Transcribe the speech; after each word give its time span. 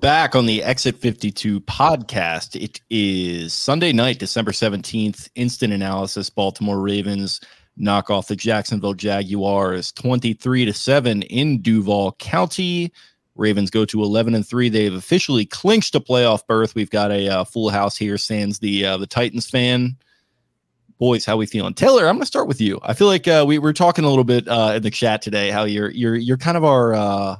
Back 0.00 0.36
on 0.36 0.46
the 0.46 0.62
Exit 0.62 0.96
52 0.96 1.60
podcast. 1.62 2.54
It 2.54 2.80
is 2.88 3.52
Sunday 3.52 3.92
night, 3.92 4.20
December 4.20 4.52
17th. 4.52 5.28
Instant 5.34 5.72
analysis 5.72 6.30
Baltimore 6.30 6.78
Ravens 6.78 7.40
knock 7.76 8.08
off 8.08 8.28
the 8.28 8.36
Jacksonville 8.36 8.94
Jaguars 8.94 9.90
23 9.90 10.66
to 10.66 10.72
7 10.72 11.22
in 11.22 11.60
Duval 11.62 12.12
County. 12.20 12.92
Ravens 13.34 13.70
go 13.70 13.84
to 13.86 14.04
11 14.04 14.36
and 14.36 14.46
3. 14.46 14.68
They've 14.68 14.94
officially 14.94 15.44
clinched 15.44 15.96
a 15.96 16.00
playoff 16.00 16.46
berth. 16.46 16.76
We've 16.76 16.90
got 16.90 17.10
a 17.10 17.28
uh, 17.28 17.44
full 17.44 17.70
house 17.70 17.96
here, 17.96 18.18
sans 18.18 18.60
the 18.60 18.86
uh, 18.86 18.98
the 18.98 19.06
Titans 19.06 19.50
fan. 19.50 19.96
Boys, 21.00 21.24
how 21.24 21.36
we 21.36 21.46
feeling? 21.46 21.74
Taylor, 21.74 22.06
I'm 22.06 22.14
going 22.14 22.20
to 22.20 22.26
start 22.26 22.46
with 22.46 22.60
you. 22.60 22.78
I 22.84 22.94
feel 22.94 23.08
like 23.08 23.26
uh, 23.26 23.44
we 23.48 23.58
were 23.58 23.72
talking 23.72 24.04
a 24.04 24.08
little 24.08 24.22
bit 24.22 24.46
uh, 24.46 24.74
in 24.76 24.82
the 24.82 24.90
chat 24.90 25.22
today 25.22 25.50
how 25.50 25.64
you're 25.64 25.90
you're 25.90 26.14
you're 26.14 26.36
kind 26.36 26.56
of 26.56 26.62
our 26.62 26.94
uh, 26.94 27.36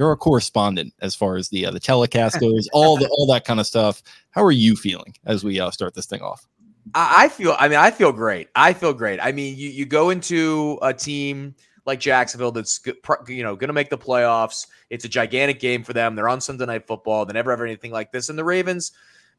you're 0.00 0.12
a 0.12 0.16
correspondent 0.16 0.94
as 1.02 1.14
far 1.14 1.36
as 1.36 1.50
the 1.50 1.66
uh, 1.66 1.70
the 1.70 1.78
telecast 1.78 2.40
goes, 2.40 2.68
all 2.72 2.96
the 2.96 3.06
all 3.08 3.26
that 3.26 3.44
kind 3.44 3.60
of 3.60 3.66
stuff. 3.66 4.02
How 4.30 4.42
are 4.42 4.50
you 4.50 4.74
feeling 4.74 5.14
as 5.26 5.44
we 5.44 5.60
uh, 5.60 5.70
start 5.70 5.94
this 5.94 6.06
thing 6.06 6.22
off? 6.22 6.48
I 6.94 7.28
feel. 7.28 7.54
I 7.58 7.68
mean, 7.68 7.78
I 7.78 7.90
feel 7.90 8.10
great. 8.10 8.48
I 8.56 8.72
feel 8.72 8.94
great. 8.94 9.20
I 9.20 9.30
mean, 9.30 9.56
you 9.58 9.68
you 9.68 9.84
go 9.84 10.08
into 10.08 10.78
a 10.80 10.94
team 10.94 11.54
like 11.84 12.00
Jacksonville 12.00 12.50
that's 12.50 12.80
you 13.28 13.42
know 13.42 13.54
going 13.54 13.68
to 13.68 13.74
make 13.74 13.90
the 13.90 13.98
playoffs. 13.98 14.66
It's 14.88 15.04
a 15.04 15.08
gigantic 15.08 15.60
game 15.60 15.84
for 15.84 15.92
them. 15.92 16.16
They're 16.16 16.30
on 16.30 16.40
Sunday 16.40 16.64
Night 16.64 16.86
Football. 16.86 17.26
They 17.26 17.34
never 17.34 17.50
have 17.50 17.60
anything 17.60 17.92
like 17.92 18.10
this, 18.10 18.30
and 18.30 18.38
the 18.38 18.44
Ravens 18.44 18.92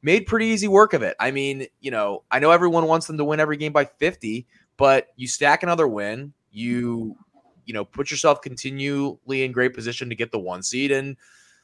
made 0.03 0.28
pretty 0.28 0.46
easy 0.46 0.68
work 0.68 0.94
of 0.94 1.02
it. 1.02 1.16
I 1.20 1.31
mean, 1.31 1.66
you 1.80 1.90
know, 1.90 2.23
I 2.30 2.38
know 2.38 2.52
everyone 2.52 2.86
wants 2.86 3.08
them 3.08 3.18
to 3.18 3.25
win 3.25 3.40
every 3.40 3.58
game 3.58 3.72
by 3.72 3.86
50, 3.86 4.48
but 4.78 5.08
you 5.16 5.28
stack 5.28 5.64
another 5.64 5.88
win. 5.88 6.34
You 6.52 7.18
you 7.66 7.73
know, 7.73 7.86
put 7.86 8.12
yourself 8.12 8.42
continually 8.42 9.44
in 9.44 9.52
great 9.52 9.73
position 9.73 10.09
to 10.09 10.16
get 10.16 10.31
the 10.31 10.40
one 10.40 10.64
seed. 10.64 10.92
And, 10.92 11.17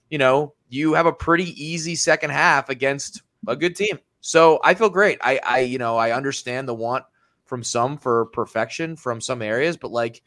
you 0.10 0.18
know, 0.18 0.54
you 0.70 0.94
have 0.94 1.06
a 1.06 1.14
pretty 1.14 1.52
easy 1.64 1.96
second 1.96 2.32
half 2.32 2.70
against 2.70 3.22
a 3.48 3.56
good 3.56 3.76
team. 3.76 4.00
So 4.22 4.60
I 4.64 4.74
feel 4.74 4.90
great. 4.90 5.20
I, 5.22 5.40
I, 5.44 5.60
you 5.60 5.78
know, 5.78 5.98
I 5.98 6.12
understand 6.12 6.68
the 6.68 6.74
want 6.74 7.06
from 7.46 7.64
some 7.64 7.98
for 7.98 8.26
perfection 8.28 8.96
from 8.96 9.22
some 9.22 9.42
areas, 9.42 9.78
but 9.78 9.92
like 9.92 10.22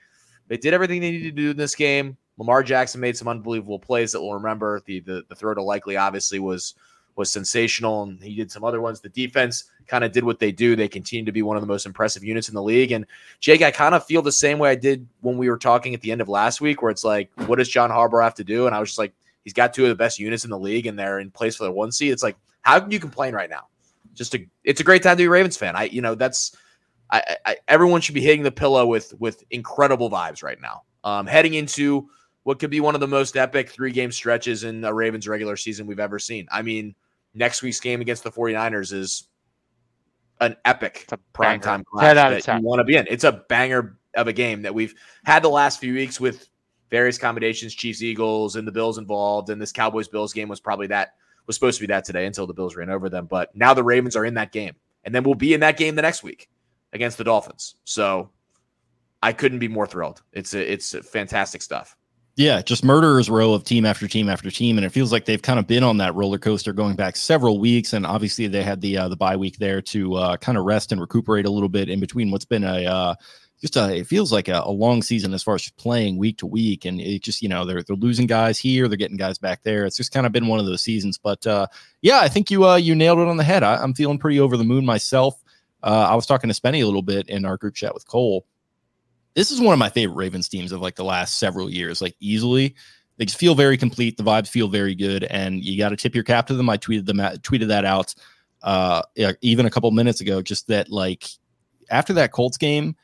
they 0.48 0.56
did 0.56 0.74
everything 0.74 1.00
they 1.00 1.10
needed 1.10 1.36
to 1.36 1.42
do 1.42 1.50
in 1.50 1.56
this 1.56 1.74
game. 1.74 2.16
Lamar 2.38 2.62
Jackson 2.62 3.00
made 3.00 3.16
some 3.16 3.28
unbelievable 3.28 3.78
plays 3.78 4.12
that 4.12 4.20
we'll 4.22 4.34
remember. 4.34 4.80
The 4.86 5.00
the, 5.00 5.24
the 5.28 5.34
throw 5.34 5.54
to 5.54 5.62
Likely 5.62 5.96
obviously 5.98 6.38
was 6.38 6.74
was 7.16 7.30
sensational, 7.30 8.04
and 8.04 8.22
he 8.22 8.34
did 8.34 8.50
some 8.50 8.64
other 8.64 8.80
ones. 8.80 9.00
The 9.00 9.10
defense 9.10 9.64
kind 9.90 10.04
of 10.04 10.12
did 10.12 10.24
what 10.24 10.38
they 10.38 10.52
do. 10.52 10.76
They 10.76 10.88
continue 10.88 11.24
to 11.24 11.32
be 11.32 11.42
one 11.42 11.56
of 11.56 11.60
the 11.60 11.66
most 11.66 11.84
impressive 11.84 12.22
units 12.22 12.48
in 12.48 12.54
the 12.54 12.62
league. 12.62 12.92
And 12.92 13.04
Jake, 13.40 13.60
I 13.60 13.72
kind 13.72 13.94
of 13.94 14.06
feel 14.06 14.22
the 14.22 14.30
same 14.30 14.58
way 14.58 14.70
I 14.70 14.76
did 14.76 15.06
when 15.20 15.36
we 15.36 15.50
were 15.50 15.58
talking 15.58 15.94
at 15.94 16.00
the 16.00 16.12
end 16.12 16.20
of 16.20 16.28
last 16.28 16.60
week, 16.60 16.80
where 16.80 16.90
it's 16.90 17.04
like, 17.04 17.30
what 17.46 17.56
does 17.56 17.68
John 17.68 17.90
Harbaugh 17.90 18.22
have 18.22 18.34
to 18.36 18.44
do? 18.44 18.66
And 18.66 18.74
I 18.74 18.78
was 18.80 18.90
just 18.90 18.98
like, 18.98 19.12
he's 19.42 19.52
got 19.52 19.74
two 19.74 19.82
of 19.82 19.88
the 19.88 19.96
best 19.96 20.18
units 20.18 20.44
in 20.44 20.50
the 20.50 20.58
league, 20.58 20.86
and 20.86 20.98
they're 20.98 21.18
in 21.18 21.30
place 21.30 21.56
for 21.56 21.64
the 21.64 21.72
one 21.72 21.90
seed. 21.90 22.12
It's 22.12 22.22
like, 22.22 22.36
how 22.62 22.78
can 22.78 22.90
you 22.90 23.00
complain 23.00 23.34
right 23.34 23.50
now? 23.50 23.66
Just 24.14 24.34
a, 24.34 24.46
it's 24.64 24.80
a 24.80 24.84
great 24.84 25.02
time 25.02 25.16
to 25.16 25.22
be 25.22 25.26
a 25.26 25.30
Ravens 25.30 25.56
fan. 25.56 25.74
I, 25.74 25.84
you 25.84 26.02
know, 26.02 26.14
that's, 26.14 26.56
I, 27.10 27.36
I 27.44 27.56
everyone 27.66 28.00
should 28.00 28.14
be 28.14 28.20
hitting 28.20 28.44
the 28.44 28.52
pillow 28.52 28.86
with 28.86 29.12
with 29.18 29.42
incredible 29.50 30.10
vibes 30.10 30.42
right 30.44 30.60
now. 30.60 30.82
Um, 31.02 31.26
heading 31.26 31.54
into 31.54 32.08
what 32.44 32.58
could 32.58 32.70
be 32.70 32.80
one 32.80 32.94
of 32.94 33.00
the 33.00 33.08
most 33.08 33.36
epic 33.36 33.70
three 33.70 33.90
game 33.90 34.12
stretches 34.12 34.64
in 34.64 34.84
a 34.84 34.94
Ravens 34.94 35.26
regular 35.26 35.56
season 35.56 35.86
we've 35.86 36.00
ever 36.00 36.18
seen. 36.18 36.46
I 36.50 36.62
mean, 36.62 36.94
next 37.34 37.62
week's 37.62 37.80
game 37.80 38.00
against 38.00 38.24
the 38.24 38.30
49ers 38.30 38.92
is 38.92 39.24
an 40.40 40.56
epic 40.64 41.06
primetime 41.34 41.84
class 41.84 42.44
that 42.44 42.58
you 42.58 42.66
want 42.66 42.80
to 42.80 42.84
be 42.84 42.96
in. 42.96 43.06
It's 43.10 43.24
a 43.24 43.44
banger 43.48 43.98
of 44.14 44.26
a 44.26 44.32
game 44.32 44.62
that 44.62 44.74
we've 44.74 44.94
had 45.24 45.42
the 45.42 45.48
last 45.48 45.80
few 45.80 45.94
weeks 45.94 46.20
with 46.20 46.48
various 46.90 47.18
combinations, 47.18 47.74
Chiefs, 47.74 48.02
Eagles, 48.02 48.56
and 48.56 48.66
the 48.66 48.72
Bills 48.72 48.98
involved. 48.98 49.50
And 49.50 49.60
this 49.60 49.72
Cowboys 49.72 50.08
Bills 50.08 50.32
game 50.32 50.48
was 50.48 50.60
probably 50.60 50.88
that 50.88 51.14
was 51.46 51.56
supposed 51.56 51.78
to 51.78 51.86
be 51.86 51.92
that 51.92 52.04
today 52.04 52.26
until 52.26 52.46
the 52.46 52.54
Bills 52.54 52.76
ran 52.76 52.90
over 52.90 53.08
them. 53.08 53.26
But 53.26 53.54
now 53.54 53.74
the 53.74 53.84
Ravens 53.84 54.16
are 54.16 54.24
in 54.24 54.34
that 54.34 54.52
game, 54.52 54.74
and 55.04 55.14
then 55.14 55.22
we'll 55.22 55.34
be 55.34 55.54
in 55.54 55.60
that 55.60 55.76
game 55.76 55.94
the 55.94 56.02
next 56.02 56.22
week 56.22 56.48
against 56.92 57.18
the 57.18 57.24
Dolphins. 57.24 57.76
So 57.84 58.30
I 59.22 59.32
couldn't 59.32 59.58
be 59.58 59.68
more 59.68 59.86
thrilled. 59.86 60.22
It's 60.32 60.54
a, 60.54 60.72
it's 60.72 60.96
fantastic 61.08 61.62
stuff. 61.62 61.96
Yeah, 62.36 62.62
just 62.62 62.84
murderers 62.84 63.28
row 63.28 63.52
of 63.52 63.64
team 63.64 63.84
after 63.84 64.08
team 64.08 64.28
after 64.28 64.50
team, 64.50 64.78
and 64.78 64.84
it 64.84 64.90
feels 64.90 65.12
like 65.12 65.24
they've 65.24 65.42
kind 65.42 65.58
of 65.58 65.66
been 65.66 65.82
on 65.82 65.98
that 65.98 66.14
roller 66.14 66.38
coaster 66.38 66.72
going 66.72 66.96
back 66.96 67.16
several 67.16 67.58
weeks. 67.58 67.92
And 67.92 68.06
obviously, 68.06 68.46
they 68.46 68.62
had 68.62 68.80
the 68.80 68.96
uh, 68.96 69.08
the 69.08 69.16
bye 69.16 69.36
week 69.36 69.58
there 69.58 69.82
to 69.82 70.14
uh, 70.14 70.36
kind 70.36 70.56
of 70.56 70.64
rest 70.64 70.92
and 70.92 71.00
recuperate 71.00 71.44
a 71.44 71.50
little 71.50 71.68
bit 71.68 71.88
in 71.88 72.00
between 72.00 72.30
what's 72.30 72.44
been 72.44 72.64
a 72.64 72.86
uh, 72.86 73.14
just 73.60 73.76
a, 73.76 73.94
it 73.94 74.06
feels 74.06 74.32
like 74.32 74.48
a, 74.48 74.62
a, 74.64 74.70
long 74.70 75.02
season 75.02 75.34
as 75.34 75.42
far 75.42 75.54
as 75.54 75.68
playing 75.72 76.16
week 76.16 76.38
to 76.38 76.46
week, 76.46 76.84
and 76.84 77.00
it 77.00 77.22
just 77.22 77.42
you 77.42 77.48
know 77.48 77.64
they're 77.64 77.82
they're 77.82 77.96
losing 77.96 78.26
guys 78.26 78.58
here, 78.58 78.88
they're 78.88 78.96
getting 78.96 79.16
guys 79.16 79.38
back 79.38 79.62
there. 79.62 79.84
It's 79.84 79.96
just 79.96 80.12
kind 80.12 80.24
of 80.24 80.32
been 80.32 80.46
one 80.46 80.58
of 80.58 80.66
those 80.66 80.82
seasons. 80.82 81.18
But 81.18 81.46
uh, 81.46 81.66
yeah, 82.00 82.20
I 82.20 82.28
think 82.28 82.50
you 82.50 82.66
uh, 82.66 82.76
you 82.76 82.94
nailed 82.94 83.18
it 83.18 83.28
on 83.28 83.36
the 83.36 83.44
head. 83.44 83.62
I, 83.62 83.82
am 83.82 83.92
feeling 83.92 84.18
pretty 84.18 84.40
over 84.40 84.56
the 84.56 84.64
moon 84.64 84.86
myself. 84.86 85.42
Uh, 85.82 86.06
I 86.10 86.14
was 86.14 86.26
talking 86.26 86.48
to 86.50 86.58
Spenny 86.58 86.82
a 86.82 86.86
little 86.86 87.02
bit 87.02 87.28
in 87.28 87.44
our 87.44 87.56
group 87.56 87.74
chat 87.74 87.92
with 87.92 88.06
Cole. 88.06 88.46
This 89.34 89.50
is 89.50 89.60
one 89.60 89.72
of 89.72 89.78
my 89.78 89.90
favorite 89.90 90.16
Ravens 90.16 90.48
teams 90.48 90.72
of 90.72 90.80
like 90.80 90.96
the 90.96 91.04
last 91.04 91.38
several 91.38 91.70
years, 91.70 92.00
like 92.00 92.16
easily 92.20 92.74
they 93.20 93.26
just 93.26 93.38
feel 93.38 93.54
very 93.54 93.76
complete. 93.76 94.16
The 94.16 94.22
vibes 94.22 94.48
feel 94.48 94.66
very 94.66 94.94
good, 94.94 95.24
and 95.24 95.62
you 95.62 95.76
got 95.76 95.90
to 95.90 95.96
tip 95.96 96.14
your 96.14 96.24
cap 96.24 96.46
to 96.46 96.54
them. 96.54 96.70
I 96.70 96.78
tweeted 96.78 97.04
them, 97.04 97.18
tweeted 97.18 97.68
that 97.68 97.84
out 97.84 98.14
uh, 98.62 99.02
even 99.42 99.66
a 99.66 99.70
couple 99.70 99.90
minutes 99.90 100.22
ago. 100.22 100.40
Just 100.40 100.68
that, 100.68 100.90
like 100.90 101.28
after 101.90 102.14
that 102.14 102.32
Colts 102.32 102.56
game, 102.56 102.96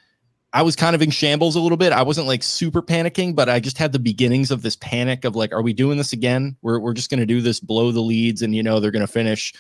I 0.55 0.63
was 0.63 0.75
kind 0.75 0.95
of 0.95 1.03
in 1.03 1.11
shambles 1.11 1.55
a 1.55 1.61
little 1.61 1.77
bit. 1.77 1.93
I 1.93 2.03
wasn't 2.03 2.29
like 2.29 2.43
super 2.43 2.81
panicking, 2.81 3.35
but 3.35 3.51
I 3.51 3.61
just 3.61 3.77
had 3.77 3.93
the 3.93 3.99
beginnings 3.99 4.51
of 4.51 4.63
this 4.63 4.77
panic 4.77 5.27
of 5.27 5.37
like, 5.37 5.53
are 5.53 5.61
we 5.61 5.75
doing 5.75 5.99
this 5.99 6.15
again? 6.15 6.57
We're 6.63 6.79
we're 6.79 6.95
just 6.95 7.11
to 7.21 7.27
do 7.27 7.43
this, 7.43 7.61
blow 7.61 7.93
the 7.93 8.01
leads, 8.01 8.41
and 8.41 8.55
you 8.55 8.63
know 8.63 8.81
they're 8.81 8.91
to 9.07 9.13
finish, 9.13 9.53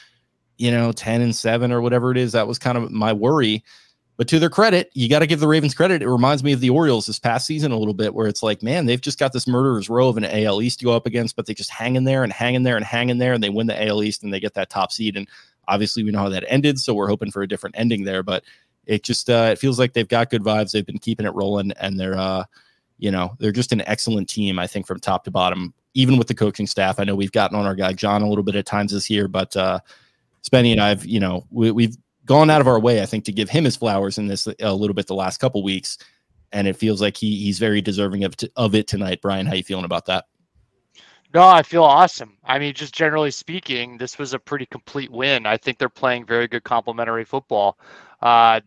you 0.56 0.70
know, 0.70 0.90
ten 0.90 1.20
and 1.20 1.36
seven 1.36 1.70
or 1.70 1.82
whatever 1.82 2.12
it 2.12 2.16
is. 2.16 2.32
That 2.32 2.48
was 2.48 2.58
kind 2.58 2.78
of 2.78 2.90
my 2.90 3.12
worry. 3.12 3.62
But 4.16 4.28
to 4.28 4.38
their 4.38 4.48
credit, 4.48 4.90
you 4.94 5.08
got 5.10 5.18
to 5.18 5.26
give 5.26 5.40
the 5.40 5.48
Ravens 5.48 5.74
credit. 5.74 6.00
It 6.00 6.08
reminds 6.08 6.42
me 6.42 6.52
of 6.52 6.60
the 6.60 6.70
Orioles 6.70 7.06
this 7.06 7.18
past 7.18 7.46
season 7.46 7.70
a 7.70 7.78
little 7.78 7.94
bit, 7.94 8.14
where 8.14 8.26
it's 8.26 8.42
like, 8.42 8.62
man, 8.62 8.86
they've 8.86 9.00
just 9.00 9.18
got 9.18 9.32
this 9.32 9.46
murderer's 9.46 9.90
row 9.90 10.08
of 10.08 10.16
an 10.16 10.24
AL 10.24 10.62
East 10.62 10.78
to 10.78 10.86
go 10.86 10.92
up 10.92 11.06
against, 11.06 11.36
but 11.36 11.44
they 11.44 11.52
just 11.52 11.70
hang 11.70 11.96
in 11.96 12.04
there 12.04 12.24
and 12.24 12.32
hang 12.32 12.54
in 12.54 12.62
there 12.62 12.76
and 12.76 12.84
hang 12.84 13.10
in 13.10 13.18
there, 13.18 13.34
and 13.34 13.42
they 13.42 13.50
win 13.50 13.66
the 13.66 13.86
AL 13.86 14.02
East 14.02 14.22
and 14.22 14.32
they 14.32 14.40
get 14.40 14.54
that 14.54 14.70
top 14.70 14.90
seed. 14.90 15.16
And 15.16 15.28
obviously, 15.68 16.02
we 16.02 16.12
know 16.12 16.20
how 16.20 16.28
that 16.30 16.44
ended, 16.48 16.78
so 16.78 16.94
we're 16.94 17.08
hoping 17.08 17.30
for 17.30 17.42
a 17.42 17.48
different 17.48 17.76
ending 17.78 18.04
there. 18.04 18.22
But 18.22 18.44
it 18.86 19.02
just 19.02 19.28
uh, 19.28 19.50
it 19.52 19.58
feels 19.58 19.78
like 19.78 19.92
they've 19.92 20.08
got 20.08 20.30
good 20.30 20.42
vibes. 20.42 20.72
They've 20.72 20.86
been 20.86 20.98
keeping 20.98 21.26
it 21.26 21.34
rolling, 21.34 21.72
and 21.72 22.00
they're 22.00 22.16
uh, 22.16 22.44
you 22.98 23.10
know 23.10 23.36
they're 23.38 23.52
just 23.52 23.72
an 23.72 23.82
excellent 23.86 24.28
team. 24.30 24.58
I 24.58 24.66
think 24.66 24.86
from 24.86 24.98
top 24.98 25.24
to 25.24 25.30
bottom, 25.30 25.74
even 25.92 26.16
with 26.16 26.28
the 26.28 26.34
coaching 26.34 26.66
staff. 26.66 26.98
I 26.98 27.04
know 27.04 27.14
we've 27.14 27.32
gotten 27.32 27.58
on 27.58 27.66
our 27.66 27.74
guy 27.74 27.92
John 27.92 28.22
a 28.22 28.28
little 28.28 28.44
bit 28.44 28.56
at 28.56 28.64
times 28.64 28.92
this 28.92 29.10
year, 29.10 29.28
but 29.28 29.54
uh, 29.56 29.80
Spenny 30.42 30.72
and 30.72 30.80
I've 30.80 31.04
you 31.04 31.20
know 31.20 31.46
we, 31.50 31.70
we've 31.70 31.96
gone 32.26 32.50
out 32.50 32.60
of 32.60 32.66
our 32.66 32.78
way, 32.78 33.00
I 33.00 33.06
think, 33.06 33.24
to 33.24 33.32
give 33.32 33.48
him 33.48 33.64
his 33.64 33.76
flowers 33.76 34.18
in 34.18 34.26
this 34.26 34.46
a 34.60 34.74
little 34.74 34.94
bit 34.94 35.06
the 35.06 35.14
last 35.14 35.38
couple 35.38 35.62
weeks, 35.62 35.98
and 36.52 36.68
it 36.68 36.76
feels 36.76 37.00
like 37.00 37.16
he 37.16 37.36
he's 37.36 37.58
very 37.58 37.80
deserving 37.80 38.24
of 38.24 38.34
of 38.56 38.74
it 38.74 38.86
tonight. 38.86 39.22
Brian, 39.22 39.46
how 39.46 39.54
you 39.54 39.62
feeling 39.62 39.84
about 39.84 40.06
that? 40.06 40.26
No, 41.34 41.46
I 41.46 41.62
feel 41.62 41.84
awesome. 41.84 42.36
I 42.44 42.58
mean, 42.58 42.72
just 42.74 42.94
generally 42.94 43.30
speaking, 43.30 43.98
this 43.98 44.18
was 44.18 44.32
a 44.32 44.38
pretty 44.38 44.66
complete 44.66 45.10
win. 45.10 45.44
I 45.46 45.56
think 45.56 45.78
they're 45.78 45.88
playing 45.88 46.24
very 46.24 46.48
good 46.48 46.64
complementary 46.64 47.24
football. 47.24 47.78
Uh, 48.22 48.60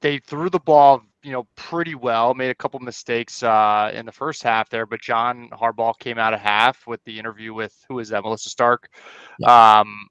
they 0.00 0.18
threw 0.18 0.50
the 0.50 0.60
ball, 0.60 1.02
you 1.22 1.32
know, 1.32 1.46
pretty 1.56 1.94
well. 1.94 2.34
Made 2.34 2.50
a 2.50 2.54
couple 2.54 2.78
mistakes 2.80 3.42
uh, 3.42 3.90
in 3.94 4.06
the 4.06 4.12
first 4.12 4.42
half 4.42 4.68
there, 4.68 4.86
but 4.86 5.00
John 5.00 5.48
Harbaugh 5.50 5.98
came 5.98 6.18
out 6.18 6.32
of 6.32 6.40
half 6.40 6.86
with 6.86 7.02
the 7.04 7.18
interview 7.18 7.54
with 7.54 7.74
who 7.88 7.98
is 7.98 8.10
that, 8.10 8.22
Melissa 8.22 8.50
Stark. 8.50 8.88
Yeah. 9.38 9.80
Um, 9.80 10.06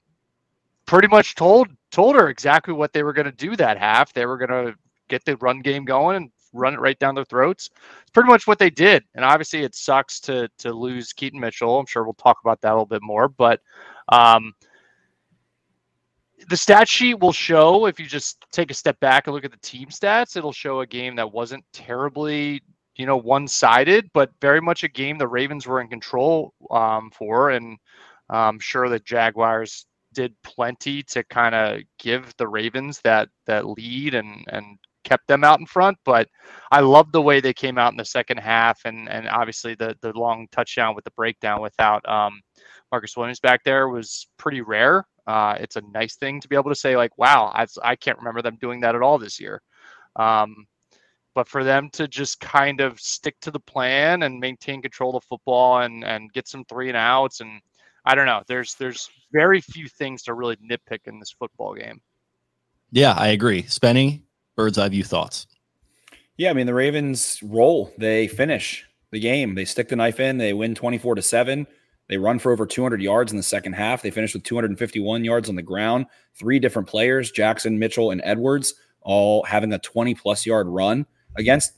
pretty 0.90 1.08
much 1.08 1.36
told 1.36 1.68
told 1.92 2.16
her 2.16 2.30
exactly 2.30 2.74
what 2.74 2.94
they 2.94 3.04
were 3.04 3.14
going 3.14 3.26
to 3.26 3.32
do 3.32 3.56
that 3.56 3.78
half. 3.78 4.12
They 4.12 4.26
were 4.26 4.38
going 4.38 4.50
to 4.50 4.76
get 5.08 5.24
the 5.24 5.38
run 5.38 5.60
game 5.60 5.86
going 5.86 6.16
and 6.18 6.32
run 6.52 6.74
it 6.74 6.80
right 6.80 6.98
down 6.98 7.14
their 7.14 7.26
throats. 7.26 7.70
It's 8.02 8.12
pretty 8.12 8.30
much 8.30 8.48
what 8.48 8.58
they 8.58 8.72
did. 8.72 9.04
And 9.14 9.24
obviously, 9.24 9.62
it 9.62 9.76
sucks 9.76 10.20
to 10.22 10.50
to 10.58 10.74
lose 10.74 11.14
Keaton 11.14 11.40
Mitchell. 11.40 11.80
I'm 11.80 11.86
sure 11.86 12.04
we'll 12.04 12.14
talk 12.14 12.38
about 12.44 12.60
that 12.62 12.72
a 12.72 12.74
little 12.74 12.88
bit 12.88 13.04
more. 13.04 13.30
But 13.30 13.62
um, 14.10 14.54
the 16.50 16.58
stat 16.58 16.90
sheet 16.90 17.20
will 17.20 17.34
show 17.34 17.86
if 17.86 18.00
you 18.00 18.08
just 18.08 18.44
take 18.52 18.72
a 18.72 18.74
step 18.74 19.00
back 19.00 19.28
and 19.28 19.36
look 19.36 19.46
at 19.46 19.52
the 19.52 19.58
team 19.58 19.90
stats. 19.90 20.36
It'll 20.36 20.52
show 20.52 20.80
a 20.80 20.88
game 20.88 21.16
that 21.18 21.32
wasn't 21.32 21.64
terribly 21.72 22.64
you 22.96 23.06
know 23.06 23.18
one-sided, 23.18 24.10
but 24.12 24.32
very 24.42 24.60
much 24.60 24.84
a 24.84 24.88
game 24.90 25.20
the 25.20 25.28
Ravens 25.28 25.68
were 25.68 25.82
in 25.82 25.88
control 25.88 26.54
um, 26.72 27.12
for, 27.12 27.52
and 27.52 27.78
I'm 28.28 28.60
sure 28.60 28.90
the 28.90 29.00
Jaguars 29.00 29.86
did 30.14 30.36
plenty 30.44 31.04
to 31.04 31.24
kind 31.26 31.56
of 31.56 31.82
give 32.00 32.34
the 32.38 32.48
Ravens 32.48 33.00
that 33.04 33.30
that 33.46 33.68
lead 33.68 34.16
and 34.16 34.46
and 34.50 34.78
kept 35.04 35.28
them 35.28 35.44
out 35.44 35.60
in 35.60 35.66
front. 35.66 35.98
But 36.06 36.28
I 36.72 36.82
love 36.82 37.12
the 37.12 37.22
way 37.22 37.40
they 37.40 37.54
came 37.54 37.78
out 37.78 37.92
in 37.94 37.98
the 37.98 38.06
second 38.06 38.38
half, 38.38 38.80
and 38.86 39.10
and 39.10 39.28
obviously 39.28 39.76
the 39.76 39.96
the 40.02 40.14
long 40.14 40.48
touchdown 40.52 40.96
with 40.96 41.06
the 41.06 41.12
breakdown 41.12 41.62
without 41.62 42.08
um, 42.08 42.42
Marcus 42.92 43.16
Williams 43.16 43.40
back 43.40 43.64
there 43.64 43.90
was 43.90 44.28
pretty 44.38 44.62
rare. 44.62 45.06
Uh, 45.28 45.56
it's 45.60 45.76
a 45.76 45.82
nice 45.94 46.16
thing 46.16 46.42
to 46.42 46.48
be 46.48 46.56
able 46.56 46.72
to 46.72 46.76
say 46.76 46.98
like, 46.98 47.16
wow, 47.18 47.52
I, 47.54 47.68
I 47.84 47.96
can't 47.96 48.18
remember 48.18 48.42
them 48.42 48.58
doing 48.60 48.80
that 48.82 48.96
at 48.96 49.04
all 49.04 49.20
this 49.20 49.40
year. 49.40 49.62
Um, 50.16 50.66
but 51.36 51.48
for 51.48 51.64
them 51.64 51.90
to 51.94 52.08
just 52.08 52.40
kind 52.40 52.82
of 52.82 53.00
stick 53.00 53.36
to 53.42 53.52
the 53.52 53.60
plan 53.60 54.24
and 54.24 54.40
maintain 54.40 54.82
control 54.82 55.16
of 55.16 55.24
football 55.24 55.82
and 55.82 56.04
and 56.04 56.34
get 56.34 56.48
some 56.48 56.66
three 56.66 56.90
and 56.90 56.98
outs 56.98 57.42
and 57.42 57.62
I 58.10 58.16
don't 58.16 58.26
know. 58.26 58.42
There's 58.48 58.74
there's 58.74 59.08
very 59.32 59.62
few 59.62 59.88
things 59.88 60.24
to 60.24 60.34
really 60.34 60.56
nitpick 60.56 61.02
in 61.06 61.20
this 61.20 61.30
football 61.30 61.76
game. 61.76 62.02
Yeah, 62.92 63.14
I 63.16 63.28
agree. 63.28 63.62
Spenny, 63.62 64.24
bird's 64.56 64.80
eye 64.80 64.90
view 64.90 65.04
thoughts. 65.04 65.46
Yeah, 66.36 66.50
I 66.50 66.54
mean 66.54 66.66
the 66.66 66.74
Ravens 66.74 67.38
roll. 67.44 67.94
They 68.00 68.28
finish 68.28 68.84
the 69.12 69.20
game. 69.20 69.54
They 69.54 69.64
stick 69.64 69.90
the 69.90 69.96
knife 69.96 70.20
in. 70.20 70.40
They 70.40 70.54
win 70.54 70.74
24 70.74 71.16
to 71.16 71.22
7. 71.22 71.68
They 72.08 72.18
run 72.18 72.40
for 72.40 72.52
over 72.52 72.66
200 72.66 73.00
yards 73.00 73.32
in 73.32 73.38
the 73.38 73.44
second 73.44 73.74
half. 73.74 74.02
They 74.02 74.10
finish 74.10 74.34
with 74.34 74.44
251 74.44 75.24
yards 75.24 75.48
on 75.48 75.56
the 75.56 75.62
ground. 75.62 76.08
Three 76.34 76.58
different 76.58 76.88
players, 76.88 77.30
Jackson, 77.30 77.78
Mitchell, 77.78 78.10
and 78.10 78.22
Edwards, 78.24 78.74
all 79.02 79.44
having 79.44 79.72
a 79.72 79.78
20 79.78 80.16
plus 80.16 80.48
yard 80.48 80.66
run 80.68 81.06
against 81.38 81.74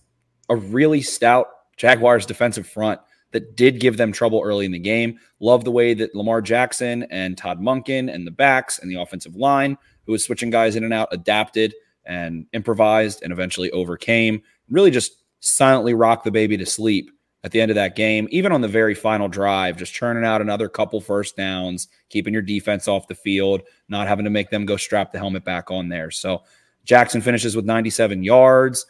a 0.48 0.56
really 0.56 1.02
stout 1.02 1.48
Jaguars 1.76 2.26
defensive 2.26 2.66
front 2.66 3.02
that 3.32 3.56
did 3.56 3.80
give 3.80 3.98
them 3.98 4.12
trouble 4.12 4.42
early 4.44 4.66
in 4.66 4.72
the 4.72 4.80
game. 4.80 5.20
Love 5.40 5.64
the 5.64 5.72
way 5.72 5.94
that 5.94 6.16
Lamar 6.16 6.42
Jackson 6.42 7.04
and 7.10 7.38
Todd 7.38 7.60
Monken 7.60 8.14
and 8.14 8.26
the 8.26 8.32
backs 8.32 8.80
and 8.80 8.90
the 8.92 9.00
offensive 9.02 9.36
line, 9.36 9.78
who 10.06 10.12
was 10.12 10.24
switching 10.24 10.50
guys 10.50 10.76
in 10.76 10.84
and 10.84 10.94
out, 10.94 11.10
adapted 11.12 11.74
and 12.06 12.46
improvised 12.54 13.22
and 13.24 13.32
eventually 13.32 13.72
overcame. 13.72 14.42
Really 14.70 14.92
just 14.92 15.24
silently 15.40 15.94
rocked 15.94 16.24
the 16.24 16.32
baby 16.32 16.58
to 16.58 16.66
sleep 16.66 17.12
at 17.44 17.52
the 17.52 17.60
end 17.60 17.72
of 17.72 17.76
that 17.76 17.96
game, 17.96 18.28
even 18.32 18.52
on 18.52 18.62
the 18.62 18.68
very 18.68 18.94
final 18.94 19.28
drive, 19.28 19.76
just 19.76 19.94
churning 19.94 20.24
out 20.24 20.42
another 20.42 20.70
couple 20.70 21.02
first 21.02 21.36
downs, 21.36 21.88
keeping 22.10 22.34
your 22.34 22.44
defense 22.44 22.88
off 22.88 23.08
the 23.08 23.16
field, 23.16 23.64
not 23.90 24.08
having 24.08 24.26
to 24.26 24.30
make 24.30 24.52
them 24.52 24.66
go 24.66 24.78
strap 24.78 25.12
the 25.12 25.18
helmet 25.18 25.44
back 25.44 25.72
on 25.72 25.90
there. 25.90 26.12
So 26.12 26.44
Jackson 26.84 27.22
finishes 27.22 27.56
with 27.56 27.66
97 27.66 28.24
yards. 28.24 28.86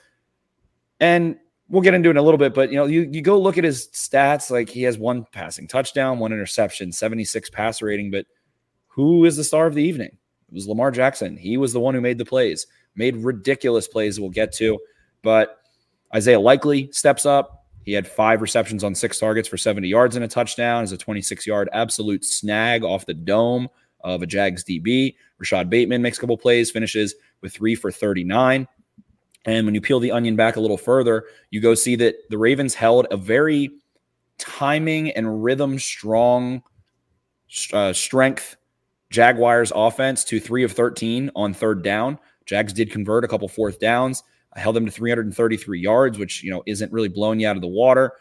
And 1.00 1.38
we'll 1.72 1.82
get 1.82 1.94
into 1.94 2.10
it 2.10 2.12
in 2.12 2.18
a 2.18 2.22
little 2.22 2.38
bit, 2.38 2.54
but 2.54 2.70
you 2.70 2.76
know, 2.76 2.86
you, 2.86 3.10
you 3.10 3.22
go 3.22 3.40
look 3.40 3.58
at 3.58 3.64
his 3.64 3.88
stats, 3.94 4.52
like 4.52 4.70
he 4.70 4.84
has 4.84 4.98
one 4.98 5.26
passing 5.32 5.68
touchdown, 5.68 6.20
one 6.20 6.34
interception, 6.34 6.92
76 6.92 7.50
pass 7.50 7.82
rating, 7.82 8.12
but 8.12 8.26
who 8.88 9.24
is 9.24 9.38
the 9.38 9.44
star 9.44 9.68
of 9.68 9.74
the 9.74 9.82
evening? 9.82 10.10
It 10.10 10.54
was 10.54 10.68
Lamar 10.68 10.92
Jackson. 10.92 11.38
He 11.38 11.56
was 11.56 11.72
the 11.72 11.80
one 11.80 11.96
who 11.96 12.02
made 12.02 12.18
the 12.18 12.26
plays, 12.26 12.68
made 12.96 13.16
ridiculous 13.16 13.88
plays 13.88 14.20
we'll 14.20 14.30
get 14.30 14.52
to. 14.56 14.78
But 15.22 15.62
Isaiah 16.14 16.42
Likely 16.42 16.92
steps 16.92 17.26
up. 17.26 17.66
He 17.84 17.94
had 17.94 18.06
five 18.06 18.42
receptions 18.42 18.84
on 18.84 18.94
six 18.94 19.18
targets 19.18 19.48
for 19.48 19.58
70 19.58 19.88
yards 19.88 20.18
and 20.18 20.26
a 20.26 20.28
touchdown 20.28 20.84
as 20.84 20.92
a 20.92 20.98
26 20.98 21.48
yard 21.48 21.70
absolute 21.72 22.26
snag 22.26 22.84
off 22.84 23.06
the 23.06 23.14
dome 23.14 23.70
of 24.02 24.22
a 24.22 24.28
Jags 24.28 24.64
DB. 24.66 25.16
Rashad 25.42 25.70
Bateman 25.70 26.02
makes 26.02 26.18
a 26.18 26.22
couple 26.22 26.38
plays, 26.38 26.70
finishes 26.70 27.16
with 27.40 27.54
three 27.54 27.76
for 27.76 27.92
39. 27.92 28.68
And 29.46 29.66
when 29.66 29.74
you 29.74 29.82
peel 29.82 30.00
the 30.00 30.12
onion 30.12 30.36
back 30.36 30.56
a 30.56 30.60
little 30.60 30.78
further, 30.78 31.26
you 31.50 31.62
go 31.62 31.74
see 31.74 31.96
that 31.98 32.16
the 32.30 32.38
Ravens 32.38 32.76
held 32.76 33.08
a 33.10 33.18
very 33.18 33.72
timing 34.38 35.12
and 35.12 35.44
rhythm 35.44 35.80
strong 35.80 36.64
uh, 37.74 37.94
strength 37.94 38.56
Jaguars 39.10 39.72
offense 39.76 40.24
to 40.26 40.40
three 40.40 40.64
of 40.64 40.72
13 40.72 41.32
on 41.36 41.54
third 41.54 41.84
down. 41.84 42.18
Jags 42.46 42.74
did 42.74 42.92
convert 42.92 43.24
a 43.24 43.28
couple 43.28 43.48
fourth 43.48 43.80
downs. 43.80 44.24
I 44.54 44.60
held 44.60 44.76
them 44.76 44.86
to 44.86 44.92
333 44.92 45.80
yards, 45.80 46.18
which 46.18 46.44
you 46.44 46.52
know 46.52 46.64
isn't 46.66 46.92
really 46.92 47.10
blowing 47.10 47.40
you 47.40 47.48
out 47.48 47.56
of 47.56 47.62
the 47.62 47.68
water. 47.68 48.14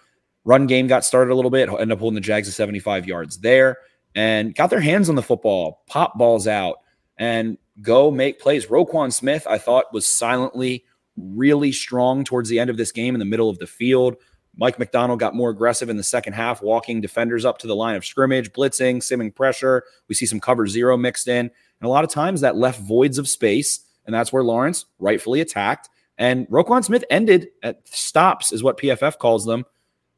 Run 0.45 0.67
game 0.67 0.87
got 0.87 1.05
started 1.05 1.33
a 1.33 1.37
little 1.37 1.51
bit, 1.51 1.69
ended 1.69 1.93
up 1.93 1.99
holding 1.99 2.15
the 2.15 2.21
Jags 2.21 2.49
to 2.49 2.53
75 2.53 3.07
yards 3.07 3.39
there, 3.39 3.79
and 4.15 4.55
got 4.55 4.71
their 4.71 4.81
hands 4.81 5.09
on 5.09 5.15
the 5.15 5.23
football, 5.23 5.83
pop 5.87 6.17
balls 6.19 6.47
out, 6.47 6.79
and 7.19 7.59
go 7.83 8.11
make 8.11 8.41
plays. 8.41 8.67
Roquan 8.67 9.13
Smith, 9.13 9.47
I 9.49 9.59
thought, 9.59 9.93
was 9.93 10.07
silently 10.07 10.85
really 11.23 11.73
strong 11.73 12.25
towards 12.25 12.49
the 12.49 12.59
end 12.59 12.71
of 12.71 12.77
this 12.77 12.93
game 12.93 13.15
in 13.15 13.19
the 13.19 13.25
middle 13.25 13.49
of 13.49 13.59
the 13.59 13.67
field. 13.67 14.17
Mike 14.57 14.79
Macdonald 14.79 15.21
got 15.21 15.35
more 15.35 15.51
aggressive 15.51 15.89
in 15.89 15.97
the 15.97 16.03
second 16.03 16.33
half, 16.33 16.63
walking 16.63 17.01
defenders 17.01 17.45
up 17.45 17.59
to 17.59 17.67
the 17.67 17.77
line 17.77 17.97
of 17.97 18.05
scrimmage, 18.05 18.53
blitzing, 18.53 18.97
simming 18.97 19.35
pressure. 19.35 19.85
We 20.09 20.15
see 20.15 20.27
some 20.27 20.41
cover 20.41 20.67
zero 20.67 20.97
mixed 20.97 21.29
in. 21.29 21.47
And 21.47 21.87
a 21.87 21.89
lot 21.89 22.05
of 22.05 22.11
times 22.11 22.41
that 22.41 22.57
left 22.57 22.81
voids 22.81 23.19
of 23.19 23.29
space. 23.29 23.81
And 24.05 24.15
that's 24.15 24.33
where 24.33 24.43
Lawrence 24.43 24.87
rightfully 24.99 25.41
attacked. 25.41 25.89
And 26.19 26.47
Roquan 26.49 26.85
Smith 26.85 27.05
ended 27.11 27.49
at 27.63 27.87
stops, 27.89 28.53
is 28.53 28.63
what 28.63 28.79
PFF 28.79 29.19
calls 29.19 29.47
them. 29.47 29.65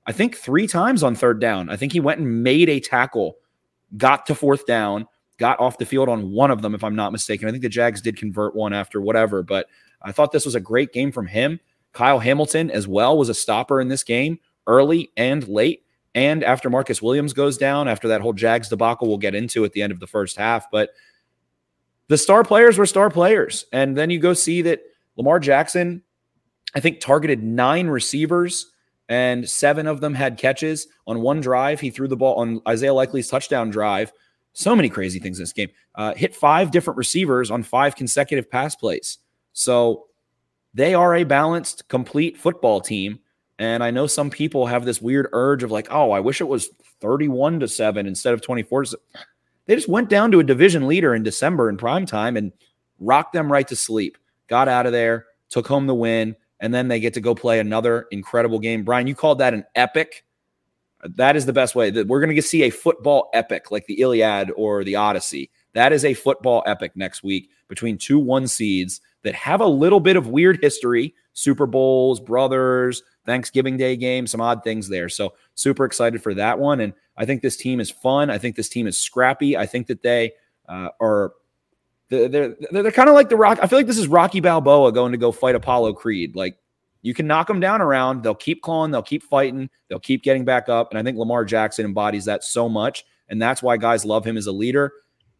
I 0.06 0.12
think 0.12 0.36
three 0.36 0.66
times 0.66 1.02
on 1.02 1.14
third 1.14 1.40
down. 1.40 1.68
I 1.68 1.76
think 1.76 1.92
he 1.92 2.00
went 2.00 2.18
and 2.18 2.42
made 2.42 2.68
a 2.68 2.80
tackle, 2.80 3.36
got 3.96 4.26
to 4.26 4.34
fourth 4.34 4.66
down, 4.66 5.06
got 5.38 5.60
off 5.60 5.78
the 5.78 5.86
field 5.86 6.08
on 6.08 6.32
one 6.32 6.50
of 6.50 6.62
them, 6.62 6.74
if 6.74 6.82
I'm 6.82 6.96
not 6.96 7.12
mistaken. 7.12 7.46
I 7.46 7.52
think 7.52 7.62
the 7.62 7.68
Jags 7.68 8.00
did 8.00 8.16
convert 8.16 8.56
one 8.56 8.72
after 8.72 9.00
whatever, 9.00 9.42
but 9.44 9.66
I 10.04 10.12
thought 10.12 10.32
this 10.32 10.44
was 10.44 10.54
a 10.54 10.60
great 10.60 10.92
game 10.92 11.12
from 11.12 11.26
him. 11.26 11.60
Kyle 11.92 12.18
Hamilton 12.18 12.70
as 12.70 12.88
well 12.88 13.16
was 13.16 13.28
a 13.28 13.34
stopper 13.34 13.80
in 13.80 13.88
this 13.88 14.02
game 14.02 14.38
early 14.66 15.10
and 15.16 15.46
late. 15.48 15.84
And 16.14 16.44
after 16.44 16.68
Marcus 16.68 17.00
Williams 17.00 17.32
goes 17.32 17.56
down, 17.56 17.88
after 17.88 18.08
that 18.08 18.20
whole 18.20 18.32
Jags 18.32 18.68
debacle 18.68 19.08
we'll 19.08 19.18
get 19.18 19.34
into 19.34 19.64
at 19.64 19.72
the 19.72 19.82
end 19.82 19.92
of 19.92 20.00
the 20.00 20.06
first 20.06 20.36
half. 20.36 20.70
But 20.70 20.90
the 22.08 22.18
star 22.18 22.44
players 22.44 22.78
were 22.78 22.86
star 22.86 23.10
players. 23.10 23.66
And 23.72 23.96
then 23.96 24.10
you 24.10 24.18
go 24.18 24.34
see 24.34 24.62
that 24.62 24.82
Lamar 25.16 25.38
Jackson, 25.38 26.02
I 26.74 26.80
think, 26.80 27.00
targeted 27.00 27.42
nine 27.42 27.86
receivers 27.86 28.70
and 29.08 29.48
seven 29.48 29.86
of 29.86 30.00
them 30.00 30.14
had 30.14 30.38
catches. 30.38 30.86
On 31.06 31.20
one 31.20 31.40
drive, 31.40 31.80
he 31.80 31.90
threw 31.90 32.08
the 32.08 32.16
ball 32.16 32.36
on 32.36 32.60
Isaiah 32.66 32.94
Likely's 32.94 33.28
touchdown 33.28 33.70
drive. 33.70 34.12
So 34.52 34.76
many 34.76 34.88
crazy 34.88 35.18
things 35.18 35.38
in 35.38 35.42
this 35.42 35.52
game. 35.52 35.70
Uh, 35.94 36.14
hit 36.14 36.34
five 36.34 36.70
different 36.70 36.98
receivers 36.98 37.50
on 37.50 37.62
five 37.62 37.96
consecutive 37.96 38.50
pass 38.50 38.74
plays. 38.74 39.18
So 39.52 40.06
they 40.74 40.94
are 40.94 41.14
a 41.14 41.24
balanced, 41.24 41.88
complete 41.88 42.38
football 42.38 42.80
team. 42.80 43.20
And 43.58 43.84
I 43.84 43.90
know 43.90 44.06
some 44.06 44.30
people 44.30 44.66
have 44.66 44.84
this 44.84 45.00
weird 45.00 45.28
urge 45.32 45.62
of 45.62 45.70
like, 45.70 45.88
oh, 45.90 46.10
I 46.10 46.20
wish 46.20 46.40
it 46.40 46.48
was 46.48 46.70
31 47.00 47.60
to 47.60 47.68
7 47.68 48.06
instead 48.06 48.34
of 48.34 48.42
24 48.42 48.84
They 49.66 49.74
just 49.74 49.88
went 49.88 50.08
down 50.08 50.32
to 50.32 50.40
a 50.40 50.44
division 50.44 50.88
leader 50.88 51.14
in 51.14 51.22
December 51.22 51.68
in 51.68 51.76
prime 51.76 52.06
time 52.06 52.36
and 52.36 52.52
rocked 52.98 53.32
them 53.32 53.52
right 53.52 53.68
to 53.68 53.76
sleep. 53.76 54.18
Got 54.48 54.68
out 54.68 54.86
of 54.86 54.92
there, 54.92 55.26
took 55.48 55.66
home 55.66 55.86
the 55.86 55.94
win, 55.94 56.34
and 56.60 56.72
then 56.72 56.88
they 56.88 57.00
get 57.00 57.14
to 57.14 57.20
go 57.20 57.34
play 57.34 57.60
another 57.60 58.06
incredible 58.10 58.58
game. 58.58 58.84
Brian, 58.84 59.06
you 59.06 59.14
called 59.14 59.38
that 59.38 59.54
an 59.54 59.64
epic. 59.74 60.24
That 61.04 61.36
is 61.36 61.46
the 61.46 61.52
best 61.52 61.74
way. 61.74 61.90
That 61.90 62.06
we're 62.06 62.20
going 62.24 62.34
to 62.34 62.42
see 62.42 62.62
a 62.62 62.70
football 62.70 63.28
epic 63.34 63.70
like 63.70 63.86
the 63.86 64.00
Iliad 64.00 64.50
or 64.56 64.84
the 64.84 64.96
Odyssey. 64.96 65.50
That 65.74 65.92
is 65.92 66.04
a 66.04 66.14
football 66.14 66.62
epic 66.66 66.92
next 66.94 67.22
week 67.22 67.50
between 67.68 67.98
two 67.98 68.18
one 68.18 68.46
seeds 68.46 69.00
that 69.24 69.34
have 69.34 69.60
a 69.60 69.66
little 69.66 70.00
bit 70.00 70.16
of 70.16 70.28
weird 70.28 70.58
history 70.60 71.14
Super 71.34 71.66
Bowls, 71.66 72.20
brothers, 72.20 73.02
Thanksgiving 73.24 73.76
Day 73.76 73.96
game, 73.96 74.26
some 74.26 74.40
odd 74.40 74.62
things 74.64 74.88
there. 74.88 75.08
So, 75.08 75.34
super 75.54 75.84
excited 75.84 76.22
for 76.22 76.34
that 76.34 76.58
one. 76.58 76.80
And 76.80 76.92
I 77.16 77.24
think 77.24 77.42
this 77.42 77.56
team 77.56 77.80
is 77.80 77.90
fun. 77.90 78.30
I 78.30 78.38
think 78.38 78.56
this 78.56 78.68
team 78.68 78.86
is 78.86 79.00
scrappy. 79.00 79.56
I 79.56 79.66
think 79.66 79.86
that 79.86 80.02
they 80.02 80.32
uh, 80.68 80.88
are. 81.00 81.32
They're, 82.08 82.28
they're, 82.28 82.56
they're 82.70 82.92
kind 82.92 83.08
of 83.08 83.14
like 83.14 83.30
the 83.30 83.36
rock. 83.36 83.58
I 83.62 83.66
feel 83.66 83.78
like 83.78 83.86
this 83.86 83.96
is 83.96 84.06
Rocky 84.06 84.40
Balboa 84.40 84.92
going 84.92 85.12
to 85.12 85.18
go 85.18 85.32
fight 85.32 85.54
Apollo 85.54 85.94
Creed. 85.94 86.36
Like 86.36 86.58
you 87.02 87.14
can 87.14 87.26
knock 87.26 87.48
them 87.48 87.60
down 87.60 87.82
around. 87.82 88.22
They'll 88.22 88.34
keep 88.34 88.62
clawing. 88.62 88.90
They'll 88.90 89.02
keep 89.02 89.22
fighting. 89.22 89.70
They'll 89.88 89.98
keep 89.98 90.22
getting 90.22 90.44
back 90.44 90.68
up. 90.68 90.90
And 90.90 90.98
I 90.98 91.02
think 91.02 91.18
Lamar 91.18 91.44
Jackson 91.44 91.84
embodies 91.84 92.26
that 92.26 92.44
so 92.44 92.68
much. 92.68 93.04
And 93.28 93.40
that's 93.42 93.62
why 93.62 93.76
guys 93.76 94.04
love 94.04 94.26
him 94.26 94.36
as 94.36 94.46
a 94.46 94.52
leader. 94.52 94.92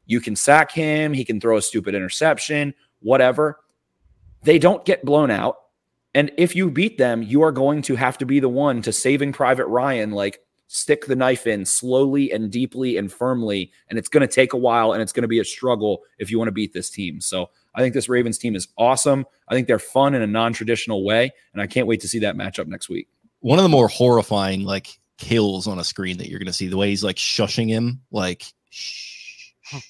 You 0.07 0.21
can 0.21 0.35
sack 0.35 0.73
him. 0.73 1.13
He 1.13 1.25
can 1.25 1.41
throw 1.41 1.57
a 1.57 1.63
stupid 1.63 1.95
interception, 1.95 2.75
whatever. 3.01 3.61
They 4.43 4.59
don't 4.59 4.85
get 4.85 5.05
blown 5.05 5.31
out. 5.31 5.57
And 6.15 6.31
if 6.37 6.55
you 6.55 6.71
beat 6.71 6.99
them, 6.99 7.23
you 7.23 7.43
are 7.43 7.53
going 7.53 7.83
to 7.83 7.97
have 7.97 8.19
to 8.19 8.27
be 8.27 8.41
the 8.41 8.49
one 8.49 8.83
to 8.83 8.93
saving 8.93 9.33
Private 9.33 9.67
Ryan, 9.67 10.11
like 10.11 10.41
stick 10.69 11.07
the 11.07 11.17
knife 11.17 11.47
in 11.47 11.65
slowly 11.65 12.33
and 12.33 12.51
deeply 12.51 12.97
and 12.97 13.13
firmly. 13.13 13.73
And 13.89 13.99
it's 13.99 14.09
going 14.09 14.27
to 14.27 14.33
take 14.33 14.53
a 14.53 14.59
while 14.59 14.93
and 14.93 15.03
it's 15.03 15.13
going 15.13 15.23
to 15.23 15.29
be 15.29 15.39
a 15.39 15.45
struggle 15.45 16.03
if 16.19 16.31
you 16.31 16.39
want 16.39 16.49
to 16.49 16.53
beat 16.53 16.73
this 16.73 16.91
team. 16.91 17.21
So 17.21 17.51
I 17.75 17.81
think 17.81 17.95
this 17.95 18.09
Ravens 18.09 18.39
team 18.39 18.55
is 18.55 18.69
awesome. 18.77 19.27
I 19.49 19.55
think 19.55 19.69
they're 19.69 19.79
fun 19.79 20.15
in 20.15 20.23
a 20.23 20.27
non 20.27 20.53
traditional 20.53 21.05
way. 21.05 21.33
And 21.53 21.63
I 21.63 21.67
can't 21.67 21.87
wait 21.87 22.01
to 22.01 22.09
see 22.09 22.19
that 22.21 22.37
matchup 22.37 22.67
next 22.67 22.89
week. 22.89 23.09
One 23.41 23.59
of 23.59 23.63
the 23.63 23.69
more 23.69 23.89
horrifying, 23.89 24.65
like, 24.65 24.99
kills 25.19 25.67
on 25.67 25.79
a 25.79 25.85
screen 25.85 26.19
that 26.19 26.29
you're 26.29 26.39
going 26.39 26.47
to 26.47 26.53
see 26.53 26.69
the 26.69 26.77
way 26.77 26.89
he's 26.89 27.05
like 27.05 27.17
shushing 27.17 27.69
him, 27.69 28.01
like, 28.11 28.45
shh 28.71 29.12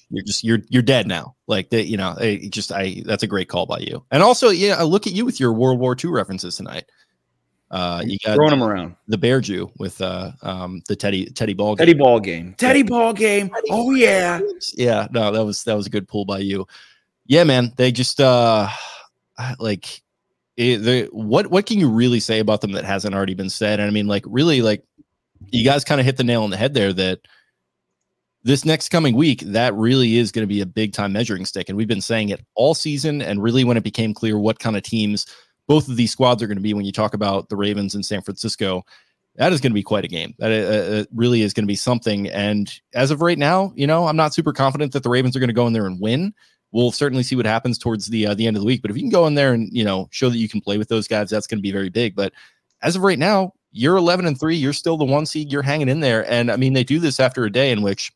you're 0.09 0.23
just 0.23 0.43
you're 0.43 0.59
you're 0.69 0.81
dead 0.81 1.07
now. 1.07 1.35
Like 1.47 1.69
that, 1.69 1.85
you 1.85 1.97
know, 1.97 2.15
it 2.19 2.51
just 2.51 2.71
I 2.71 3.01
that's 3.05 3.23
a 3.23 3.27
great 3.27 3.49
call 3.49 3.65
by 3.65 3.79
you. 3.79 4.05
And 4.11 4.23
also, 4.23 4.49
yeah, 4.49 4.75
I 4.77 4.83
look 4.83 5.07
at 5.07 5.13
you 5.13 5.25
with 5.25 5.39
your 5.39 5.53
World 5.53 5.79
War 5.79 5.95
II 6.01 6.11
references 6.11 6.57
tonight. 6.57 6.85
Uh, 7.71 8.03
you 8.05 8.19
got 8.23 8.35
throwing 8.35 8.51
them 8.51 8.63
around 8.63 8.95
the 9.07 9.17
Bear 9.17 9.41
Jew 9.41 9.71
with 9.79 9.99
uh 9.99 10.31
um 10.43 10.83
the 10.87 10.95
Teddy 10.95 11.25
Teddy 11.25 11.55
Ball 11.55 11.75
Teddy 11.75 11.95
Ball 11.95 12.19
game 12.19 12.53
Teddy 12.57 12.83
Ball 12.83 13.13
game. 13.13 13.49
Oh 13.71 13.91
yeah, 13.95 14.39
yeah. 14.75 15.07
No, 15.11 15.31
that 15.31 15.43
was 15.43 15.63
that 15.63 15.75
was 15.75 15.87
a 15.87 15.89
good 15.89 16.07
pull 16.07 16.23
by 16.23 16.39
you. 16.39 16.67
Yeah, 17.25 17.43
man. 17.45 17.73
They 17.75 17.91
just 17.91 18.21
uh 18.21 18.69
like 19.59 20.01
it, 20.55 20.77
the 20.77 21.09
what 21.11 21.47
what 21.47 21.65
can 21.65 21.79
you 21.79 21.89
really 21.89 22.19
say 22.19 22.39
about 22.39 22.61
them 22.61 22.73
that 22.73 22.85
hasn't 22.85 23.15
already 23.15 23.33
been 23.33 23.49
said? 23.49 23.79
And 23.79 23.89
I 23.89 23.91
mean, 23.91 24.07
like 24.07 24.23
really, 24.27 24.61
like 24.61 24.83
you 25.51 25.65
guys 25.65 25.83
kind 25.83 25.99
of 25.99 26.05
hit 26.05 26.17
the 26.17 26.23
nail 26.23 26.43
on 26.43 26.51
the 26.51 26.57
head 26.57 26.75
there 26.75 26.93
that 26.93 27.21
this 28.43 28.65
next 28.65 28.89
coming 28.89 29.15
week, 29.15 29.41
that 29.41 29.73
really 29.73 30.17
is 30.17 30.31
going 30.31 30.43
to 30.43 30.53
be 30.53 30.61
a 30.61 30.65
big 30.65 30.93
time 30.93 31.13
measuring 31.13 31.45
stick. 31.45 31.69
And 31.69 31.77
we've 31.77 31.87
been 31.87 32.01
saying 32.01 32.29
it 32.29 32.41
all 32.55 32.75
season. 32.75 33.21
And 33.21 33.41
really, 33.41 33.63
when 33.63 33.77
it 33.77 33.83
became 33.83 34.13
clear 34.13 34.37
what 34.37 34.59
kind 34.59 34.75
of 34.75 34.83
teams 34.83 35.25
both 35.67 35.87
of 35.87 35.95
these 35.95 36.11
squads 36.11 36.43
are 36.43 36.47
going 36.47 36.57
to 36.57 36.61
be, 36.61 36.73
when 36.73 36.85
you 36.85 36.91
talk 36.91 37.13
about 37.13 37.47
the 37.47 37.55
Ravens 37.55 37.95
in 37.95 38.03
San 38.03 38.21
Francisco, 38.21 38.83
that 39.35 39.53
is 39.53 39.61
going 39.61 39.71
to 39.71 39.75
be 39.75 39.83
quite 39.83 40.03
a 40.03 40.09
game. 40.09 40.35
That 40.39 40.51
uh, 40.51 40.99
uh 40.99 41.05
really 41.13 41.41
is 41.41 41.53
going 41.53 41.63
to 41.63 41.67
be 41.67 41.75
something. 41.75 42.27
And 42.29 42.71
as 42.93 43.11
of 43.11 43.21
right 43.21 43.37
now, 43.37 43.71
you 43.75 43.87
know, 43.87 44.07
I'm 44.07 44.17
not 44.17 44.33
super 44.33 44.51
confident 44.51 44.91
that 44.91 45.03
the 45.03 45.09
Ravens 45.09 45.35
are 45.35 45.39
going 45.39 45.47
to 45.47 45.53
go 45.53 45.65
in 45.65 45.73
there 45.73 45.87
and 45.87 45.99
win. 46.01 46.33
We'll 46.71 46.91
certainly 46.91 47.23
see 47.23 47.35
what 47.35 47.45
happens 47.45 47.77
towards 47.77 48.07
the 48.07 48.27
uh, 48.27 48.33
the 48.33 48.45
end 48.45 48.57
of 48.57 48.61
the 48.61 48.67
week. 48.67 48.81
But 48.81 48.91
if 48.91 48.97
you 48.97 49.03
can 49.03 49.09
go 49.09 49.25
in 49.25 49.35
there 49.35 49.53
and 49.53 49.69
you 49.71 49.85
know 49.85 50.09
show 50.11 50.29
that 50.29 50.37
you 50.37 50.49
can 50.49 50.59
play 50.59 50.77
with 50.77 50.89
those 50.89 51.07
guys, 51.07 51.29
that's 51.29 51.47
going 51.47 51.59
to 51.59 51.63
be 51.63 51.71
very 51.71 51.89
big. 51.89 52.15
But 52.15 52.33
as 52.81 52.95
of 52.95 53.03
right 53.03 53.19
now, 53.19 53.53
you're 53.71 53.95
11 53.95 54.25
and 54.25 54.39
three. 54.39 54.55
You're 54.55 54.73
still 54.73 54.97
the 54.97 55.05
one 55.05 55.25
seed. 55.25 55.51
You're 55.51 55.61
hanging 55.61 55.89
in 55.89 56.01
there. 56.01 56.29
And 56.29 56.51
I 56.51 56.57
mean, 56.57 56.73
they 56.73 56.83
do 56.83 56.99
this 56.99 57.19
after 57.19 57.45
a 57.45 57.51
day 57.51 57.71
in 57.71 57.81
which 57.81 58.11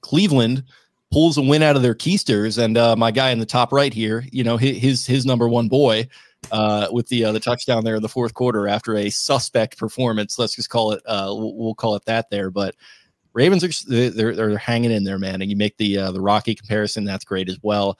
Cleveland 0.00 0.64
pulls 1.12 1.38
a 1.38 1.42
win 1.42 1.62
out 1.62 1.76
of 1.76 1.82
their 1.82 1.94
keisters. 1.94 2.62
And 2.62 2.76
uh, 2.76 2.96
my 2.96 3.10
guy 3.10 3.30
in 3.30 3.38
the 3.38 3.46
top 3.46 3.72
right 3.72 3.92
here, 3.92 4.24
you 4.32 4.44
know, 4.44 4.56
his 4.56 5.06
his 5.06 5.26
number 5.26 5.48
one 5.48 5.68
boy 5.68 6.08
uh, 6.52 6.88
with 6.90 7.08
the 7.08 7.24
uh, 7.24 7.32
the 7.32 7.40
touchdown 7.40 7.84
there 7.84 7.96
in 7.96 8.02
the 8.02 8.08
fourth 8.08 8.34
quarter 8.34 8.68
after 8.68 8.96
a 8.96 9.10
suspect 9.10 9.78
performance. 9.78 10.38
Let's 10.38 10.54
just 10.54 10.70
call 10.70 10.92
it 10.92 11.02
uh, 11.06 11.32
we'll, 11.36 11.74
call 11.74 11.96
it 11.96 12.04
that 12.06 12.30
there. 12.30 12.50
But 12.50 12.74
Ravens 13.32 13.64
are 13.64 14.10
they're 14.10 14.34
they're 14.34 14.58
hanging 14.58 14.92
in 14.92 15.04
there, 15.04 15.18
man. 15.18 15.42
And 15.42 15.50
you 15.50 15.56
make 15.56 15.76
the 15.76 15.98
uh, 15.98 16.12
the 16.12 16.20
Rocky 16.20 16.54
comparison, 16.54 17.04
that's 17.04 17.24
great 17.24 17.48
as 17.48 17.58
well. 17.62 17.98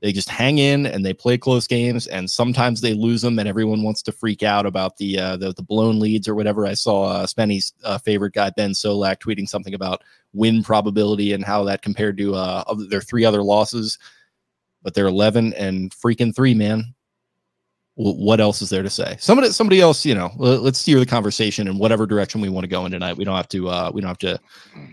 They 0.00 0.12
just 0.12 0.28
hang 0.28 0.58
in 0.58 0.84
and 0.84 1.04
they 1.04 1.14
play 1.14 1.38
close 1.38 1.66
games, 1.66 2.06
and 2.08 2.30
sometimes 2.30 2.82
they 2.82 2.92
lose 2.92 3.22
them, 3.22 3.38
and 3.38 3.48
everyone 3.48 3.82
wants 3.82 4.02
to 4.02 4.12
freak 4.12 4.42
out 4.42 4.66
about 4.66 4.98
the 4.98 5.18
uh, 5.18 5.36
the, 5.36 5.54
the 5.54 5.62
blown 5.62 5.98
leads 5.98 6.28
or 6.28 6.34
whatever. 6.34 6.66
I 6.66 6.74
saw 6.74 7.24
Spenny's 7.24 7.72
favorite 8.02 8.34
guy 8.34 8.50
Ben 8.50 8.72
Solak 8.72 9.20
tweeting 9.20 9.48
something 9.48 9.72
about 9.74 10.02
win 10.34 10.62
probability 10.62 11.32
and 11.32 11.44
how 11.44 11.64
that 11.64 11.82
compared 11.82 12.18
to 12.18 12.34
uh, 12.34 12.74
their 12.90 13.00
three 13.00 13.24
other 13.24 13.42
losses, 13.42 13.98
but 14.82 14.94
they're 14.94 15.06
eleven 15.06 15.54
and 15.54 15.90
freaking 15.92 16.34
three, 16.34 16.54
man 16.54 16.94
what 17.96 18.40
else 18.40 18.60
is 18.60 18.70
there 18.70 18.82
to 18.82 18.90
say? 18.90 19.16
Somebody, 19.20 19.50
somebody 19.50 19.80
else, 19.80 20.04
you 20.04 20.14
know, 20.14 20.32
let's 20.36 20.80
steer 20.80 20.98
the 20.98 21.06
conversation 21.06 21.68
in 21.68 21.78
whatever 21.78 22.06
direction 22.06 22.40
we 22.40 22.48
want 22.48 22.64
to 22.64 22.68
go 22.68 22.84
in 22.86 22.92
tonight. 22.92 23.16
We 23.16 23.24
don't 23.24 23.36
have 23.36 23.48
to, 23.50 23.68
uh, 23.68 23.90
we 23.94 24.00
don't 24.00 24.08
have 24.08 24.18
to, 24.18 24.38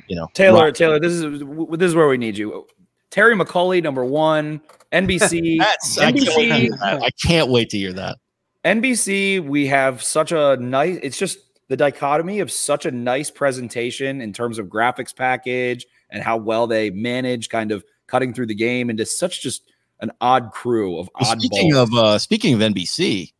you 0.07 0.15
know, 0.15 0.27
Taylor, 0.33 0.65
rock. 0.65 0.75
Taylor, 0.75 0.99
this 0.99 1.13
is 1.13 1.39
this 1.39 1.87
is 1.87 1.95
where 1.95 2.07
we 2.07 2.17
need 2.17 2.37
you. 2.37 2.67
Terry 3.09 3.35
McAulay, 3.35 3.81
number 3.81 4.05
one, 4.05 4.61
NBC. 4.91 5.57
NBC. 5.57 6.01
I 6.01 6.67
can't, 6.67 7.03
I 7.03 7.09
can't 7.25 7.49
wait 7.49 7.69
to 7.71 7.77
hear 7.77 7.93
that. 7.93 8.17
NBC, 8.63 9.43
we 9.43 9.65
have 9.67 10.03
such 10.03 10.31
a 10.31 10.57
nice. 10.57 10.99
It's 11.01 11.17
just 11.17 11.39
the 11.71 11.77
dichotomy 11.77 12.41
of 12.41 12.51
such 12.51 12.85
a 12.85 12.91
nice 12.91 13.31
presentation 13.31 14.19
in 14.19 14.33
terms 14.33 14.59
of 14.59 14.67
graphics 14.67 15.15
package 15.15 15.85
and 16.09 16.21
how 16.21 16.35
well 16.35 16.67
they 16.67 16.89
manage 16.89 17.47
kind 17.47 17.71
of 17.71 17.81
cutting 18.07 18.33
through 18.33 18.47
the 18.47 18.53
game 18.53 18.89
into 18.89 19.05
such 19.05 19.41
just 19.41 19.63
an 20.01 20.11
odd 20.19 20.51
crew 20.51 20.99
of 20.99 21.09
odd. 21.15 21.41
Speaking 21.41 21.73
of 21.73 21.93
uh, 21.93 22.19
speaking 22.19 22.53
of 22.53 22.59
NBC, 22.59 23.31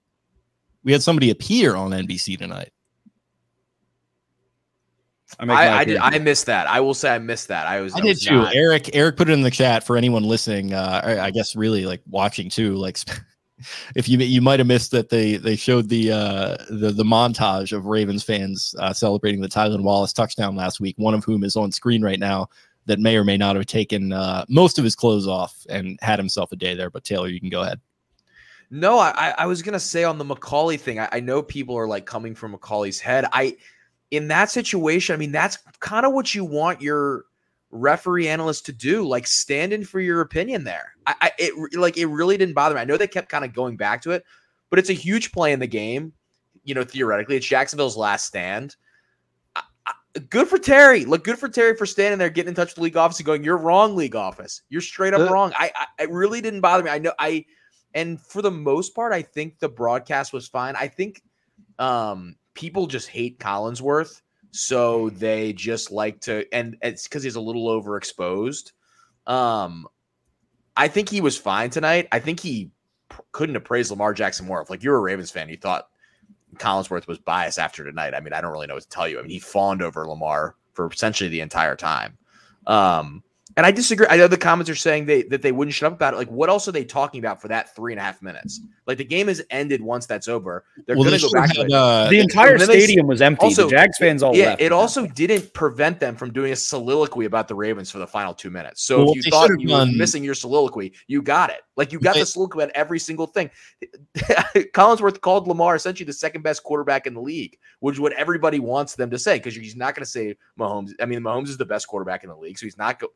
we 0.85 0.93
had 0.93 1.03
somebody 1.03 1.29
appear 1.29 1.75
on 1.75 1.91
NBC 1.91 2.37
tonight. 2.37 2.71
I, 5.37 5.45
I, 5.45 5.77
I 5.79 5.83
did. 5.83 5.97
I 5.97 6.17
missed 6.19 6.45
that. 6.45 6.67
I 6.67 6.79
will 6.79 6.93
say 6.93 7.13
I 7.13 7.19
missed 7.19 7.49
that. 7.49 7.67
I 7.67 7.81
was. 7.81 7.93
I, 7.93 7.97
I 7.97 8.01
did 8.01 8.07
was 8.11 8.23
too. 8.23 8.35
Not. 8.35 8.55
Eric. 8.55 8.91
Eric 8.93 9.17
put 9.17 9.29
it 9.29 9.33
in 9.33 9.41
the 9.41 9.51
chat 9.51 9.85
for 9.85 9.97
anyone 9.97 10.23
listening. 10.23 10.73
Uh, 10.73 11.19
I 11.21 11.31
guess 11.31 11.53
really 11.53 11.85
like 11.85 12.01
watching 12.09 12.49
too. 12.49 12.75
Like, 12.75 12.97
if 13.95 14.07
you 14.07 14.17
you 14.19 14.41
might 14.41 14.59
have 14.59 14.67
missed 14.67 14.91
that 14.91 15.09
they 15.09 15.37
they 15.37 15.55
showed 15.55 15.89
the 15.89 16.11
uh, 16.11 16.57
the 16.69 16.91
the 16.91 17.03
montage 17.03 17.75
of 17.75 17.85
Ravens 17.85 18.23
fans 18.23 18.75
uh, 18.79 18.93
celebrating 18.93 19.41
the 19.41 19.47
Tylan 19.47 19.81
Wallace 19.81 20.13
touchdown 20.13 20.55
last 20.55 20.79
week. 20.79 20.95
One 20.97 21.13
of 21.13 21.23
whom 21.23 21.43
is 21.43 21.55
on 21.55 21.71
screen 21.71 22.03
right 22.03 22.19
now 22.19 22.49
that 22.85 22.99
may 22.99 23.15
or 23.15 23.23
may 23.23 23.37
not 23.37 23.55
have 23.55 23.65
taken 23.65 24.11
uh, 24.11 24.45
most 24.49 24.77
of 24.77 24.83
his 24.83 24.95
clothes 24.95 25.27
off 25.27 25.65
and 25.69 25.99
had 26.01 26.19
himself 26.19 26.51
a 26.51 26.55
day 26.55 26.73
there. 26.75 26.89
But 26.89 27.03
Taylor, 27.03 27.27
you 27.27 27.39
can 27.39 27.49
go 27.49 27.61
ahead. 27.61 27.79
No, 28.69 28.99
I, 28.99 29.33
I 29.37 29.45
was 29.47 29.61
gonna 29.61 29.79
say 29.79 30.03
on 30.03 30.17
the 30.17 30.25
McAulay 30.25 30.79
thing. 30.79 30.99
I, 30.99 31.09
I 31.11 31.19
know 31.19 31.41
people 31.41 31.77
are 31.77 31.87
like 31.87 32.05
coming 32.05 32.33
from 32.33 32.55
McAulay's 32.55 32.99
head. 32.99 33.25
I 33.33 33.57
in 34.11 34.27
that 34.27 34.49
situation, 34.49 35.13
I 35.13 35.17
mean, 35.17 35.31
that's 35.31 35.57
kind 35.79 36.05
of 36.05 36.13
what 36.13 36.35
you 36.35 36.45
want 36.45 36.81
your 36.81 37.25
referee 37.71 38.27
analyst 38.27 38.65
to 38.67 38.73
do, 38.73 39.07
like 39.07 39.25
stand 39.27 39.73
in 39.73 39.83
for 39.83 39.99
your 39.99 40.21
opinion 40.21 40.63
there. 40.63 40.93
I, 41.07 41.15
I 41.21 41.31
it 41.39 41.77
like 41.77 41.97
it 41.97 42.07
really 42.07 42.37
didn't 42.37 42.55
bother 42.55 42.75
me. 42.75 42.81
I 42.81 42.85
know 42.85 42.97
they 42.97 43.07
kept 43.07 43.29
kind 43.29 43.45
of 43.45 43.53
going 43.53 43.77
back 43.77 44.01
to 44.03 44.11
it, 44.11 44.23
but 44.69 44.79
it's 44.79 44.89
a 44.89 44.93
huge 44.93 45.31
play 45.31 45.53
in 45.53 45.59
the 45.59 45.67
game. 45.67 46.13
You 46.63 46.75
know, 46.75 46.83
theoretically, 46.83 47.37
it's 47.37 47.47
Jacksonville's 47.47 47.97
last 47.97 48.25
stand 48.25 48.75
good 50.29 50.47
for 50.47 50.57
Terry. 50.57 51.05
Look 51.05 51.23
good 51.23 51.39
for 51.39 51.49
Terry 51.49 51.75
for 51.75 51.85
standing 51.85 52.19
there, 52.19 52.29
getting 52.29 52.49
in 52.49 52.55
touch 52.55 52.69
with 52.69 52.75
the 52.75 52.81
league 52.81 52.97
office 52.97 53.19
and 53.19 53.25
going, 53.25 53.43
"You're 53.43 53.57
wrong, 53.57 53.95
league 53.95 54.15
office. 54.15 54.61
You're 54.69 54.81
straight 54.81 55.13
up 55.13 55.29
uh, 55.29 55.31
wrong." 55.31 55.53
I, 55.57 55.71
I, 55.75 56.03
it 56.03 56.11
really 56.11 56.41
didn't 56.41 56.61
bother 56.61 56.83
me. 56.83 56.89
I 56.89 56.99
know 56.99 57.13
I, 57.19 57.45
and 57.93 58.19
for 58.19 58.41
the 58.41 58.51
most 58.51 58.95
part, 58.95 59.13
I 59.13 59.21
think 59.21 59.59
the 59.59 59.69
broadcast 59.69 60.33
was 60.33 60.47
fine. 60.47 60.75
I 60.75 60.87
think, 60.87 61.21
um, 61.79 62.35
people 62.53 62.87
just 62.87 63.07
hate 63.07 63.39
Collinsworth, 63.39 64.21
so 64.51 65.09
they 65.11 65.53
just 65.53 65.91
like 65.91 66.21
to, 66.21 66.45
and 66.53 66.77
it's 66.81 67.07
because 67.07 67.23
he's 67.23 67.35
a 67.35 67.41
little 67.41 67.67
overexposed. 67.67 68.71
Um, 69.27 69.87
I 70.75 70.87
think 70.87 71.09
he 71.09 71.21
was 71.21 71.37
fine 71.37 71.69
tonight. 71.69 72.07
I 72.11 72.19
think 72.19 72.39
he 72.39 72.71
couldn't 73.31 73.55
have 73.55 73.63
praised 73.63 73.91
Lamar 73.91 74.13
Jackson 74.13 74.45
more. 74.45 74.61
If 74.61 74.69
like 74.69 74.83
you're 74.83 74.97
a 74.97 75.01
Ravens 75.01 75.31
fan, 75.31 75.49
you 75.49 75.57
thought 75.57 75.89
Collinsworth 76.55 77.07
was 77.07 77.19
biased 77.19 77.59
after 77.59 77.83
tonight. 77.83 78.13
I 78.13 78.19
mean, 78.19 78.33
I 78.33 78.41
don't 78.41 78.51
really 78.51 78.67
know 78.67 78.75
what 78.75 78.83
to 78.83 78.89
tell 78.89 79.07
you. 79.07 79.19
I 79.19 79.21
mean, 79.21 79.31
he 79.31 79.39
fawned 79.39 79.81
over 79.81 80.07
Lamar 80.07 80.55
for 80.73 80.87
essentially 80.87 81.29
the 81.29 81.41
entire 81.41 81.75
time. 81.75 82.17
Um, 82.67 83.23
and 83.57 83.65
I 83.65 83.71
disagree. 83.71 84.07
I 84.09 84.17
know 84.17 84.27
the 84.27 84.37
comments 84.37 84.69
are 84.69 84.75
saying 84.75 85.05
they 85.05 85.23
that 85.23 85.41
they 85.41 85.51
wouldn't 85.51 85.73
shut 85.73 85.87
up 85.87 85.93
about 85.93 86.13
it. 86.13 86.17
Like, 86.17 86.29
what 86.29 86.49
else 86.49 86.67
are 86.67 86.71
they 86.71 86.85
talking 86.85 87.19
about 87.19 87.41
for 87.41 87.47
that 87.49 87.75
three 87.75 87.93
and 87.93 87.99
a 87.99 88.03
half 88.03 88.21
minutes? 88.21 88.61
Like, 88.87 88.97
the 88.97 89.05
game 89.05 89.27
has 89.27 89.41
ended 89.49 89.81
once 89.81 90.05
that's 90.05 90.27
over. 90.27 90.65
They're 90.85 90.95
well, 90.95 91.05
going 91.05 91.19
to 91.19 91.25
go 91.25 91.33
back. 91.33 91.55
Had, 91.55 91.71
uh, 91.71 92.09
the 92.09 92.19
entire 92.19 92.57
stadium 92.59 93.07
was 93.07 93.21
empty. 93.21 93.45
Also, 93.45 93.63
the 93.63 93.71
Jags 93.71 93.97
fans 93.97 94.23
all 94.23 94.35
yeah, 94.35 94.51
left. 94.51 94.61
It 94.61 94.71
also 94.71 95.05
didn't 95.07 95.53
prevent 95.53 95.99
them 95.99 96.15
from 96.15 96.31
doing 96.31 96.51
a 96.51 96.55
soliloquy 96.55 97.25
about 97.25 97.47
the 97.47 97.55
Ravens 97.55 97.91
for 97.91 97.99
the 97.99 98.07
final 98.07 98.33
two 98.33 98.49
minutes. 98.49 98.83
So 98.83 98.99
well, 98.99 99.13
if 99.15 99.25
you 99.25 99.31
thought 99.31 99.49
you 99.59 99.67
done, 99.67 99.91
were 99.91 99.97
missing 99.97 100.23
your 100.23 100.35
soliloquy, 100.35 100.93
you 101.07 101.21
got 101.21 101.49
it. 101.49 101.61
Like 101.75 101.91
you 101.91 101.99
got 101.99 102.13
they, 102.13 102.21
the 102.21 102.25
soliloquy 102.25 102.63
about 102.63 102.71
every 102.75 102.99
single 102.99 103.27
thing. 103.27 103.49
Collinsworth 104.17 105.21
called 105.21 105.47
Lamar 105.47 105.75
essentially 105.75 106.05
the 106.05 106.13
second 106.13 106.41
best 106.41 106.63
quarterback 106.63 107.07
in 107.07 107.13
the 107.13 107.21
league, 107.21 107.57
which 107.79 107.95
is 107.95 107.99
what 107.99 108.13
everybody 108.13 108.59
wants 108.59 108.95
them 108.95 109.09
to 109.09 109.19
say 109.19 109.37
because 109.37 109.55
he's 109.55 109.75
not 109.75 109.95
going 109.95 110.03
to 110.03 110.09
say 110.09 110.35
Mahomes. 110.59 110.91
I 110.99 111.05
mean, 111.05 111.21
Mahomes 111.21 111.49
is 111.49 111.57
the 111.57 111.65
best 111.65 111.87
quarterback 111.87 112.23
in 112.23 112.29
the 112.29 112.35
league, 112.35 112.57
so 112.57 112.65
he's 112.65 112.77
not 112.77 112.99
go- 112.99 113.11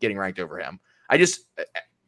getting 0.00 0.18
ranked 0.18 0.38
over 0.38 0.58
him. 0.58 0.80
I 1.08 1.18
just 1.18 1.46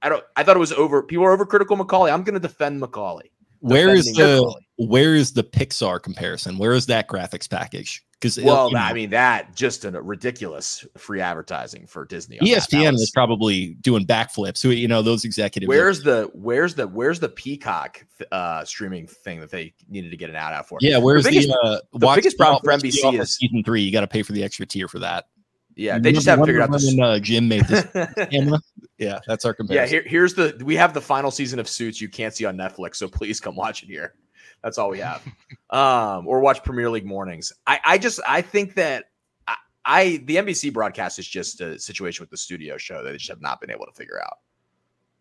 I 0.02 0.08
don't 0.08 0.24
I 0.36 0.42
thought 0.42 0.56
it 0.56 0.60
was 0.60 0.72
over. 0.72 1.02
People 1.02 1.24
are 1.24 1.36
overcritical 1.36 1.78
McAulay. 1.80 2.12
I'm 2.12 2.22
going 2.22 2.34
to 2.34 2.40
defend 2.40 2.82
McAulay. 2.82 3.30
Where 3.60 3.94
is 3.94 4.06
the 4.06 4.22
McAulay. 4.22 4.88
where 4.88 5.14
is 5.14 5.32
the 5.32 5.44
Pixar 5.44 6.02
comparison? 6.02 6.58
Where 6.58 6.72
is 6.72 6.86
that 6.86 7.08
graphics 7.08 7.48
package? 7.48 8.04
Because 8.22 8.38
well, 8.38 8.68
you 8.68 8.74
know, 8.74 8.80
I 8.80 8.92
mean 8.92 9.10
that 9.10 9.54
just 9.56 9.84
a 9.84 9.90
ridiculous 9.90 10.86
free 10.96 11.20
advertising 11.20 11.88
for 11.88 12.04
Disney. 12.04 12.38
ESPN 12.38 12.92
was, 12.92 13.10
probably 13.10 13.74
doing 13.80 14.06
backflips. 14.06 14.62
Who 14.62 14.70
you 14.70 14.86
know 14.86 15.02
those 15.02 15.24
executives. 15.24 15.68
Where's 15.68 16.04
the 16.04 16.30
where's 16.32 16.76
the 16.76 16.86
where's 16.86 17.18
the 17.18 17.28
Peacock 17.28 18.06
uh, 18.30 18.64
streaming 18.64 19.08
thing 19.08 19.40
that 19.40 19.50
they 19.50 19.74
needed 19.88 20.12
to 20.12 20.16
get 20.16 20.30
an 20.30 20.36
ad 20.36 20.52
out 20.52 20.68
for? 20.68 20.78
Yeah, 20.80 20.98
where's 20.98 21.24
the 21.24 21.30
biggest, 21.30 21.48
the, 21.48 21.58
uh, 21.64 21.80
the 21.98 22.12
biggest 22.14 22.38
problem 22.38 22.62
for 22.62 22.70
NBC 22.70 23.20
is 23.20 23.36
season 23.36 23.64
three. 23.64 23.82
You 23.82 23.90
got 23.90 24.02
to 24.02 24.06
pay 24.06 24.22
for 24.22 24.32
the 24.32 24.44
extra 24.44 24.66
tier 24.66 24.86
for 24.86 25.00
that. 25.00 25.26
Yeah, 25.74 25.98
they 25.98 26.12
just 26.12 26.26
haven't 26.26 26.46
figured 26.46 26.62
out 26.62 26.70
this. 26.70 26.86
When, 26.86 27.00
uh, 27.00 27.18
Jim 27.18 27.48
made 27.48 27.64
this 27.66 27.86
camera. 28.30 28.58
Yeah, 28.98 29.20
that's 29.26 29.44
our 29.44 29.54
comparison. 29.54 29.84
Yeah, 29.84 30.02
here, 30.02 30.08
here's 30.08 30.34
the 30.34 30.60
we 30.64 30.76
have 30.76 30.94
the 30.94 31.00
final 31.00 31.30
season 31.30 31.58
of 31.58 31.68
Suits 31.68 32.00
you 32.00 32.08
can't 32.08 32.34
see 32.34 32.44
on 32.44 32.56
Netflix, 32.56 32.96
so 32.96 33.08
please 33.08 33.40
come 33.40 33.56
watch 33.56 33.82
it 33.82 33.86
here. 33.86 34.14
That's 34.62 34.78
all 34.78 34.90
we 34.90 34.98
have. 34.98 35.22
um, 35.70 36.26
or 36.26 36.40
watch 36.40 36.62
Premier 36.62 36.90
League 36.90 37.06
mornings. 37.06 37.52
I, 37.66 37.80
I 37.84 37.98
just 37.98 38.20
I 38.28 38.42
think 38.42 38.74
that 38.74 39.06
I, 39.48 39.56
I 39.84 40.22
the 40.24 40.36
NBC 40.36 40.72
broadcast 40.72 41.18
is 41.18 41.26
just 41.26 41.60
a 41.60 41.78
situation 41.78 42.22
with 42.22 42.30
the 42.30 42.36
studio 42.36 42.76
show 42.76 43.02
that 43.02 43.10
they 43.10 43.16
just 43.16 43.30
have 43.30 43.40
not 43.40 43.60
been 43.60 43.70
able 43.70 43.86
to 43.86 43.92
figure 43.92 44.20
out. 44.22 44.38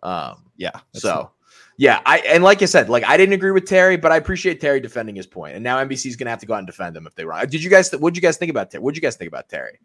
Um, 0.04 0.52
yeah. 0.58 0.72
So 0.94 1.32
yeah, 1.78 2.02
I 2.06 2.20
and 2.20 2.44
like 2.44 2.62
I 2.62 2.66
said, 2.66 2.90
like 2.90 3.04
I 3.04 3.18
didn't 3.18 3.34
agree 3.34 3.52
with 3.52 3.66
Terry, 3.66 3.98
but 3.98 4.12
I 4.12 4.18
appreciate 4.18 4.62
Terry 4.62 4.80
defending 4.80 5.16
his 5.16 5.28
point. 5.28 5.56
And 5.56 5.64
now 5.64 5.84
NBC 5.84 6.08
is 6.08 6.16
gonna 6.16 6.30
have 6.30 6.40
to 6.40 6.46
go 6.46 6.54
out 6.54 6.60
and 6.60 6.68
defend 6.68 6.96
him 6.96 7.08
if 7.08 7.16
they 7.16 7.26
wrong. 7.26 7.46
Did 7.48 7.64
you 7.64 7.70
guys? 7.70 7.92
What 7.92 8.14
did 8.14 8.22
you 8.22 8.28
guys 8.28 8.38
think 8.38 8.50
about 8.50 8.72
Terry? 8.72 8.84
What 8.84 8.94
did 8.94 9.02
you 9.02 9.08
guys 9.08 9.16
think 9.16 9.30
about 9.30 9.50
Terry? 9.50 9.80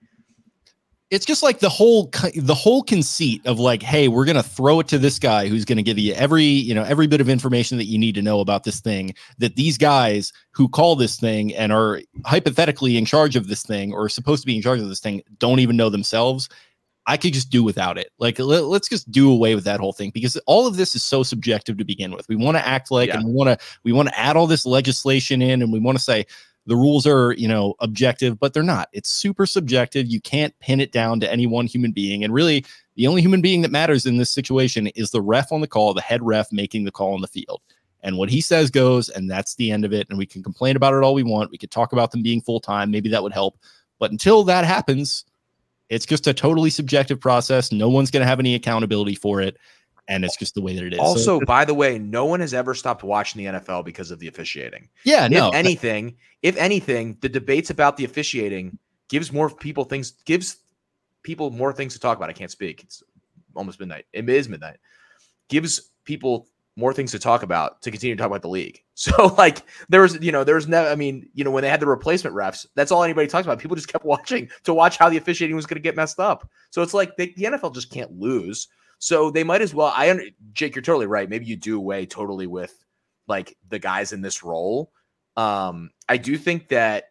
It's 1.10 1.24
just 1.24 1.42
like 1.42 1.60
the 1.60 1.68
whole 1.68 2.10
the 2.34 2.54
whole 2.54 2.82
conceit 2.82 3.44
of 3.46 3.60
like 3.60 3.82
hey 3.82 4.08
we're 4.08 4.24
going 4.24 4.36
to 4.36 4.42
throw 4.42 4.80
it 4.80 4.88
to 4.88 4.98
this 4.98 5.18
guy 5.18 5.46
who's 5.46 5.64
going 5.64 5.76
to 5.76 5.82
give 5.82 5.98
you 5.98 6.12
every 6.14 6.44
you 6.44 6.74
know 6.74 6.82
every 6.82 7.06
bit 7.06 7.20
of 7.20 7.28
information 7.28 7.78
that 7.78 7.84
you 7.84 7.98
need 7.98 8.14
to 8.14 8.22
know 8.22 8.40
about 8.40 8.64
this 8.64 8.80
thing 8.80 9.14
that 9.38 9.56
these 9.56 9.78
guys 9.78 10.32
who 10.50 10.68
call 10.68 10.96
this 10.96 11.18
thing 11.18 11.54
and 11.54 11.72
are 11.72 12.00
hypothetically 12.24 12.96
in 12.96 13.04
charge 13.04 13.36
of 13.36 13.46
this 13.46 13.62
thing 13.62 13.92
or 13.92 14.08
supposed 14.08 14.42
to 14.42 14.46
be 14.46 14.56
in 14.56 14.62
charge 14.62 14.80
of 14.80 14.88
this 14.88 15.00
thing 15.00 15.22
don't 15.38 15.60
even 15.60 15.76
know 15.76 15.90
themselves. 15.90 16.48
I 17.08 17.16
could 17.16 17.34
just 17.34 17.50
do 17.50 17.62
without 17.62 17.98
it. 17.98 18.10
Like 18.18 18.40
let, 18.40 18.64
us 18.64 18.88
just 18.88 19.08
do 19.12 19.30
away 19.30 19.54
with 19.54 19.62
that 19.62 19.78
whole 19.78 19.92
thing 19.92 20.10
because 20.12 20.36
all 20.46 20.66
of 20.66 20.76
this 20.76 20.96
is 20.96 21.04
so 21.04 21.22
subjective 21.22 21.78
to 21.78 21.84
begin 21.84 22.10
with. 22.10 22.28
We 22.28 22.34
want 22.34 22.56
to 22.56 22.66
act 22.66 22.90
like 22.90 23.10
yeah. 23.10 23.18
and 23.18 23.26
we 23.26 23.32
want 23.32 23.48
to 23.48 23.66
we 23.84 23.92
want 23.92 24.08
to 24.08 24.18
add 24.18 24.36
all 24.36 24.48
this 24.48 24.66
legislation 24.66 25.40
in 25.40 25.62
and 25.62 25.72
we 25.72 25.78
want 25.78 25.96
to 25.96 26.02
say 26.02 26.26
the 26.66 26.76
rules 26.76 27.06
are 27.06 27.32
you 27.32 27.48
know 27.48 27.74
objective 27.80 28.38
but 28.38 28.52
they're 28.52 28.62
not 28.62 28.88
it's 28.92 29.08
super 29.08 29.46
subjective 29.46 30.06
you 30.06 30.20
can't 30.20 30.58
pin 30.60 30.80
it 30.80 30.92
down 30.92 31.20
to 31.20 31.30
any 31.30 31.46
one 31.46 31.66
human 31.66 31.92
being 31.92 32.24
and 32.24 32.32
really 32.32 32.64
the 32.96 33.06
only 33.06 33.22
human 33.22 33.40
being 33.40 33.62
that 33.62 33.70
matters 33.70 34.06
in 34.06 34.16
this 34.16 34.30
situation 34.30 34.86
is 34.88 35.10
the 35.10 35.22
ref 35.22 35.52
on 35.52 35.60
the 35.60 35.66
call 35.66 35.94
the 35.94 36.00
head 36.00 36.22
ref 36.22 36.50
making 36.52 36.84
the 36.84 36.92
call 36.92 37.14
on 37.14 37.20
the 37.20 37.28
field 37.28 37.60
and 38.06 38.16
what 38.16 38.30
he 38.30 38.40
says 38.40 38.70
goes, 38.70 39.08
and 39.08 39.28
that's 39.28 39.56
the 39.56 39.72
end 39.72 39.84
of 39.84 39.92
it. 39.92 40.06
And 40.08 40.16
we 40.16 40.26
can 40.26 40.40
complain 40.40 40.76
about 40.76 40.94
it 40.94 41.02
all 41.02 41.12
we 41.12 41.24
want. 41.24 41.50
We 41.50 41.58
could 41.58 41.72
talk 41.72 41.92
about 41.92 42.12
them 42.12 42.22
being 42.22 42.40
full 42.40 42.60
time. 42.60 42.88
Maybe 42.90 43.08
that 43.08 43.22
would 43.22 43.32
help. 43.32 43.58
But 43.98 44.12
until 44.12 44.44
that 44.44 44.64
happens, 44.64 45.24
it's 45.88 46.06
just 46.06 46.28
a 46.28 46.32
totally 46.32 46.70
subjective 46.70 47.20
process. 47.20 47.72
No 47.72 47.88
one's 47.88 48.12
going 48.12 48.20
to 48.20 48.26
have 48.26 48.38
any 48.38 48.54
accountability 48.54 49.16
for 49.16 49.40
it. 49.40 49.56
And 50.08 50.24
it's 50.24 50.36
just 50.36 50.54
the 50.54 50.60
way 50.60 50.74
that 50.74 50.84
it 50.84 50.92
is. 50.92 50.98
Also, 51.00 51.40
so, 51.40 51.46
by 51.46 51.64
the 51.64 51.74
way, 51.74 51.98
no 51.98 52.26
one 52.26 52.38
has 52.40 52.54
ever 52.54 52.74
stopped 52.74 53.02
watching 53.02 53.44
the 53.44 53.58
NFL 53.58 53.84
because 53.84 54.10
of 54.10 54.20
the 54.20 54.28
officiating. 54.28 54.88
yeah, 55.04 55.26
no. 55.26 55.48
if 55.48 55.54
anything, 55.54 56.16
if 56.42 56.56
anything, 56.56 57.18
the 57.20 57.28
debates 57.28 57.70
about 57.70 57.96
the 57.96 58.04
officiating 58.04 58.78
gives 59.08 59.32
more 59.32 59.50
people 59.50 59.84
things 59.84 60.12
gives 60.24 60.58
people 61.22 61.50
more 61.50 61.72
things 61.72 61.92
to 61.94 62.00
talk 62.00 62.16
about. 62.16 62.30
I 62.30 62.34
can't 62.34 62.50
speak. 62.50 62.84
It's 62.84 63.02
almost 63.54 63.80
midnight. 63.80 64.06
It 64.12 64.28
is 64.28 64.48
midnight. 64.48 64.76
Gives 65.48 65.90
people 66.04 66.48
more 66.76 66.92
things 66.92 67.10
to 67.10 67.18
talk 67.18 67.42
about 67.42 67.80
to 67.82 67.90
continue 67.90 68.14
to 68.14 68.20
talk 68.20 68.30
about 68.30 68.42
the 68.42 68.48
league. 68.48 68.82
So 68.98 69.34
like 69.36 69.58
there 69.90 70.00
was, 70.00 70.18
you 70.22 70.32
know, 70.32 70.42
there 70.42 70.54
was 70.54 70.68
no 70.68 70.90
I 70.90 70.94
mean, 70.94 71.28
you 71.34 71.44
know, 71.44 71.50
when 71.50 71.62
they 71.62 71.68
had 71.68 71.80
the 71.80 71.86
replacement 71.86 72.34
refs, 72.34 72.64
that's 72.76 72.90
all 72.90 73.04
anybody 73.04 73.26
talks 73.26 73.46
about. 73.46 73.58
People 73.58 73.76
just 73.76 73.88
kept 73.88 74.04
watching 74.06 74.48
to 74.64 74.72
watch 74.72 74.96
how 74.96 75.10
the 75.10 75.18
officiating 75.18 75.54
was 75.54 75.66
going 75.66 75.76
to 75.76 75.82
get 75.82 75.96
messed 75.96 76.18
up. 76.18 76.48
So 76.70 76.80
it's 76.80 76.94
like 76.94 77.14
they, 77.18 77.34
the 77.36 77.44
NFL 77.44 77.74
just 77.74 77.90
can't 77.90 78.18
lose. 78.18 78.68
So 78.98 79.30
they 79.30 79.44
might 79.44 79.62
as 79.62 79.74
well 79.74 79.92
I 79.94 80.10
under 80.10 80.24
Jake, 80.52 80.74
you're 80.74 80.82
totally 80.82 81.06
right. 81.06 81.28
Maybe 81.28 81.46
you 81.46 81.56
do 81.56 81.76
away 81.76 82.06
totally 82.06 82.46
with 82.46 82.84
like 83.28 83.56
the 83.68 83.78
guys 83.78 84.12
in 84.12 84.22
this 84.22 84.42
role. 84.42 84.92
Um 85.36 85.90
I 86.08 86.16
do 86.16 86.36
think 86.36 86.68
that 86.68 87.10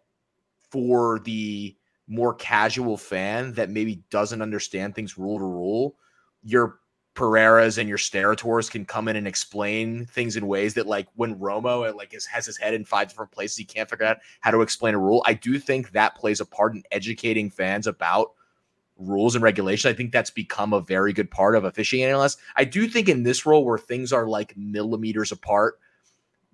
for 0.71 1.19
the 1.19 1.75
more 2.07 2.33
casual 2.35 2.97
fan 2.97 3.53
that 3.53 3.69
maybe 3.69 4.03
doesn't 4.09 4.41
understand 4.41 4.93
things 4.93 5.17
rule 5.17 5.39
to 5.39 5.45
rule, 5.45 5.95
your 6.43 6.79
Pereiras 7.15 7.77
and 7.77 7.87
your 7.87 7.97
Steratores 7.97 8.69
can 8.69 8.85
come 8.85 9.07
in 9.07 9.15
and 9.15 9.25
explain 9.25 10.05
things 10.05 10.35
in 10.35 10.47
ways 10.47 10.73
that, 10.73 10.85
like, 10.85 11.07
when 11.15 11.39
Romo 11.39 11.89
uh, 11.89 11.95
like 11.95 12.13
is, 12.13 12.25
has 12.25 12.45
his 12.45 12.57
head 12.57 12.73
in 12.73 12.83
five 12.83 13.07
different 13.07 13.31
places, 13.31 13.55
he 13.57 13.63
can't 13.63 13.89
figure 13.89 14.05
out 14.05 14.17
how 14.41 14.51
to 14.51 14.61
explain 14.61 14.93
a 14.93 14.99
rule. 14.99 15.23
I 15.25 15.33
do 15.33 15.57
think 15.57 15.91
that 15.91 16.15
plays 16.15 16.41
a 16.41 16.45
part 16.45 16.75
in 16.75 16.83
educating 16.91 17.49
fans 17.49 17.87
about 17.87 18.31
rules 18.97 19.35
and 19.35 19.43
regulation. 19.43 19.89
I 19.89 19.93
think 19.93 20.11
that's 20.11 20.29
become 20.29 20.73
a 20.73 20.81
very 20.81 21.13
good 21.13 21.29
part 21.29 21.55
of 21.55 21.63
officiating 21.65 22.09
analyst. 22.09 22.39
I 22.55 22.63
do 22.63 22.87
think 22.87 23.09
in 23.09 23.23
this 23.23 23.45
role 23.45 23.65
where 23.65 23.77
things 23.77 24.13
are 24.13 24.27
like 24.27 24.55
millimeters 24.55 25.31
apart, 25.31 25.79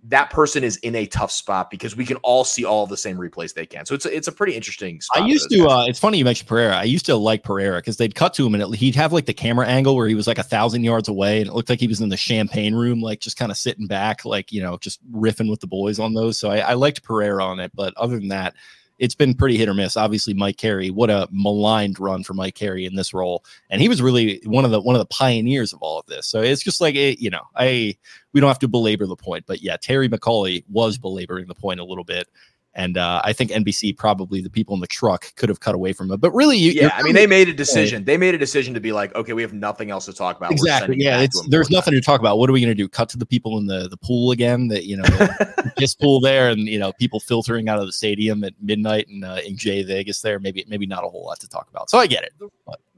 that 0.04 0.32
person 0.32 0.64
is 0.64 0.78
in 0.78 0.96
a 0.96 1.06
tough 1.06 1.32
spot 1.32 1.70
because 1.70 1.96
we 1.96 2.06
can 2.06 2.18
all 2.18 2.44
see 2.44 2.66
all 2.66 2.88
the 2.88 2.98
same 2.98 3.18
replays 3.18 3.54
they 3.54 3.68
can. 3.68 3.86
So 3.86 3.94
it's 3.94 4.06
a, 4.06 4.16
it's 4.16 4.28
a 4.28 4.32
pretty 4.32 4.56
interesting. 4.56 5.00
I 5.14 5.28
used 5.28 5.50
to. 5.52 5.68
Uh, 5.68 5.86
it's 5.86 6.00
funny 6.00 6.18
you 6.18 6.26
mentioned 6.26 6.50
Pereira. 6.50 6.76
I 6.76 6.86
used 6.86 7.06
to 7.06 7.16
like 7.16 7.44
Pereira 7.44 7.78
because 7.78 7.98
they'd 7.98 8.16
cut 8.16 8.34
to 8.36 8.48
him 8.48 8.56
and 8.56 8.64
it, 8.64 8.76
he'd 8.76 8.96
have 8.96 9.14
like 9.14 9.28
the 9.28 9.34
camera 9.34 9.68
angle 9.68 9.96
where 9.96 10.08
he 10.08 10.16
was 10.16 10.26
like 10.26 10.40
a 10.40 10.44
thousand 10.44 10.84
yards 10.84 11.08
away 11.08 11.42
and 11.42 11.50
it 11.50 11.54
looked 11.54 11.70
like 11.70 11.80
he 11.80 11.88
was 11.88 12.02
in 12.02 12.10
the 12.10 12.18
champagne 12.18 12.74
room, 12.74 13.00
like 13.00 13.20
just 13.20 13.38
kind 13.38 13.52
of 13.52 13.58
sitting 13.58 13.86
back, 13.86 14.26
like 14.26 14.52
you 14.52 14.64
know, 14.64 14.78
just 14.78 15.08
riffing 15.12 15.52
with 15.52 15.60
the 15.60 15.68
boys 15.68 16.00
on 16.00 16.16
those. 16.16 16.40
So 16.40 16.50
I, 16.50 16.58
I 16.60 16.74
liked 16.74 17.04
Pereira 17.04 17.44
on 17.44 17.60
it, 17.60 17.72
but 17.76 17.94
other 17.96 18.18
than 18.18 18.30
that, 18.30 18.56
it's 19.02 19.16
been 19.16 19.34
pretty 19.34 19.58
hit 19.58 19.68
or 19.68 19.74
miss. 19.74 19.98
Obviously, 19.98 20.36
Mike 20.36 20.58
Carey, 20.58 20.92
what 20.92 21.10
a 21.10 21.28
maligned 21.32 22.00
run 22.00 22.24
for 22.24 22.36
Mike 22.36 22.54
Carey 22.54 22.86
in 22.86 22.96
this 22.96 23.16
role, 23.16 23.44
and 23.72 23.82
he 23.82 23.90
was 23.90 24.00
really 24.00 24.40
one 24.46 24.64
of 24.64 24.70
the 24.70 24.80
one 24.80 24.96
of 24.96 25.00
the 25.00 25.08
pioneers 25.08 25.74
of 25.74 25.82
all 25.82 26.00
of 26.00 26.06
this. 26.06 26.28
So 26.28 26.40
it's 26.40 26.62
just 26.62 26.80
like 26.80 26.94
it, 26.94 27.20
you 27.20 27.32
know, 27.32 27.42
I 27.56 27.98
we 28.32 28.40
don't 28.40 28.48
have 28.48 28.60
to 28.60 28.68
belabor 28.68 29.08
the 29.08 29.16
point, 29.16 29.46
but 29.48 29.64
yeah, 29.64 29.76
Terry 29.76 30.08
McAulay 30.08 30.64
was 30.70 31.00
belaboring 31.00 31.48
the 31.48 31.56
point 31.56 31.80
a 31.80 31.84
little 31.84 32.04
bit. 32.04 32.30
And 32.74 32.98
uh, 32.98 33.22
I 33.26 33.34
think 33.34 33.52
NBC 33.52 33.98
probably 33.98 34.40
the 34.40 34.50
people 34.50 34.74
in 34.76 34.80
the 34.80 34.88
truck 34.88 35.36
could 35.36 35.50
have 35.50 35.60
cut 35.60 35.76
away 35.76 35.92
from 35.92 36.10
it, 36.10 36.18
but 36.22 36.32
really, 36.32 36.58
you, 36.58 36.72
yeah, 36.72 36.92
I 36.94 37.04
mean, 37.04 37.14
they 37.14 37.28
made 37.28 37.50
a 37.50 37.54
decision. 37.54 38.06
They 38.06 38.16
made 38.16 38.34
a 38.34 38.38
decision 38.38 38.74
to 38.76 38.80
be 38.80 38.94
like, 38.94 39.14
okay, 39.14 39.34
we 39.34 39.42
have 39.42 39.52
nothing 39.52 39.92
else 39.92 40.06
to 40.06 40.14
talk 40.14 40.38
about. 40.38 40.54
Exactly. 40.54 40.96
Yeah, 40.98 41.20
it's 41.20 41.46
there's 41.50 41.70
nothing 41.70 41.94
to 41.94 42.02
talk 42.02 42.22
about. 42.22 42.38
What 42.38 42.50
are 42.50 42.54
we 42.54 42.62
going 42.62 42.72
to 42.72 42.76
do? 42.76 42.88
Cut 42.88 43.10
to 43.10 43.18
the 43.18 43.26
people 43.26 43.58
in 43.58 43.66
the 43.66 43.90
the 43.90 43.98
pool 43.98 44.32
again? 44.32 44.70
That 44.70 44.86
you 44.86 44.96
know, 44.96 45.04
just 45.80 46.00
pool 46.00 46.22
there, 46.22 46.50
and 46.50 46.62
you 46.62 46.80
know, 46.80 46.94
people 46.94 47.20
filtering 47.20 47.68
out 47.68 47.78
of 47.78 47.88
the 47.88 47.92
stadium 47.92 48.42
at 48.46 48.54
midnight 48.62 49.10
and 49.10 49.26
uh, 49.26 49.40
in 49.46 49.58
Jay 49.58 49.84
Vegas 49.84 50.22
there. 50.22 50.40
Maybe 50.40 50.64
maybe 50.70 50.86
not 50.86 51.04
a 51.04 51.10
whole 51.10 51.26
lot 51.26 51.42
to 51.42 51.50
talk 51.50 51.68
about. 51.70 51.90
So 51.90 51.98
I 51.98 52.08
get 52.08 52.24
it. 52.24 52.32
The, 52.40 52.48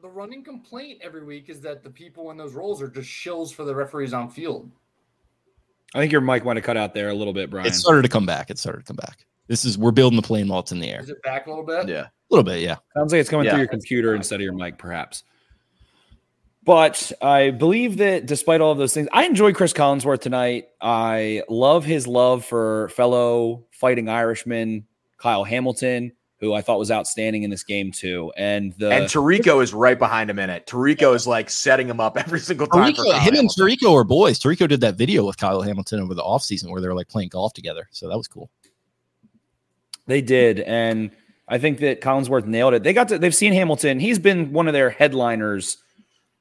the 0.03 0.09
running 0.09 0.43
complaint 0.43 0.99
every 1.01 1.23
week 1.23 1.49
is 1.49 1.61
that 1.61 1.83
the 1.83 1.89
people 1.89 2.29
in 2.29 2.37
those 2.37 2.53
roles 2.53 2.79
are 2.79 2.89
just 2.89 3.09
shills 3.09 3.51
for 3.51 3.63
the 3.63 3.73
referees 3.73 4.13
on 4.13 4.29
field. 4.29 4.69
I 5.95 5.99
think 5.99 6.11
your 6.11 6.21
mic 6.21 6.45
might 6.45 6.57
have 6.57 6.65
cut 6.65 6.77
out 6.77 6.93
there 6.93 7.09
a 7.09 7.13
little 7.13 7.33
bit, 7.33 7.49
Brian. 7.49 7.65
It 7.65 7.73
started 7.73 8.03
to 8.03 8.09
come 8.09 8.25
back. 8.25 8.51
It 8.51 8.59
started 8.59 8.79
to 8.79 8.85
come 8.85 8.97
back. 8.97 9.25
This 9.47 9.65
is 9.65 9.77
we're 9.77 9.91
building 9.91 10.15
the 10.15 10.25
plane 10.25 10.47
while 10.47 10.59
it's 10.59 10.71
in 10.71 10.79
the 10.79 10.89
air. 10.89 11.01
Is 11.01 11.09
it 11.09 11.21
back 11.23 11.47
a 11.47 11.49
little 11.49 11.65
bit? 11.65 11.87
Yeah, 11.87 12.03
a 12.05 12.09
little 12.29 12.43
bit. 12.43 12.61
Yeah, 12.61 12.77
sounds 12.95 13.11
like 13.11 13.19
it's 13.19 13.29
coming 13.29 13.45
Yeah. 13.45 13.51
through 13.51 13.59
your 13.61 13.67
computer 13.69 14.15
instead 14.15 14.35
of 14.35 14.41
your 14.41 14.53
mic, 14.53 14.77
perhaps. 14.77 15.23
But 16.65 17.11
I 17.21 17.51
believe 17.51 17.97
that 17.97 18.25
despite 18.25 18.61
all 18.61 18.71
of 18.71 18.77
those 18.77 18.93
things, 18.93 19.09
I 19.11 19.25
enjoy 19.25 19.51
Chris 19.51 19.73
Collinsworth 19.73 20.21
tonight. 20.21 20.67
I 20.81 21.43
love 21.49 21.83
his 21.83 22.07
love 22.07 22.45
for 22.45 22.87
fellow 22.89 23.65
fighting 23.71 24.07
Irishman 24.07 24.85
Kyle 25.17 25.43
Hamilton, 25.43 26.13
who 26.39 26.53
I 26.53 26.61
thought 26.61 26.79
was 26.79 26.89
outstanding 26.89 27.43
in 27.43 27.49
this 27.49 27.63
game 27.65 27.91
too. 27.91 28.31
And 28.37 28.73
the 28.77 28.91
and 28.91 29.05
Tirico 29.07 29.61
is 29.61 29.73
right 29.73 29.99
behind 29.99 30.29
him 30.29 30.39
in 30.39 30.49
it. 30.49 30.65
Tirico 30.65 31.13
is 31.13 31.27
like 31.27 31.49
setting 31.49 31.89
him 31.89 31.99
up 31.99 32.17
every 32.17 32.39
single 32.39 32.67
time. 32.67 32.95
for 32.95 33.01
Tirico, 33.01 33.11
Kyle 33.11 33.19
him 33.19 33.27
and 33.27 33.35
Hamilton. 33.35 33.67
Tirico 33.67 33.93
are 33.93 34.05
boys. 34.05 34.39
Tirico 34.39 34.65
did 34.65 34.79
that 34.81 34.95
video 34.95 35.25
with 35.25 35.35
Kyle 35.35 35.61
Hamilton 35.61 35.99
over 35.99 36.13
the 36.13 36.23
offseason 36.23 36.69
where 36.71 36.79
they 36.79 36.87
were 36.87 36.95
like 36.95 37.09
playing 37.09 37.27
golf 37.27 37.51
together. 37.51 37.89
So 37.91 38.07
that 38.07 38.15
was 38.17 38.29
cool. 38.29 38.49
They 40.05 40.21
did, 40.21 40.59
and 40.59 41.11
I 41.47 41.57
think 41.57 41.79
that 41.79 42.01
Collinsworth 42.01 42.45
nailed 42.45 42.73
it. 42.73 42.83
They 42.83 42.93
got 42.93 43.09
to 43.09 43.17
they've 43.17 43.35
seen 43.35 43.53
Hamilton. 43.53 43.99
He's 43.99 44.19
been 44.19 44.51
one 44.53 44.67
of 44.67 44.73
their 44.73 44.89
headliners 44.89 45.77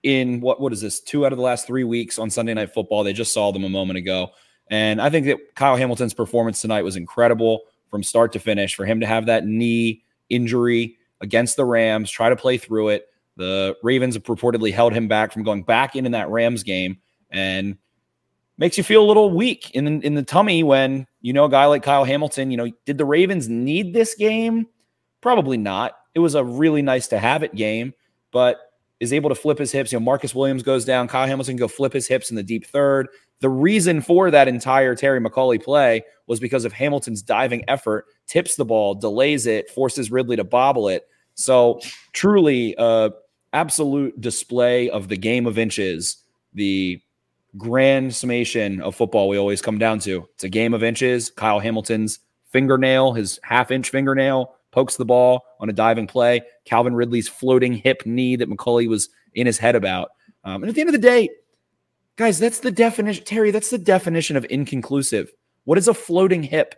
in 0.02 0.40
what 0.40 0.60
what 0.60 0.72
is 0.72 0.80
this? 0.80 1.00
Two 1.00 1.24
out 1.26 1.32
of 1.32 1.38
the 1.38 1.44
last 1.44 1.66
three 1.66 1.84
weeks 1.84 2.18
on 2.18 2.30
Sunday 2.30 2.54
Night 2.54 2.72
Football. 2.74 3.04
They 3.04 3.12
just 3.12 3.32
saw 3.32 3.52
them 3.52 3.64
a 3.64 3.68
moment 3.68 3.98
ago, 3.98 4.30
and 4.68 5.00
I 5.00 5.10
think 5.10 5.26
that 5.26 5.54
Kyle 5.54 5.76
Hamilton's 5.76 6.14
performance 6.14 6.60
tonight 6.60 6.82
was 6.82 6.96
incredible 6.96 7.62
from 7.90 8.02
start 8.02 8.32
to 8.32 8.38
finish. 8.38 8.74
For 8.74 8.84
him 8.84 9.00
to 9.00 9.06
have 9.06 9.26
that 9.26 9.46
knee 9.46 10.02
injury 10.28 10.96
against 11.20 11.56
the 11.56 11.64
Rams, 11.64 12.10
try 12.10 12.28
to 12.28 12.36
play 12.36 12.56
through 12.56 12.88
it. 12.88 13.06
The 13.36 13.76
Ravens 13.82 14.14
have 14.14 14.24
purportedly 14.24 14.72
held 14.72 14.92
him 14.92 15.08
back 15.08 15.32
from 15.32 15.42
going 15.42 15.62
back 15.62 15.94
into 15.94 16.10
that 16.10 16.30
Rams 16.30 16.62
game, 16.62 16.98
and 17.30 17.78
makes 18.62 18.78
you 18.78 18.84
feel 18.84 19.02
a 19.02 19.08
little 19.08 19.28
weak 19.28 19.72
in 19.72 19.84
the, 19.84 20.06
in 20.06 20.14
the 20.14 20.22
tummy 20.22 20.62
when 20.62 21.04
you 21.20 21.32
know 21.32 21.46
a 21.46 21.50
guy 21.50 21.66
like 21.66 21.82
Kyle 21.82 22.04
Hamilton. 22.04 22.52
You 22.52 22.56
know, 22.56 22.70
did 22.86 22.96
the 22.96 23.04
Ravens 23.04 23.48
need 23.48 23.92
this 23.92 24.14
game? 24.14 24.68
Probably 25.20 25.56
not. 25.56 25.94
It 26.14 26.20
was 26.20 26.36
a 26.36 26.44
really 26.44 26.80
nice 26.80 27.08
to 27.08 27.18
have 27.18 27.42
it 27.42 27.56
game, 27.56 27.92
but 28.30 28.58
is 29.00 29.12
able 29.12 29.30
to 29.30 29.34
flip 29.34 29.58
his 29.58 29.72
hips. 29.72 29.90
You 29.90 29.98
know, 29.98 30.04
Marcus 30.04 30.32
Williams 30.32 30.62
goes 30.62 30.84
down. 30.84 31.08
Kyle 31.08 31.26
Hamilton 31.26 31.56
go 31.56 31.66
flip 31.66 31.92
his 31.92 32.06
hips 32.06 32.30
in 32.30 32.36
the 32.36 32.42
deep 32.44 32.64
third. 32.64 33.08
The 33.40 33.48
reason 33.48 34.00
for 34.00 34.30
that 34.30 34.46
entire 34.46 34.94
Terry 34.94 35.20
McAulay 35.20 35.60
play 35.60 36.04
was 36.28 36.38
because 36.38 36.64
of 36.64 36.72
Hamilton's 36.72 37.20
diving 37.20 37.64
effort, 37.66 38.04
tips 38.28 38.54
the 38.54 38.64
ball, 38.64 38.94
delays 38.94 39.44
it, 39.48 39.70
forces 39.70 40.12
Ridley 40.12 40.36
to 40.36 40.44
bobble 40.44 40.86
it. 40.86 41.08
So 41.34 41.80
truly, 42.12 42.76
uh, 42.76 43.10
absolute 43.52 44.20
display 44.20 44.88
of 44.88 45.08
the 45.08 45.16
game 45.16 45.48
of 45.48 45.58
inches. 45.58 46.18
The 46.54 47.00
grand 47.56 48.14
summation 48.14 48.80
of 48.80 48.94
football 48.94 49.28
we 49.28 49.36
always 49.38 49.60
come 49.62 49.78
down 49.78 49.98
to. 50.00 50.26
It's 50.34 50.44
a 50.44 50.48
game 50.48 50.74
of 50.74 50.82
inches. 50.82 51.30
Kyle 51.30 51.60
Hamilton's 51.60 52.20
fingernail, 52.50 53.12
his 53.12 53.38
half 53.42 53.70
inch 53.70 53.90
fingernail, 53.90 54.54
pokes 54.70 54.96
the 54.96 55.04
ball 55.04 55.42
on 55.60 55.68
a 55.68 55.72
diving 55.72 56.06
play. 56.06 56.42
Calvin 56.64 56.94
Ridley's 56.94 57.28
floating 57.28 57.74
hip 57.74 58.02
knee 58.06 58.36
that 58.36 58.48
McAulay 58.48 58.88
was 58.88 59.08
in 59.34 59.46
his 59.46 59.58
head 59.58 59.74
about. 59.74 60.10
Um, 60.44 60.62
and 60.62 60.68
at 60.68 60.74
the 60.74 60.80
end 60.80 60.88
of 60.88 60.94
the 60.94 60.98
day, 60.98 61.28
guys, 62.16 62.38
that's 62.38 62.60
the 62.60 62.70
definition. 62.70 63.24
Terry, 63.24 63.50
that's 63.50 63.70
the 63.70 63.78
definition 63.78 64.36
of 64.36 64.46
inconclusive. 64.50 65.30
What 65.64 65.78
is 65.78 65.88
a 65.88 65.94
floating 65.94 66.42
hip? 66.42 66.74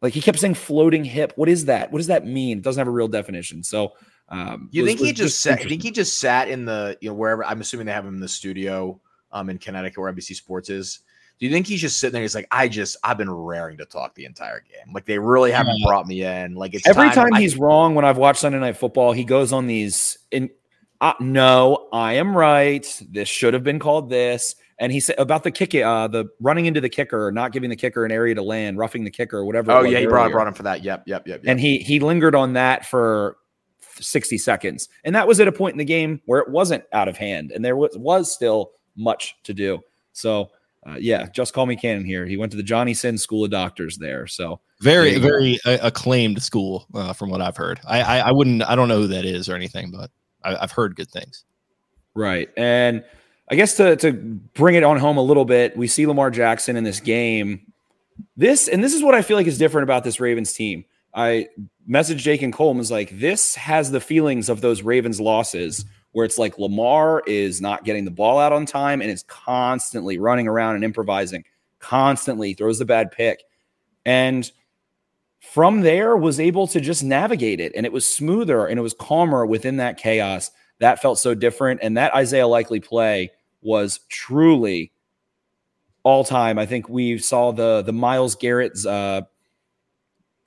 Like 0.00 0.14
he 0.14 0.20
kept 0.20 0.38
saying 0.38 0.54
floating 0.54 1.04
hip. 1.04 1.32
What 1.36 1.48
is 1.48 1.66
that? 1.66 1.92
What 1.92 1.98
does 1.98 2.08
that 2.08 2.26
mean? 2.26 2.58
It 2.58 2.64
doesn't 2.64 2.80
have 2.80 2.88
a 2.88 2.92
real 2.92 3.08
definition. 3.08 3.62
So, 3.62 3.92
um, 4.28 4.68
You 4.72 4.82
was- 4.82 4.88
think 4.94 5.00
he 5.00 5.12
just 5.12 5.40
sat? 5.40 5.62
Think 5.62 5.82
he 5.82 5.90
just 5.90 6.18
sat 6.18 6.48
in 6.48 6.64
the 6.64 6.96
you 7.00 7.10
know 7.10 7.14
wherever? 7.14 7.44
I'm 7.44 7.60
assuming 7.60 7.86
they 7.86 7.92
have 7.92 8.06
him 8.06 8.14
in 8.14 8.20
the 8.20 8.28
studio, 8.28 9.00
um, 9.32 9.50
in 9.50 9.58
Connecticut 9.58 9.98
where 9.98 10.12
NBC 10.12 10.34
Sports 10.34 10.70
is. 10.70 11.00
Do 11.38 11.46
you 11.46 11.52
think 11.52 11.66
he's 11.66 11.80
just 11.80 11.98
sitting 11.98 12.12
there? 12.12 12.22
He's 12.22 12.34
like, 12.34 12.46
I 12.52 12.68
just 12.68 12.96
I've 13.02 13.18
been 13.18 13.30
raring 13.30 13.76
to 13.78 13.84
talk 13.84 14.14
the 14.14 14.24
entire 14.26 14.60
game. 14.60 14.94
Like 14.94 15.06
they 15.06 15.18
really 15.18 15.50
haven't 15.50 15.76
Yeah. 15.78 15.86
brought 15.88 16.06
me 16.06 16.22
in. 16.22 16.54
Like 16.54 16.74
it's 16.74 16.86
Every 16.86 17.10
time 17.10 17.34
I- 17.34 17.40
he's 17.40 17.56
wrong 17.56 17.94
when 17.94 18.04
I've 18.04 18.18
watched 18.18 18.40
Sunday 18.40 18.58
Night 18.60 18.76
Football, 18.76 19.12
he 19.12 19.24
goes 19.24 19.52
on 19.52 19.66
these. 19.66 20.18
In 20.30 20.50
uh, 21.00 21.14
no, 21.18 21.88
I 21.92 22.12
am 22.14 22.36
right. 22.36 22.86
This 23.10 23.28
should 23.28 23.54
have 23.54 23.64
been 23.64 23.80
called 23.80 24.08
this. 24.08 24.54
And 24.78 24.92
he 24.92 25.00
said 25.00 25.16
about 25.18 25.42
the 25.42 25.50
kick, 25.50 25.74
uh, 25.74 26.06
the 26.08 26.26
running 26.40 26.66
into 26.66 26.80
the 26.80 26.88
kicker, 26.88 27.30
not 27.32 27.52
giving 27.52 27.70
the 27.70 27.76
kicker 27.76 28.04
an 28.04 28.12
area 28.12 28.34
to 28.36 28.42
land, 28.42 28.78
roughing 28.78 29.02
the 29.04 29.10
kicker, 29.10 29.38
or 29.38 29.44
whatever. 29.44 29.72
Oh 29.72 29.82
yeah, 29.82 29.98
he 29.98 30.06
brought 30.06 30.30
brought 30.30 30.46
him 30.46 30.54
for 30.54 30.62
that. 30.64 30.82
Yep, 30.84 31.04
yep, 31.06 31.26
yep. 31.26 31.40
yep. 31.44 31.50
And 31.50 31.58
he 31.58 31.78
he 31.78 31.98
lingered 31.98 32.34
on 32.36 32.52
that 32.52 32.86
for 32.86 33.36
60 34.00 34.38
seconds. 34.38 34.88
And 35.04 35.14
that 35.14 35.26
was 35.26 35.40
at 35.40 35.48
a 35.48 35.52
point 35.52 35.74
in 35.74 35.78
the 35.78 35.84
game 35.84 36.20
where 36.26 36.40
it 36.40 36.48
wasn't 36.48 36.84
out 36.92 37.08
of 37.08 37.16
hand 37.16 37.52
and 37.52 37.64
there 37.64 37.76
was, 37.76 37.96
was 37.96 38.32
still 38.32 38.72
much 38.96 39.36
to 39.44 39.54
do. 39.54 39.80
So, 40.12 40.50
uh, 40.86 40.96
yeah, 40.98 41.28
just 41.32 41.54
call 41.54 41.66
me 41.66 41.76
Cannon 41.76 42.04
here. 42.04 42.26
He 42.26 42.36
went 42.36 42.50
to 42.52 42.56
the 42.56 42.62
Johnny 42.62 42.94
Sin 42.94 43.16
School 43.16 43.44
of 43.44 43.50
Doctors 43.50 43.98
there. 43.98 44.26
So, 44.26 44.60
Very, 44.80 45.18
very 45.18 45.58
uh, 45.64 45.78
acclaimed 45.82 46.42
school, 46.42 46.86
uh, 46.94 47.12
from 47.12 47.30
what 47.30 47.40
I've 47.40 47.56
heard. 47.56 47.80
I, 47.86 48.02
I, 48.02 48.18
I 48.18 48.32
wouldn't, 48.32 48.62
I 48.62 48.74
don't 48.74 48.88
know 48.88 48.98
who 48.98 49.06
that 49.08 49.24
is 49.24 49.48
or 49.48 49.54
anything, 49.54 49.90
but 49.90 50.10
I, 50.44 50.56
I've 50.56 50.72
heard 50.72 50.96
good 50.96 51.10
things. 51.10 51.44
right. 52.14 52.48
And 52.56 53.04
I 53.50 53.54
guess 53.54 53.76
to 53.76 53.96
to 53.96 54.12
bring 54.12 54.76
it 54.76 54.82
on 54.82 54.98
home 54.98 55.18
a 55.18 55.22
little 55.22 55.44
bit, 55.44 55.76
we 55.76 55.86
see 55.86 56.06
Lamar 56.06 56.30
Jackson 56.30 56.76
in 56.76 56.84
this 56.84 57.00
game. 57.00 57.72
This 58.36 58.66
and 58.66 58.82
this 58.82 58.94
is 58.94 59.02
what 59.02 59.14
I 59.14 59.22
feel 59.22 59.36
like 59.36 59.46
is 59.46 59.58
different 59.58 59.84
about 59.84 60.04
this 60.04 60.20
Ravens 60.20 60.52
team. 60.52 60.84
I 61.14 61.48
messaged 61.88 62.18
Jake 62.18 62.40
and 62.40 62.52
Colm 62.52 62.78
was 62.78 62.90
like, 62.90 63.18
this 63.18 63.54
has 63.56 63.90
the 63.90 64.00
feelings 64.00 64.48
of 64.48 64.62
those 64.62 64.80
Ravens 64.80 65.20
losses 65.20 65.84
where 66.12 66.24
it's 66.24 66.38
like 66.38 66.58
Lamar 66.58 67.22
is 67.26 67.60
not 67.60 67.84
getting 67.84 68.04
the 68.04 68.10
ball 68.10 68.38
out 68.38 68.52
on 68.52 68.66
time 68.66 69.00
and 69.00 69.10
is 69.10 69.24
constantly 69.24 70.18
running 70.18 70.46
around 70.46 70.76
and 70.76 70.84
improvising, 70.84 71.44
constantly 71.78 72.54
throws 72.54 72.78
the 72.78 72.84
bad 72.84 73.10
pick. 73.10 73.42
And 74.04 74.50
from 75.40 75.80
there 75.80 76.16
was 76.16 76.38
able 76.38 76.66
to 76.68 76.80
just 76.80 77.02
navigate 77.02 77.60
it 77.60 77.72
and 77.74 77.84
it 77.84 77.92
was 77.92 78.06
smoother 78.06 78.66
and 78.66 78.78
it 78.78 78.82
was 78.82 78.94
calmer 78.94 79.44
within 79.44 79.78
that 79.78 79.96
chaos. 79.96 80.50
That 80.78 81.00
felt 81.02 81.18
so 81.18 81.34
different. 81.34 81.80
And 81.82 81.96
that 81.96 82.14
Isaiah 82.14 82.46
Likely 82.46 82.80
play 82.80 83.30
was 83.62 84.00
truly 84.08 84.92
all 86.04 86.24
time. 86.24 86.58
I 86.58 86.66
think 86.66 86.88
we 86.88 87.18
saw 87.18 87.52
the 87.52 87.82
the 87.82 87.92
Myles 87.92 88.34
Garrett's 88.34 88.84
uh 88.84 89.22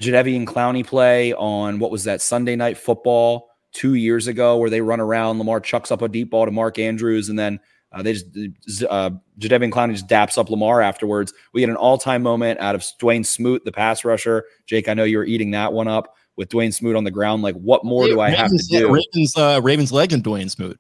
Jadeveon 0.02 0.46
Clowney 0.46 0.86
play 0.86 1.34
on 1.34 1.80
what 1.80 1.92
was 1.92 2.04
that 2.04 2.22
Sunday 2.22 2.56
night 2.56 2.78
football 2.78 3.50
two 3.76 3.96
years 3.96 4.28
ago 4.28 4.58
where 4.58 4.70
they 4.70 4.82
run 4.82 5.00
around. 5.00 5.38
Lamar 5.38 5.60
chucks 5.60 5.92
up 5.92 6.02
a 6.02 6.08
deep 6.08 6.32
ball 6.32 6.46
to 6.46 6.52
Mark 6.52 6.80
Andrews 6.80 7.30
and 7.30 7.38
then 7.38 7.60
uh, 7.92 8.02
they 8.02 8.14
just 8.14 8.84
uh, 8.90 9.12
Jadeveon 9.40 9.72
Clowney 9.72 9.94
just 9.94 10.08
daps 10.08 10.38
up 10.38 10.50
Lamar 10.50 10.82
afterwards. 10.82 11.34
We 11.54 11.62
get 11.62 11.70
an 11.70 11.76
all 11.76 11.98
time 11.98 12.24
moment 12.24 12.60
out 12.60 12.76
of 12.76 12.82
Dawuane 12.82 13.26
Smoot, 13.26 13.64
the 13.64 13.72
pass 13.72 14.04
rusher. 14.04 14.46
Jake, 14.66 14.90
I 14.90 14.94
know 14.94 15.04
you 15.04 15.18
were 15.18 15.26
eating 15.26 15.52
that 15.52 15.72
one 15.72 15.88
up 15.88 16.14
with 16.36 16.50
Dawuane 16.50 16.74
Smoot 16.74 16.96
on 16.96 17.06
the 17.06 17.12
ground. 17.12 17.42
Like, 17.42 17.56
what 17.56 17.86
more 17.86 18.06
do 18.08 18.20
I 18.20 18.32
have 18.32 18.50
to 18.50 18.66
do? 18.70 18.92
Ravens, 18.92 19.38
uh, 19.38 19.62
Ravens 19.64 19.94
legend 19.94 20.24
Dawuane 20.24 20.52
Smoot. 20.52 20.80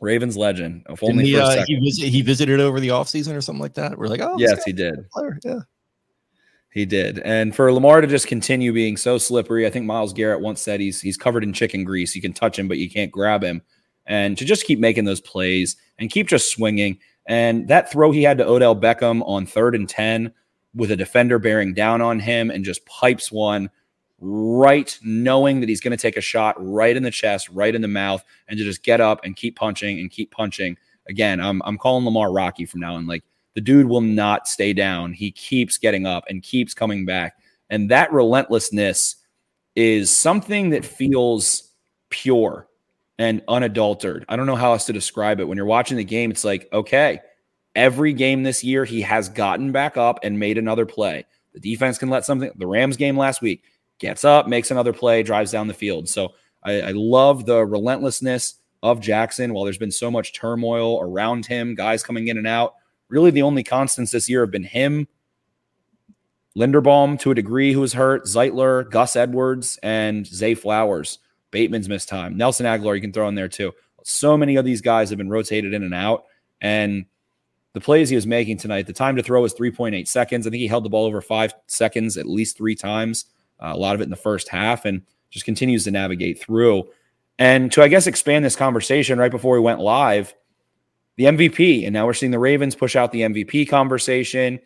Ravens 0.00 0.36
legend. 0.36 0.84
If 0.90 1.02
only 1.02 1.24
he, 1.24 1.40
uh, 1.40 1.64
he, 1.66 1.76
visit, 1.76 2.08
he, 2.08 2.22
visited 2.22 2.60
over 2.60 2.78
the 2.78 2.88
offseason 2.88 3.34
or 3.34 3.40
something 3.40 3.62
like 3.62 3.74
that. 3.74 3.96
We're 3.96 4.08
like, 4.08 4.20
oh, 4.20 4.36
yes, 4.38 4.62
he 4.64 4.72
did. 4.72 4.96
Yeah. 5.44 5.60
He 6.70 6.84
did. 6.84 7.18
And 7.20 7.56
for 7.56 7.72
Lamar 7.72 8.00
to 8.00 8.06
just 8.06 8.26
continue 8.26 8.72
being 8.72 8.96
so 8.96 9.18
slippery, 9.18 9.66
I 9.66 9.70
think 9.70 9.86
Myles 9.86 10.12
Garrett 10.12 10.40
once 10.40 10.60
said 10.60 10.80
he's 10.80 11.00
he's 11.00 11.16
covered 11.16 11.42
in 11.42 11.52
chicken 11.52 11.84
grease. 11.84 12.14
You 12.14 12.22
can 12.22 12.32
touch 12.32 12.58
him, 12.58 12.68
but 12.68 12.78
you 12.78 12.90
can't 12.90 13.10
grab 13.10 13.42
him. 13.42 13.62
And 14.06 14.36
to 14.38 14.44
just 14.44 14.64
keep 14.64 14.78
making 14.78 15.04
those 15.04 15.20
plays 15.20 15.76
and 15.98 16.10
keep 16.10 16.28
just 16.28 16.50
swinging. 16.50 16.98
And 17.26 17.68
that 17.68 17.90
throw 17.90 18.10
he 18.10 18.22
had 18.22 18.38
to 18.38 18.48
Odell 18.48 18.76
Beckham 18.76 19.22
on 19.26 19.44
third 19.44 19.74
and 19.74 19.88
10 19.88 20.32
with 20.74 20.90
a 20.90 20.96
defender 20.96 21.38
bearing 21.38 21.74
down 21.74 22.00
on 22.00 22.20
him 22.20 22.50
and 22.50 22.64
just 22.64 22.86
pipes 22.86 23.32
one 23.32 23.70
right, 24.20 24.98
knowing 25.02 25.60
that 25.60 25.68
he's 25.68 25.80
going 25.80 25.96
to 25.96 26.00
take 26.00 26.16
a 26.16 26.22
shot 26.22 26.56
right 26.58 26.96
in 26.96 27.02
the 27.02 27.10
chest, 27.10 27.48
right 27.50 27.74
in 27.74 27.82
the 27.82 27.88
mouth, 27.88 28.24
and 28.48 28.58
to 28.58 28.64
just 28.64 28.82
get 28.82 29.00
up 29.00 29.20
and 29.24 29.36
keep 29.36 29.56
punching 29.56 29.98
and 29.98 30.10
keep 30.10 30.30
punching. 30.30 30.76
Again, 31.08 31.40
I'm, 31.40 31.62
I'm 31.64 31.78
calling 31.78 32.04
Lamar 32.04 32.32
Rocky 32.32 32.66
from 32.66 32.80
now 32.80 32.94
on. 32.96 33.06
Like 33.06 33.24
the 33.58 33.62
dude 33.62 33.88
will 33.88 34.00
not 34.00 34.46
stay 34.46 34.72
down. 34.72 35.12
He 35.12 35.32
keeps 35.32 35.78
getting 35.78 36.06
up 36.06 36.22
and 36.28 36.44
keeps 36.44 36.74
coming 36.74 37.04
back. 37.04 37.34
And 37.70 37.90
that 37.90 38.12
relentlessness 38.12 39.16
is 39.74 40.14
something 40.14 40.70
that 40.70 40.84
feels 40.84 41.72
pure 42.08 42.68
and 43.18 43.42
unadulterated. 43.48 44.26
I 44.28 44.36
don't 44.36 44.46
know 44.46 44.54
how 44.54 44.74
else 44.74 44.86
to 44.86 44.92
describe 44.92 45.40
it. 45.40 45.48
When 45.48 45.56
you're 45.56 45.66
watching 45.66 45.96
the 45.96 46.04
game, 46.04 46.30
it's 46.30 46.44
like, 46.44 46.68
okay, 46.72 47.18
every 47.74 48.12
game 48.12 48.44
this 48.44 48.62
year, 48.62 48.84
he 48.84 49.00
has 49.00 49.28
gotten 49.28 49.72
back 49.72 49.96
up 49.96 50.20
and 50.22 50.38
made 50.38 50.56
another 50.56 50.86
play. 50.86 51.26
The 51.52 51.58
defense 51.58 51.98
can 51.98 52.10
let 52.10 52.24
something, 52.24 52.52
the 52.54 52.66
Rams 52.68 52.96
game 52.96 53.18
last 53.18 53.42
week, 53.42 53.64
gets 53.98 54.24
up, 54.24 54.46
makes 54.46 54.70
another 54.70 54.92
play, 54.92 55.24
drives 55.24 55.50
down 55.50 55.66
the 55.66 55.74
field. 55.74 56.08
So 56.08 56.34
I, 56.62 56.80
I 56.80 56.90
love 56.92 57.44
the 57.44 57.66
relentlessness 57.66 58.54
of 58.84 59.00
Jackson 59.00 59.52
while 59.52 59.64
there's 59.64 59.78
been 59.78 59.90
so 59.90 60.12
much 60.12 60.32
turmoil 60.32 61.00
around 61.00 61.44
him, 61.44 61.74
guys 61.74 62.04
coming 62.04 62.28
in 62.28 62.38
and 62.38 62.46
out. 62.46 62.74
Really, 63.08 63.30
the 63.30 63.42
only 63.42 63.62
constants 63.62 64.12
this 64.12 64.28
year 64.28 64.42
have 64.42 64.50
been 64.50 64.64
him, 64.64 65.08
Linderbaum 66.56 67.18
to 67.20 67.30
a 67.30 67.34
degree, 67.34 67.72
who 67.72 67.80
was 67.80 67.94
hurt, 67.94 68.24
Zeitler, 68.24 68.90
Gus 68.90 69.16
Edwards, 69.16 69.78
and 69.82 70.26
Zay 70.26 70.54
Flowers. 70.54 71.18
Bateman's 71.50 71.88
missed 71.88 72.08
time. 72.08 72.36
Nelson 72.36 72.66
Agholor, 72.66 72.94
you 72.94 73.00
can 73.00 73.12
throw 73.12 73.28
in 73.28 73.34
there 73.34 73.48
too. 73.48 73.72
So 74.04 74.36
many 74.36 74.56
of 74.56 74.64
these 74.64 74.80
guys 74.80 75.08
have 75.08 75.18
been 75.18 75.30
rotated 75.30 75.72
in 75.72 75.82
and 75.82 75.94
out. 75.94 76.24
And 76.60 77.06
the 77.74 77.80
plays 77.80 78.08
he 78.08 78.16
was 78.16 78.26
making 78.26 78.58
tonight, 78.58 78.86
the 78.86 78.92
time 78.92 79.16
to 79.16 79.22
throw 79.22 79.42
was 79.42 79.54
3.8 79.54 80.06
seconds. 80.08 80.46
I 80.46 80.50
think 80.50 80.60
he 80.60 80.66
held 80.66 80.84
the 80.84 80.90
ball 80.90 81.06
over 81.06 81.20
five 81.20 81.54
seconds 81.66 82.16
at 82.16 82.26
least 82.26 82.56
three 82.56 82.74
times, 82.74 83.26
uh, 83.60 83.72
a 83.72 83.76
lot 83.76 83.94
of 83.94 84.00
it 84.00 84.04
in 84.04 84.10
the 84.10 84.16
first 84.16 84.48
half, 84.48 84.84
and 84.84 85.02
just 85.30 85.44
continues 85.44 85.84
to 85.84 85.90
navigate 85.90 86.40
through. 86.40 86.88
And 87.38 87.70
to, 87.72 87.82
I 87.82 87.88
guess, 87.88 88.06
expand 88.06 88.44
this 88.44 88.56
conversation 88.56 89.18
right 89.18 89.30
before 89.30 89.54
we 89.54 89.60
went 89.60 89.80
live, 89.80 90.34
the 91.18 91.24
MVP, 91.24 91.84
and 91.84 91.92
now 91.92 92.06
we're 92.06 92.14
seeing 92.14 92.30
the 92.30 92.38
Ravens 92.38 92.76
push 92.76 92.94
out 92.94 93.10
the 93.10 93.22
MVP 93.22 93.68
conversation. 93.68 94.60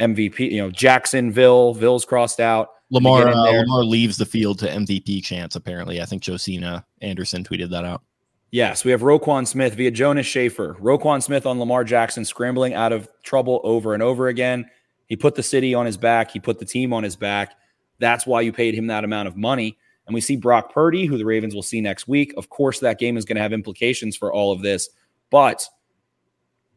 MVP, 0.00 0.50
you 0.50 0.56
know, 0.56 0.70
Jacksonville, 0.70 1.74
Ville's 1.74 2.06
crossed 2.06 2.40
out. 2.40 2.70
Lamar 2.90 3.28
uh, 3.28 3.34
Lamar 3.34 3.84
leaves 3.84 4.16
the 4.16 4.24
field 4.24 4.58
to 4.60 4.66
MVP 4.66 5.22
chance. 5.22 5.56
Apparently, 5.56 6.00
I 6.00 6.06
think 6.06 6.22
Josina 6.22 6.86
Anderson 7.02 7.44
tweeted 7.44 7.70
that 7.70 7.84
out. 7.84 8.02
Yes, 8.50 8.84
we 8.84 8.92
have 8.92 9.02
Roquan 9.02 9.46
Smith 9.46 9.74
via 9.74 9.90
Jonas 9.90 10.26
Shaffer. 10.26 10.74
Roquan 10.80 11.22
Smith 11.22 11.44
on 11.44 11.58
Lamar 11.58 11.84
Jackson 11.84 12.24
scrambling 12.24 12.72
out 12.72 12.92
of 12.92 13.08
trouble 13.22 13.60
over 13.62 13.92
and 13.92 14.02
over 14.02 14.28
again. 14.28 14.66
He 15.06 15.16
put 15.16 15.34
the 15.34 15.42
city 15.42 15.74
on 15.74 15.84
his 15.84 15.98
back. 15.98 16.30
He 16.30 16.40
put 16.40 16.58
the 16.58 16.64
team 16.64 16.94
on 16.94 17.02
his 17.02 17.16
back. 17.16 17.56
That's 17.98 18.26
why 18.26 18.40
you 18.40 18.52
paid 18.52 18.74
him 18.74 18.86
that 18.86 19.04
amount 19.04 19.28
of 19.28 19.36
money. 19.36 19.76
And 20.06 20.14
we 20.14 20.22
see 20.22 20.36
Brock 20.36 20.72
Purdy, 20.72 21.04
who 21.04 21.18
the 21.18 21.26
Ravens 21.26 21.54
will 21.54 21.62
see 21.62 21.80
next 21.80 22.08
week. 22.08 22.32
Of 22.38 22.48
course, 22.48 22.80
that 22.80 22.98
game 22.98 23.18
is 23.18 23.24
going 23.26 23.36
to 23.36 23.42
have 23.42 23.52
implications 23.52 24.16
for 24.16 24.32
all 24.32 24.50
of 24.50 24.62
this, 24.62 24.88
but 25.30 25.66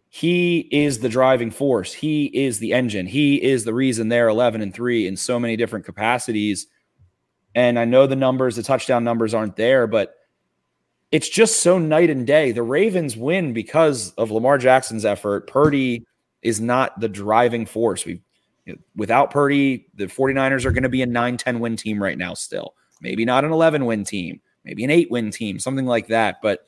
he 0.10 0.60
is 0.72 1.00
the 1.00 1.10
driving 1.10 1.52
force. 1.52 1.94
He 1.94 2.26
is 2.26 2.60
the 2.60 2.74
engine. 2.74 3.06
He 3.06 3.42
is 3.42 3.66
the 3.66 3.74
reason 3.74 4.10
they're 4.10 4.30
11 4.30 4.62
and 4.62 4.74
3 4.74 5.08
in 5.08 5.18
so 5.18 5.40
many 5.40 5.58
different 5.58 5.86
capacities. 5.86 6.68
And 7.56 7.78
I 7.78 7.86
know 7.86 8.08
the 8.08 8.16
numbers, 8.16 8.56
the 8.56 8.64
touchdown 8.64 9.04
numbers 9.04 9.34
aren't 9.34 9.56
there, 9.56 9.88
but 9.88 10.14
it's 11.12 11.30
just 11.30 11.62
so 11.62 11.78
night 11.78 12.10
and 12.10 12.28
day. 12.28 12.52
The 12.52 12.64
Ravens 12.64 13.16
win 13.18 13.54
because 13.54 14.12
of 14.14 14.32
Lamar 14.32 14.58
Jackson's 14.58 15.06
effort. 15.06 15.48
Purdy 15.48 16.06
is 16.42 16.60
not 16.62 17.00
the 17.00 17.10
driving 17.10 17.66
force. 17.66 18.06
We 18.06 18.22
without 18.96 19.32
Purdy, 19.32 19.88
the 19.96 20.06
49ers 20.06 20.66
are 20.66 20.72
going 20.72 20.84
to 20.84 20.90
be 20.90 21.02
a 21.02 21.08
9-10 21.08 21.60
win 21.60 21.76
team 21.78 22.04
right 22.04 22.18
now 22.18 22.34
still. 22.34 22.76
Maybe 23.02 23.26
not 23.26 23.46
an 23.46 23.52
11 23.52 23.86
win 23.86 24.04
team, 24.04 24.42
maybe 24.66 24.84
an 24.84 24.90
8 24.90 25.10
win 25.10 25.32
team, 25.32 25.60
something 25.60 25.86
like 25.86 26.08
that, 26.08 26.38
but 26.42 26.68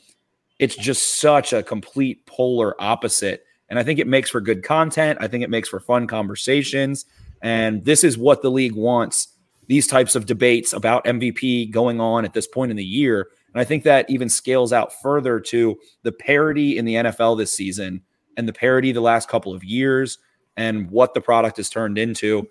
it's 0.60 0.76
just 0.76 1.20
such 1.20 1.54
a 1.54 1.64
complete 1.64 2.26
polar 2.26 2.80
opposite. 2.82 3.44
And 3.70 3.80
I 3.80 3.84
think 3.84 4.00
it 4.00 4.08
makes 4.08 4.30
for 4.30 4.42
good 4.42 4.64
content. 4.64 5.20
I 5.22 5.28
think 5.28 5.44
it 5.44 5.50
makes 5.50 5.70
for 5.70 5.80
fun 5.80 6.06
conversations. 6.06 7.06
And 7.42 7.86
this 7.86 8.04
is 8.04 8.18
what 8.18 8.42
the 8.42 8.52
league 8.52 8.76
wants 8.76 9.30
these 9.68 9.88
types 9.88 10.16
of 10.16 10.26
debates 10.26 10.74
about 10.74 11.06
MVP 11.06 11.72
going 11.72 12.02
on 12.02 12.26
at 12.26 12.34
this 12.34 12.48
point 12.48 12.72
in 12.72 12.78
the 12.78 12.84
year. 12.84 13.30
And 13.54 13.62
I 13.62 13.64
think 13.64 13.84
that 13.84 14.10
even 14.10 14.28
scales 14.28 14.74
out 14.74 14.92
further 15.02 15.40
to 15.40 15.78
the 16.04 16.12
parity 16.12 16.78
in 16.78 16.86
the 16.86 16.96
NFL 16.96 17.38
this 17.38 17.54
season 17.54 18.02
and 18.36 18.48
the 18.48 18.54
parity 18.54 18.92
the 18.92 19.02
last 19.02 19.30
couple 19.30 19.54
of 19.54 19.64
years 19.64 20.18
and 20.58 20.90
what 20.90 21.14
the 21.14 21.22
product 21.22 21.58
has 21.58 21.70
turned 21.70 21.98
into 21.98 22.48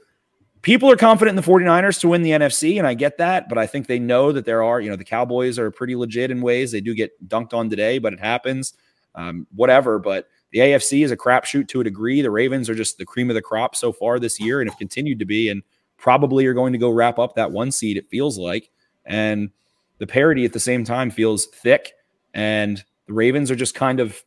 people 0.63 0.91
are 0.91 0.97
confident 0.97 1.39
in 1.39 1.43
the 1.43 1.51
49ers 1.51 2.01
to 2.01 2.09
win 2.09 2.23
the 2.23 2.31
NFC, 2.31 2.79
and 2.79 2.87
I 2.87 2.95
get 2.95 3.19
that, 3.19 3.49
but 3.49 3.59
I 3.59 3.67
think 3.67 3.87
they 3.87 3.99
know 3.99 4.33
that 4.33 4.45
there 4.45 4.63
are, 4.63 4.81
you 4.81 4.91
know, 4.91 4.97
the 4.97 5.05
Cowboys 5.05 5.59
are 5.59 5.71
pretty 5.71 5.97
legit 5.97 6.31
in 6.31 6.41
ways. 6.41 6.73
They 6.73 6.81
do 6.81 6.95
get 6.95 7.29
dunked 7.29 7.55
on 7.55 7.71
today, 7.71 7.99
but 7.99 8.13
it 8.13 8.21
happens. 8.21 8.75
Um, 9.15 9.47
whatever. 9.55 9.99
But 9.99 10.29
the 10.53 10.61
AFC 10.61 11.05
is 11.05 11.11
a 11.11 11.17
crapshoot 11.17 11.69
to 11.69 11.81
a 11.81 11.85
degree. 11.85 12.23
The 12.23 12.31
Ravens 12.31 12.71
are 12.71 12.75
just 12.75 12.99
the 12.99 13.05
cream 13.05 13.31
of 13.31 13.35
the 13.35 13.43
crop 13.43 13.75
so 13.75 13.93
far 13.93 14.19
this 14.19 14.39
year 14.39 14.61
and 14.61 14.71
have 14.71 14.79
continued 14.79 15.19
to 15.19 15.25
be, 15.25 15.49
and 15.49 15.63
probably 15.97 16.47
are 16.47 16.55
going 16.55 16.73
to 16.73 16.79
go 16.79 16.91
wrap 16.91 17.19
up 17.19 17.35
that 17.35 17.51
one 17.51 17.73
seed, 17.73 17.97
it 17.97 18.09
feels 18.09 18.39
like. 18.39 18.71
And 19.05 19.51
the 19.99 20.07
parity 20.07 20.45
at 20.45 20.53
the 20.53 20.61
same 20.61 20.85
time 20.85 21.11
feels 21.11 21.47
thick. 21.47 21.93
And 22.35 22.83
the 23.07 23.13
Ravens 23.13 23.51
are 23.51 23.57
just 23.57 23.75
kind 23.75 24.01
of 24.01 24.23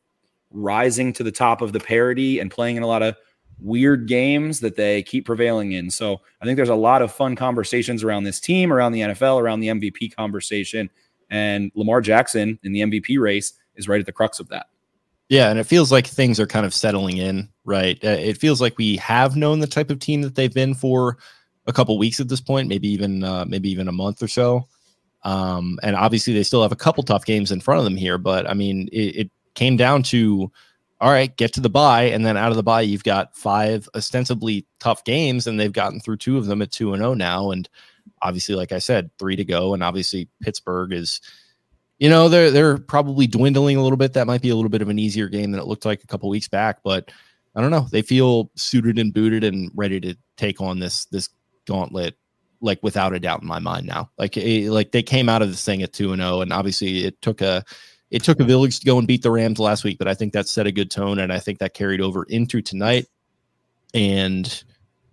rising 0.52 1.14
to 1.14 1.24
the 1.24 1.32
top 1.32 1.62
of 1.62 1.72
the 1.72 1.80
parity 1.80 2.40
and 2.40 2.52
playing 2.52 2.76
in 2.76 2.84
a 2.84 2.88
lot 2.88 3.02
of 3.02 3.16
weird 3.62 4.08
games 4.08 4.60
that 4.60 4.76
they 4.76 5.04
keep 5.04 5.26
prevailing 5.26 5.74
in. 5.74 5.90
So 5.90 6.22
I 6.42 6.46
think 6.46 6.58
there's 6.58 6.70
a 6.70 6.76
lot 6.76 7.02
of 7.02 7.12
fun 7.12 7.36
conversations 7.36 8.04
around 8.04 8.24
this 8.24 8.40
team, 8.40 8.74
around 8.74 8.92
the 8.92 9.02
NFL, 9.02 9.42
around 9.42 9.60
the 9.60 9.68
MVP 9.68 10.16
conversation. 10.16 10.90
And 11.30 11.72
Lamar 11.76 12.02
Jackson 12.02 12.60
in 12.64 12.74
the 12.74 12.82
MVP 12.82 13.20
race 13.20 13.54
is 13.76 13.88
right 13.88 14.00
at 14.00 14.06
the 14.06 14.12
crux 14.12 14.40
of 14.40 14.50
that. 14.50 14.68
Yeah, 15.30 15.50
and 15.50 15.58
it 15.58 15.64
feels 15.64 15.94
like 15.94 16.08
things 16.08 16.42
are 16.42 16.48
kind 16.48 16.66
of 16.66 16.74
settling 16.74 17.18
in, 17.18 17.48
right? 17.64 17.98
Uh, 18.04 18.10
it 18.10 18.38
feels 18.38 18.60
like 18.60 18.78
we 18.78 18.98
have 18.98 19.38
known 19.38 19.60
the 19.60 19.68
type 19.68 19.90
of 19.90 20.00
team 20.00 20.22
that 20.24 20.36
they've 20.36 20.54
been 20.54 20.74
for 20.74 21.18
a 21.68 21.72
couple 21.74 21.98
weeks 21.98 22.20
at 22.20 22.28
this 22.28 22.42
point, 22.42 22.68
maybe 22.68 22.90
even 22.90 23.24
uh, 23.24 23.46
maybe 23.48 23.70
even 23.70 23.88
a 23.88 23.94
month 23.94 24.22
or 24.22 24.28
so. 24.28 24.68
Um, 25.24 25.80
and 25.84 25.96
obviously, 25.96 26.34
they 26.34 26.44
still 26.44 26.62
have 26.62 26.74
a 26.74 26.76
couple 26.78 27.02
tough 27.04 27.24
games 27.24 27.50
in 27.50 27.62
front 27.62 27.78
of 27.78 27.86
them 27.86 27.96
here. 27.96 28.18
But 28.18 28.50
I 28.50 28.54
mean, 28.54 28.90
it, 28.92 29.16
it 29.16 29.32
came 29.54 29.78
down 29.78 30.04
to 30.04 30.52
all 31.02 31.12
right, 31.12 31.36
get 31.36 31.52
to 31.54 31.62
the 31.62 31.70
bye, 31.70 32.04
and 32.04 32.24
then 32.24 32.38
out 32.38 32.52
of 32.52 32.58
the 32.58 32.64
bye, 32.64 32.82
you've 32.82 33.04
got 33.04 33.36
five 33.36 33.90
ostensibly 33.96 34.68
tough 34.80 35.04
games, 35.04 35.48
and 35.48 35.60
they've 35.60 35.74
gotten 35.74 36.00
through 36.00 36.18
two 36.18 36.38
of 36.38 36.46
them 36.46 36.62
at 36.62 36.72
two 36.72 36.94
and 36.94 37.02
zero 37.02 37.12
oh 37.12 37.16
now, 37.16 37.50
and 37.50 37.68
obviously, 38.22 38.54
like 38.54 38.72
I 38.72 38.78
said, 38.78 39.10
three 39.18 39.36
to 39.36 39.44
go, 39.44 39.74
and 39.74 39.82
obviously 39.82 40.30
Pittsburgh 40.42 40.94
is 40.94 41.20
you 41.98 42.08
know 42.08 42.30
they're 42.30 42.52
they're 42.52 42.78
probably 42.78 43.26
dwindling 43.26 43.78
a 43.78 43.84
little 43.84 43.98
bit. 43.98 44.14
That 44.14 44.28
might 44.28 44.44
be 44.44 44.50
a 44.50 44.56
little 44.56 44.70
bit 44.70 44.84
of 44.84 44.90
an 44.90 45.00
easier 45.00 45.28
game 45.28 45.52
than 45.52 45.60
it 45.60 45.68
looked 45.68 45.86
like 45.86 46.04
a 46.04 46.08
couple 46.08 46.30
weeks 46.30 46.48
back, 46.48 46.80
but 46.84 47.12
I 47.56 47.62
don't 47.62 47.72
know. 47.72 47.88
They 47.92 48.04
feel 48.04 48.52
suited 48.56 49.00
and 49.00 49.14
booted 49.14 49.44
and 49.44 49.72
ready 49.74 50.00
to 50.02 50.16
take 50.38 50.62
on 50.62 50.80
this 50.80 51.06
this 51.06 51.30
gauntlet 51.66 52.16
like 52.62 52.80
without 52.84 53.14
a 53.14 53.20
doubt 53.20 53.42
in 53.42 53.48
my 53.48 53.60
mind 53.60 53.88
now. 53.88 54.12
Like 54.20 54.38
eh, 54.38 54.70
like 54.70 54.92
they 54.92 55.04
came 55.04 55.30
out 55.30 55.42
of 55.42 55.50
this 55.50 55.66
thing 55.66 55.82
at 55.82 55.94
2 55.94 56.14
and 56.14 56.22
0 56.22 56.42
and 56.42 56.54
obviously 56.54 57.06
it 57.06 57.20
took 57.22 57.42
a 57.42 57.66
it 58.12 58.24
took 58.24 58.42
a 58.42 58.44
village 58.44 58.80
to 58.80 58.86
go 58.86 58.98
and 58.98 59.08
beat 59.08 59.24
the 59.24 59.32
Rams 59.32 59.58
last 59.58 59.84
week, 59.86 59.98
but 59.98 60.08
I 60.08 60.14
think 60.14 60.34
that 60.34 60.48
set 60.48 60.68
a 60.68 60.72
good 60.72 60.92
tone 60.92 61.18
and 61.18 61.32
I 61.32 61.40
think 61.40 61.60
that 61.60 61.74
carried 61.74 62.02
over 62.02 62.24
into 62.26 62.62
tonight. 62.62 63.08
And 63.94 64.64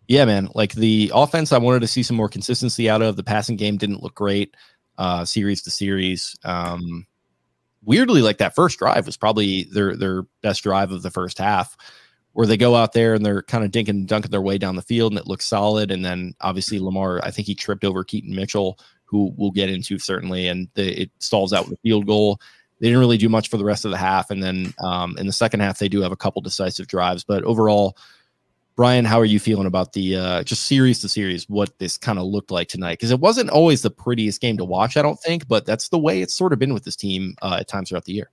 yeah, 0.08 0.24
man, 0.24 0.48
like 0.54 0.74
the 0.74 1.10
offense 1.14 1.52
I 1.52 1.58
wanted 1.58 1.80
to 1.80 1.86
see 1.86 2.02
some 2.02 2.16
more 2.16 2.28
consistency 2.28 2.90
out 2.90 3.00
of. 3.00 3.16
The 3.16 3.22
passing 3.22 3.56
game 3.56 3.76
didn't 3.76 4.02
look 4.02 4.14
great 4.14 4.54
uh 4.98 5.24
series 5.24 5.62
to 5.62 5.70
series. 5.70 6.36
Um 6.44 7.06
weirdly 7.84 8.20
like 8.20 8.38
that 8.38 8.56
first 8.56 8.78
drive 8.80 9.06
was 9.06 9.16
probably 9.16 9.64
their 9.64 9.96
their 9.96 10.22
best 10.42 10.64
drive 10.64 10.90
of 10.90 11.02
the 11.02 11.10
first 11.10 11.38
half 11.38 11.76
where 12.32 12.46
they 12.46 12.56
go 12.56 12.74
out 12.74 12.92
there 12.92 13.14
and 13.14 13.24
they're 13.24 13.42
kind 13.42 13.64
of 13.64 13.70
dinking 13.70 13.90
and 13.90 14.08
dunking 14.08 14.30
their 14.30 14.42
way 14.42 14.58
down 14.58 14.76
the 14.76 14.82
field 14.82 15.12
and 15.12 15.20
it 15.20 15.26
looks 15.26 15.46
solid. 15.46 15.90
And 15.90 16.04
then 16.04 16.34
obviously 16.40 16.78
Lamar, 16.78 17.20
I 17.24 17.30
think 17.30 17.46
he 17.46 17.54
tripped 17.54 17.84
over 17.84 18.04
Keaton 18.04 18.34
Mitchell, 18.34 18.78
who 19.04 19.32
we'll 19.36 19.50
get 19.50 19.70
into 19.70 19.98
certainly, 19.98 20.48
and 20.48 20.68
the, 20.74 21.02
it 21.02 21.10
stalls 21.18 21.52
out 21.52 21.64
with 21.64 21.78
a 21.78 21.82
field 21.82 22.06
goal. 22.06 22.40
They 22.80 22.88
didn't 22.88 23.00
really 23.00 23.16
do 23.16 23.28
much 23.28 23.48
for 23.48 23.56
the 23.56 23.64
rest 23.64 23.84
of 23.84 23.90
the 23.90 23.96
half, 23.96 24.30
and 24.30 24.42
then 24.42 24.74
um, 24.82 25.16
in 25.18 25.26
the 25.26 25.32
second 25.32 25.60
half 25.60 25.78
they 25.78 25.88
do 25.88 26.00
have 26.02 26.12
a 26.12 26.16
couple 26.16 26.40
decisive 26.42 26.86
drives. 26.86 27.24
But 27.24 27.44
overall, 27.44 27.96
Brian, 28.76 29.04
how 29.04 29.18
are 29.18 29.24
you 29.24 29.40
feeling 29.40 29.66
about 29.66 29.92
the 29.92 30.16
uh, 30.16 30.42
just 30.44 30.66
series 30.66 31.00
to 31.00 31.08
series? 31.08 31.48
What 31.48 31.76
this 31.78 31.98
kind 31.98 32.18
of 32.18 32.26
looked 32.26 32.50
like 32.50 32.68
tonight? 32.68 32.98
Because 32.98 33.10
it 33.10 33.20
wasn't 33.20 33.50
always 33.50 33.82
the 33.82 33.90
prettiest 33.90 34.40
game 34.40 34.56
to 34.58 34.64
watch, 34.64 34.96
I 34.96 35.02
don't 35.02 35.20
think, 35.20 35.48
but 35.48 35.66
that's 35.66 35.88
the 35.88 35.98
way 35.98 36.22
it's 36.22 36.34
sort 36.34 36.52
of 36.52 36.58
been 36.58 36.74
with 36.74 36.84
this 36.84 36.96
team 36.96 37.34
uh, 37.42 37.56
at 37.60 37.68
times 37.68 37.88
throughout 37.88 38.04
the 38.04 38.12
year 38.12 38.30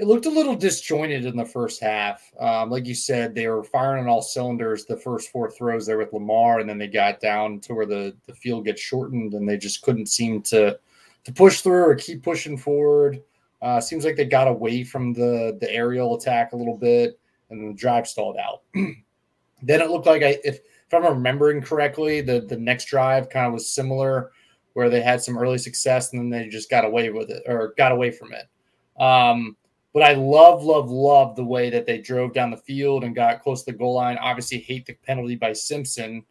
it 0.00 0.06
looked 0.06 0.24
a 0.24 0.30
little 0.30 0.56
disjointed 0.56 1.26
in 1.26 1.36
the 1.36 1.44
first 1.44 1.82
half. 1.82 2.32
Um, 2.40 2.70
like 2.70 2.86
you 2.86 2.94
said, 2.94 3.34
they 3.34 3.48
were 3.48 3.62
firing 3.62 4.04
on 4.04 4.08
all 4.08 4.22
cylinders 4.22 4.86
the 4.86 4.96
first 4.96 5.30
four 5.30 5.50
throws 5.50 5.84
there 5.84 5.98
with 5.98 6.14
Lamar, 6.14 6.60
and 6.60 6.66
then 6.68 6.78
they 6.78 6.86
got 6.86 7.20
down 7.20 7.60
to 7.60 7.74
where 7.74 7.84
the, 7.84 8.16
the 8.26 8.34
field 8.34 8.64
gets 8.64 8.80
shortened 8.80 9.34
and 9.34 9.46
they 9.46 9.58
just 9.58 9.82
couldn't 9.82 10.06
seem 10.06 10.40
to 10.44 10.78
to 11.24 11.32
push 11.34 11.60
through 11.60 11.84
or 11.84 11.94
keep 11.94 12.22
pushing 12.22 12.56
forward. 12.56 13.20
Uh, 13.62 13.80
seems 13.80 14.04
like 14.04 14.16
they 14.16 14.24
got 14.24 14.48
away 14.48 14.84
from 14.84 15.12
the 15.12 15.56
the 15.60 15.70
aerial 15.70 16.16
attack 16.16 16.52
a 16.52 16.56
little 16.56 16.76
bit, 16.76 17.18
and 17.50 17.70
the 17.70 17.74
drive 17.74 18.06
stalled 18.06 18.36
out. 18.36 18.62
then 18.74 19.80
it 19.80 19.90
looked 19.90 20.06
like 20.06 20.22
I 20.22 20.38
if 20.44 20.56
if 20.56 20.94
I'm 20.94 21.04
remembering 21.04 21.60
correctly, 21.60 22.20
the 22.20 22.40
the 22.40 22.56
next 22.56 22.86
drive 22.86 23.28
kind 23.28 23.46
of 23.46 23.52
was 23.52 23.68
similar, 23.68 24.32
where 24.72 24.88
they 24.88 25.02
had 25.02 25.22
some 25.22 25.38
early 25.38 25.58
success 25.58 26.12
and 26.12 26.20
then 26.20 26.30
they 26.30 26.48
just 26.48 26.70
got 26.70 26.84
away 26.84 27.10
with 27.10 27.30
it 27.30 27.42
or 27.46 27.74
got 27.76 27.92
away 27.92 28.10
from 28.10 28.32
it. 28.32 28.48
Um, 29.00 29.56
but 29.92 30.02
I 30.02 30.12
love, 30.12 30.62
love, 30.62 30.88
love 30.88 31.34
the 31.34 31.44
way 31.44 31.68
that 31.70 31.84
they 31.84 31.98
drove 31.98 32.32
down 32.32 32.50
the 32.50 32.56
field 32.56 33.02
and 33.02 33.14
got 33.14 33.42
close 33.42 33.64
to 33.64 33.72
the 33.72 33.78
goal 33.78 33.94
line. 33.94 34.18
Obviously, 34.18 34.58
hate 34.58 34.86
the 34.86 34.94
penalty 34.94 35.34
by 35.34 35.52
Simpson 35.52 36.24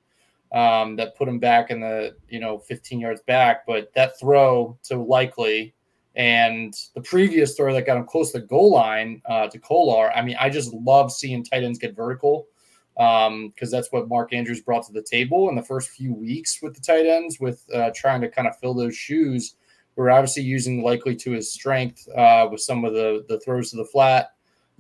um, 0.54 0.96
that 0.96 1.18
put 1.18 1.28
him 1.28 1.40
back 1.40 1.70
in 1.70 1.82
the 1.82 2.16
you 2.30 2.40
know 2.40 2.58
15 2.58 3.00
yards 3.00 3.22
back. 3.22 3.66
But 3.68 3.94
that 3.96 4.20
throw 4.20 4.78
to 4.84 4.98
Likely 4.98 5.74
and 6.20 6.76
the 6.94 7.02
previous 7.02 7.56
throw 7.56 7.74
that 7.74 7.88
got 7.88 7.98
him 7.98 8.06
close 8.06 8.32
to 8.34 8.40
the 8.40 8.46
goal 8.46 8.74
line 8.74 9.22
uh, 9.26 9.48
to 9.48 9.58
Kolar. 9.58 10.12
I 10.12 10.22
mean, 10.22 10.36
I 10.40 10.50
just 10.50 10.72
love 10.74 11.12
seeing 11.12 11.44
tight 11.44 11.64
ends 11.64 11.80
get 11.80 11.96
vertical 11.96 12.46
because 12.94 13.28
um, 13.28 13.54
that's 13.72 13.92
what 13.92 14.08
Mark 14.10 14.34
Andrews 14.34 14.62
brought 14.62 14.86
to 14.86 14.92
the 14.94 15.02
table 15.02 15.50
in 15.50 15.56
the 15.56 15.64
first 15.64 15.90
few 15.90 16.14
weeks 16.14 16.60
with 16.62 16.76
the 16.76 16.82
tight 16.82 17.08
ends, 17.08 17.40
with 17.40 17.64
uh, 17.74 17.90
trying 17.96 18.22
to 18.22 18.30
kind 18.30 18.48
of 18.48 18.60
fill 18.60 18.76
those 18.76 18.96
shoes 18.96 19.56
we're 20.00 20.12
obviously 20.12 20.44
using 20.44 20.82
likely 20.82 21.14
to 21.14 21.32
his 21.32 21.52
strength 21.52 22.08
uh, 22.16 22.48
with 22.50 22.62
some 22.62 22.86
of 22.86 22.94
the 22.94 23.26
the 23.28 23.38
throws 23.42 23.72
to 23.72 23.76
the 23.76 23.84
flat. 23.84 24.32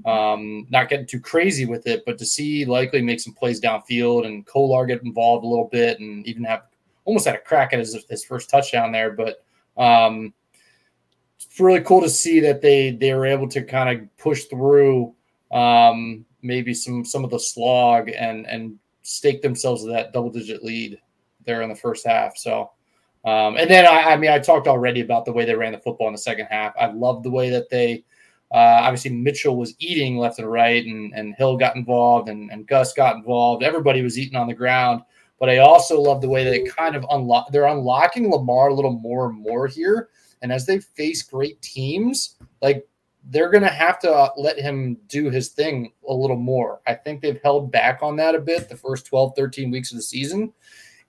Um, 0.05 0.65
not 0.69 0.87
getting 0.87 1.05
too 1.05 1.19
crazy 1.19 1.65
with 1.65 1.85
it, 1.85 2.03
but 2.05 2.17
to 2.19 2.25
see 2.25 2.63
likely 2.63 3.01
make 3.01 3.19
some 3.19 3.33
plays 3.33 3.59
downfield 3.59 4.25
and 4.25 4.47
Kolar 4.47 4.85
get 4.85 5.03
involved 5.03 5.43
a 5.43 5.47
little 5.47 5.67
bit 5.67 5.99
and 5.99 6.25
even 6.25 6.45
have 6.45 6.61
almost 7.03 7.25
had 7.25 7.35
a 7.35 7.39
crack 7.39 7.73
at 7.73 7.79
his, 7.79 8.05
his 8.09 8.23
first 8.23 8.49
touchdown 8.49 8.93
there. 8.93 9.11
But 9.11 9.43
um, 9.75 10.33
it's 11.39 11.59
really 11.59 11.81
cool 11.81 12.01
to 12.01 12.09
see 12.09 12.39
that 12.41 12.61
they 12.61 12.91
they 12.91 13.13
were 13.13 13.25
able 13.25 13.47
to 13.49 13.63
kind 13.63 13.89
of 13.89 14.17
push 14.17 14.45
through 14.45 15.13
um, 15.51 16.25
maybe 16.41 16.73
some 16.73 17.05
some 17.05 17.23
of 17.23 17.29
the 17.29 17.39
slog 17.39 18.09
and 18.09 18.45
and 18.47 18.77
stake 19.03 19.41
themselves 19.41 19.83
to 19.83 19.89
that 19.89 20.13
double 20.13 20.29
digit 20.29 20.63
lead 20.63 20.99
there 21.45 21.61
in 21.61 21.69
the 21.69 21.75
first 21.75 22.05
half. 22.05 22.37
So 22.37 22.71
um, 23.25 23.57
and 23.57 23.69
then 23.69 23.85
I, 23.85 24.13
I, 24.13 24.17
mean, 24.17 24.31
I 24.31 24.39
talked 24.39 24.67
already 24.67 25.01
about 25.01 25.25
the 25.25 25.33
way 25.33 25.43
they 25.43 25.55
ran 25.55 25.73
the 25.73 25.79
football 25.79 26.07
in 26.07 26.13
the 26.13 26.19
second 26.19 26.45
half. 26.45 26.73
I 26.79 26.87
love 26.87 27.21
the 27.21 27.29
way 27.29 27.49
that 27.49 27.69
they 27.69 28.05
uh, 28.51 28.81
obviously 28.81 29.11
Mitchell 29.11 29.57
was 29.57 29.75
eating 29.79 30.17
left 30.17 30.39
and 30.39 30.49
right, 30.49 30.83
and, 30.85 31.13
and 31.13 31.35
Hill 31.35 31.57
got 31.57 31.75
involved, 31.75 32.29
and, 32.29 32.49
and 32.51 32.65
Gus 32.65 32.93
got 32.93 33.15
involved. 33.15 33.61
Everybody 33.61 34.01
was 34.01 34.17
eating 34.17 34.37
on 34.37 34.47
the 34.47 34.53
ground. 34.53 35.01
But 35.39 35.49
I 35.49 35.59
also 35.59 36.01
love 36.01 36.21
the 36.21 36.29
way 36.29 36.43
they 36.43 36.63
kind 36.63 36.95
of 36.95 37.05
unlock. 37.11 37.51
They're 37.51 37.67
unlocking 37.67 38.29
Lamar 38.29 38.69
a 38.69 38.73
little 38.73 38.91
more 38.91 39.29
and 39.29 39.39
more 39.39 39.67
here. 39.67 40.09
And 40.41 40.51
as 40.51 40.65
they 40.65 40.79
face 40.79 41.21
great 41.21 41.61
teams, 41.61 42.35
like 42.61 42.87
they're 43.25 43.49
going 43.49 43.63
to 43.63 43.69
have 43.69 43.99
to 43.99 44.31
let 44.37 44.57
him 44.57 44.97
do 45.07 45.29
his 45.29 45.49
thing 45.49 45.91
a 46.07 46.13
little 46.13 46.37
more. 46.37 46.81
I 46.87 46.93
think 46.93 47.21
they've 47.21 47.41
held 47.43 47.71
back 47.71 47.99
on 48.01 48.15
that 48.17 48.35
a 48.35 48.39
bit 48.39 48.69
the 48.69 48.77
first 48.77 49.05
12, 49.05 49.33
13 49.35 49.71
weeks 49.71 49.91
of 49.91 49.97
the 49.97 50.03
season. 50.03 50.53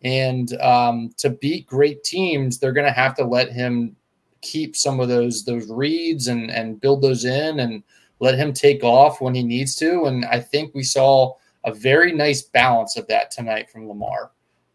And 0.02 0.52
um, 0.60 1.10
to 1.18 1.30
beat 1.30 1.66
great 1.66 2.02
teams, 2.04 2.58
they're 2.58 2.72
going 2.72 2.86
to 2.86 2.92
have 2.92 3.14
to 3.16 3.24
let 3.24 3.52
him 3.52 3.96
keep 4.40 4.74
some 4.74 5.00
of 5.00 5.08
those 5.08 5.44
those 5.44 5.68
reads 5.68 6.28
and 6.28 6.50
and 6.50 6.80
build 6.80 7.02
those 7.02 7.26
in 7.26 7.60
and 7.60 7.82
let 8.20 8.34
him 8.34 8.52
take 8.52 8.82
off 8.82 9.20
when 9.20 9.34
he 9.34 9.42
needs 9.42 9.74
to. 9.76 10.04
And 10.04 10.24
I 10.26 10.40
think 10.40 10.74
we 10.74 10.82
saw 10.82 11.34
a 11.64 11.74
very 11.74 12.12
nice 12.12 12.42
balance 12.42 12.96
of 12.96 13.06
that 13.08 13.30
tonight 13.30 13.70
from 13.70 13.88
Lamar. 13.88 14.30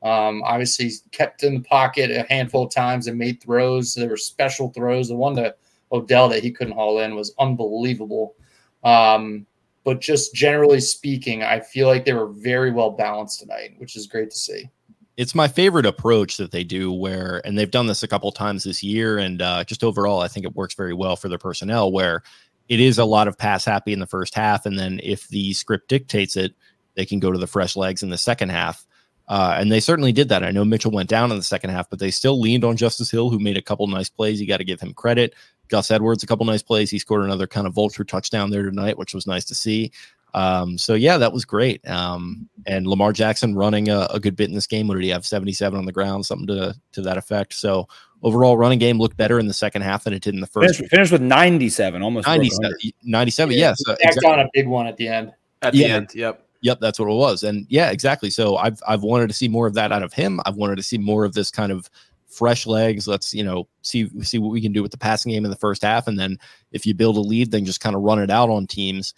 Um, 0.06 0.44
obviously, 0.44 0.91
kept 1.12 1.44
in 1.44 1.56
the 1.56 1.62
pocket 1.62 2.12
a 2.12 2.26
handful 2.30 2.65
of 2.65 2.72
times 2.72 3.08
and 3.08 3.18
made 3.18 3.41
throws. 3.41 3.96
There 3.96 4.10
were 4.10 4.18
special 4.18 4.70
throws. 4.70 5.10
The 5.10 5.15
one 5.15 5.36
to 5.36 5.56
Odell 5.91 6.30
that 6.30 6.44
he 6.44 6.52
couldn't 6.52 6.74
haul 6.74 7.00
in 7.00 7.15
was 7.15 7.34
unbelievable. 7.39 8.36
Um, 8.84 9.48
but 9.84 10.02
just 10.02 10.36
generally 10.36 10.80
speaking, 10.80 11.44
I 11.44 11.60
feel 11.60 11.88
like 11.88 12.06
they 12.06 12.13
were 12.13 12.28
very 12.28 12.72
well 12.72 12.91
balanced 12.91 13.39
tonight, 13.39 13.74
which 13.78 13.96
is 13.96 14.06
great 14.06 14.30
to 14.30 14.38
see 14.38 14.70
it's 15.18 15.36
my 15.36 15.48
favorite 15.48 15.86
approach 15.86 16.38
that 16.38 16.52
they 16.52 16.63
do 16.63 16.91
where 16.91 17.41
and 17.46 17.58
they've 17.58 17.72
done 17.72 17.88
this 17.88 18.04
a 18.04 18.08
couple 18.08 18.32
times 18.32 18.63
this 18.63 18.84
year 18.84 19.18
and 19.18 19.41
uh, 19.41 19.63
just 19.63 19.84
overall 19.84 20.22
i 20.22 20.28
think 20.28 20.46
it 20.46 20.56
works 20.56 20.74
very 20.74 20.94
well 20.94 21.15
for 21.15 21.30
their 21.30 21.38
personnel 21.38 21.91
where 21.91 22.22
it 22.68 22.80
is 22.80 22.98
a 22.98 23.06
lot 23.06 23.28
of 23.28 23.38
pass 23.38 23.63
happy 23.63 23.94
in 23.94 24.00
the 24.00 24.08
first 24.08 24.36
half 24.36 24.65
and 24.65 24.78
then 24.78 25.00
if 25.04 25.28
the 25.30 25.54
script 25.54 25.88
dictates 25.88 26.36
it 26.36 26.54
they 26.96 27.06
can 27.06 27.20
go 27.20 27.32
to 27.32 27.38
the 27.38 27.48
fresh 27.48 27.76
legs 27.76 28.04
in 28.04 28.10
the 28.10 28.18
second 28.18 28.50
half 28.50 28.86
uh, 29.27 29.55
and 29.57 29.71
they 29.71 29.79
certainly 29.79 30.11
did 30.11 30.29
that 30.29 30.43
i 30.43 30.51
know 30.51 30.65
mitchell 30.65 30.91
went 30.91 31.09
down 31.09 31.31
in 31.31 31.38
the 31.38 31.43
second 31.43 31.69
half 31.69 31.89
but 31.89 31.99
they 31.99 32.11
still 32.11 32.39
leaned 32.39 32.63
on 32.63 32.77
justice 32.77 33.11
hill 33.11 33.29
who 33.29 33.39
made 33.39 33.57
a 33.57 33.61
couple 33.61 33.85
nice 33.88 34.09
plays 34.09 34.39
you 34.39 34.47
got 34.47 34.57
to 34.57 34.63
give 34.63 34.79
him 34.79 34.93
credit 34.93 35.33
gus 35.67 35.91
edwards 35.91 36.23
a 36.23 36.27
couple 36.27 36.45
nice 36.45 36.63
plays 36.63 36.89
he 36.89 36.99
scored 36.99 37.23
another 37.23 37.47
kind 37.47 37.67
of 37.67 37.73
vulture 37.73 38.03
touchdown 38.03 38.51
there 38.51 38.63
tonight 38.63 38.97
which 38.97 39.13
was 39.13 39.27
nice 39.27 39.45
to 39.45 39.55
see 39.55 39.91
um, 40.35 40.77
so 40.77 40.95
yeah, 40.95 41.17
that 41.17 41.31
was 41.31 41.45
great. 41.45 41.88
Um, 41.88 42.49
and 42.67 42.85
Lamar 42.85 43.13
Jackson 43.13 43.55
running 43.55 43.88
a, 43.88 44.05
a, 44.11 44.19
good 44.19 44.35
bit 44.35 44.49
in 44.49 44.53
this 44.53 44.67
game. 44.67 44.89
What 44.89 44.95
did 44.95 45.03
he 45.05 45.09
have? 45.09 45.25
77 45.25 45.79
on 45.79 45.85
the 45.85 45.93
ground, 45.93 46.25
something 46.25 46.47
to 46.47 46.75
to 46.91 47.01
that 47.03 47.17
effect. 47.17 47.53
So 47.53 47.88
overall, 48.21 48.57
running 48.57 48.77
game 48.77 48.99
looked 48.99 49.15
better 49.15 49.39
in 49.39 49.47
the 49.47 49.53
second 49.53 49.83
half 49.83 50.03
than 50.03 50.13
it 50.13 50.21
did 50.21 50.33
in 50.33 50.41
the 50.41 50.47
first. 50.47 50.75
Finished, 50.75 50.91
finished 50.91 51.11
with 51.13 51.21
97, 51.21 52.01
almost 52.01 52.27
97. 52.27 52.75
97 53.03 53.53
yeah, 53.53 53.59
yes, 53.59 53.81
uh, 53.88 53.95
exactly. 54.01 54.29
on 54.29 54.39
a 54.41 54.49
big 54.53 54.67
one 54.67 54.88
at 54.88 54.97
the 54.97 55.07
end. 55.07 55.31
At 55.61 55.71
the 55.71 55.79
yeah. 55.79 55.88
end, 55.88 56.09
yep. 56.13 56.44
Yep, 56.65 56.80
that's 56.80 56.99
what 56.99 57.12
it 57.12 57.15
was. 57.15 57.43
And 57.43 57.67
yeah, 57.69 57.91
exactly. 57.91 58.32
So 58.32 58.58
I've 58.58 58.80
I've 58.88 59.04
wanted 59.04 59.28
to 59.28 59.36
see 59.36 59.47
more 59.47 59.67
of 59.67 59.75
that 59.75 59.91
out 59.91 60.01
of 60.01 60.13
him. 60.13 60.39
I've 60.47 60.56
wanted 60.56 60.78
to 60.78 60.84
see 60.84 60.97
more 60.97 61.23
of 61.23 61.34
this 61.34 61.51
kind 61.51 61.71
of 61.71 61.89
fresh 62.28 62.65
legs. 62.65 63.08
Let's 63.08 63.36
you 63.36 63.43
know 63.43 63.67
see 63.84 64.10
see 64.23 64.39
what 64.39 64.51
we 64.51 64.62
can 64.62 64.71
do 64.71 64.82
with 64.82 64.91
the 64.91 64.97
passing 64.97 65.32
game 65.32 65.45
in 65.45 65.51
the 65.51 65.58
first 65.58 65.84
half, 65.84 66.08
and 66.08 66.17
then 66.17 66.39
if 66.71 66.88
you 66.88 66.95
build 66.95 67.17
a 67.17 67.19
lead, 67.19 67.51
then 67.51 67.65
just 67.65 67.82
kind 67.82 67.95
of 67.95 68.01
run 68.01 68.19
it 68.19 68.32
out 68.32 68.49
on 68.49 68.65
teams 68.65 69.13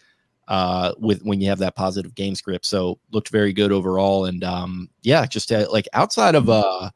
uh, 0.49 0.93
with 0.99 1.21
when 1.23 1.39
you 1.39 1.47
have 1.47 1.59
that 1.59 1.75
positive 1.75 2.15
game 2.15 2.35
script. 2.35 2.65
So 2.65 2.99
looked 3.11 3.29
very 3.29 3.53
good 3.53 3.71
overall. 3.71 4.25
And 4.25 4.43
um, 4.43 4.89
yeah, 5.03 5.25
just 5.25 5.51
uh, 5.51 5.67
like 5.71 5.87
outside 5.93 6.35
of 6.35 6.49
uh, 6.49 6.89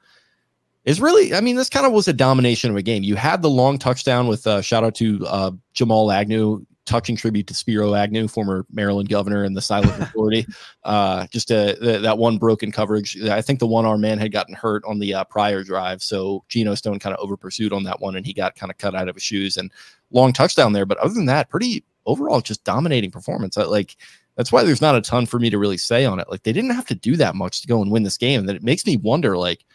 is 0.85 0.99
really, 0.99 1.33
I 1.33 1.41
mean, 1.41 1.55
this 1.55 1.69
kind 1.69 1.85
of 1.85 1.91
was 1.91 2.07
a 2.07 2.13
domination 2.13 2.71
of 2.71 2.77
a 2.77 2.81
game. 2.81 3.03
You 3.03 3.15
had 3.15 3.41
the 3.41 3.49
long 3.49 3.77
touchdown 3.77 4.27
with 4.27 4.45
uh, 4.47 4.61
shout 4.61 4.83
out 4.83 4.95
to 4.95 5.25
uh, 5.27 5.51
Jamal 5.73 6.11
Agnew, 6.11 6.65
touching 6.85 7.15
tribute 7.15 7.47
to 7.47 7.53
Spiro 7.53 7.93
Agnew, 7.93 8.27
former 8.27 8.65
Maryland 8.71 9.09
governor 9.09 9.43
and 9.43 9.55
the 9.55 9.61
silent 9.61 9.97
majority. 9.99 10.45
uh, 10.83 11.27
just 11.27 11.51
uh, 11.51 11.75
th- 11.75 12.01
that 12.01 12.17
one 12.17 12.37
broken 12.37 12.71
coverage. 12.71 13.21
I 13.21 13.41
think 13.41 13.59
the 13.59 13.67
one 13.67 13.85
arm 13.85 14.01
man 14.01 14.17
had 14.17 14.31
gotten 14.31 14.55
hurt 14.55 14.83
on 14.85 14.99
the 14.99 15.13
uh, 15.13 15.23
prior 15.25 15.63
drive. 15.63 16.01
So 16.01 16.43
Geno 16.47 16.75
Stone 16.75 16.99
kind 16.99 17.15
of 17.15 17.23
over 17.23 17.37
pursued 17.37 17.73
on 17.73 17.83
that 17.83 17.99
one 17.99 18.15
and 18.15 18.25
he 18.25 18.33
got 18.33 18.55
kind 18.55 18.71
of 18.71 18.77
cut 18.77 18.95
out 18.95 19.09
of 19.09 19.15
his 19.15 19.23
shoes 19.23 19.57
and 19.57 19.71
long 20.11 20.33
touchdown 20.33 20.73
there. 20.73 20.85
But 20.85 20.97
other 20.97 21.13
than 21.13 21.27
that, 21.27 21.49
pretty, 21.49 21.83
overall 22.05 22.41
just 22.41 22.63
dominating 22.63 23.11
performance. 23.11 23.57
like 23.57 23.95
that's 24.35 24.51
why 24.51 24.63
there's 24.63 24.81
not 24.81 24.95
a 24.95 25.01
ton 25.01 25.25
for 25.25 25.39
me 25.39 25.49
to 25.49 25.57
really 25.57 25.77
say 25.77 26.05
on 26.05 26.19
it. 26.19 26.29
Like 26.29 26.43
they 26.43 26.53
didn't 26.53 26.71
have 26.71 26.87
to 26.87 26.95
do 26.95 27.15
that 27.17 27.35
much 27.35 27.61
to 27.61 27.67
go 27.67 27.81
and 27.81 27.91
win 27.91 28.03
this 28.03 28.17
game. 28.17 28.45
That 28.45 28.55
it 28.55 28.63
makes 28.63 28.85
me 28.85 28.97
wonder, 28.97 29.37
like, 29.37 29.65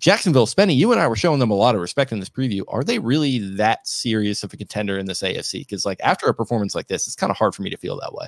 Jacksonville, 0.00 0.46
Spenny, 0.46 0.74
you 0.74 0.90
and 0.92 1.00
I 1.00 1.06
were 1.06 1.14
showing 1.14 1.38
them 1.40 1.50
a 1.50 1.54
lot 1.54 1.74
of 1.74 1.80
respect 1.80 2.10
in 2.10 2.20
this 2.20 2.30
preview. 2.30 2.62
Are 2.68 2.82
they 2.82 2.98
really 2.98 3.38
that 3.56 3.86
serious 3.86 4.42
of 4.42 4.52
a 4.52 4.56
contender 4.56 4.98
in 4.98 5.04
this 5.04 5.20
AFC? 5.20 5.60
Because 5.60 5.84
like 5.84 6.00
after 6.02 6.26
a 6.26 6.34
performance 6.34 6.74
like 6.74 6.88
this, 6.88 7.06
it's 7.06 7.14
kind 7.14 7.30
of 7.30 7.36
hard 7.36 7.54
for 7.54 7.62
me 7.62 7.68
to 7.68 7.76
feel 7.76 8.00
that 8.00 8.14
way. 8.14 8.26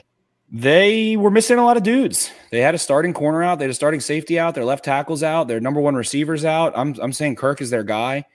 They 0.50 1.16
were 1.16 1.30
missing 1.30 1.56
a 1.56 1.64
lot 1.64 1.78
of 1.78 1.82
dudes. 1.82 2.30
They 2.50 2.60
had 2.60 2.74
a 2.74 2.78
starting 2.78 3.14
corner 3.14 3.42
out, 3.42 3.58
they 3.58 3.64
had 3.64 3.70
a 3.70 3.74
starting 3.74 4.00
safety 4.00 4.38
out, 4.38 4.54
their 4.54 4.66
left 4.66 4.84
tackles 4.84 5.22
out, 5.22 5.48
their 5.48 5.60
number 5.60 5.80
one 5.80 5.94
receivers 5.94 6.44
out. 6.44 6.74
I'm 6.76 6.94
I'm 7.00 7.12
saying 7.12 7.36
Kirk 7.36 7.62
is 7.62 7.70
their 7.70 7.84
guy. 7.84 8.26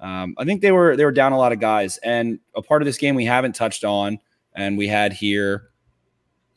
Um, 0.00 0.34
I 0.38 0.46
think 0.46 0.62
they 0.62 0.72
were 0.72 0.96
they 0.96 1.04
were 1.04 1.12
down 1.12 1.32
a 1.32 1.38
lot 1.38 1.52
of 1.52 1.60
guys, 1.60 1.98
and 1.98 2.38
a 2.56 2.62
part 2.62 2.80
of 2.80 2.86
this 2.86 2.96
game 2.96 3.14
we 3.14 3.26
haven't 3.26 3.54
touched 3.54 3.84
on, 3.84 4.18
and 4.54 4.78
we 4.78 4.88
had 4.88 5.12
here 5.12 5.67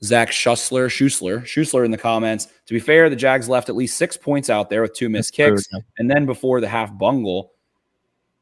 Zach 0.03 0.31
Schussler, 0.31 0.87
Schussler, 0.87 1.43
Schussler 1.43 1.85
in 1.85 1.91
the 1.91 1.97
comments. 1.97 2.47
To 2.65 2.73
be 2.73 2.79
fair, 2.79 3.09
the 3.09 3.15
Jags 3.15 3.47
left 3.47 3.69
at 3.69 3.75
least 3.75 3.97
six 3.97 4.17
points 4.17 4.49
out 4.49 4.69
there 4.69 4.81
with 4.81 4.93
two 4.93 5.09
missed 5.09 5.33
kicks, 5.33 5.67
and 5.97 6.09
then 6.09 6.25
before 6.25 6.59
the 6.59 6.67
half 6.67 6.97
bungle. 6.97 7.51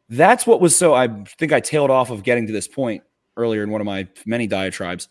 That's 0.10 0.48
what 0.48 0.62
was 0.62 0.76
so. 0.76 0.93
I 0.95 1.08
think 1.38 1.52
I 1.52 1.60
tailed 1.60 1.91
off 1.91 2.10
of 2.10 2.24
getting 2.24 2.48
to 2.48 2.54
this 2.54 2.67
point 2.67 3.04
earlier 3.38 3.62
in 3.62 3.69
one 3.69 3.82
of 3.82 3.86
my 3.86 4.08
many 4.26 4.48
diatribes. 4.48 5.08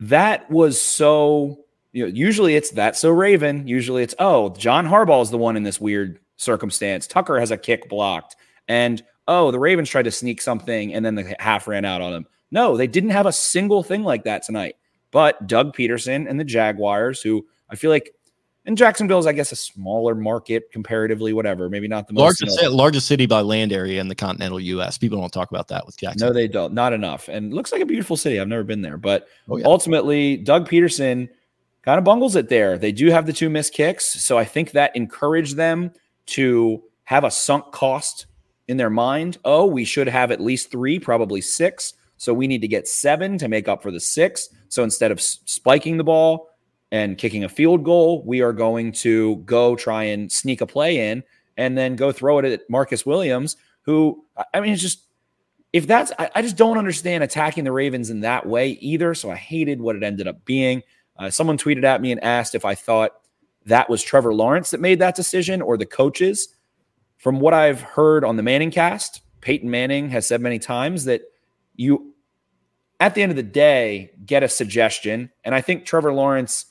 That 0.00 0.50
was 0.50 0.80
so. 0.80 1.64
You 1.92 2.04
know, 2.04 2.12
usually 2.12 2.54
it's 2.54 2.70
that 2.72 2.96
so 2.96 3.10
Raven. 3.10 3.66
Usually 3.66 4.02
it's 4.02 4.14
oh 4.18 4.50
John 4.50 4.86
Harbaugh 4.86 5.22
is 5.22 5.30
the 5.30 5.38
one 5.38 5.56
in 5.56 5.62
this 5.64 5.80
weird 5.80 6.20
circumstance. 6.36 7.06
Tucker 7.06 7.40
has 7.40 7.50
a 7.50 7.58
kick 7.58 7.88
blocked, 7.88 8.36
and 8.68 9.02
oh 9.26 9.50
the 9.50 9.58
Ravens 9.58 9.90
tried 9.90 10.04
to 10.04 10.10
sneak 10.10 10.40
something, 10.40 10.94
and 10.94 11.04
then 11.04 11.16
the 11.16 11.34
half 11.40 11.66
ran 11.66 11.84
out 11.84 12.00
on 12.00 12.12
them. 12.12 12.26
No, 12.50 12.76
they 12.76 12.86
didn't 12.86 13.10
have 13.10 13.26
a 13.26 13.32
single 13.32 13.82
thing 13.82 14.02
like 14.02 14.24
that 14.24 14.42
tonight. 14.42 14.76
But 15.10 15.46
Doug 15.46 15.74
Pederson 15.74 16.28
and 16.28 16.38
the 16.38 16.44
Jaguars, 16.44 17.20
who 17.22 17.46
I 17.70 17.76
feel 17.76 17.90
like, 17.90 18.14
and 18.66 18.76
Jacksonville 18.76 19.18
is, 19.18 19.26
I 19.26 19.32
guess, 19.32 19.50
a 19.50 19.56
smaller 19.56 20.14
market 20.14 20.70
comparatively, 20.70 21.32
whatever. 21.32 21.70
Maybe 21.70 21.88
not 21.88 22.06
the 22.06 22.12
most 22.12 22.42
largest, 22.42 22.60
you 22.60 22.68
know, 22.68 22.74
largest 22.76 23.06
city 23.06 23.24
by 23.24 23.40
land 23.40 23.72
area 23.72 23.98
in 23.98 24.08
the 24.08 24.14
continental 24.14 24.60
U.S. 24.60 24.98
People 24.98 25.18
don't 25.18 25.32
talk 25.32 25.50
about 25.50 25.68
that 25.68 25.86
with 25.86 25.96
Jacksonville. 25.96 26.28
No, 26.28 26.34
they 26.34 26.48
don't. 26.48 26.74
Not 26.74 26.92
enough. 26.92 27.28
And 27.28 27.54
looks 27.54 27.72
like 27.72 27.80
a 27.80 27.86
beautiful 27.86 28.16
city. 28.16 28.38
I've 28.38 28.48
never 28.48 28.64
been 28.64 28.82
there, 28.82 28.98
but 28.98 29.26
oh, 29.48 29.56
yeah. 29.56 29.64
ultimately, 29.66 30.36
Doug 30.36 30.68
Pederson 30.68 31.30
kind 31.82 31.96
of 31.96 32.04
bungles 32.04 32.36
it 32.36 32.50
there. 32.50 32.76
They 32.76 32.92
do 32.92 33.10
have 33.10 33.24
the 33.24 33.32
two 33.32 33.48
missed 33.48 33.72
kicks, 33.72 34.04
so 34.04 34.36
I 34.36 34.44
think 34.44 34.72
that 34.72 34.94
encouraged 34.94 35.56
them 35.56 35.92
to 36.26 36.82
have 37.04 37.24
a 37.24 37.30
sunk 37.30 37.72
cost 37.72 38.26
in 38.66 38.76
their 38.76 38.90
mind. 38.90 39.38
Oh, 39.46 39.64
we 39.64 39.86
should 39.86 40.08
have 40.08 40.30
at 40.30 40.42
least 40.42 40.70
three, 40.70 40.98
probably 40.98 41.40
six. 41.40 41.94
So 42.18 42.34
we 42.34 42.46
need 42.46 42.60
to 42.60 42.68
get 42.68 42.86
seven 42.86 43.38
to 43.38 43.48
make 43.48 43.68
up 43.68 43.82
for 43.82 43.90
the 43.90 44.00
six. 44.00 44.50
So 44.68 44.84
instead 44.84 45.10
of 45.10 45.20
spiking 45.20 45.96
the 45.96 46.04
ball 46.04 46.50
and 46.92 47.16
kicking 47.16 47.44
a 47.44 47.48
field 47.48 47.84
goal, 47.84 48.22
we 48.24 48.42
are 48.42 48.52
going 48.52 48.92
to 48.92 49.36
go 49.46 49.76
try 49.76 50.04
and 50.04 50.30
sneak 50.30 50.60
a 50.60 50.66
play 50.66 51.10
in 51.10 51.22
and 51.56 51.78
then 51.78 51.96
go 51.96 52.12
throw 52.12 52.38
it 52.38 52.44
at 52.44 52.68
Marcus 52.68 53.06
Williams, 53.06 53.56
who, 53.82 54.24
I 54.52 54.60
mean, 54.60 54.72
it's 54.72 54.82
just, 54.82 55.04
if 55.72 55.86
that's, 55.86 56.12
I, 56.18 56.30
I 56.34 56.42
just 56.42 56.56
don't 56.56 56.78
understand 56.78 57.24
attacking 57.24 57.64
the 57.64 57.72
Ravens 57.72 58.10
in 58.10 58.20
that 58.20 58.46
way 58.46 58.70
either. 58.70 59.14
So 59.14 59.30
I 59.30 59.36
hated 59.36 59.80
what 59.80 59.96
it 59.96 60.02
ended 60.02 60.28
up 60.28 60.44
being. 60.44 60.82
Uh, 61.16 61.30
someone 61.30 61.58
tweeted 61.58 61.84
at 61.84 62.00
me 62.00 62.12
and 62.12 62.22
asked 62.22 62.54
if 62.54 62.64
I 62.64 62.74
thought 62.74 63.12
that 63.66 63.90
was 63.90 64.02
Trevor 64.02 64.34
Lawrence 64.34 64.70
that 64.70 64.80
made 64.80 64.98
that 65.00 65.16
decision 65.16 65.60
or 65.60 65.76
the 65.76 65.86
coaches. 65.86 66.48
From 67.16 67.40
what 67.40 67.52
I've 67.52 67.80
heard 67.80 68.24
on 68.24 68.36
the 68.36 68.42
Manning 68.42 68.70
cast, 68.70 69.22
Peyton 69.40 69.70
Manning 69.70 70.08
has 70.10 70.26
said 70.26 70.40
many 70.40 70.58
times 70.58 71.04
that 71.04 71.22
you 71.78 72.12
at 73.00 73.14
the 73.14 73.22
end 73.22 73.30
of 73.30 73.36
the 73.36 73.42
day 73.42 74.10
get 74.26 74.42
a 74.42 74.48
suggestion. 74.48 75.30
And 75.44 75.54
i 75.54 75.62
think 75.62 75.86
trevor 75.86 76.12
lawrence 76.12 76.66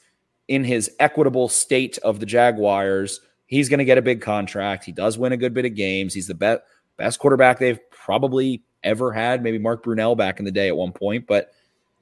in 0.48 0.63
his 0.63 0.91
equitable 1.00 1.50
state 1.50 1.98
of 2.00 2.20
the 2.20 2.28
jaguars 2.28 3.22
he's 3.48 3.70
going 3.70 3.80
to 3.80 3.86
get 3.86 3.98
a 3.98 4.02
big 4.02 4.22
contract. 4.22 4.84
He 4.84 4.91
does 4.91 5.17
win 5.17 5.32
a 5.32 5.38
good 5.38 5.54
bit 5.54 5.65
of 5.65 5.74
games. 5.74 6.13
He's 6.13 6.28
the 6.28 6.36
best 6.36 6.62
best 6.98 7.20
quarterback 7.20 7.60
they've 7.60 7.80
probably 7.91 8.63
ever 8.84 9.12
had 9.12 9.43
maybe 9.43 9.60
mark 9.60 9.84
brunell 9.84 10.17
back 10.17 10.39
in 10.39 10.46
the 10.46 10.52
day 10.52 10.67
at 10.67 10.76
one 10.76 10.91
point 10.91 11.28
but 11.28 11.52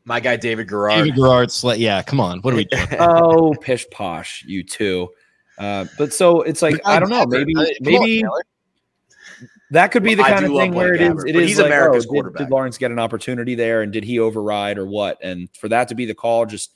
my 0.06 0.20
guy 0.20 0.38
david 0.38 0.70
garrard. 0.70 1.06
David 1.06 1.16
garrard 1.16 1.52
yeah 1.78 2.02
come 2.02 2.20
on. 2.20 2.40
What 2.42 2.54
are 2.54 2.58
we 2.58 2.66
doing 2.72 2.88
oh 3.00 3.54
pish 3.62 3.86
posh 3.92 4.44
you 4.48 4.64
too. 4.64 5.10
Uh, 5.58 5.86
but 5.98 6.12
so 6.12 6.42
it's 6.42 6.62
like 6.62 6.80
i 6.86 7.00
don't 7.00 7.10
know 7.10 7.26
maybe 7.26 7.54
maybe 7.80 8.24
that 9.72 9.92
could 9.92 10.04
be 10.04 10.16
the 10.16 10.24
kind 10.24 10.46
of 10.46 10.52
thing 10.52 10.74
where 10.74 10.94
it 10.94 11.02
is. 11.02 11.24
It 11.26 11.36
is 11.36 11.50
he's 11.50 11.58
like, 11.58 11.68
America's 11.68 12.06
oh, 12.06 12.10
quarterback. 12.10 12.40
Did, 12.40 12.46
did, 12.46 12.52
Lawrence 12.52 12.78
get 12.78 12.92
an 12.92 13.00
opportunity 13.00 13.56
there, 13.56 13.82
and 13.82 13.92
did 13.92 14.04
he 14.04 14.20
override 14.20 14.78
or 14.78 14.86
what? 14.86 15.18
And 15.22 15.50
for 15.56 15.70
that 15.70 15.88
to 15.90 15.96
be 15.96 16.06
the 16.06 16.14
call, 16.14 16.46
just 16.46 16.76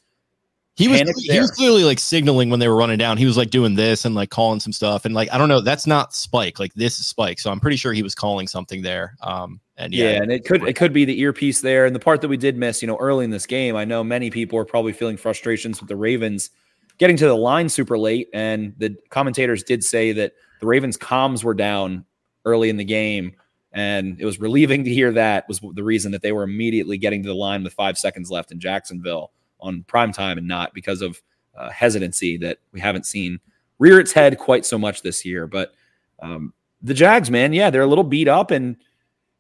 he 0.79 0.87
was 0.87 1.01
he 1.25 1.39
was 1.39 1.51
clearly 1.51 1.83
like 1.83 1.99
signaling 1.99 2.49
when 2.49 2.59
they 2.59 2.67
were 2.67 2.75
running 2.75 2.97
down. 2.97 3.17
He 3.17 3.25
was 3.25 3.35
like 3.35 3.49
doing 3.49 3.75
this 3.75 4.05
and 4.05 4.15
like 4.15 4.29
calling 4.29 4.59
some 4.59 4.71
stuff, 4.71 5.03
and 5.05 5.13
like 5.13 5.31
I 5.31 5.37
don't 5.37 5.49
know, 5.49 5.61
that's 5.61 5.85
not 5.85 6.13
Spike. 6.13 6.57
Like 6.57 6.73
this 6.73 6.99
is 6.99 7.05
Spike, 7.05 7.39
so 7.39 7.51
I'm 7.51 7.59
pretty 7.59 7.77
sure 7.77 7.91
he 7.91 8.01
was 8.01 8.15
calling 8.15 8.47
something 8.47 8.81
there. 8.81 9.15
Um, 9.21 9.59
and 9.75 9.93
yeah, 9.93 10.11
yeah 10.11 10.21
and 10.21 10.31
it 10.31 10.45
could 10.45 10.63
it 10.63 10.77
could 10.77 10.93
be 10.93 11.03
the 11.03 11.19
earpiece 11.19 11.61
there, 11.61 11.85
and 11.85 11.93
the 11.93 11.99
part 11.99 12.21
that 12.21 12.29
we 12.29 12.37
did 12.37 12.57
miss, 12.57 12.81
you 12.81 12.87
know, 12.87 12.97
early 12.97 13.25
in 13.25 13.29
this 13.29 13.45
game. 13.45 13.75
I 13.75 13.85
know 13.85 14.03
many 14.03 14.29
people 14.29 14.57
are 14.57 14.65
probably 14.65 14.93
feeling 14.93 15.17
frustrations 15.17 15.81
with 15.81 15.89
the 15.89 15.97
Ravens 15.97 16.49
getting 16.97 17.17
to 17.17 17.25
the 17.25 17.35
line 17.35 17.67
super 17.67 17.97
late, 17.97 18.29
and 18.33 18.73
the 18.77 18.95
commentators 19.09 19.63
did 19.63 19.83
say 19.83 20.13
that 20.13 20.31
the 20.61 20.65
Ravens 20.65 20.97
comms 20.97 21.43
were 21.43 21.53
down 21.53 22.05
early 22.45 22.69
in 22.69 22.77
the 22.77 22.85
game 22.85 23.33
and 23.71 24.19
it 24.19 24.25
was 24.25 24.39
relieving 24.39 24.83
to 24.83 24.93
hear 24.93 25.11
that 25.11 25.47
was 25.47 25.59
the 25.73 25.83
reason 25.83 26.11
that 26.11 26.21
they 26.21 26.31
were 26.31 26.43
immediately 26.43 26.97
getting 26.97 27.21
to 27.23 27.29
the 27.29 27.35
line 27.35 27.63
with 27.63 27.73
five 27.73 27.97
seconds 27.97 28.31
left 28.31 28.51
in 28.51 28.59
Jacksonville 28.59 29.31
on 29.59 29.83
prime 29.83 30.11
time 30.11 30.37
and 30.37 30.47
not 30.47 30.73
because 30.73 31.01
of 31.01 31.21
uh, 31.55 31.69
hesitancy 31.69 32.37
that 32.37 32.57
we 32.71 32.79
haven't 32.79 33.05
seen 33.05 33.39
rear 33.77 33.99
its 33.99 34.11
head 34.11 34.37
quite 34.37 34.65
so 34.65 34.77
much 34.77 35.01
this 35.01 35.23
year. 35.23 35.45
But 35.45 35.73
um, 36.19 36.53
the 36.81 36.93
Jags, 36.93 37.29
man, 37.29 37.53
yeah, 37.53 37.69
they're 37.69 37.83
a 37.83 37.87
little 37.87 38.03
beat 38.03 38.27
up 38.27 38.49
and 38.49 38.75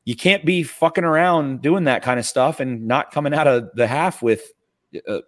you 0.05 0.15
can't 0.15 0.45
be 0.45 0.63
fucking 0.63 1.03
around 1.03 1.61
doing 1.61 1.85
that 1.85 2.03
kind 2.03 2.19
of 2.19 2.25
stuff 2.25 2.59
and 2.59 2.87
not 2.87 3.11
coming 3.11 3.33
out 3.33 3.47
of 3.47 3.69
the 3.73 3.87
half 3.87 4.21
with, 4.21 4.51
uh, 5.07 5.21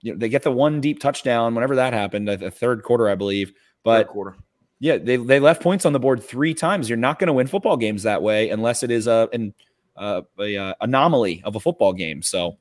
you 0.00 0.12
know, 0.12 0.18
they 0.18 0.28
get 0.28 0.42
the 0.42 0.52
one 0.52 0.80
deep 0.80 1.00
touchdown 1.00 1.54
whenever 1.54 1.76
that 1.76 1.92
happened, 1.92 2.28
a, 2.28 2.50
third 2.50 2.82
quarter, 2.82 3.08
I 3.08 3.14
believe. 3.14 3.52
But 3.82 4.08
quarter. 4.08 4.36
Yeah, 4.84 4.98
they, 4.98 5.16
they 5.16 5.40
left 5.40 5.62
points 5.62 5.86
on 5.86 5.94
the 5.94 5.98
board 5.98 6.22
three 6.22 6.52
times. 6.52 6.90
You're 6.90 6.98
not 6.98 7.18
going 7.18 7.28
to 7.28 7.32
win 7.32 7.46
football 7.46 7.78
games 7.78 8.02
that 8.02 8.20
way 8.20 8.50
unless 8.50 8.82
it 8.82 8.90
is 8.90 9.06
a 9.06 9.30
an 9.32 9.54
uh, 9.96 10.20
a, 10.38 10.56
a, 10.56 10.76
anomaly 10.82 11.40
of 11.42 11.56
a 11.56 11.60
football 11.60 11.94
game. 11.94 12.20
So 12.20 12.58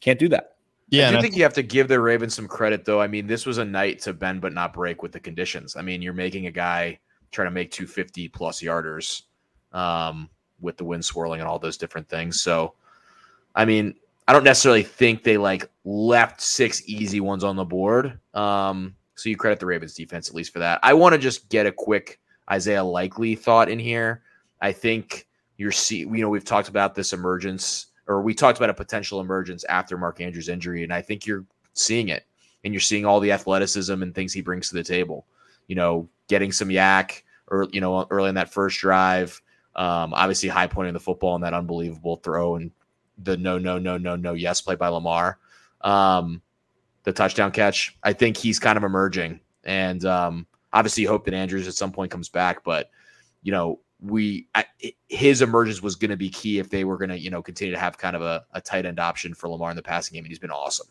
can't 0.00 0.16
do 0.16 0.28
that. 0.28 0.58
Yeah, 0.90 1.08
I 1.08 1.12
do 1.16 1.20
think 1.20 1.34
you 1.34 1.42
have 1.42 1.54
to 1.54 1.64
give 1.64 1.88
the 1.88 1.98
Ravens 1.98 2.36
some 2.36 2.46
credit, 2.46 2.84
though. 2.84 3.00
I 3.00 3.08
mean, 3.08 3.26
this 3.26 3.46
was 3.46 3.58
a 3.58 3.64
night 3.64 3.98
to 4.02 4.12
bend 4.12 4.42
but 4.42 4.52
not 4.52 4.74
break 4.74 5.02
with 5.02 5.10
the 5.10 5.18
conditions. 5.18 5.74
I 5.74 5.82
mean, 5.82 6.02
you're 6.02 6.12
making 6.12 6.46
a 6.46 6.52
guy 6.52 7.00
try 7.32 7.44
to 7.44 7.50
make 7.50 7.72
250 7.72 8.28
plus 8.28 8.62
yarders 8.62 9.22
um, 9.72 10.30
with 10.60 10.76
the 10.76 10.84
wind 10.84 11.04
swirling 11.04 11.40
and 11.40 11.48
all 11.48 11.58
those 11.58 11.76
different 11.76 12.08
things. 12.08 12.40
So, 12.40 12.74
I 13.56 13.64
mean, 13.64 13.96
I 14.28 14.32
don't 14.32 14.44
necessarily 14.44 14.84
think 14.84 15.24
they 15.24 15.36
like 15.36 15.68
left 15.84 16.40
six 16.40 16.80
easy 16.86 17.18
ones 17.18 17.42
on 17.42 17.56
the 17.56 17.64
board. 17.64 18.20
Um, 18.34 18.94
so 19.16 19.28
you 19.28 19.36
credit 19.36 19.58
the 19.58 19.66
Ravens 19.66 19.94
defense 19.94 20.28
at 20.28 20.34
least 20.34 20.52
for 20.52 20.60
that. 20.60 20.78
I 20.82 20.94
want 20.94 21.14
to 21.14 21.18
just 21.18 21.48
get 21.48 21.66
a 21.66 21.72
quick 21.72 22.20
Isaiah 22.50 22.84
Likely 22.84 23.34
thought 23.34 23.68
in 23.68 23.78
here. 23.78 24.22
I 24.60 24.72
think 24.72 25.26
you're 25.56 25.72
see, 25.72 26.00
you 26.00 26.18
know, 26.18 26.28
we've 26.28 26.44
talked 26.44 26.68
about 26.68 26.94
this 26.94 27.12
emergence, 27.12 27.86
or 28.06 28.22
we 28.22 28.34
talked 28.34 28.58
about 28.58 28.70
a 28.70 28.74
potential 28.74 29.20
emergence 29.20 29.64
after 29.64 29.98
Mark 29.98 30.20
Andrews' 30.20 30.48
injury, 30.48 30.84
and 30.84 30.92
I 30.92 31.02
think 31.02 31.26
you're 31.26 31.44
seeing 31.72 32.10
it, 32.10 32.24
and 32.62 32.72
you're 32.72 32.80
seeing 32.80 33.06
all 33.06 33.20
the 33.20 33.32
athleticism 33.32 34.02
and 34.02 34.14
things 34.14 34.32
he 34.32 34.42
brings 34.42 34.68
to 34.68 34.74
the 34.74 34.84
table. 34.84 35.26
You 35.66 35.76
know, 35.76 36.08
getting 36.28 36.52
some 36.52 36.70
yak, 36.70 37.24
or 37.48 37.68
you 37.72 37.80
know, 37.80 38.06
early 38.10 38.28
in 38.28 38.34
that 38.36 38.52
first 38.52 38.78
drive. 38.78 39.40
Um, 39.74 40.14
obviously, 40.14 40.48
high 40.48 40.66
pointing 40.66 40.94
the 40.94 41.00
football 41.00 41.34
and 41.34 41.44
that 41.44 41.54
unbelievable 41.54 42.16
throw 42.16 42.56
and 42.56 42.70
the 43.18 43.36
no, 43.36 43.58
no, 43.58 43.78
no, 43.78 43.96
no, 43.96 44.16
no, 44.16 44.34
yes 44.34 44.60
play 44.60 44.74
by 44.74 44.88
Lamar. 44.88 45.38
Um, 45.80 46.42
the 47.06 47.12
touchdown 47.12 47.52
catch. 47.52 47.96
I 48.02 48.12
think 48.12 48.36
he's 48.36 48.58
kind 48.58 48.76
of 48.76 48.82
emerging, 48.82 49.40
and 49.64 50.04
um, 50.04 50.46
obviously 50.72 51.04
hope 51.04 51.24
that 51.24 51.34
Andrews 51.34 51.66
at 51.66 51.74
some 51.74 51.92
point 51.92 52.10
comes 52.10 52.28
back. 52.28 52.64
But 52.64 52.90
you 53.42 53.52
know, 53.52 53.80
we 54.00 54.48
I, 54.54 54.66
his 55.08 55.40
emergence 55.40 55.80
was 55.80 55.94
going 55.94 56.10
to 56.10 56.16
be 56.16 56.28
key 56.28 56.58
if 56.58 56.68
they 56.68 56.84
were 56.84 56.98
going 56.98 57.08
to 57.08 57.18
you 57.18 57.30
know 57.30 57.42
continue 57.42 57.72
to 57.72 57.80
have 57.80 57.96
kind 57.96 58.16
of 58.16 58.22
a, 58.22 58.44
a 58.52 58.60
tight 58.60 58.84
end 58.84 58.98
option 59.00 59.32
for 59.34 59.48
Lamar 59.48 59.70
in 59.70 59.76
the 59.76 59.82
passing 59.82 60.14
game, 60.14 60.24
and 60.24 60.30
he's 60.30 60.40
been 60.40 60.50
awesome. 60.50 60.88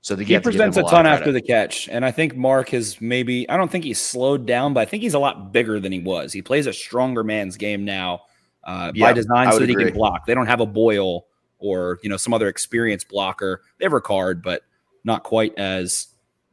So 0.00 0.14
the, 0.16 0.24
he 0.24 0.38
presents 0.40 0.78
a, 0.78 0.84
a 0.84 0.88
ton 0.88 1.06
after 1.06 1.32
the 1.32 1.42
catch, 1.42 1.86
and 1.88 2.02
I 2.02 2.12
think 2.12 2.34
Mark 2.34 2.70
has 2.70 2.98
maybe 3.00 3.48
I 3.50 3.58
don't 3.58 3.70
think 3.70 3.84
he's 3.84 4.00
slowed 4.00 4.46
down, 4.46 4.72
but 4.72 4.80
I 4.80 4.84
think 4.86 5.02
he's 5.02 5.14
a 5.14 5.18
lot 5.18 5.52
bigger 5.52 5.78
than 5.78 5.92
he 5.92 6.00
was. 6.00 6.32
He 6.32 6.40
plays 6.40 6.66
a 6.66 6.72
stronger 6.72 7.22
man's 7.22 7.58
game 7.58 7.84
now 7.84 8.22
uh, 8.64 8.92
by 8.92 9.12
design, 9.12 9.52
so 9.52 9.58
that 9.58 9.68
agree. 9.68 9.84
he 9.84 9.90
can 9.90 9.98
block. 9.98 10.24
They 10.24 10.34
don't 10.34 10.46
have 10.46 10.60
a 10.60 10.66
Boyle 10.66 11.26
or 11.58 11.98
you 12.02 12.08
know 12.08 12.16
some 12.16 12.32
other 12.32 12.48
experienced 12.48 13.08
blocker. 13.08 13.60
They 13.78 13.84
have 13.84 13.92
Ricard, 13.92 14.42
but 14.42 14.62
not 15.04 15.22
quite 15.22 15.56
as 15.58 16.08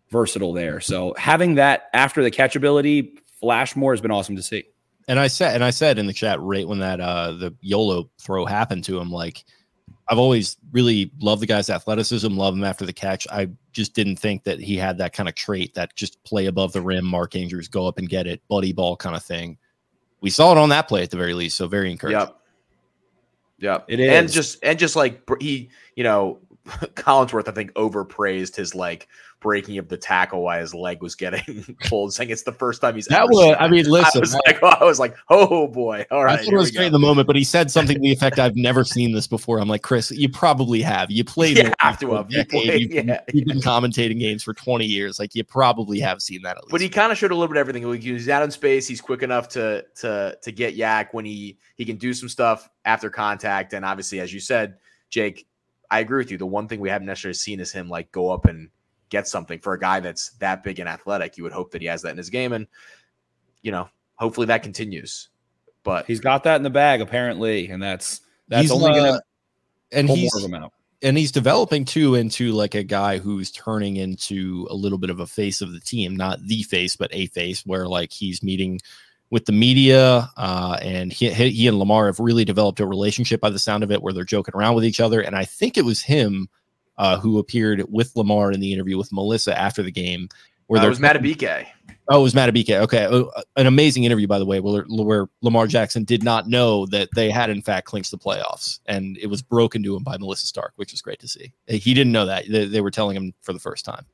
versatile 0.10 0.54
there. 0.54 0.80
So 0.80 1.14
having 1.18 1.56
that 1.56 1.90
after 1.94 2.24
the 2.24 2.32
catchability 2.32 3.20
flash 3.40 3.76
more 3.76 3.94
has 3.94 4.02
been 4.02 4.12
awesome 4.12 4.36
to 4.36 4.44
see. 4.44 4.64
And 5.08 5.20
I 5.20 5.28
said, 5.28 5.56
and 5.56 5.64
I 5.64 5.70
said 5.70 6.00
in 6.00 6.08
the 6.08 6.14
chat 6.14 6.40
right 6.42 6.68
when 6.68 6.80
that 6.80 7.00
uh 7.00 7.34
the 7.34 7.54
YOLO 7.62 8.10
throw 8.20 8.46
happened 8.46 8.84
to 8.86 9.00
him, 9.00 9.12
like 9.12 9.46
I've 10.08 10.20
always 10.20 10.58
really 10.72 11.12
loved 11.20 11.42
the 11.42 11.48
guy's 11.48 11.70
athleticism, 11.70 12.30
love 12.30 12.54
him 12.54 12.64
after 12.64 12.86
the 12.86 12.94
catch. 12.94 13.28
I 13.32 13.50
just 13.72 13.94
didn't 13.94 14.18
think 14.18 14.44
that 14.44 14.60
he 14.60 14.78
had 14.78 14.98
that 15.00 15.14
kind 15.14 15.28
of 15.28 15.36
trait, 15.36 15.74
that 15.74 15.96
just 15.96 16.24
play 16.24 16.46
above 16.46 16.74
the 16.74 16.82
rim, 16.82 17.06
Mark 17.06 17.36
Andrews, 17.36 17.68
go 17.68 17.88
up 17.88 17.98
and 17.98 18.08
get 18.08 18.28
it, 18.28 18.42
buddy 18.48 18.72
ball 18.72 18.96
kind 18.96 19.16
of 19.16 19.24
thing. 19.24 19.58
We 20.22 20.30
saw 20.30 20.52
it 20.52 20.58
on 20.58 20.70
that 20.70 20.88
play 20.88 21.04
at 21.04 21.10
the 21.12 21.18
very 21.18 21.34
least, 21.34 21.58
so 21.58 21.68
very 21.68 21.92
encouraging. 21.92 22.20
Yep. 22.20 22.40
Yep. 23.60 23.86
It 23.88 24.00
And 24.00 24.32
just 24.32 24.60
and 24.64 24.78
just 24.78 24.96
like 24.96 25.22
he, 25.40 25.70
you 25.96 26.04
know, 26.04 26.40
Collinsworth, 26.96 27.48
I 27.48 27.52
think, 27.52 27.72
overpraised 27.74 28.56
his 28.56 28.74
like 28.74 29.08
breaking 29.40 29.78
of 29.78 29.88
the 29.88 29.98
tackle 29.98 30.42
while 30.42 30.60
his 30.60 30.74
leg 30.74 31.04
was 31.04 31.14
getting 31.14 31.76
pulled, 31.86 32.14
saying 32.14 32.32
it's 32.32 32.42
the 32.42 32.52
first 32.52 32.82
time 32.82 32.96
he's 32.96 33.06
That 33.06 33.22
ever 33.24 33.28
was, 33.30 33.56
I 33.60 33.68
mean, 33.68 33.86
I 33.88 33.90
listen, 33.90 34.22
was 34.22 34.34
like, 34.48 34.64
I 34.64 34.84
was 34.84 35.00
like, 35.00 35.16
oh 35.30 35.68
boy, 35.68 36.06
all 36.10 36.22
I 36.22 36.24
right. 36.24 36.40
thought 36.40 36.54
it 36.54 36.58
was 36.58 36.72
great 36.72 36.88
in 36.88 36.92
the 36.94 36.98
moment, 37.00 37.28
but 37.28 37.36
he 37.36 37.44
said 37.44 37.70
something 37.70 37.96
to 37.96 38.02
the 38.02 38.12
effect, 38.12 38.40
"I've 38.40 38.56
never 38.56 38.84
seen 38.84 39.12
this 39.14 39.28
before." 39.28 39.60
I'm 39.60 39.68
like, 39.68 39.84
Chris, 39.84 40.10
you 40.10 40.28
probably 40.28 40.82
have. 40.82 41.12
You 41.12 41.24
played. 41.24 41.58
The 41.58 41.74
have 41.80 42.00
to 42.00 42.14
have. 42.16 42.32
You 42.32 42.38
decade. 42.38 42.64
play- 42.64 42.78
You've, 42.78 42.90
been- 42.92 43.08
yeah, 43.10 43.22
you've 43.32 43.46
been 43.46 43.60
commentating 43.62 44.20
games 44.20 44.42
for 44.42 44.54
20 44.56 44.86
years. 44.86 45.20
Like 45.20 45.36
you 45.36 45.44
probably 45.44 46.00
have 46.00 46.22
seen 46.22 46.42
that. 46.42 46.58
At 46.58 46.64
least. 46.64 46.72
But 46.72 46.82
he 46.82 46.90
kind 46.90 47.12
of 47.12 47.18
showed 47.20 47.32
a 47.32 47.36
little 47.36 47.48
bit 47.48 47.58
of 47.58 47.62
everything. 47.62 47.84
Like, 47.88 48.02
He's 48.02 48.28
out 48.30 48.42
in 48.42 48.50
space. 48.50 48.88
He's 48.88 49.02
quick 49.02 49.22
enough 49.22 49.50
to 49.50 49.86
to 49.98 50.36
to 50.42 50.52
get 50.52 50.74
yak 50.76 51.14
when 51.14 51.26
he 51.26 51.60
he 51.76 51.86
can 51.86 51.98
do 51.98 52.12
some 52.14 52.28
stuff 52.30 52.68
after 52.86 53.12
contact. 53.12 53.74
And 53.74 53.86
obviously, 53.86 54.20
as 54.20 54.34
you 54.34 54.40
said, 54.40 54.78
Jake, 55.12 55.46
I 55.92 56.00
agree 56.00 56.18
with 56.18 56.32
you. 56.32 56.38
The 56.38 56.46
one 56.46 56.68
thing 56.68 56.80
we 56.80 56.90
haven't 56.90 57.08
necessarily 57.08 57.36
seen 57.36 57.60
is 57.60 57.72
him 57.72 57.90
like 57.90 58.12
go 58.12 58.30
up 58.30 58.46
and 58.46 58.70
get 59.10 59.28
something 59.28 59.60
for 59.60 59.74
a 59.74 59.80
guy 59.80 60.00
that's 60.00 60.30
that 60.40 60.64
big 60.64 60.80
and 60.80 60.90
athletic. 60.90 61.38
You 61.38 61.44
would 61.44 61.54
hope 61.54 61.72
that 61.72 61.82
he 61.82 61.88
has 61.88 62.02
that 62.02 62.12
in 62.12 62.18
his 62.18 62.30
game, 62.30 62.54
and 62.54 62.68
you 63.62 63.72
know, 63.72 63.90
hopefully 64.16 64.48
that 64.48 64.64
continues. 64.64 65.30
But 65.84 66.06
He's 66.08 66.20
got 66.20 66.44
that 66.44 66.56
in 66.56 66.64
the 66.64 66.70
bag 66.70 67.02
apparently, 67.02 67.70
and 67.70 67.82
that's 67.82 68.22
that's 68.48 68.72
only 68.72 68.92
uh, 68.92 68.94
going 68.96 69.14
to 69.14 69.22
and 69.92 70.08
pull 70.08 70.16
he's 70.16 70.34
more 70.34 70.46
of 70.46 70.52
them 70.52 70.64
out. 70.64 70.74
and 71.04 71.18
he's 71.18 71.32
developing 71.32 71.86
too 71.86 72.16
into 72.16 72.52
like 72.52 72.74
a 72.74 72.84
guy 72.84 73.20
who's 73.20 73.52
turning 73.52 73.98
into 73.98 74.68
a 74.70 74.76
little 74.76 74.98
bit 74.98 75.10
of 75.12 75.20
a 75.20 75.28
face 75.28 75.62
of 75.62 75.72
the 75.72 75.80
team, 75.80 76.16
not 76.16 76.40
the 76.42 76.64
face, 76.64 76.96
but 76.96 77.14
a 77.14 77.28
face 77.28 77.66
where 77.66 77.88
like 77.88 78.12
he's 78.12 78.42
meeting 78.42 78.80
with 79.32 79.46
the 79.46 79.52
media, 79.52 80.30
uh, 80.38 80.78
and 80.82 81.12
he, 81.12 81.30
he 81.32 81.68
and 81.68 81.80
Lamar 81.80 82.06
have 82.08 82.20
really 82.20 82.46
developed 82.46 82.80
a 82.80 82.86
relationship 82.86 83.42
by 83.42 83.50
the 83.50 83.60
sound 83.60 83.84
of 83.84 83.92
it, 83.92 84.02
where 84.02 84.14
they're 84.14 84.24
joking 84.24 84.54
around 84.56 84.76
with 84.76 84.86
each 84.86 85.00
other. 85.00 85.22
And 85.22 85.36
I 85.36 85.46
think 85.46 85.78
it 85.78 85.86
was 85.86 86.02
him 86.02 86.48
uh, 86.98 87.18
who 87.18 87.40
appeared 87.40 87.84
with 87.90 88.16
Lamar 88.16 88.52
in 88.52 88.60
the 88.60 88.72
interview 88.72 88.98
with 88.98 89.12
Melissa 89.12 89.58
after 89.58 89.84
the 89.84 89.92
game, 89.92 90.30
where 90.68 90.82
uh, 90.82 90.86
it 90.86 90.90
was 90.90 91.00
Madubuike. 91.00 91.66
Oh, 92.08 92.20
it 92.20 92.24
was 92.24 92.34
Madubuike. 92.34 92.82
Okay, 92.82 93.08
Oh, 93.08 93.32
an 93.56 93.66
amazing 93.66 94.04
interview, 94.04 94.28
by 94.28 94.38
the 94.38 94.46
way, 94.46 94.60
where, 94.60 94.86
where 94.88 95.28
Lamar 95.42 95.66
Jackson 95.66 96.04
did 96.04 96.24
not 96.24 96.48
know 96.48 96.86
that 96.88 97.10
they 97.16 97.32
had 97.32 97.50
in 97.50 97.62
fact 97.62 97.88
clinched 97.88 98.12
the 98.12 98.18
playoffs, 98.18 98.80
and 98.86 99.18
it 99.18 99.28
was 99.28 99.42
broken 99.42 99.82
to 99.84 99.96
him 99.96 100.04
by 100.04 100.18
Melissa 100.18 100.46
Stark, 100.46 100.74
which 100.76 100.92
was 100.92 101.02
great 101.02 101.20
to 101.20 101.28
see. 101.28 101.52
He 101.68 101.94
didn't 101.94 102.14
know 102.14 102.28
that; 102.28 102.46
they, 102.50 102.66
they 102.66 102.82
were 102.82 102.92
telling 102.92 103.18
him 103.18 103.34
for 103.42 103.54
the 103.54 103.60
first 103.60 103.86
time. 103.86 104.06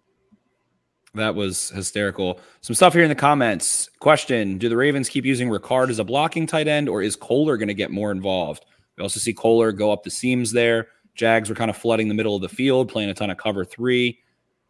That 1.13 1.35
was 1.35 1.69
hysterical. 1.71 2.39
Some 2.61 2.75
stuff 2.75 2.93
here 2.93 3.03
in 3.03 3.09
the 3.09 3.15
comments. 3.15 3.89
Question 3.99 4.57
Do 4.57 4.69
the 4.69 4.77
Ravens 4.77 5.09
keep 5.09 5.25
using 5.25 5.49
Ricard 5.49 5.89
as 5.89 5.99
a 5.99 6.03
blocking 6.03 6.47
tight 6.47 6.67
end, 6.67 6.87
or 6.87 7.01
is 7.01 7.15
Kolar 7.15 7.57
going 7.57 7.67
to 7.67 7.73
get 7.73 7.91
more 7.91 8.11
involved? 8.11 8.65
We 8.97 9.01
also 9.01 9.19
see 9.19 9.33
Kolar 9.33 9.71
go 9.71 9.91
up 9.91 10.03
the 10.03 10.09
seams 10.09 10.51
there. 10.51 10.87
Jags 11.15 11.49
were 11.49 11.55
kind 11.55 11.69
of 11.69 11.75
flooding 11.75 12.07
the 12.07 12.13
middle 12.13 12.35
of 12.35 12.41
the 12.41 12.49
field, 12.49 12.87
playing 12.87 13.09
a 13.09 13.13
ton 13.13 13.29
of 13.29 13.37
cover 13.37 13.65
three, 13.65 14.19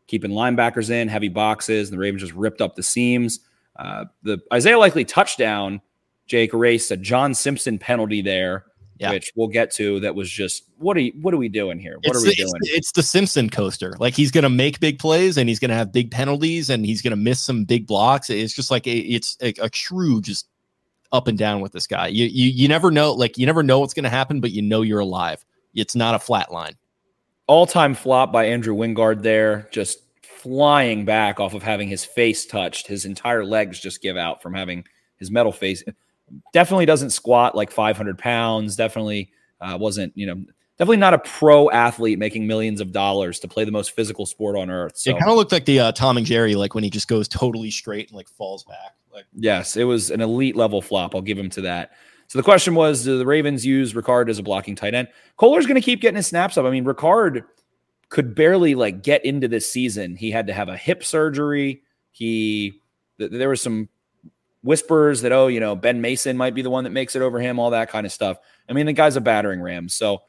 keeping 0.08 0.32
linebackers 0.32 0.90
in, 0.90 1.08
heavy 1.08 1.30
boxes. 1.30 1.90
And 1.90 1.98
the 1.98 2.02
Ravens 2.02 2.24
just 2.24 2.34
ripped 2.34 2.62
up 2.62 2.76
the 2.76 2.84
seams. 2.84 3.42
Uh, 3.76 4.06
the 4.24 4.40
Isaiah 4.52 4.80
Likely 4.80 5.06
touchdown, 5.06 5.80
Jake 6.26 6.54
erased 6.54 6.90
a 6.90 6.98
John 6.98 7.36
Simpson 7.36 7.78
penalty 7.78 8.22
there, 8.22 8.66
Yeah. 9.02 9.12
which 9.12 9.32
we'll 9.36 9.48
get 9.48 9.72
to. 9.72 10.00
That 10.00 10.14
was 10.14 10.30
just 10.30 10.66
what 10.78 10.96
are 10.96 11.00
you, 11.00 11.12
what 11.22 11.34
are 11.34 11.38
we 11.38 11.50
doing 11.50 11.80
here? 11.80 11.96
What 12.04 12.16
it's, 12.16 12.18
are 12.18 12.22
we 12.22 12.30
the, 12.30 12.36
doing? 12.36 12.52
It's, 12.62 12.72
it's 12.78 12.92
the 12.92 13.02
Simpson 13.02 13.50
coaster. 13.50 13.96
Like 14.00 14.14
he's 14.14 14.30
going 14.30 14.44
to 14.44 14.50
make 14.50 14.80
big 14.80 15.00
plays, 15.00 15.38
and 15.38 15.50
he's 15.50 15.60
going 15.60 15.70
to 15.70 15.76
have 15.76 15.92
big 15.92 16.12
penalties, 16.12 16.70
and 16.70 16.86
he's 16.86 17.02
going 17.02 17.10
to 17.10 17.18
miss 17.18 17.42
some 17.42 17.66
big 17.66 17.88
blocks. 17.88 18.30
It's 18.30 18.54
just 18.54 18.70
like 18.70 18.86
a, 18.86 18.96
it's 18.96 19.38
a, 19.42 19.54
a 19.60 19.70
true 19.70 20.22
just 20.22 20.48
up 21.12 21.28
and 21.28 21.38
down 21.38 21.62
with 21.62 21.72
this 21.72 21.88
guy. 21.88 22.08
You 22.08 22.26
you 22.28 22.50
you 22.50 22.68
never 22.68 22.92
know. 22.92 23.12
Like 23.12 23.38
you 23.40 23.48
never 23.48 23.64
know 23.64 23.80
what's 23.80 23.96
going 23.96 24.04
to 24.04 24.10
happen, 24.10 24.40
but 24.40 24.52
you 24.52 24.62
know 24.62 24.84
you're 24.84 25.00
alive. 25.00 25.44
It's 25.74 25.96
not 25.96 26.14
a 26.14 26.20
flat 26.20 26.52
line. 26.52 26.76
all 27.48 27.66
time 27.66 27.94
flop 27.94 28.32
by 28.32 28.46
Andrew 28.46 28.74
Wingard 28.74 29.24
there, 29.24 29.68
just 29.72 30.00
flying 30.22 31.04
back 31.04 31.40
off 31.40 31.54
of 31.54 31.62
having 31.62 31.90
his 31.90 32.06
face 32.06 32.46
touched. 32.46 32.88
His 32.88 33.04
entire 33.06 33.44
legs 33.44 33.80
just 33.80 34.02
give 34.02 34.16
out 34.16 34.42
from 34.42 34.54
having 34.54 34.86
his 35.18 35.30
metal 35.30 35.52
face. 35.52 35.84
Definitely 36.54 36.86
doesn't 36.86 37.12
squat 37.12 37.56
like 37.56 37.72
500 37.72 38.18
pounds. 38.18 38.76
Definitely 38.76 39.32
uh, 39.60 39.78
wasn't, 39.80 40.14
you 40.16 40.28
know, 40.28 40.44
definitely 40.78 40.98
not 40.98 41.14
a 41.14 41.20
pro 41.20 41.70
athlete 41.70 42.18
making 42.18 42.48
millions 42.48 42.82
of 42.82 42.92
dollars 42.92 43.40
to 43.40 43.48
play 43.48 43.64
the 43.66 43.72
most 43.72 43.92
physical 43.92 44.26
sport 44.26 44.56
on 44.56 44.70
earth. 44.70 44.98
So, 44.98 45.12
It 45.12 45.20
kind 45.20 45.30
of 45.30 45.38
looked 45.38 45.52
like 45.52 45.66
the 45.66 45.80
uh, 45.80 45.92
Tom 45.92 46.18
and 46.18 46.26
Jerry, 46.26 46.56
like 46.56 46.74
when 46.74 46.84
he 46.84 46.90
just 46.90 47.08
goes 47.08 47.28
totally 47.28 47.72
straight 47.72 48.10
and 48.10 48.18
like 48.18 48.30
falls 48.30 48.64
back. 48.64 48.96
Like 49.14 49.26
yes, 49.34 49.76
it 49.76 49.84
was 49.84 50.10
an 50.10 50.22
elite 50.22 50.56
level 50.56 50.82
flop. 50.82 51.16
I'll 51.16 51.22
give 51.22 51.38
him 51.38 51.50
to 51.52 51.62
that. 51.62 51.92
So 52.28 52.40
the 52.40 52.44
question 52.44 52.76
was, 52.76 53.04
do 53.04 53.18
the 53.18 53.26
Ravens 53.26 53.66
use 53.66 53.94
Ricard 53.94 54.30
as 54.30 54.40
a 54.40 54.44
blocking 54.44 54.74
tight 54.74 54.94
end? 54.94 55.10
Kolar's 55.38 55.66
going 55.66 55.76
to 55.76 55.82
keep 55.82 56.00
getting 56.00 56.16
his 56.16 56.28
snaps 56.28 56.58
up. 56.58 56.66
I 56.66 56.70
mean, 56.70 56.86
Ricard 56.86 57.44
could 58.08 58.36
barely 58.36 58.74
like 58.74 59.04
get 59.04 59.26
into 59.26 59.50
this 59.50 59.70
season. 59.70 60.16
He 60.16 60.32
had 60.32 60.48
to 60.48 60.54
have 60.54 60.70
a 60.70 60.78
hip 60.78 61.04
surgery. 61.04 61.82
He 62.12 62.80
th- 63.20 63.32
there 63.32 63.50
was 63.50 63.62
some 63.62 63.90
whispers 64.64 65.22
that 65.22 65.32
oh, 65.32 65.48
you 65.48 65.60
know, 65.60 65.76
Ben 65.76 66.02
Mason 66.02 66.38
might 66.38 66.54
be 66.54 66.62
the 66.62 66.70
one 66.70 66.84
that 66.84 66.92
makes 66.92 67.16
it 67.16 67.22
over 67.22 67.40
him, 67.40 67.60
all 67.60 67.72
that 67.72 67.90
kind 67.90 68.06
of 68.06 68.12
stuff. 68.12 68.38
I 68.70 68.74
mean, 68.74 68.86
the 68.86 68.94
guy's 68.94 69.16
a 69.16 69.22
battering 69.22 69.62
ram. 69.62 69.90
So 69.90 70.22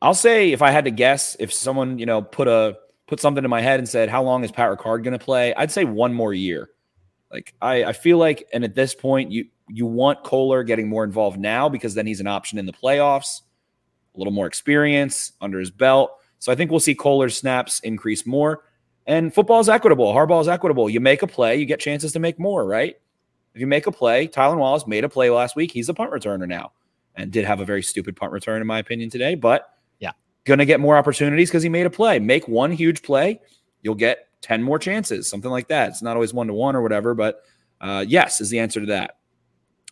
I'll 0.00 0.14
say 0.14 0.52
if 0.52 0.62
I 0.62 0.70
had 0.70 0.84
to 0.84 0.90
guess, 0.90 1.36
if 1.38 1.52
someone, 1.52 1.98
you 1.98 2.06
know, 2.06 2.22
put 2.22 2.48
a 2.48 2.76
put 3.06 3.20
something 3.20 3.44
in 3.44 3.50
my 3.50 3.60
head 3.60 3.80
and 3.80 3.88
said, 3.88 4.08
How 4.08 4.22
long 4.22 4.44
is 4.44 4.52
Pat 4.52 4.70
Ricard 4.70 5.04
gonna 5.04 5.18
play? 5.18 5.54
I'd 5.54 5.70
say 5.70 5.84
one 5.84 6.12
more 6.12 6.34
year. 6.34 6.70
Like 7.30 7.54
I, 7.60 7.84
I 7.84 7.92
feel 7.92 8.18
like, 8.18 8.46
and 8.52 8.64
at 8.64 8.74
this 8.74 8.94
point, 8.94 9.30
you 9.30 9.46
you 9.68 9.86
want 9.86 10.22
Kolar 10.22 10.62
getting 10.62 10.88
more 10.88 11.04
involved 11.04 11.38
now 11.38 11.68
because 11.68 11.94
then 11.94 12.06
he's 12.06 12.20
an 12.20 12.26
option 12.26 12.58
in 12.58 12.66
the 12.66 12.72
playoffs, 12.72 13.40
a 14.14 14.18
little 14.18 14.32
more 14.32 14.46
experience 14.46 15.32
under 15.40 15.58
his 15.58 15.70
belt. 15.70 16.12
So 16.38 16.52
I 16.52 16.54
think 16.54 16.70
we'll 16.70 16.80
see 16.80 16.94
Kolar's 16.94 17.36
snaps 17.36 17.80
increase 17.80 18.26
more. 18.26 18.64
And 19.06 19.32
football 19.34 19.60
is 19.60 19.68
equitable. 19.68 20.12
Hardball 20.14 20.40
is 20.40 20.48
equitable. 20.48 20.88
You 20.88 21.00
make 21.00 21.22
a 21.22 21.26
play, 21.26 21.56
you 21.56 21.66
get 21.66 21.80
chances 21.80 22.12
to 22.12 22.18
make 22.18 22.38
more, 22.38 22.64
right? 22.66 22.96
If 23.54 23.60
you 23.60 23.66
make 23.66 23.86
a 23.86 23.92
play, 23.92 24.26
Tylan 24.26 24.58
Wallace 24.58 24.86
made 24.86 25.04
a 25.04 25.08
play 25.08 25.30
last 25.30 25.56
week. 25.56 25.70
He's 25.70 25.88
a 25.88 25.94
punt 25.94 26.10
returner 26.10 26.48
now 26.48 26.72
and 27.14 27.30
did 27.30 27.44
have 27.44 27.60
a 27.60 27.64
very 27.64 27.82
stupid 27.82 28.16
punt 28.16 28.32
return, 28.32 28.60
in 28.60 28.66
my 28.66 28.78
opinion, 28.78 29.10
today. 29.10 29.34
But 29.34 29.68
Yeah. 30.00 30.12
going 30.44 30.58
to 30.58 30.64
get 30.64 30.80
more 30.80 30.96
opportunities 30.96 31.50
because 31.50 31.62
he 31.62 31.68
made 31.68 31.86
a 31.86 31.90
play. 31.90 32.18
Make 32.18 32.48
one 32.48 32.72
huge 32.72 33.02
play, 33.02 33.40
you'll 33.82 33.94
get 33.94 34.28
10 34.40 34.62
more 34.62 34.78
chances, 34.78 35.28
something 35.28 35.50
like 35.50 35.68
that. 35.68 35.90
It's 35.90 36.02
not 36.02 36.16
always 36.16 36.34
one 36.34 36.48
to 36.48 36.54
one 36.54 36.74
or 36.74 36.82
whatever, 36.82 37.14
but 37.14 37.42
uh, 37.80 38.04
yes 38.06 38.40
is 38.40 38.50
the 38.50 38.58
answer 38.58 38.80
to 38.80 38.86
that. 38.86 39.18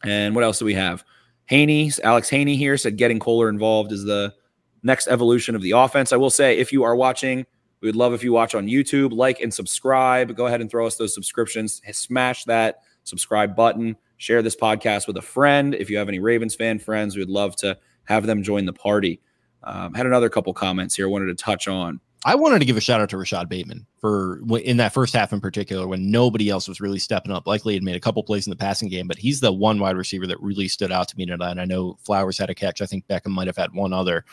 And 0.05 0.35
what 0.35 0.43
else 0.45 0.59
do 0.59 0.65
we 0.65 0.75
have? 0.75 1.05
Haney, 1.47 1.93
Alex 2.03 2.29
Haney 2.31 2.57
here 2.57 2.77
said 2.77 2.97
getting 2.97 3.19
Kolar 3.19 3.49
involved 3.49 3.93
is 3.93 4.05
the 4.05 4.35
next 4.83 5.07
evolution 5.07 5.55
of 5.55 5.63
the 5.63 5.73
offense. 5.73 6.13
I 6.13 6.17
will 6.17 6.31
say, 6.31 6.59
if 6.59 6.73
you 6.73 6.83
are 6.83 6.97
watching, 6.97 7.47
we 7.83 7.89
would 7.89 7.97
love 7.97 8.15
if 8.15 8.23
you 8.23 8.33
watch 8.33 8.55
on 8.55 8.69
YouTube, 8.69 9.13
like 9.13 9.41
and 9.41 9.53
subscribe. 9.53 10.35
Go 10.37 10.47
ahead 10.47 10.61
and 10.61 10.71
throw 10.71 10.87
us 10.87 10.97
those 10.97 11.13
subscriptions. 11.13 11.83
Smash 11.93 12.45
that 12.45 12.79
subscribe 13.03 13.57
button. 13.57 13.97
Share 14.17 14.41
this 14.41 14.57
podcast 14.57 15.09
with 15.09 15.17
a 15.17 15.23
friend. 15.23 15.75
If 15.75 15.91
you 15.91 15.99
have 15.99 16.09
any 16.09 16.21
Ravens 16.21 16.55
fan 16.55 16.79
friends, 16.79 17.17
we 17.17 17.23
would 17.23 17.29
love 17.29 17.57
to 17.57 17.77
have 18.05 18.25
them 18.25 18.43
join 18.43 18.67
the 18.67 18.73
party. 18.73 19.21
Um, 19.65 19.95
had 19.95 20.07
another 20.07 20.29
couple 20.29 20.55
comments 20.55 20.95
here 20.95 21.07
I 21.07 21.11
wanted 21.11 21.27
to 21.27 21.35
touch 21.35 21.67
on. 21.67 22.01
I 22.25 22.37
wanted 22.37 22.61
to 22.61 22.65
give 22.65 22.77
a 22.77 22.81
shout 22.81 23.01
out 23.01 23.11
to 23.11 23.17
Rashod 23.17 23.49
Bateman 23.49 23.85
for 23.99 24.41
in 24.61 24.77
that 24.77 24.95
first 24.95 25.13
half 25.13 25.33
in 25.33 25.41
particular 25.41 25.89
when 25.89 26.13
nobody 26.13 26.51
else 26.51 26.69
was 26.69 26.81
really 26.81 27.01
stepping 27.01 27.33
up. 27.33 27.49
Likely 27.49 27.75
had 27.75 27.83
made 27.83 27.97
a 27.97 28.01
couple 28.01 28.23
plays 28.23 28.47
in 28.47 28.51
the 28.51 28.57
passing 28.57 28.89
game, 28.89 29.09
but 29.09 29.19
he's 29.19 29.41
the 29.41 29.53
one 29.53 29.81
wide 29.81 29.97
receiver 29.97 30.29
that 30.29 30.41
really 30.41 30.69
stood 30.69 30.93
out 30.93 31.09
to 31.09 31.17
me 31.17 31.27
tonight. 31.27 31.59
I 31.59 31.65
know 31.65 31.99
Flowers 32.05 32.39
had 32.39 32.49
a 32.49 32.55
catch. 32.55 32.81
I 32.81 32.87
think 32.87 33.09
Beckham 33.09 33.33
might 33.33 33.49
have 33.49 33.57
had 33.57 33.75
one 33.75 33.93
other, 33.93 34.25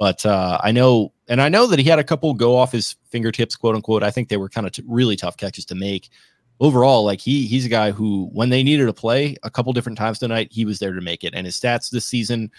but 0.00 0.24
uh, 0.24 0.58
I 0.64 0.72
know, 0.72 1.12
and 1.28 1.42
I 1.42 1.50
know 1.50 1.66
that 1.66 1.78
he 1.78 1.84
had 1.84 1.98
a 1.98 2.04
couple 2.04 2.32
go 2.32 2.56
off 2.56 2.72
his 2.72 2.96
fingertips, 3.10 3.54
quote 3.54 3.74
unquote. 3.74 4.02
I 4.02 4.10
think 4.10 4.30
they 4.30 4.38
were 4.38 4.48
kind 4.48 4.66
of 4.66 4.72
t- 4.72 4.82
really 4.88 5.14
tough 5.14 5.36
catches 5.36 5.66
to 5.66 5.74
make. 5.74 6.08
Overall, 6.58 7.04
like 7.04 7.20
he 7.20 7.46
he's 7.46 7.66
a 7.66 7.68
guy 7.68 7.90
who, 7.90 8.30
when 8.32 8.48
they 8.48 8.62
needed 8.62 8.88
a 8.88 8.94
play 8.94 9.36
a 9.42 9.50
couple 9.50 9.74
different 9.74 9.98
times 9.98 10.18
tonight, 10.18 10.48
he 10.50 10.64
was 10.64 10.78
there 10.78 10.94
to 10.94 11.02
make 11.02 11.22
it. 11.22 11.34
And 11.34 11.44
his 11.44 11.60
stats 11.60 11.90
this 11.90 12.06
season 12.06 12.50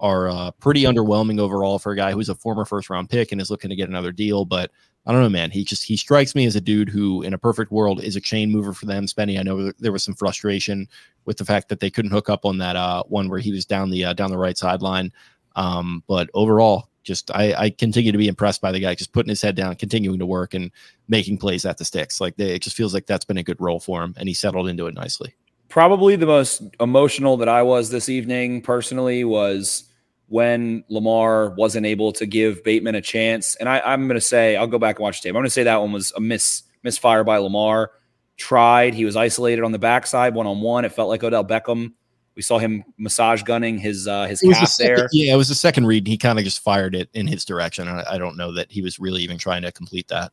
are 0.00 0.30
uh, 0.30 0.52
pretty 0.52 0.84
underwhelming 0.84 1.38
overall 1.38 1.78
for 1.78 1.92
a 1.92 1.96
guy 1.96 2.12
who's 2.12 2.30
a 2.30 2.34
former 2.34 2.64
first 2.64 2.88
round 2.88 3.10
pick 3.10 3.30
and 3.30 3.42
is 3.42 3.50
looking 3.50 3.68
to 3.68 3.76
get 3.76 3.90
another 3.90 4.10
deal. 4.10 4.46
But 4.46 4.70
I 5.04 5.12
don't 5.12 5.20
know, 5.20 5.28
man. 5.28 5.50
He 5.50 5.64
just 5.64 5.84
he 5.84 5.98
strikes 5.98 6.34
me 6.34 6.46
as 6.46 6.56
a 6.56 6.62
dude 6.62 6.88
who, 6.88 7.20
in 7.20 7.34
a 7.34 7.38
perfect 7.38 7.70
world, 7.72 8.02
is 8.02 8.16
a 8.16 8.22
chain 8.22 8.50
mover 8.50 8.72
for 8.72 8.86
them. 8.86 9.04
Spenny, 9.04 9.38
I 9.38 9.42
know 9.42 9.70
there 9.78 9.92
was 9.92 10.02
some 10.02 10.14
frustration 10.14 10.88
with 11.26 11.36
the 11.36 11.44
fact 11.44 11.68
that 11.68 11.80
they 11.80 11.90
couldn't 11.90 12.10
hook 12.10 12.30
up 12.30 12.46
on 12.46 12.56
that 12.58 12.74
uh, 12.74 13.02
one 13.04 13.28
where 13.28 13.38
he 13.38 13.52
was 13.52 13.66
down 13.66 13.90
the 13.90 14.06
uh, 14.06 14.12
down 14.14 14.30
the 14.30 14.38
right 14.38 14.56
sideline. 14.56 15.12
Um, 15.56 16.04
but 16.06 16.30
overall, 16.34 16.88
just 17.02 17.30
I, 17.30 17.54
I 17.54 17.70
continue 17.70 18.12
to 18.12 18.18
be 18.18 18.28
impressed 18.28 18.60
by 18.60 18.72
the 18.72 18.80
guy, 18.80 18.94
just 18.94 19.12
putting 19.12 19.30
his 19.30 19.42
head 19.42 19.56
down, 19.56 19.74
continuing 19.76 20.18
to 20.18 20.26
work, 20.26 20.54
and 20.54 20.70
making 21.08 21.38
plays 21.38 21.64
at 21.64 21.78
the 21.78 21.84
sticks. 21.84 22.20
Like 22.20 22.36
they, 22.36 22.54
it 22.54 22.62
just 22.62 22.76
feels 22.76 22.92
like 22.94 23.06
that's 23.06 23.24
been 23.24 23.38
a 23.38 23.42
good 23.42 23.60
role 23.60 23.80
for 23.80 24.02
him, 24.02 24.14
and 24.18 24.28
he 24.28 24.34
settled 24.34 24.68
into 24.68 24.86
it 24.86 24.94
nicely. 24.94 25.34
probably 25.68 26.16
the 26.16 26.26
most 26.26 26.62
emotional 26.80 27.36
that 27.38 27.48
I 27.48 27.62
was 27.62 27.90
this 27.90 28.08
evening 28.08 28.62
personally 28.62 29.24
was 29.24 29.84
when 30.28 30.84
Lamar 30.88 31.50
wasn't 31.50 31.86
able 31.86 32.12
to 32.12 32.26
give 32.26 32.64
Bateman 32.64 32.94
a 32.94 33.00
chance. 33.00 33.54
And 33.56 33.68
I, 33.68 33.92
am 33.92 34.08
going 34.08 34.16
to 34.16 34.20
say, 34.20 34.56
I'll 34.56 34.66
go 34.66 34.78
back 34.78 34.96
and 34.96 35.02
watch 35.04 35.20
the 35.20 35.28
tape. 35.28 35.30
I'm 35.30 35.40
going 35.40 35.44
to 35.44 35.50
say 35.50 35.64
that 35.64 35.80
one 35.80 35.92
was 35.92 36.12
a 36.16 36.20
miss 36.20 36.62
misfire 36.82 37.24
by 37.24 37.38
Lamar. 37.38 37.92
Tried. 38.36 38.94
He 38.94 39.04
was 39.04 39.16
isolated 39.16 39.64
on 39.64 39.72
the 39.72 39.78
backside, 39.78 40.34
one 40.34 40.46
on 40.46 40.60
one. 40.60 40.84
It 40.84 40.92
felt 40.92 41.08
like 41.08 41.22
Odell 41.22 41.44
Beckham. 41.44 41.92
We 42.36 42.42
saw 42.42 42.58
him 42.58 42.84
massage 42.98 43.42
gunning 43.42 43.78
his 43.78 44.06
uh, 44.06 44.26
his 44.26 44.42
calf 44.42 44.68
second, 44.68 44.96
there. 44.96 45.08
Yeah, 45.10 45.32
it 45.32 45.36
was 45.36 45.48
the 45.48 45.54
second 45.54 45.86
read. 45.86 46.06
He 46.06 46.18
kind 46.18 46.38
of 46.38 46.44
just 46.44 46.60
fired 46.60 46.94
it 46.94 47.08
in 47.14 47.26
his 47.26 47.44
direction. 47.44 47.88
I, 47.88 48.04
I 48.12 48.18
don't 48.18 48.36
know 48.36 48.52
that 48.52 48.70
he 48.70 48.82
was 48.82 49.00
really 49.00 49.22
even 49.22 49.38
trying 49.38 49.62
to 49.62 49.72
complete 49.72 50.08
that. 50.08 50.32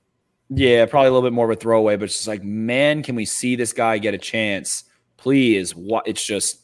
Yeah, 0.49 0.85
probably 0.85 1.07
a 1.07 1.11
little 1.11 1.27
bit 1.27 1.33
more 1.33 1.49
of 1.49 1.57
a 1.57 1.59
throwaway, 1.59 1.95
but 1.95 2.05
it's 2.05 2.15
just 2.15 2.27
like, 2.27 2.43
man, 2.43 3.01
can 3.01 3.15
we 3.15 3.25
see 3.25 3.55
this 3.55 3.73
guy 3.73 3.97
get 3.97 4.13
a 4.13 4.17
chance? 4.17 4.83
Please. 5.17 5.73
What? 5.73 6.07
It's 6.07 6.23
just 6.23 6.59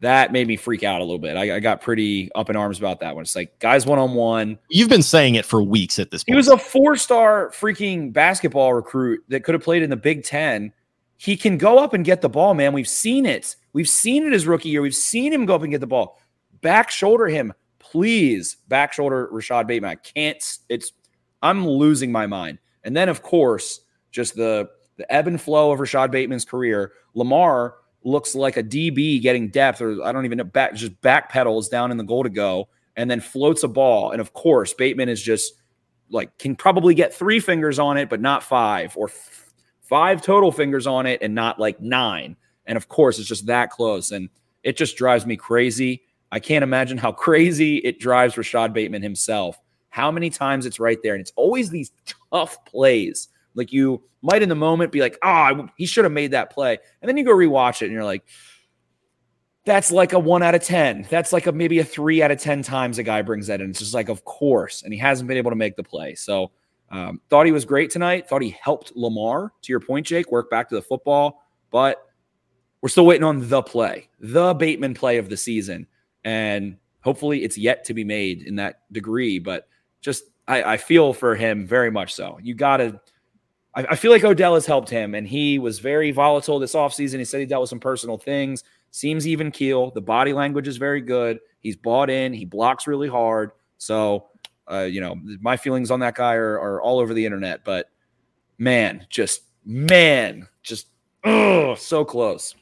that 0.00 0.32
made 0.32 0.46
me 0.46 0.56
freak 0.56 0.82
out 0.82 1.00
a 1.00 1.04
little 1.04 1.18
bit. 1.18 1.36
I, 1.36 1.56
I, 1.56 1.60
got 1.60 1.80
pretty 1.80 2.30
up 2.34 2.48
in 2.50 2.56
arms 2.56 2.78
about 2.78 3.00
that 3.00 3.14
one. 3.14 3.22
It's 3.22 3.34
like 3.34 3.58
guys 3.58 3.84
one 3.84 3.98
on 3.98 4.14
one. 4.14 4.58
You've 4.70 4.88
been 4.88 5.02
saying 5.02 5.34
it 5.34 5.44
for 5.44 5.62
weeks 5.62 5.98
at 5.98 6.10
this 6.10 6.22
point. 6.22 6.34
He 6.34 6.36
was 6.36 6.48
a 6.48 6.56
four 6.56 6.96
star 6.96 7.50
freaking 7.50 8.12
basketball 8.12 8.74
recruit 8.74 9.22
that 9.28 9.44
could 9.44 9.54
have 9.54 9.62
played 9.62 9.82
in 9.82 9.90
the 9.90 9.96
Big 9.96 10.24
Ten. 10.24 10.72
He 11.16 11.36
can 11.36 11.58
go 11.58 11.78
up 11.78 11.94
and 11.94 12.04
get 12.04 12.22
the 12.22 12.28
ball, 12.28 12.54
man. 12.54 12.72
We've 12.72 12.88
seen 12.88 13.26
it. 13.26 13.56
We've 13.72 13.88
seen 13.88 14.26
it 14.26 14.32
his 14.32 14.46
rookie 14.46 14.68
year. 14.70 14.82
We've 14.82 14.94
seen 14.94 15.32
him 15.32 15.46
go 15.46 15.54
up 15.54 15.62
and 15.62 15.70
get 15.70 15.80
the 15.80 15.86
ball. 15.86 16.20
Back 16.60 16.90
shoulder 16.90 17.26
him, 17.26 17.52
please. 17.78 18.56
Back 18.68 18.92
shoulder 18.92 19.28
Rashod 19.30 19.66
Bateman. 19.66 19.90
I 19.90 19.94
can't. 19.96 20.58
It's. 20.68 20.92
I'm 21.42 21.66
losing 21.66 22.10
my 22.10 22.26
mind. 22.26 22.58
And 22.82 22.96
then, 22.96 23.08
of 23.08 23.22
course, 23.22 23.80
just 24.10 24.34
the 24.34 24.68
the 24.96 25.10
ebb 25.12 25.28
and 25.28 25.40
flow 25.40 25.70
of 25.70 25.80
Rashod 25.80 26.10
Bateman's 26.10 26.44
career. 26.44 26.92
Lamar 27.14 27.76
looks 28.02 28.34
like 28.34 28.56
a 28.56 28.62
DB 28.62 29.20
getting 29.22 29.48
depth, 29.48 29.80
or 29.80 30.02
I 30.02 30.12
don't 30.12 30.24
even 30.24 30.38
know, 30.38 30.44
back 30.44 30.74
just 30.74 31.00
back 31.00 31.30
pedals 31.30 31.68
down 31.68 31.90
in 31.90 31.96
the 31.96 32.04
goal 32.04 32.24
to 32.24 32.28
go, 32.28 32.68
and 32.96 33.10
then 33.10 33.20
floats 33.20 33.62
a 33.62 33.68
ball. 33.68 34.10
And 34.10 34.20
of 34.20 34.32
course, 34.32 34.74
Bateman 34.74 35.08
is 35.08 35.22
just 35.22 35.54
like 36.10 36.36
can 36.38 36.56
probably 36.56 36.94
get 36.94 37.14
three 37.14 37.40
fingers 37.40 37.78
on 37.78 37.96
it, 37.96 38.08
but 38.08 38.20
not 38.20 38.42
five, 38.42 38.96
or 38.96 39.08
f- 39.08 39.52
five 39.82 40.22
total 40.22 40.52
fingers 40.52 40.86
on 40.86 41.06
it, 41.06 41.22
and 41.22 41.34
not 41.34 41.58
like 41.58 41.80
nine. 41.80 42.36
And 42.68 42.76
of 42.76 42.86
course, 42.86 43.18
it's 43.18 43.26
just 43.26 43.46
that 43.46 43.70
close, 43.70 44.12
and 44.12 44.28
it 44.62 44.76
just 44.76 44.96
drives 44.96 45.26
me 45.26 45.36
crazy. 45.36 46.02
I 46.30 46.38
can't 46.38 46.62
imagine 46.62 46.98
how 46.98 47.10
crazy 47.26 47.78
it 47.78 47.98
drives 47.98 48.36
Rashod 48.36 48.72
Bateman 48.72 49.02
himself. 49.02 49.58
How 49.90 50.12
many 50.12 50.30
times 50.30 50.66
it's 50.66 50.78
right 50.78 50.98
there, 51.02 51.14
and 51.14 51.20
it's 51.20 51.32
always 51.34 51.70
these 51.70 51.90
tough 52.30 52.64
plays 52.64 53.28
like 53.58 53.72
you 53.72 54.02
might 54.22 54.42
in 54.42 54.48
the 54.48 54.54
moment 54.54 54.92
be 54.92 55.00
like, 55.00 55.18
oh, 55.22 55.68
he 55.76 55.84
should 55.84 56.04
have 56.04 56.12
made 56.12 56.30
that 56.30 56.50
play. 56.50 56.78
And 57.02 57.08
then 57.08 57.16
you 57.16 57.24
go 57.24 57.34
rewatch 57.34 57.82
it 57.82 57.86
and 57.86 57.92
you're 57.92 58.04
like, 58.04 58.24
that's 59.64 59.90
like 59.90 60.12
a 60.12 60.18
one 60.18 60.42
out 60.42 60.54
of 60.54 60.62
10. 60.62 61.06
That's 61.10 61.32
like 61.32 61.46
a 61.46 61.52
maybe 61.52 61.80
a 61.80 61.84
three 61.84 62.22
out 62.22 62.30
of 62.30 62.40
10 62.40 62.62
times 62.62 62.98
a 62.98 63.02
guy 63.02 63.20
brings 63.20 63.48
that 63.48 63.60
in. 63.60 63.70
It's 63.70 63.80
just 63.80 63.94
like, 63.94 64.08
of 64.08 64.24
course. 64.24 64.82
And 64.82 64.92
he 64.92 64.98
hasn't 64.98 65.28
been 65.28 65.36
able 65.36 65.50
to 65.50 65.56
make 65.56 65.76
the 65.76 65.82
play. 65.82 66.14
So 66.14 66.52
um, 66.90 67.20
thought 67.28 67.46
he 67.46 67.52
was 67.52 67.64
great 67.64 67.90
tonight. 67.90 68.28
Thought 68.28 68.42
he 68.42 68.56
helped 68.62 68.92
Lamar, 68.96 69.52
to 69.62 69.72
your 69.72 69.80
point, 69.80 70.06
Jake, 70.06 70.30
work 70.30 70.48
back 70.50 70.68
to 70.70 70.74
the 70.76 70.82
football. 70.82 71.42
But 71.70 72.02
we're 72.80 72.88
still 72.88 73.06
waiting 73.06 73.24
on 73.24 73.48
the 73.48 73.62
play, 73.62 74.08
the 74.20 74.54
Bateman 74.54 74.94
play 74.94 75.18
of 75.18 75.28
the 75.28 75.36
season. 75.36 75.86
And 76.24 76.76
hopefully 77.00 77.44
it's 77.44 77.58
yet 77.58 77.84
to 77.84 77.94
be 77.94 78.04
made 78.04 78.42
in 78.42 78.56
that 78.56 78.82
degree. 78.92 79.38
But 79.38 79.68
just, 80.00 80.24
I, 80.46 80.74
I 80.74 80.76
feel 80.76 81.12
for 81.12 81.34
him 81.34 81.66
very 81.66 81.90
much 81.90 82.14
so. 82.14 82.38
You 82.42 82.54
got 82.54 82.78
to 82.78 83.00
I, 83.78 83.86
I 83.90 83.96
feel 83.96 84.10
like 84.10 84.24
Odell 84.24 84.54
has 84.54 84.66
helped 84.66 84.90
him, 84.90 85.14
and 85.14 85.26
he 85.26 85.58
was 85.58 85.78
very 85.78 86.10
volatile 86.10 86.58
this 86.58 86.74
offseason. 86.74 87.18
He 87.18 87.24
said 87.24 87.40
he 87.40 87.46
dealt 87.46 87.62
with 87.62 87.70
some 87.70 87.80
personal 87.80 88.18
things. 88.18 88.64
Seems 88.90 89.26
even 89.26 89.50
keel. 89.50 89.90
The 89.92 90.00
body 90.00 90.32
language 90.32 90.66
is 90.66 90.78
very 90.78 91.00
good. 91.00 91.38
He's 91.60 91.76
bought 91.76 92.10
in. 92.10 92.32
He 92.32 92.44
blocks 92.44 92.86
really 92.86 93.08
hard. 93.08 93.52
So, 93.76 94.26
uh, 94.70 94.80
you 94.80 95.00
know, 95.00 95.16
my 95.40 95.56
feelings 95.56 95.90
on 95.90 96.00
that 96.00 96.16
guy 96.16 96.34
are, 96.34 96.58
are 96.58 96.82
all 96.82 96.98
over 96.98 97.14
the 97.14 97.24
internet. 97.24 97.64
But 97.64 97.90
man, 98.58 99.06
just 99.10 99.42
man, 99.64 100.48
just 100.62 100.88
oh, 101.24 101.74
so 101.74 102.04
close. 102.04 102.54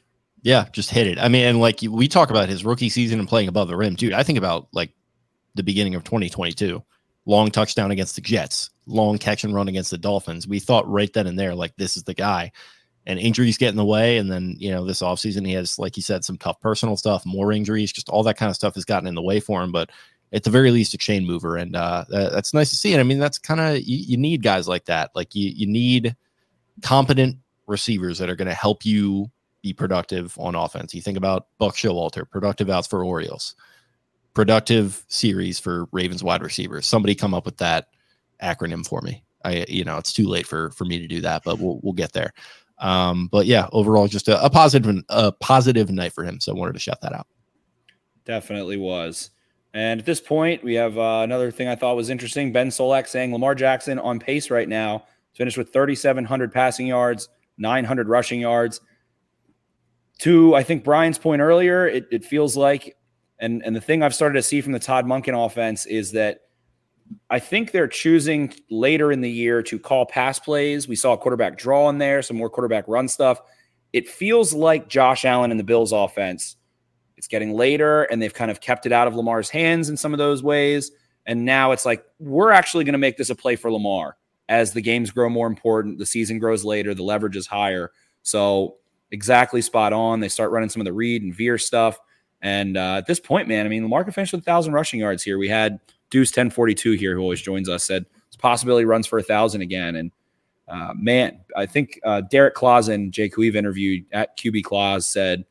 Yeah, 0.47 0.67
just 0.71 0.89
hit 0.89 1.07
it. 1.07 1.19
I 1.19 1.27
mean, 1.27 1.45
and 1.45 1.59
like 1.59 1.81
we 1.81 2.07
talk 2.07 2.29
about 2.29 2.47
his 2.47 2.63
rookie 2.63 2.87
season 2.87 3.19
and 3.19 3.27
playing 3.27 3.49
above 3.49 3.67
the 3.67 3.75
rim, 3.75 3.95
dude. 3.95 4.13
I 4.13 4.23
think 4.23 4.37
about 4.37 4.69
like 4.71 4.93
the 5.55 5.63
beginning 5.63 5.93
of 5.93 6.05
2022 6.05 6.81
long 7.25 7.51
touchdown 7.51 7.91
against 7.91 8.15
the 8.15 8.21
Jets, 8.21 8.69
long 8.85 9.17
catch 9.17 9.43
and 9.43 9.53
run 9.53 9.67
against 9.67 9.91
the 9.91 9.97
Dolphins. 9.97 10.47
We 10.47 10.59
thought 10.59 10.89
right 10.89 11.11
then 11.11 11.27
and 11.27 11.37
there, 11.37 11.53
like, 11.53 11.75
this 11.75 11.97
is 11.97 12.03
the 12.03 12.13
guy. 12.13 12.53
And 13.05 13.19
injuries 13.19 13.57
get 13.57 13.71
in 13.71 13.75
the 13.75 13.83
way. 13.83 14.19
And 14.19 14.31
then, 14.31 14.55
you 14.57 14.71
know, 14.71 14.85
this 14.85 15.01
offseason, 15.01 15.45
he 15.45 15.51
has, 15.51 15.77
like 15.77 15.97
you 15.97 16.03
said, 16.03 16.23
some 16.23 16.37
tough 16.37 16.61
personal 16.61 16.95
stuff, 16.95 17.25
more 17.25 17.51
injuries, 17.51 17.91
just 17.91 18.07
all 18.07 18.23
that 18.23 18.37
kind 18.37 18.49
of 18.49 18.55
stuff 18.55 18.75
has 18.75 18.85
gotten 18.85 19.09
in 19.09 19.15
the 19.15 19.21
way 19.21 19.41
for 19.41 19.61
him. 19.61 19.73
But 19.73 19.89
at 20.31 20.45
the 20.45 20.49
very 20.49 20.71
least, 20.71 20.93
a 20.93 20.97
chain 20.97 21.27
mover. 21.27 21.57
And 21.57 21.75
uh, 21.75 22.05
that's 22.09 22.53
nice 22.53 22.69
to 22.69 22.77
see. 22.77 22.93
And 22.93 23.01
I 23.01 23.03
mean, 23.03 23.19
that's 23.19 23.37
kind 23.37 23.59
of, 23.59 23.81
you, 23.81 23.97
you 23.97 24.15
need 24.15 24.41
guys 24.41 24.69
like 24.69 24.85
that. 24.85 25.11
Like, 25.13 25.35
you, 25.35 25.49
you 25.53 25.67
need 25.67 26.15
competent 26.81 27.35
receivers 27.65 28.17
that 28.19 28.29
are 28.29 28.35
going 28.37 28.47
to 28.47 28.53
help 28.53 28.85
you 28.85 29.29
be 29.61 29.73
productive 29.73 30.37
on 30.39 30.55
offense. 30.55 30.93
You 30.93 31.01
think 31.01 31.17
about 31.17 31.47
Buck 31.57 31.75
Showalter, 31.75 32.29
productive 32.29 32.69
outs 32.69 32.87
for 32.87 33.03
Orioles 33.03 33.55
productive 34.37 35.03
series 35.07 35.59
for 35.59 35.87
Ravens 35.91 36.23
wide 36.23 36.43
receivers. 36.43 36.85
Somebody 36.85 37.15
come 37.15 37.33
up 37.33 37.43
with 37.43 37.57
that 37.57 37.87
acronym 38.39 38.85
for 38.87 39.01
me. 39.01 39.23
I, 39.43 39.65
you 39.67 39.83
know, 39.83 39.97
it's 39.97 40.13
too 40.13 40.27
late 40.27 40.45
for 40.45 40.69
for 40.71 40.85
me 40.85 40.99
to 40.99 41.07
do 41.07 41.21
that, 41.21 41.41
but 41.43 41.57
we'll 41.57 41.79
we'll 41.81 41.93
get 41.93 42.13
there. 42.13 42.33
Um, 42.77 43.29
but 43.31 43.47
yeah, 43.47 43.67
overall, 43.71 44.07
just 44.07 44.27
a, 44.27 44.39
a 44.45 44.47
positive 44.47 45.03
a 45.09 45.31
positive 45.31 45.89
night 45.89 46.13
for 46.13 46.23
him. 46.23 46.39
So 46.39 46.51
I 46.51 46.55
wanted 46.55 46.73
to 46.73 46.79
shout 46.79 47.01
that 47.01 47.13
out. 47.13 47.25
Definitely 48.25 48.77
was. 48.77 49.31
And 49.73 49.99
at 49.99 50.05
this 50.05 50.21
point, 50.21 50.63
we 50.63 50.75
have 50.75 50.99
uh, 50.99 51.21
another 51.23 51.49
thing 51.49 51.67
I 51.67 51.75
thought 51.75 51.95
was 51.95 52.11
interesting. 52.11 52.53
Ben 52.53 52.69
Solak 52.69 53.07
saying 53.07 53.33
Lamar 53.33 53.55
Jackson 53.55 53.97
on 53.97 54.19
pace 54.19 54.51
right 54.51 54.69
now, 54.69 55.05
finished 55.33 55.57
with 55.57 55.73
3,700 55.73 56.53
passing 56.53 56.85
yards, 56.85 57.29
900 57.57 58.07
rushing 58.07 58.39
yards. 58.39 58.81
To 60.19 60.55
I 60.55 60.63
think 60.63 60.83
Brian's 60.83 61.17
point 61.17 61.41
earlier, 61.41 61.87
it, 61.87 62.07
it 62.11 62.25
feels 62.25 62.57
like 62.57 62.97
and 63.39 63.63
and 63.63 63.75
the 63.75 63.81
thing 63.81 64.03
I've 64.03 64.15
started 64.15 64.35
to 64.35 64.43
see 64.43 64.61
from 64.61 64.71
the 64.71 64.79
Todd 64.79 65.05
Monken 65.05 65.45
offense 65.45 65.85
is 65.85 66.11
that 66.13 66.41
I 67.29 67.39
think 67.39 67.71
they're 67.71 67.87
choosing 67.87 68.53
later 68.69 69.11
in 69.11 69.21
the 69.21 69.29
year 69.29 69.61
to 69.63 69.79
call 69.79 70.05
pass 70.05 70.39
plays. 70.39 70.87
We 70.87 70.95
saw 70.95 71.13
a 71.13 71.17
quarterback 71.17 71.57
draw 71.57 71.89
in 71.89 71.99
there, 71.99 72.21
some 72.21 72.37
more 72.37 72.49
quarterback 72.49 72.85
run 72.87 73.07
stuff. 73.07 73.41
It 73.93 74.09
feels 74.09 74.53
like 74.53 74.89
Josh 74.89 75.23
Allen 75.23 75.51
and 75.51 75.59
the 75.59 75.63
Bills 75.63 75.91
offense. 75.93 76.57
It's 77.15 77.27
getting 77.27 77.53
later, 77.53 78.03
and 78.03 78.21
they've 78.21 78.33
kind 78.33 78.51
of 78.51 78.59
kept 78.59 78.85
it 78.85 78.91
out 78.91 79.07
of 79.07 79.15
Lamar's 79.15 79.49
hands 79.49 79.89
in 79.89 79.97
some 79.97 80.13
of 80.13 80.17
those 80.17 80.43
ways. 80.43 80.91
And 81.25 81.45
now 81.45 81.71
it's 81.71 81.85
like, 81.85 82.05
we're 82.19 82.51
actually 82.51 82.83
going 82.83 82.93
to 82.93 82.99
make 82.99 83.17
this 83.17 83.29
a 83.29 83.35
play 83.35 83.55
for 83.55 83.71
Lamar 83.71 84.17
as 84.49 84.73
the 84.73 84.81
games 84.81 85.11
grow 85.11 85.29
more 85.29 85.47
important, 85.47 85.97
the 85.97 86.05
season 86.05 86.39
grows 86.39 86.63
later, 86.63 86.93
the 86.93 87.03
leverage 87.03 87.35
is 87.35 87.47
higher. 87.47 87.91
So, 88.23 88.77
exactly 89.11 89.61
spot 89.61 89.93
on. 89.93 90.19
They 90.19 90.29
start 90.29 90.51
running 90.51 90.69
some 90.69 90.81
of 90.81 90.85
the 90.85 90.93
read 90.93 91.23
and 91.23 91.33
veer 91.33 91.57
stuff. 91.57 91.99
And 92.41 92.77
uh, 92.77 92.95
at 92.97 93.07
this 93.07 93.19
point, 93.19 93.47
man, 93.47 93.65
I 93.65 93.69
mean, 93.69 93.83
Lamar 93.83 94.03
can 94.03 94.13
finish 94.13 94.31
with 94.31 94.41
a 94.41 94.43
thousand 94.45 94.73
rushing 94.73 94.99
yards 94.99 95.23
here. 95.23 95.37
We 95.37 95.49
had 95.49 95.79
Deuce 96.09 96.29
1042 96.29 96.91
here, 96.91 97.15
who 97.15 97.21
always 97.21 97.41
joins 97.41 97.69
us, 97.69 97.83
said 97.83 98.05
it's 98.27 98.37
possibility 98.37 98.85
runs 98.85 99.07
for 99.07 99.17
a 99.19 99.23
thousand 99.23 99.61
again. 99.61 99.95
And 99.95 100.11
uh, 100.67 100.93
man, 100.95 101.39
I 101.55 101.65
think 101.65 101.99
uh, 102.03 102.21
Derek 102.21 102.53
Clausen, 102.53 103.11
Jake, 103.11 103.35
who 103.35 103.41
we've 103.41 103.55
interviewed 103.55 104.05
at 104.11 104.37
QB 104.37 104.63
Claus, 104.63 105.07
said 105.07 105.45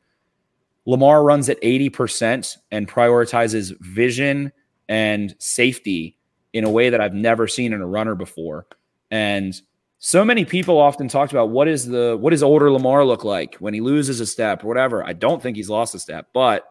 Lamar 0.85 1.23
runs 1.23 1.49
at 1.49 1.61
80% 1.61 2.57
and 2.71 2.87
prioritizes 2.87 3.77
vision 3.81 4.51
and 4.87 5.35
safety 5.39 6.17
in 6.53 6.63
a 6.63 6.69
way 6.69 6.89
that 6.89 7.01
I've 7.01 7.13
never 7.13 7.47
seen 7.47 7.73
in 7.73 7.81
a 7.81 7.87
runner 7.87 8.15
before. 8.15 8.67
And 9.11 9.59
so 9.99 10.23
many 10.23 10.45
people 10.45 10.77
often 10.77 11.07
talked 11.07 11.31
about 11.31 11.49
what 11.49 11.67
is 11.67 11.87
the 11.87 12.17
what 12.19 12.29
does 12.29 12.43
older 12.43 12.71
Lamar 12.71 13.03
look 13.03 13.23
like 13.23 13.55
when 13.55 13.73
he 13.73 13.81
loses 13.81 14.19
a 14.19 14.25
step 14.25 14.63
or 14.63 14.67
whatever. 14.67 15.03
I 15.03 15.13
don't 15.13 15.41
think 15.41 15.57
he's 15.57 15.69
lost 15.69 15.95
a 15.95 15.99
step, 15.99 16.27
but 16.33 16.69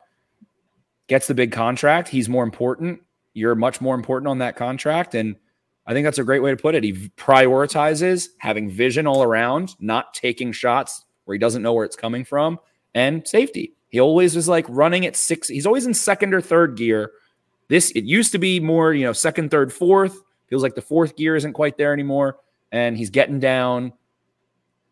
gets 1.08 1.26
the 1.26 1.34
big 1.34 1.52
contract. 1.52 2.08
He's 2.08 2.28
more 2.28 2.44
important. 2.44 3.00
You're 3.34 3.54
much 3.54 3.80
more 3.80 3.94
important 3.94 4.28
on 4.28 4.38
that 4.38 4.56
contract. 4.56 5.14
And 5.14 5.36
I 5.86 5.92
think 5.92 6.04
that's 6.04 6.18
a 6.18 6.24
great 6.24 6.42
way 6.42 6.50
to 6.50 6.56
put 6.56 6.74
it. 6.74 6.84
He 6.84 6.92
prioritizes 7.16 8.28
having 8.38 8.70
vision 8.70 9.06
all 9.06 9.22
around, 9.22 9.76
not 9.80 10.14
taking 10.14 10.52
shots 10.52 11.04
where 11.24 11.34
he 11.34 11.38
doesn't 11.38 11.62
know 11.62 11.72
where 11.72 11.84
it's 11.84 11.96
coming 11.96 12.24
from, 12.24 12.58
and 12.94 13.26
safety. 13.26 13.74
He 13.88 14.00
always 14.00 14.34
was 14.34 14.48
like 14.48 14.66
running 14.68 15.06
at 15.06 15.16
six. 15.16 15.48
He's 15.48 15.66
always 15.66 15.86
in 15.86 15.94
second 15.94 16.34
or 16.34 16.40
third 16.40 16.76
gear. 16.76 17.12
This, 17.68 17.90
it 17.92 18.04
used 18.04 18.32
to 18.32 18.38
be 18.38 18.60
more, 18.60 18.94
you 18.94 19.04
know, 19.04 19.12
second, 19.12 19.50
third, 19.50 19.72
fourth. 19.72 20.22
Feels 20.48 20.62
like 20.62 20.74
the 20.74 20.82
fourth 20.82 21.16
gear 21.16 21.34
isn't 21.36 21.52
quite 21.52 21.76
there 21.76 21.92
anymore. 21.92 22.38
And 22.72 22.96
he's 22.96 23.10
getting 23.10 23.40
down, 23.40 23.92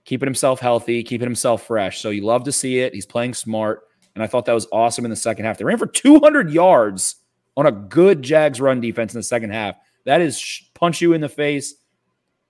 keeping 0.04 0.26
himself 0.26 0.60
healthy, 0.60 1.02
keeping 1.02 1.26
himself 1.26 1.66
fresh. 1.66 2.00
So 2.00 2.10
you 2.10 2.22
love 2.22 2.44
to 2.44 2.52
see 2.52 2.80
it. 2.80 2.94
He's 2.94 3.06
playing 3.06 3.34
smart. 3.34 3.82
And 4.14 4.22
I 4.22 4.26
thought 4.26 4.44
that 4.46 4.52
was 4.52 4.68
awesome 4.72 5.04
in 5.04 5.10
the 5.10 5.16
second 5.16 5.44
half. 5.44 5.58
They 5.58 5.64
ran 5.64 5.78
for 5.78 5.86
200 5.86 6.50
yards 6.50 7.16
on 7.56 7.66
a 7.66 7.72
good 7.72 8.22
Jags 8.22 8.60
run 8.60 8.80
defense 8.80 9.14
in 9.14 9.18
the 9.18 9.24
second 9.24 9.50
half. 9.50 9.76
That 10.04 10.20
is 10.20 10.62
punch 10.74 11.00
you 11.00 11.12
in 11.12 11.20
the 11.20 11.28
face, 11.28 11.74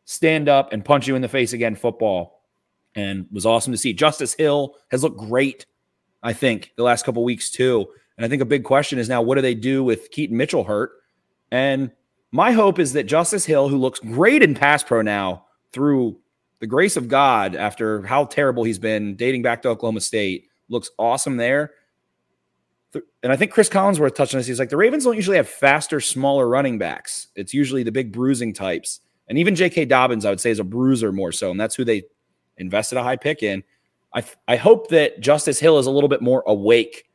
stand 0.04 0.48
up, 0.48 0.72
and 0.72 0.84
punch 0.84 1.06
you 1.06 1.16
in 1.16 1.22
the 1.22 1.28
face 1.28 1.52
again 1.52 1.74
football. 1.74 2.42
And 2.94 3.26
was 3.32 3.46
awesome 3.46 3.72
to 3.72 3.78
see. 3.78 3.92
Justice 3.92 4.34
Hill 4.34 4.76
has 4.90 5.02
looked 5.02 5.18
great, 5.18 5.66
I 6.22 6.32
think, 6.32 6.72
the 6.76 6.84
last 6.84 7.04
couple 7.04 7.24
weeks 7.24 7.50
too. 7.50 7.86
And 8.16 8.24
I 8.24 8.28
think 8.28 8.42
a 8.42 8.46
big 8.46 8.64
question 8.64 8.98
is 8.98 9.08
now 9.08 9.22
what 9.22 9.34
do 9.34 9.42
they 9.42 9.54
do 9.54 9.82
with 9.82 10.10
Keaton 10.10 10.36
Mitchell 10.36 10.64
hurt? 10.64 10.92
And 11.50 11.90
my 12.34 12.50
hope 12.50 12.80
is 12.80 12.94
that 12.94 13.04
Justice 13.04 13.46
Hill, 13.46 13.68
who 13.68 13.78
looks 13.78 14.00
great 14.00 14.42
in 14.42 14.56
pass 14.56 14.82
pro 14.82 15.02
now 15.02 15.44
through 15.72 16.18
the 16.58 16.66
grace 16.66 16.96
of 16.96 17.06
God 17.06 17.54
after 17.54 18.02
how 18.02 18.24
terrible 18.24 18.64
he's 18.64 18.80
been 18.80 19.14
dating 19.14 19.42
back 19.42 19.62
to 19.62 19.68
Oklahoma 19.68 20.00
State, 20.00 20.48
looks 20.68 20.90
awesome 20.98 21.36
there. 21.36 21.74
And 23.22 23.32
I 23.32 23.36
think 23.36 23.52
Chris 23.52 23.68
Collinsworth 23.68 24.16
touched 24.16 24.34
on 24.34 24.40
this. 24.40 24.48
He's 24.48 24.58
like, 24.58 24.68
the 24.68 24.76
Ravens 24.76 25.04
don't 25.04 25.14
usually 25.14 25.36
have 25.36 25.48
faster, 25.48 26.00
smaller 26.00 26.48
running 26.48 26.76
backs. 26.76 27.28
It's 27.36 27.54
usually 27.54 27.84
the 27.84 27.92
big 27.92 28.10
bruising 28.10 28.52
types. 28.52 28.98
And 29.28 29.38
even 29.38 29.54
J.K. 29.54 29.84
Dobbins, 29.84 30.24
I 30.24 30.30
would 30.30 30.40
say, 30.40 30.50
is 30.50 30.58
a 30.58 30.64
bruiser 30.64 31.12
more 31.12 31.30
so. 31.30 31.52
And 31.52 31.60
that's 31.60 31.76
who 31.76 31.84
they 31.84 32.02
invested 32.56 32.98
a 32.98 33.04
high 33.04 33.16
pick 33.16 33.44
in. 33.44 33.62
I, 34.12 34.24
I 34.48 34.56
hope 34.56 34.88
that 34.88 35.20
Justice 35.20 35.60
Hill 35.60 35.78
is 35.78 35.86
a 35.86 35.90
little 35.92 36.08
bit 36.08 36.20
more 36.20 36.42
awake, 36.48 37.08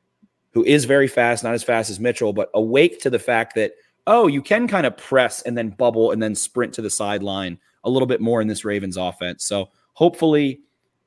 who 0.51 0.63
is 0.63 0.85
very 0.85 1.09
fast, 1.09 1.43
not 1.43 1.55
as 1.55 1.63
fast 1.63 1.89
as 1.89 1.99
Mitchell, 1.99 2.31
but 2.31 2.49
awake 2.53 3.01
to 3.01 3.09
the 3.09 3.19
fact 3.19 3.55
that, 3.55 3.73
oh, 4.09 4.25
you 4.25 4.41
can 4.41 4.67
kind 4.67 4.87
of 4.87 4.97
press 4.97 5.43
and 5.43 5.55
then 5.55 5.69
bubble 5.69 6.11
and 6.11 6.21
then 6.21 6.33
sprint 6.33 6.73
to 6.73 6.81
the 6.81 6.89
sideline 6.89 7.59
a 7.83 7.89
little 7.89 8.07
bit 8.07 8.19
more 8.19 8.41
in 8.41 8.47
this 8.47 8.65
Ravens 8.65 8.97
offense. 8.97 9.45
So 9.45 9.69
hopefully, 9.93 10.61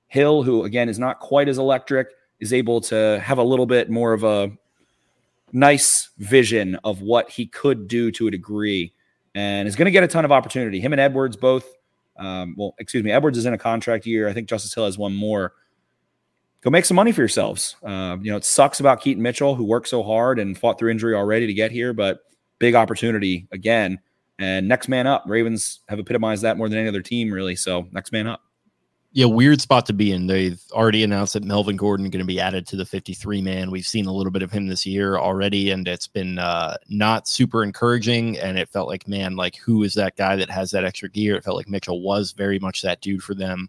Hill, 0.06 0.44
who 0.44 0.64
again 0.64 0.88
is 0.88 1.00
not 1.00 1.18
quite 1.18 1.48
as 1.48 1.58
electric, 1.58 2.12
is 2.38 2.52
able 2.52 2.80
to 2.82 3.20
have 3.22 3.38
a 3.38 3.42
little 3.42 3.66
bit 3.66 3.90
more 3.90 4.12
of 4.12 4.22
a 4.22 4.52
nice 5.52 6.10
vision 6.18 6.76
of 6.84 7.02
what 7.02 7.28
he 7.28 7.44
could 7.44 7.88
do 7.88 8.12
to 8.12 8.28
a 8.28 8.30
degree 8.30 8.94
and 9.34 9.66
is 9.66 9.74
going 9.74 9.86
to 9.86 9.90
get 9.90 10.04
a 10.04 10.08
ton 10.08 10.24
of 10.24 10.30
opportunity. 10.30 10.80
Him 10.80 10.92
and 10.92 11.00
Edwards 11.00 11.36
both, 11.36 11.66
um, 12.16 12.54
well, 12.56 12.74
excuse 12.78 13.02
me, 13.02 13.10
Edwards 13.10 13.36
is 13.36 13.46
in 13.46 13.52
a 13.52 13.58
contract 13.58 14.06
year. 14.06 14.28
I 14.28 14.32
think 14.32 14.48
Justice 14.48 14.72
Hill 14.74 14.84
has 14.84 14.96
one 14.96 15.14
more. 15.14 15.54
Go 16.60 16.70
make 16.70 16.84
some 16.84 16.94
money 16.94 17.10
for 17.10 17.20
yourselves. 17.20 17.74
Uh, 17.82 18.16
you 18.22 18.30
know, 18.30 18.36
it 18.36 18.44
sucks 18.44 18.78
about 18.78 19.00
Keaton 19.00 19.22
Mitchell, 19.22 19.56
who 19.56 19.64
worked 19.64 19.88
so 19.88 20.04
hard 20.04 20.38
and 20.38 20.56
fought 20.56 20.78
through 20.78 20.92
injury 20.92 21.14
already 21.14 21.48
to 21.48 21.54
get 21.54 21.72
here, 21.72 21.92
but 21.92 22.20
big 22.62 22.76
opportunity 22.76 23.48
again. 23.50 23.98
And 24.38 24.68
next 24.68 24.88
man 24.88 25.08
up. 25.08 25.24
Ravens 25.26 25.80
have 25.88 25.98
epitomized 25.98 26.42
that 26.42 26.56
more 26.56 26.68
than 26.68 26.78
any 26.78 26.88
other 26.88 27.02
team, 27.02 27.32
really. 27.32 27.56
So 27.56 27.88
next 27.90 28.12
man 28.12 28.28
up. 28.28 28.40
Yeah, 29.10 29.26
weird 29.26 29.60
spot 29.60 29.84
to 29.86 29.92
be 29.92 30.12
in. 30.12 30.28
They've 30.28 30.62
already 30.70 31.02
announced 31.02 31.34
that 31.34 31.42
Melvin 31.42 31.76
Gordon 31.76 32.08
going 32.08 32.20
to 32.20 32.24
be 32.24 32.40
added 32.40 32.66
to 32.68 32.76
the 32.76 32.86
53 32.86 33.42
man. 33.42 33.72
We've 33.72 33.84
seen 33.84 34.06
a 34.06 34.12
little 34.12 34.30
bit 34.30 34.42
of 34.42 34.52
him 34.52 34.68
this 34.68 34.86
year 34.86 35.18
already, 35.18 35.72
and 35.72 35.86
it's 35.88 36.06
been 36.06 36.38
uh, 36.38 36.76
not 36.88 37.28
super 37.28 37.64
encouraging. 37.64 38.38
And 38.38 38.56
it 38.56 38.70
felt 38.70 38.88
like, 38.88 39.08
man, 39.08 39.34
like 39.34 39.56
who 39.56 39.82
is 39.82 39.94
that 39.94 40.16
guy 40.16 40.36
that 40.36 40.48
has 40.48 40.70
that 40.70 40.84
extra 40.84 41.10
gear? 41.10 41.34
It 41.34 41.44
felt 41.44 41.56
like 41.56 41.68
Mitchell 41.68 42.00
was 42.00 42.30
very 42.30 42.60
much 42.60 42.80
that 42.82 43.00
dude 43.00 43.24
for 43.24 43.34
them. 43.34 43.68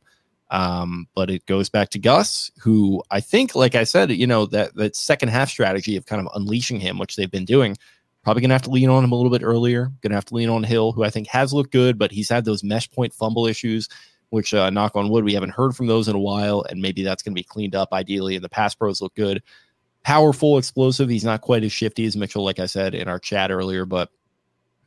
Um, 0.50 1.08
but 1.16 1.32
it 1.32 1.46
goes 1.48 1.68
back 1.68 1.90
to 1.90 2.00
Gus, 2.00 2.52
who 2.60 3.04
I 3.10 3.22
think, 3.22 3.56
like 3.56 3.74
I 3.74 3.86
said, 3.86 4.12
you 4.12 4.28
know, 4.28 4.46
that 4.48 4.76
that 4.76 4.96
second 4.96 5.30
half 5.30 5.50
strategy 5.50 5.98
of 5.98 6.06
kind 6.06 6.26
of 6.26 6.32
unleashing 6.36 6.80
him, 6.80 7.00
which 7.00 7.16
they've 7.16 7.32
been 7.32 7.44
doing, 7.44 7.76
probably 8.24 8.42
gonna 8.42 8.54
have 8.54 8.62
to 8.64 8.72
lean 8.72 8.90
on 8.90 9.04
him 9.04 9.12
a 9.12 9.16
little 9.16 9.32
bit 9.32 9.44
earlier. 9.44 9.92
Gonna 10.02 10.16
have 10.16 10.26
to 10.26 10.36
lean 10.36 10.50
on 10.50 10.64
Hill, 10.64 10.92
who 10.92 11.04
I 11.04 11.10
think 11.10 11.28
has 11.28 11.54
looked 11.54 11.72
good, 11.72 11.98
but 11.98 12.12
he's 12.12 12.30
had 12.30 12.46
those 12.46 12.64
mesh 12.64 12.90
point 12.90 13.14
fumble 13.14 13.46
issues 13.46 13.90
which 14.34 14.52
uh, 14.52 14.72
knock 14.72 14.96
on 14.96 15.10
wood, 15.10 15.24
we 15.24 15.36
haven't 15.36 15.52
heard 15.52 15.76
from 15.76 15.86
those 15.86 16.08
in 16.08 16.16
a 16.16 16.20
while, 16.20 16.66
and 16.68 16.82
maybe 16.82 17.04
that's 17.04 17.22
going 17.22 17.34
to 17.34 17.40
be 17.40 17.44
cleaned 17.44 17.76
up 17.76 17.94
ideally. 17.94 18.34
And 18.34 18.44
the 18.44 18.50
pass 18.50 18.74
pros 18.74 19.00
look 19.00 19.14
good, 19.14 19.44
powerful, 20.02 20.58
explosive. 20.58 21.08
He's 21.08 21.24
not 21.24 21.42
quite 21.42 21.64
as 21.64 21.72
shifty 21.72 22.04
as 22.06 22.18
Mitchell, 22.18 22.44
like 22.44 22.58
I 22.58 22.66
said 22.66 22.96
in 22.96 23.08
our 23.08 23.20
chat 23.20 23.52
earlier, 23.52 23.86
but 23.86 24.10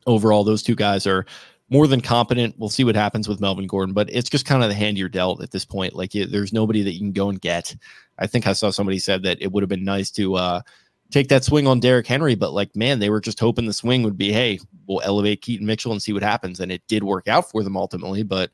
overall, 0.04 0.42
those 0.42 0.64
two 0.64 0.74
guys 0.74 1.06
are 1.06 1.26
more 1.70 1.86
than 1.86 2.00
competent. 2.00 2.56
We'll 2.58 2.70
see 2.70 2.82
what 2.82 2.96
happens 2.96 3.28
with 3.28 3.40
Melvin 3.40 3.68
Gordon, 3.68 3.94
but 3.94 4.10
it's 4.10 4.28
just 4.28 4.46
kind 4.46 4.64
of 4.64 4.68
the 4.68 4.74
hand 4.74 4.98
you're 4.98 5.08
dealt 5.08 5.40
at 5.40 5.52
this 5.52 5.64
point. 5.64 5.94
Like 5.94 6.10
there's 6.10 6.52
nobody 6.52 6.82
that 6.82 6.94
you 6.94 6.98
can 6.98 7.12
go 7.12 7.28
and 7.28 7.40
get. 7.40 7.76
I 8.18 8.26
think 8.26 8.48
I 8.48 8.52
saw 8.52 8.70
somebody 8.70 8.98
said 8.98 9.22
that 9.22 9.40
it 9.40 9.52
would 9.52 9.62
have 9.62 9.70
been 9.70 9.84
nice 9.84 10.10
to 10.12 10.34
uh, 10.34 10.62
take 11.10 11.28
that 11.28 11.44
swing 11.44 11.66
on 11.66 11.80
Derrick 11.80 12.06
Henry, 12.06 12.34
but 12.34 12.52
like, 12.52 12.74
man, 12.74 12.98
they 12.98 13.10
were 13.10 13.20
just 13.20 13.40
hoping 13.40 13.66
the 13.66 13.72
swing 13.72 14.02
would 14.02 14.18
be, 14.18 14.32
hey, 14.32 14.58
we'll 14.86 15.02
elevate 15.02 15.42
Keaton 15.42 15.66
Mitchell 15.66 15.92
and 15.92 16.02
see 16.02 16.12
what 16.12 16.22
happens. 16.22 16.60
And 16.60 16.72
it 16.72 16.82
did 16.88 17.04
work 17.04 17.28
out 17.28 17.50
for 17.50 17.62
them 17.62 17.76
ultimately, 17.76 18.22
but 18.22 18.50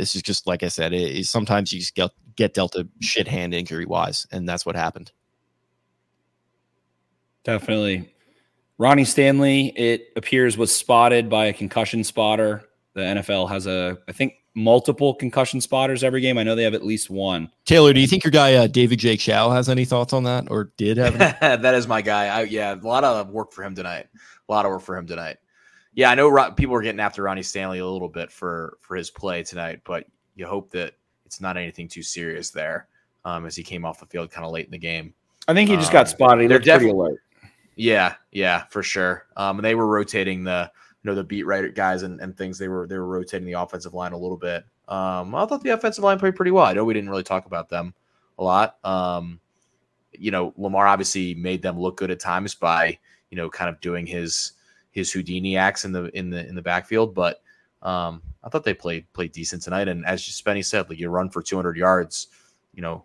this 0.00 0.16
is 0.16 0.22
just 0.22 0.46
like 0.46 0.62
I 0.62 0.68
said. 0.68 0.92
It, 0.92 1.26
sometimes 1.26 1.72
you 1.72 1.80
just 1.80 1.94
get 1.94 2.10
get 2.36 2.54
dealt 2.54 2.74
a 2.74 2.88
shit 3.00 3.28
hand 3.28 3.54
injury 3.54 3.84
wise, 3.84 4.26
and 4.32 4.48
that's 4.48 4.64
what 4.64 4.74
happened. 4.74 5.12
Definitely, 7.44 8.12
Ronnie 8.78 9.04
Stanley. 9.04 9.68
It 9.76 10.08
appears 10.16 10.56
was 10.56 10.74
spotted 10.74 11.28
by 11.28 11.46
a 11.46 11.52
concussion 11.52 12.02
spotter. 12.02 12.64
The 12.94 13.02
NFL 13.02 13.48
has 13.50 13.66
a, 13.66 13.98
I 14.08 14.12
think, 14.12 14.34
multiple 14.54 15.14
concussion 15.14 15.60
spotters 15.60 16.02
every 16.02 16.20
game. 16.20 16.38
I 16.38 16.42
know 16.42 16.54
they 16.54 16.64
have 16.64 16.74
at 16.74 16.84
least 16.84 17.10
one. 17.10 17.50
Taylor, 17.64 17.92
do 17.92 18.00
you 18.00 18.06
think 18.06 18.24
your 18.24 18.30
guy 18.30 18.54
uh, 18.54 18.66
David 18.66 18.98
Jake 18.98 19.20
Chow 19.20 19.50
has 19.50 19.68
any 19.68 19.84
thoughts 19.84 20.12
on 20.12 20.24
that, 20.24 20.50
or 20.50 20.72
did 20.76 20.96
have? 20.96 21.18
that 21.40 21.74
is 21.74 21.86
my 21.86 22.02
guy. 22.02 22.26
I, 22.26 22.42
yeah, 22.42 22.74
a 22.74 22.86
lot 22.86 23.04
of 23.04 23.30
work 23.30 23.52
for 23.52 23.62
him 23.62 23.74
tonight. 23.74 24.06
A 24.48 24.52
lot 24.52 24.64
of 24.64 24.72
work 24.72 24.82
for 24.82 24.96
him 24.96 25.06
tonight 25.06 25.38
yeah, 25.94 26.10
I 26.10 26.14
know 26.14 26.28
Ron, 26.28 26.54
people 26.54 26.74
are 26.74 26.82
getting 26.82 27.00
after 27.00 27.22
Ronnie 27.22 27.42
Stanley 27.42 27.80
a 27.80 27.86
little 27.86 28.08
bit 28.08 28.30
for 28.30 28.78
for 28.80 28.96
his 28.96 29.10
play 29.10 29.42
tonight, 29.42 29.80
but 29.84 30.06
you 30.34 30.46
hope 30.46 30.70
that 30.70 30.94
it's 31.26 31.40
not 31.40 31.56
anything 31.56 31.88
too 31.88 32.02
serious 32.02 32.50
there, 32.50 32.88
um, 33.24 33.46
as 33.46 33.56
he 33.56 33.62
came 33.62 33.84
off 33.84 34.00
the 34.00 34.06
field 34.06 34.30
kind 34.30 34.46
of 34.46 34.52
late 34.52 34.66
in 34.66 34.70
the 34.70 34.78
game. 34.78 35.14
I 35.48 35.54
think 35.54 35.68
he 35.68 35.76
just 35.76 35.88
um, 35.88 35.94
got 35.94 36.08
spotted. 36.08 36.42
He 36.42 36.48
they're 36.48 36.60
pretty 36.60 36.90
alert. 36.90 37.20
Yeah, 37.76 38.14
yeah, 38.30 38.64
for 38.70 38.82
sure. 38.82 39.26
Um, 39.36 39.58
and 39.58 39.64
they 39.64 39.74
were 39.74 39.86
rotating 39.86 40.44
the 40.44 40.70
you 41.02 41.10
know 41.10 41.14
the 41.14 41.24
beat 41.24 41.46
writer 41.46 41.68
guys 41.68 42.02
and, 42.02 42.20
and 42.20 42.36
things. 42.36 42.58
They 42.58 42.68
were 42.68 42.86
they 42.86 42.98
were 42.98 43.06
rotating 43.06 43.46
the 43.46 43.60
offensive 43.60 43.94
line 43.94 44.12
a 44.12 44.18
little 44.18 44.36
bit. 44.36 44.64
Um, 44.88 45.34
I 45.34 45.46
thought 45.46 45.62
the 45.62 45.70
offensive 45.70 46.04
line 46.04 46.18
played 46.18 46.36
pretty 46.36 46.50
well. 46.50 46.64
I 46.64 46.72
know 46.72 46.84
we 46.84 46.94
didn't 46.94 47.10
really 47.10 47.22
talk 47.22 47.46
about 47.46 47.68
them 47.68 47.94
a 48.38 48.44
lot. 48.44 48.76
Um, 48.84 49.40
you 50.12 50.30
know, 50.30 50.52
Lamar 50.56 50.86
obviously 50.86 51.34
made 51.34 51.62
them 51.62 51.78
look 51.78 51.96
good 51.96 52.10
at 52.10 52.20
times 52.20 52.54
by 52.54 52.98
you 53.30 53.36
know 53.36 53.48
kind 53.48 53.70
of 53.70 53.80
doing 53.80 54.06
his 54.06 54.52
his 54.90 55.12
Houdini 55.12 55.56
acts 55.56 55.84
in 55.84 55.92
the 55.92 56.04
in 56.16 56.30
the 56.30 56.46
in 56.46 56.54
the 56.54 56.62
backfield. 56.62 57.14
But 57.14 57.42
um, 57.82 58.22
I 58.44 58.48
thought 58.48 58.64
they 58.64 58.74
played 58.74 59.10
played 59.12 59.32
decent 59.32 59.62
tonight. 59.62 59.88
And 59.88 60.04
as 60.04 60.22
Spenny 60.22 60.64
said, 60.64 60.88
like 60.88 60.98
you 60.98 61.08
run 61.08 61.30
for 61.30 61.42
200 61.42 61.76
yards, 61.76 62.28
you 62.74 62.82
know, 62.82 63.04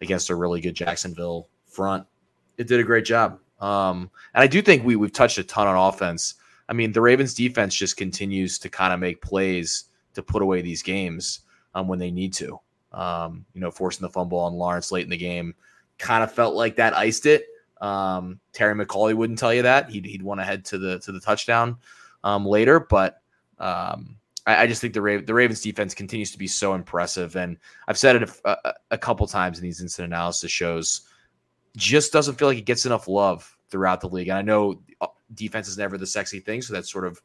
against 0.00 0.30
a 0.30 0.34
really 0.34 0.60
good 0.60 0.74
Jacksonville 0.74 1.48
front, 1.66 2.06
it 2.58 2.66
did 2.66 2.80
a 2.80 2.84
great 2.84 3.04
job. 3.04 3.38
Um, 3.60 4.10
and 4.34 4.42
I 4.42 4.46
do 4.46 4.62
think 4.62 4.84
we 4.84 4.96
we've 4.96 5.12
touched 5.12 5.38
a 5.38 5.44
ton 5.44 5.66
on 5.66 5.76
offense. 5.76 6.34
I 6.70 6.72
mean, 6.72 6.92
the 6.92 7.00
Ravens 7.00 7.34
defense 7.34 7.74
just 7.74 7.96
continues 7.96 8.58
to 8.60 8.68
kind 8.68 8.94
of 8.94 9.00
make 9.00 9.20
plays 9.20 9.86
to 10.14 10.22
put 10.22 10.40
away 10.40 10.62
these 10.62 10.82
games 10.82 11.40
um, 11.74 11.88
when 11.88 11.98
they 11.98 12.12
need 12.12 12.32
to. 12.34 12.60
Um, 12.92 13.44
you 13.54 13.60
know, 13.60 13.70
forcing 13.70 14.02
the 14.02 14.08
fumble 14.08 14.38
on 14.38 14.54
Lawrence 14.54 14.90
late 14.90 15.04
in 15.04 15.10
the 15.10 15.16
game 15.16 15.54
kind 15.98 16.24
of 16.24 16.32
felt 16.32 16.54
like 16.54 16.76
that 16.76 16.96
iced 16.96 17.26
it. 17.26 17.46
Um, 17.80 18.40
Terry 18.52 18.74
McAulay 18.74 19.14
wouldn't 19.14 19.38
tell 19.38 19.54
you 19.54 19.62
that 19.62 19.90
he'd 19.90 20.04
he'd 20.04 20.22
want 20.22 20.40
to 20.40 20.44
head 20.44 20.64
to 20.66 20.78
the 20.78 20.98
to 21.00 21.12
the 21.12 21.20
touchdown 21.20 21.76
um, 22.24 22.44
later, 22.44 22.80
but 22.80 23.22
um, 23.58 24.16
I, 24.46 24.62
I, 24.62 24.66
just 24.66 24.80
think 24.80 24.92
the 24.92 25.22
the 25.24 25.34
Ravens 25.34 25.60
defense 25.60 25.94
continues 25.94 26.30
to 26.32 26.38
be 26.38 26.46
so 26.46 26.74
impressive, 26.74 27.36
and 27.36 27.56
I've 27.88 27.98
said 27.98 28.16
it 28.16 28.30
a, 28.44 28.50
a, 28.50 28.74
a 28.92 28.98
couple 28.98 29.26
times 29.26 29.58
in 29.58 29.64
these 29.64 29.80
instant 29.80 30.06
analysis 30.06 30.50
shows. 30.50 31.02
Just 31.76 32.12
doesn't 32.12 32.34
feel 32.34 32.48
like 32.48 32.58
it 32.58 32.66
gets 32.66 32.84
enough 32.84 33.08
love 33.08 33.56
throughout 33.70 34.00
the 34.00 34.08
league, 34.08 34.28
and 34.28 34.36
I 34.38 34.42
know 34.42 34.82
uh, 35.00 35.06
defense 35.34 35.68
is 35.68 35.78
never 35.78 35.98
the 35.98 36.06
sexy 36.06 36.40
thing, 36.40 36.62
so 36.62 36.72
that's 36.72 36.90
sort 36.90 37.06
of 37.06 37.20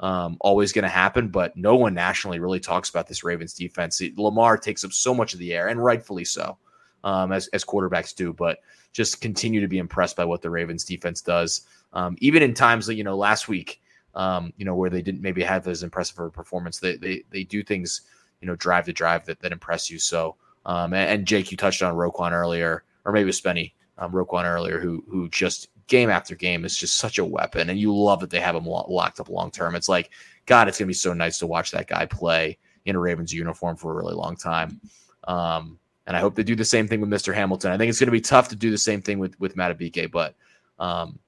um, 0.00 0.36
always 0.40 0.72
going 0.72 0.84
to 0.84 0.88
happen. 0.88 1.28
But 1.28 1.56
no 1.56 1.76
one 1.76 1.94
nationally 1.94 2.38
really 2.38 2.60
talks 2.60 2.90
about 2.90 3.06
this 3.06 3.24
Ravens 3.24 3.54
defense. 3.54 4.00
Lamar 4.16 4.56
takes 4.56 4.84
up 4.84 4.92
so 4.92 5.14
much 5.14 5.32
of 5.32 5.38
the 5.38 5.52
air, 5.52 5.68
and 5.68 5.82
rightfully 5.82 6.24
so, 6.24 6.58
um, 7.04 7.32
as 7.32 7.48
as 7.48 7.64
quarterbacks 7.64 8.14
do. 8.14 8.32
But 8.32 8.58
just 8.92 9.20
continue 9.20 9.60
to 9.60 9.68
be 9.68 9.78
impressed 9.78 10.16
by 10.16 10.24
what 10.24 10.42
the 10.42 10.50
Ravens 10.50 10.84
defense 10.84 11.20
does. 11.20 11.62
Um, 11.92 12.16
even 12.20 12.42
in 12.42 12.54
times 12.54 12.86
that, 12.86 12.94
you 12.94 13.04
know, 13.04 13.16
last 13.16 13.48
week, 13.48 13.80
um, 14.14 14.52
you 14.56 14.64
know, 14.64 14.74
where 14.74 14.90
they 14.90 15.02
didn't 15.02 15.22
maybe 15.22 15.42
have 15.42 15.66
as 15.68 15.82
impressive 15.82 16.18
a 16.18 16.30
performance, 16.30 16.78
they, 16.78 16.96
they, 16.96 17.22
they 17.30 17.44
do 17.44 17.62
things, 17.62 18.02
you 18.40 18.48
know, 18.48 18.56
drive 18.56 18.86
to 18.86 18.92
drive 18.92 19.24
that, 19.26 19.40
that 19.40 19.52
impress 19.52 19.90
you. 19.90 19.98
So, 19.98 20.36
um, 20.66 20.92
and, 20.92 21.10
and, 21.10 21.26
Jake, 21.26 21.50
you 21.50 21.56
touched 21.56 21.82
on 21.82 21.94
Roquan 21.94 22.32
earlier, 22.32 22.84
or 23.04 23.12
maybe 23.12 23.22
it 23.22 23.26
was 23.26 23.40
Spenny, 23.40 23.72
um, 23.98 24.12
Roquan 24.12 24.44
earlier, 24.44 24.80
who, 24.80 25.04
who 25.08 25.28
just 25.28 25.68
game 25.90 26.08
after 26.08 26.34
game 26.34 26.64
is 26.64 26.78
just 26.78 26.94
such 26.94 27.18
a 27.18 27.24
weapon. 27.24 27.68
And 27.68 27.78
you 27.78 27.94
love 27.94 28.20
that 28.20 28.30
they 28.30 28.40
have 28.40 28.56
him 28.56 28.64
locked 28.64 29.20
up 29.20 29.28
long 29.28 29.50
term. 29.50 29.74
It's 29.74 29.88
like, 29.88 30.10
God, 30.46 30.68
it's 30.68 30.78
going 30.78 30.86
to 30.86 30.90
be 30.90 30.94
so 30.94 31.12
nice 31.12 31.38
to 31.40 31.46
watch 31.46 31.72
that 31.72 31.88
guy 31.88 32.06
play 32.06 32.56
in 32.86 32.96
a 32.96 32.98
Ravens 32.98 33.34
uniform 33.34 33.76
for 33.76 33.92
a 33.92 33.96
really 33.96 34.14
long 34.14 34.36
time. 34.36 34.80
Um, 35.24 35.78
and 36.06 36.16
I 36.16 36.20
hope 36.20 36.34
they 36.34 36.42
do 36.42 36.56
the 36.56 36.64
same 36.64 36.88
thing 36.88 37.00
with 37.00 37.10
Mr. 37.10 37.34
Hamilton. 37.34 37.72
I 37.72 37.76
think 37.76 37.90
it's 37.90 38.00
going 38.00 38.06
to 38.06 38.12
be 38.12 38.20
tough 38.22 38.48
to 38.48 38.56
do 38.56 38.70
the 38.70 38.78
same 38.78 39.02
thing 39.02 39.18
with 39.18 39.38
with 39.38 39.54
Madubuike, 39.56 40.10
but 40.10 40.34
um, 40.78 41.18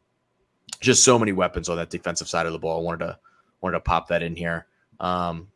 just 0.81 1.05
so 1.05 1.19
many 1.19 1.33
weapons 1.33 1.69
on 1.69 1.77
that 1.77 1.91
defensive 1.91 2.29
side 2.29 2.47
of 2.47 2.53
the 2.53 2.59
ball. 2.59 2.81
I 2.81 2.83
wanted 2.83 3.07
to 3.07 3.19
wanted 3.61 3.77
to 3.77 3.81
pop 3.81 4.09
that 4.09 4.23
in 4.23 4.35
here. 4.35 4.67
Um, 4.99 5.49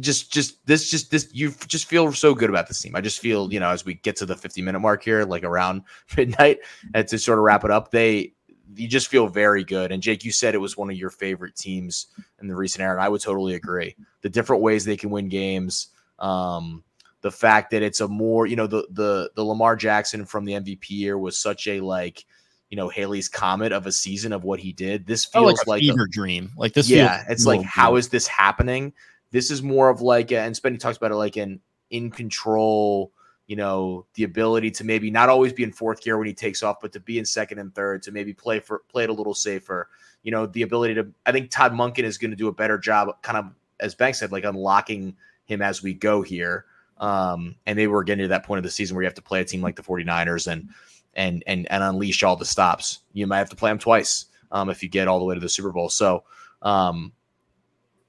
just 0.00 0.32
just 0.32 0.64
this 0.66 0.90
just 0.90 1.10
this 1.10 1.28
you 1.32 1.52
just 1.66 1.86
feel 1.86 2.12
so 2.12 2.34
good 2.34 2.50
about 2.50 2.68
this 2.68 2.80
team. 2.80 2.94
I 2.94 3.00
just 3.00 3.20
feel 3.20 3.52
you 3.52 3.60
know 3.60 3.70
as 3.70 3.84
we 3.84 3.94
get 3.94 4.16
to 4.16 4.26
the 4.26 4.36
50 4.36 4.62
minute 4.62 4.80
mark 4.80 5.02
here, 5.02 5.24
like 5.24 5.44
around 5.44 5.82
midnight, 6.16 6.58
and 6.94 7.06
to 7.08 7.18
sort 7.18 7.38
of 7.38 7.44
wrap 7.44 7.64
it 7.64 7.70
up, 7.70 7.90
they 7.90 8.32
you 8.74 8.86
just 8.86 9.08
feel 9.08 9.28
very 9.28 9.64
good. 9.64 9.92
And 9.92 10.02
Jake, 10.02 10.24
you 10.24 10.32
said 10.32 10.54
it 10.54 10.58
was 10.58 10.76
one 10.76 10.90
of 10.90 10.96
your 10.96 11.10
favorite 11.10 11.56
teams 11.56 12.08
in 12.40 12.48
the 12.48 12.54
recent 12.54 12.82
era, 12.82 12.92
and 12.94 13.02
I 13.02 13.08
would 13.08 13.22
totally 13.22 13.54
agree. 13.54 13.96
The 14.20 14.28
different 14.28 14.62
ways 14.62 14.84
they 14.84 14.96
can 14.96 15.10
win 15.10 15.28
games. 15.28 15.88
Um, 16.18 16.84
the 17.20 17.30
fact 17.30 17.70
that 17.70 17.82
it's 17.82 18.00
a 18.00 18.08
more, 18.08 18.46
you 18.46 18.56
know, 18.56 18.66
the 18.66 18.86
the 18.90 19.30
the 19.34 19.44
Lamar 19.44 19.74
Jackson 19.74 20.24
from 20.24 20.44
the 20.44 20.52
MVP 20.52 20.90
year 20.90 21.18
was 21.18 21.38
such 21.38 21.66
a 21.66 21.80
like, 21.80 22.24
you 22.70 22.76
know 22.76 22.88
Halley's 22.88 23.28
comet 23.28 23.72
of 23.72 23.86
a 23.86 23.92
season 23.92 24.32
of 24.32 24.44
what 24.44 24.60
he 24.60 24.72
did. 24.72 25.06
This 25.06 25.26
Oh, 25.34 25.40
feels 25.46 25.58
like 25.58 25.66
a 25.66 25.70
like 25.70 25.80
fever 25.80 26.06
dream. 26.06 26.52
Like 26.56 26.74
this. 26.74 26.88
yeah, 26.90 27.18
feels 27.24 27.30
it's 27.30 27.46
like 27.46 27.60
real 27.60 27.68
how 27.68 27.96
is 27.96 28.08
this 28.10 28.26
happening? 28.26 28.92
This 29.30 29.50
is 29.50 29.62
more 29.62 29.88
of 29.88 30.00
like, 30.00 30.32
and 30.32 30.54
Spenny 30.54 30.78
talks 30.78 30.96
about 30.96 31.10
it 31.10 31.16
like 31.16 31.36
an 31.36 31.60
in 31.90 32.10
control. 32.10 33.12
You 33.46 33.56
know, 33.56 34.04
the 34.14 34.24
ability 34.24 34.70
to 34.72 34.84
maybe 34.84 35.10
not 35.10 35.30
always 35.30 35.54
be 35.54 35.62
in 35.62 35.72
fourth 35.72 36.02
gear 36.02 36.18
when 36.18 36.26
he 36.26 36.34
takes 36.34 36.62
off, 36.62 36.80
but 36.82 36.92
to 36.92 37.00
be 37.00 37.18
in 37.18 37.24
second 37.24 37.58
and 37.58 37.74
third, 37.74 38.02
to 38.02 38.12
maybe 38.12 38.34
play 38.34 38.60
for 38.60 38.82
play 38.90 39.04
it 39.04 39.10
a 39.10 39.14
little 39.14 39.34
safer. 39.34 39.88
You 40.22 40.32
know, 40.32 40.46
the 40.46 40.62
ability 40.62 40.94
to. 40.94 41.08
I 41.24 41.32
think 41.32 41.50
Todd 41.50 41.72
Monken 41.72 42.04
is 42.04 42.18
going 42.18 42.30
to 42.30 42.36
do 42.36 42.48
a 42.48 42.52
better 42.52 42.76
job, 42.76 43.22
kind 43.22 43.38
of 43.38 43.52
as 43.80 43.94
Bank 43.94 44.16
said, 44.16 44.32
like 44.32 44.44
unlocking 44.44 45.16
him 45.46 45.62
as 45.62 45.82
we 45.82 45.94
go 45.94 46.20
here. 46.20 46.66
Um, 46.98 47.54
and 47.66 47.76
maybe 47.76 47.86
we're 47.86 48.02
getting 48.02 48.24
to 48.24 48.28
that 48.28 48.44
point 48.44 48.58
of 48.58 48.64
the 48.64 48.70
season 48.70 48.94
where 48.94 49.02
you 49.02 49.06
have 49.06 49.14
to 49.14 49.22
play 49.22 49.40
a 49.40 49.44
team 49.44 49.62
like 49.62 49.76
the 49.76 49.82
49ers 49.82 50.50
and 50.50 50.68
and 51.14 51.42
and 51.46 51.70
and 51.70 51.82
unleash 51.82 52.22
all 52.22 52.36
the 52.36 52.44
stops. 52.44 53.00
You 53.12 53.26
might 53.26 53.38
have 53.38 53.50
to 53.50 53.56
play 53.56 53.70
them 53.70 53.78
twice 53.78 54.26
um, 54.52 54.68
if 54.68 54.82
you 54.82 54.88
get 54.88 55.08
all 55.08 55.18
the 55.18 55.24
way 55.24 55.34
to 55.34 55.40
the 55.40 55.48
Super 55.48 55.72
Bowl. 55.72 55.88
So, 55.88 56.24
um, 56.62 57.12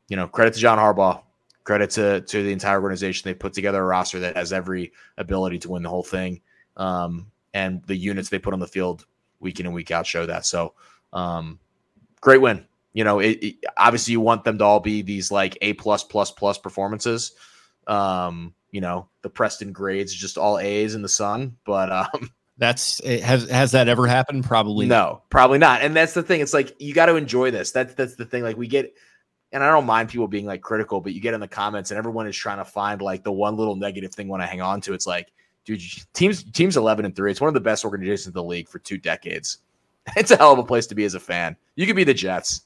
you 0.09 0.17
know, 0.17 0.27
credit 0.27 0.55
to 0.55 0.59
John 0.59 0.77
Harbaugh, 0.77 1.21
credit 1.63 1.89
to 1.91 2.21
to 2.21 2.43
the 2.43 2.51
entire 2.51 2.81
organization. 2.81 3.29
They 3.29 3.33
put 3.33 3.53
together 3.53 3.81
a 3.81 3.85
roster 3.85 4.19
that 4.19 4.35
has 4.35 4.51
every 4.51 4.91
ability 5.17 5.59
to 5.59 5.69
win 5.71 5.83
the 5.83 5.89
whole 5.89 6.03
thing, 6.03 6.41
um, 6.77 7.31
and 7.53 7.81
the 7.87 7.95
units 7.95 8.27
they 8.29 8.39
put 8.39 8.53
on 8.53 8.59
the 8.59 8.67
field 8.67 9.05
week 9.39 9.59
in 9.59 9.65
and 9.65 9.73
week 9.75 9.91
out 9.91 10.05
show 10.05 10.25
that. 10.25 10.45
So, 10.45 10.73
um, 11.13 11.59
great 12.19 12.41
win. 12.41 12.65
You 12.91 13.03
know, 13.05 13.19
it, 13.19 13.37
it- 13.41 13.55
obviously 13.77 14.11
you 14.11 14.19
want 14.19 14.43
them 14.43 14.57
to 14.57 14.63
all 14.65 14.79
be 14.81 15.01
these 15.01 15.31
like 15.31 15.57
A 15.61 15.73
plus 15.73 16.03
plus 16.03 16.31
plus 16.31 16.57
performances. 16.57 17.33
Um, 17.87 18.53
you 18.71 18.81
know, 18.81 19.07
the 19.21 19.29
Preston 19.29 19.71
grades 19.71 20.13
just 20.13 20.37
all 20.37 20.59
A's 20.59 20.93
in 20.95 21.01
the 21.01 21.09
sun, 21.09 21.55
but 21.65 21.91
um, 21.91 22.31
That's 22.59 23.01
has 23.05 23.49
has 23.49 23.71
that 23.71 23.87
ever 23.87 24.05
happened? 24.05 24.43
Probably 24.43 24.85
not. 24.85 24.95
no, 24.95 25.21
probably 25.29 25.59
not. 25.59 25.81
And 25.81 25.95
that's 25.95 26.13
the 26.13 26.21
thing. 26.21 26.41
It's 26.41 26.53
like 26.53 26.75
you 26.77 26.93
got 26.93 27.05
to 27.05 27.15
enjoy 27.15 27.51
this. 27.51 27.71
That's 27.71 27.93
that's 27.93 28.15
the 28.15 28.25
thing. 28.25 28.43
Like 28.43 28.57
we 28.57 28.67
get, 28.67 28.93
and 29.51 29.63
I 29.63 29.71
don't 29.71 29.85
mind 29.85 30.09
people 30.09 30.27
being 30.27 30.45
like 30.45 30.61
critical, 30.61 31.01
but 31.01 31.13
you 31.13 31.21
get 31.21 31.33
in 31.33 31.39
the 31.39 31.47
comments 31.47 31.91
and 31.91 31.97
everyone 31.97 32.27
is 32.27 32.37
trying 32.37 32.57
to 32.57 32.65
find 32.65 33.01
like 33.01 33.23
the 33.23 33.31
one 33.31 33.55
little 33.55 33.75
negative 33.75 34.13
thing 34.13 34.27
when 34.27 34.41
I 34.41 34.45
hang 34.45 34.61
on 34.61 34.81
to. 34.81 34.93
It's 34.93 35.07
like, 35.07 35.31
dude, 35.65 35.81
teams 36.13 36.43
teams 36.43 36.77
eleven 36.77 37.05
and 37.05 37.15
three. 37.15 37.31
It's 37.31 37.41
one 37.41 37.47
of 37.47 37.53
the 37.53 37.59
best 37.59 37.83
organizations 37.83 38.27
in 38.27 38.33
the 38.33 38.43
league 38.43 38.67
for 38.67 38.79
two 38.79 38.97
decades. 38.97 39.59
It's 40.15 40.31
a 40.31 40.37
hell 40.37 40.53
of 40.53 40.57
a 40.57 40.63
place 40.63 40.87
to 40.87 40.95
be 40.95 41.03
as 41.03 41.13
a 41.13 41.19
fan. 41.19 41.55
You 41.75 41.85
could 41.85 41.95
be 41.95 42.03
the 42.03 42.15
Jets. 42.15 42.61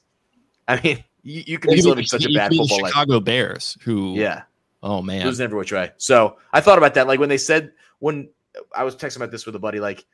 I 0.66 0.80
mean, 0.80 1.04
you, 1.22 1.42
you 1.46 1.58
could 1.58 1.72
be 1.72 1.82
living 1.82 2.06
such 2.06 2.24
a 2.24 2.32
bad 2.32 2.54
football 2.54 2.80
life. 2.80 2.92
Chicago 2.92 3.20
Bears, 3.20 3.76
who 3.82 4.14
Yeah. 4.14 4.42
Oh 4.82 5.02
man, 5.02 5.26
losing 5.26 5.44
every 5.44 5.58
which 5.58 5.72
way. 5.72 5.92
So 5.98 6.38
I 6.52 6.60
thought 6.60 6.78
about 6.78 6.94
that. 6.94 7.06
Like 7.06 7.20
when 7.20 7.28
they 7.28 7.36
said 7.36 7.72
when 7.98 8.30
I 8.74 8.84
was 8.84 8.96
texting 8.96 9.16
about 9.16 9.30
this 9.30 9.44
with 9.44 9.54
a 9.56 9.58
buddy, 9.58 9.80
like 9.80 10.06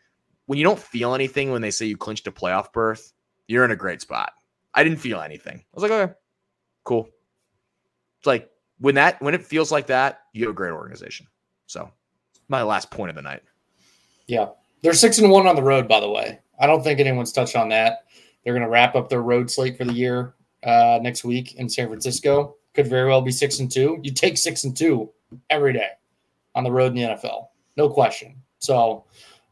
when 0.47 0.59
you 0.59 0.65
don't 0.65 0.79
feel 0.79 1.15
anything 1.15 1.53
when 1.53 1.63
they 1.63 1.71
say 1.71 1.87
you 1.87 1.97
clinched 1.97 2.27
a 2.27 2.33
playoff 2.33 2.73
berth, 2.73 3.13
you're 3.47 3.65
in 3.65 3.71
a 3.71 3.77
great 3.77 4.01
spot. 4.01 4.33
I 4.75 4.83
didn't 4.83 4.99
feel 4.99 5.21
anything. 5.21 5.59
I 5.59 5.63
was 5.75 5.83
like, 5.83 5.93
okay, 5.93 6.13
cool. 6.85 7.09
It's 8.19 8.27
like 8.27 8.51
when 8.79 8.95
that 8.97 9.21
when 9.23 9.35
it 9.35 9.45
feels 9.45 9.71
like 9.73 9.87
that, 9.89 10.23
you 10.33 10.45
have 10.45 10.53
a 10.53 10.55
great 10.55 10.73
organization. 10.73 11.27
So 11.67 11.91
my 12.49 12.63
last 12.63 12.91
point 12.91 13.11
of 13.11 13.17
the 13.17 13.23
night. 13.23 13.43
Yeah. 14.27 14.49
They're 14.83 14.95
six 14.95 15.19
and 15.19 15.31
one 15.31 15.47
on 15.47 15.57
the 15.57 15.63
road, 15.63 15.87
by 15.87 16.01
the 16.01 16.09
way. 16.09 16.41
I 16.59 16.67
don't 16.67 16.83
think 16.83 17.01
anyone's 17.01 17.33
touched 17.33 17.57
on 17.57 17.69
that. 17.71 18.05
They're 18.45 18.59
to 18.59 18.69
wrap 18.69 18.95
up 18.95 19.09
their 19.09 19.23
road 19.23 19.51
slate 19.51 19.77
for 19.77 19.85
the 19.85 19.93
year 19.93 20.35
uh, 20.65 20.99
next 21.03 21.25
week 21.25 21.55
in 21.57 21.69
San 21.69 21.89
Francisco. 21.89 22.57
Could 22.75 22.87
very 22.87 23.09
well 23.09 23.21
be 23.21 23.33
six 23.33 23.59
and 23.59 23.71
two. 23.71 23.99
You 24.03 24.13
take 24.13 24.39
six 24.39 24.65
and 24.65 24.77
two 24.77 25.11
every 25.51 25.73
day 25.73 25.91
on 26.55 26.65
the 26.65 26.71
road 26.71 26.93
in 26.93 26.95
the 26.95 27.03
NFL, 27.03 27.49
no 27.77 27.89
question. 27.89 28.37
So 28.59 29.05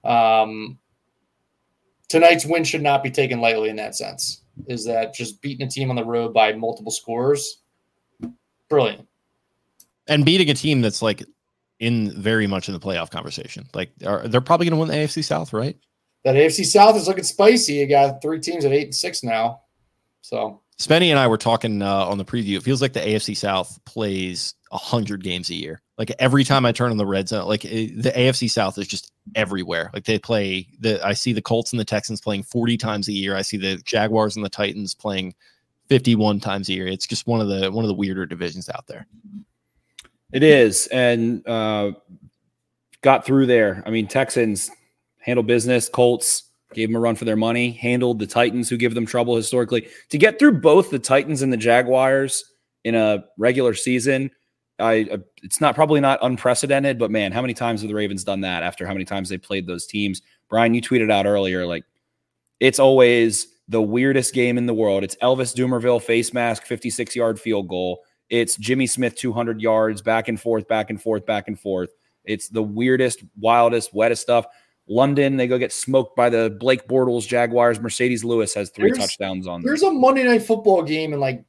um, 0.04 0.78
tonight's 2.08 2.44
win 2.44 2.64
should 2.64 2.82
not 2.82 3.02
be 3.02 3.10
taken 3.10 3.40
lightly 3.40 3.68
in 3.68 3.76
that 3.76 3.94
sense. 3.94 4.42
Is 4.66 4.84
that 4.86 5.14
just 5.14 5.40
beating 5.40 5.66
a 5.66 5.70
team 5.70 5.90
on 5.90 5.96
the 5.96 6.04
road 6.04 6.34
by 6.34 6.52
multiple 6.52 6.92
scores? 6.92 7.62
Brilliant. 8.68 9.06
and 10.08 10.24
beating 10.24 10.50
a 10.50 10.54
team 10.54 10.80
that's 10.82 11.00
like 11.00 11.24
in 11.80 12.10
very 12.20 12.46
much 12.46 12.68
in 12.68 12.74
the 12.74 12.80
playoff 12.80 13.10
conversation. 13.10 13.66
Like 13.74 13.92
are, 14.06 14.26
they're 14.26 14.40
probably 14.40 14.68
going 14.68 14.76
to 14.76 14.80
win 14.80 14.88
the 14.88 15.06
AFC 15.06 15.24
South, 15.24 15.52
right? 15.52 15.76
That 16.24 16.34
AFC 16.34 16.64
South 16.64 16.96
is 16.96 17.06
looking 17.06 17.24
spicy. 17.24 17.74
You 17.74 17.86
got 17.86 18.20
three 18.20 18.40
teams 18.40 18.64
at 18.64 18.72
eight 18.72 18.84
and 18.84 18.94
six 18.94 19.22
now. 19.22 19.60
So 20.20 20.60
Spenny 20.78 21.10
and 21.10 21.18
I 21.18 21.26
were 21.26 21.38
talking 21.38 21.80
uh, 21.80 22.06
on 22.06 22.18
the 22.18 22.24
preview. 22.24 22.56
It 22.56 22.62
feels 22.62 22.82
like 22.82 22.92
the 22.92 23.00
AFC 23.00 23.36
South 23.36 23.78
plays 23.84 24.54
hundred 24.70 25.22
games 25.22 25.48
a 25.50 25.54
year. 25.54 25.80
Like 25.96 26.12
every 26.18 26.44
time 26.44 26.66
I 26.66 26.72
turn 26.72 26.90
on 26.90 26.96
the 26.96 27.06
red 27.06 27.28
zone, 27.28 27.46
like 27.48 27.64
it, 27.64 28.02
the 28.02 28.10
AFC 28.10 28.50
South 28.50 28.76
is 28.78 28.86
just 28.86 29.12
everywhere. 29.34 29.90
Like 29.92 30.04
they 30.04 30.18
play 30.18 30.68
the. 30.80 31.04
I 31.04 31.12
see 31.12 31.32
the 31.32 31.42
Colts 31.42 31.72
and 31.72 31.80
the 31.80 31.84
Texans 31.84 32.20
playing 32.20 32.42
forty 32.42 32.76
times 32.76 33.08
a 33.08 33.12
year. 33.12 33.36
I 33.36 33.42
see 33.42 33.56
the 33.56 33.76
Jaguars 33.78 34.36
and 34.36 34.44
the 34.44 34.50
Titans 34.50 34.94
playing 34.94 35.34
fifty-one 35.88 36.40
times 36.40 36.68
a 36.68 36.72
year. 36.72 36.86
It's 36.86 37.06
just 37.06 37.26
one 37.26 37.40
of 37.40 37.48
the 37.48 37.70
one 37.70 37.84
of 37.84 37.88
the 37.88 37.94
weirder 37.94 38.26
divisions 38.26 38.68
out 38.68 38.86
there. 38.86 39.06
It 40.32 40.42
is, 40.42 40.86
and 40.88 41.46
uh, 41.48 41.92
got 43.00 43.24
through 43.24 43.46
there. 43.46 43.82
I 43.86 43.90
mean, 43.90 44.06
Texans 44.06 44.70
handle 45.18 45.42
business. 45.42 45.88
Colts 45.88 46.44
gave 46.74 46.88
them 46.88 46.96
a 46.96 47.00
run 47.00 47.16
for 47.16 47.24
their 47.24 47.36
money. 47.36 47.70
Handled 47.70 48.18
the 48.18 48.26
Titans, 48.26 48.68
who 48.68 48.76
give 48.76 48.94
them 48.94 49.06
trouble 49.06 49.36
historically. 49.36 49.88
To 50.10 50.18
get 50.18 50.38
through 50.38 50.60
both 50.60 50.90
the 50.90 50.98
Titans 50.98 51.42
and 51.42 51.52
the 51.52 51.56
Jaguars 51.56 52.44
in 52.84 52.94
a 52.94 53.24
regular 53.38 53.74
season, 53.74 54.30
I 54.78 55.08
uh, 55.12 55.18
it's 55.42 55.60
not 55.60 55.74
probably 55.74 56.00
not 56.00 56.18
unprecedented. 56.22 56.98
But 56.98 57.10
man, 57.10 57.32
how 57.32 57.40
many 57.40 57.54
times 57.54 57.80
have 57.82 57.88
the 57.88 57.94
Ravens 57.94 58.24
done 58.24 58.42
that? 58.42 58.62
After 58.62 58.86
how 58.86 58.92
many 58.92 59.04
times 59.04 59.28
they 59.28 59.38
played 59.38 59.66
those 59.66 59.86
teams? 59.86 60.22
Brian, 60.48 60.74
you 60.74 60.80
tweeted 60.80 61.10
out 61.10 61.26
earlier 61.26 61.66
like 61.66 61.84
it's 62.60 62.78
always 62.78 63.48
the 63.68 63.82
weirdest 63.82 64.34
game 64.34 64.56
in 64.56 64.66
the 64.66 64.74
world. 64.74 65.04
It's 65.04 65.16
Elvis 65.16 65.54
Dumervil 65.54 66.02
face 66.02 66.32
mask, 66.32 66.64
56 66.64 67.14
yard 67.14 67.38
field 67.40 67.68
goal. 67.68 68.02
It's 68.30 68.56
Jimmy 68.56 68.86
Smith 68.86 69.14
200 69.14 69.60
yards 69.60 70.02
back 70.02 70.28
and 70.28 70.40
forth, 70.40 70.68
back 70.68 70.90
and 70.90 71.00
forth, 71.00 71.24
back 71.26 71.48
and 71.48 71.58
forth. 71.58 71.90
It's 72.24 72.48
the 72.48 72.62
weirdest, 72.62 73.22
wildest, 73.38 73.94
wettest 73.94 74.18
stuff. 74.22 74.46
London, 74.86 75.36
they 75.36 75.46
go 75.46 75.58
get 75.58 75.72
smoked 75.72 76.16
by 76.16 76.30
the 76.30 76.56
Blake 76.58 76.88
Bortles 76.88 77.26
Jaguars. 77.26 77.78
Marcedes 77.78 78.24
Lewis 78.24 78.54
has 78.54 78.70
three 78.70 78.90
There's- 78.90 79.06
touchdowns 79.06 79.46
on 79.46 79.60
them. 79.60 79.66
There's 79.66 79.82
a 79.82 79.90
Monday 79.90 80.24
night 80.24 80.42
football 80.42 80.82
game 80.82 81.12
in 81.12 81.20
like 81.20 81.44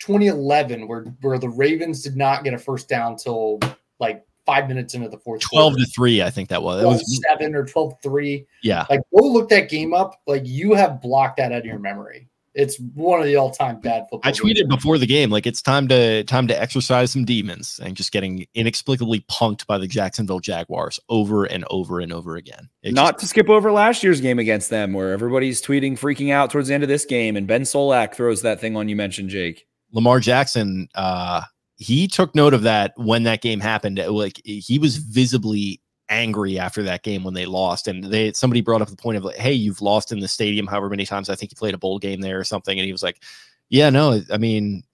2011 0.00 0.88
where 0.88 1.04
where 1.20 1.38
the 1.38 1.48
Ravens 1.48 2.02
did 2.02 2.16
not 2.16 2.44
get 2.44 2.54
a 2.54 2.58
first 2.58 2.88
down 2.88 3.16
till 3.16 3.60
like 3.98 4.24
five 4.46 4.68
minutes 4.68 4.94
into 4.94 5.08
the 5.08 5.18
fourth. 5.18 5.40
Twelve 5.42 5.72
quarter. 5.74 5.84
to 5.84 5.90
three, 5.90 6.22
I 6.22 6.30
think 6.30 6.48
that 6.48 6.62
was. 6.62 6.82
It 6.82 6.86
was 6.86 7.22
seven 7.28 7.54
or 7.54 7.64
12 7.64 7.94
3. 8.02 8.46
yeah. 8.62 8.86
Like 8.90 9.00
go 9.16 9.26
look 9.26 9.48
that 9.50 9.68
game 9.68 9.94
up. 9.94 10.20
Like 10.26 10.42
you 10.44 10.74
have 10.74 11.00
blocked 11.00 11.36
that 11.36 11.52
out 11.52 11.58
of 11.60 11.64
your 11.66 11.78
memory. 11.78 12.26
It's 12.52 12.78
one 12.94 13.20
of 13.20 13.26
the 13.26 13.36
all 13.36 13.52
time 13.52 13.78
bad 13.78 14.06
football. 14.10 14.28
I 14.28 14.32
tweeted 14.32 14.56
games. 14.56 14.74
before 14.74 14.98
the 14.98 15.06
game, 15.06 15.30
like 15.30 15.46
it's 15.46 15.62
time 15.62 15.86
to 15.86 16.24
time 16.24 16.48
to 16.48 16.60
exercise 16.60 17.12
some 17.12 17.24
demons, 17.24 17.78
and 17.80 17.94
just 17.96 18.10
getting 18.10 18.44
inexplicably 18.54 19.20
punked 19.30 19.66
by 19.68 19.78
the 19.78 19.86
Jacksonville 19.86 20.40
Jaguars 20.40 20.98
over 21.08 21.44
and 21.44 21.64
over 21.70 22.00
and 22.00 22.12
over 22.12 22.34
again. 22.34 22.68
It 22.82 22.92
Not 22.92 23.14
just- 23.14 23.20
to 23.20 23.26
skip 23.28 23.48
over 23.48 23.70
last 23.70 24.02
year's 24.02 24.20
game 24.20 24.40
against 24.40 24.68
them, 24.68 24.92
where 24.94 25.12
everybody's 25.12 25.62
tweeting, 25.62 25.92
freaking 25.92 26.32
out 26.32 26.50
towards 26.50 26.66
the 26.66 26.74
end 26.74 26.82
of 26.82 26.88
this 26.88 27.04
game, 27.04 27.36
and 27.36 27.46
Ben 27.46 27.62
Solak 27.62 28.14
throws 28.14 28.42
that 28.42 28.60
thing 28.60 28.76
on 28.76 28.88
you 28.88 28.96
mentioned, 28.96 29.30
Jake. 29.30 29.68
Lamar 29.92 30.20
Jackson. 30.20 30.88
Uh, 30.94 31.42
he 31.76 32.06
took 32.06 32.34
note 32.34 32.54
of 32.54 32.62
that 32.62 32.92
when 32.96 33.22
that 33.22 33.40
game 33.40 33.58
happened. 33.60 33.98
Like 33.98 34.40
he 34.44 34.78
was 34.78 34.98
visibly 34.98 35.80
angry 36.10 36.58
after 36.58 36.82
that 36.82 37.02
game 37.02 37.24
when 37.24 37.34
they 37.34 37.46
lost, 37.46 37.88
and 37.88 38.04
they 38.04 38.32
somebody 38.32 38.60
brought 38.60 38.82
up 38.82 38.88
the 38.88 38.96
point 38.96 39.16
of 39.16 39.24
like, 39.24 39.36
"Hey, 39.36 39.52
you've 39.52 39.80
lost 39.80 40.12
in 40.12 40.20
the 40.20 40.28
stadium 40.28 40.66
however 40.66 40.90
many 40.90 41.06
times. 41.06 41.30
I 41.30 41.34
think 41.34 41.52
you 41.52 41.56
played 41.56 41.74
a 41.74 41.78
bowl 41.78 41.98
game 41.98 42.20
there 42.20 42.38
or 42.38 42.44
something." 42.44 42.78
And 42.78 42.84
he 42.84 42.92
was 42.92 43.02
like, 43.02 43.22
"Yeah, 43.68 43.90
no, 43.90 44.20
I 44.30 44.38
mean." 44.38 44.84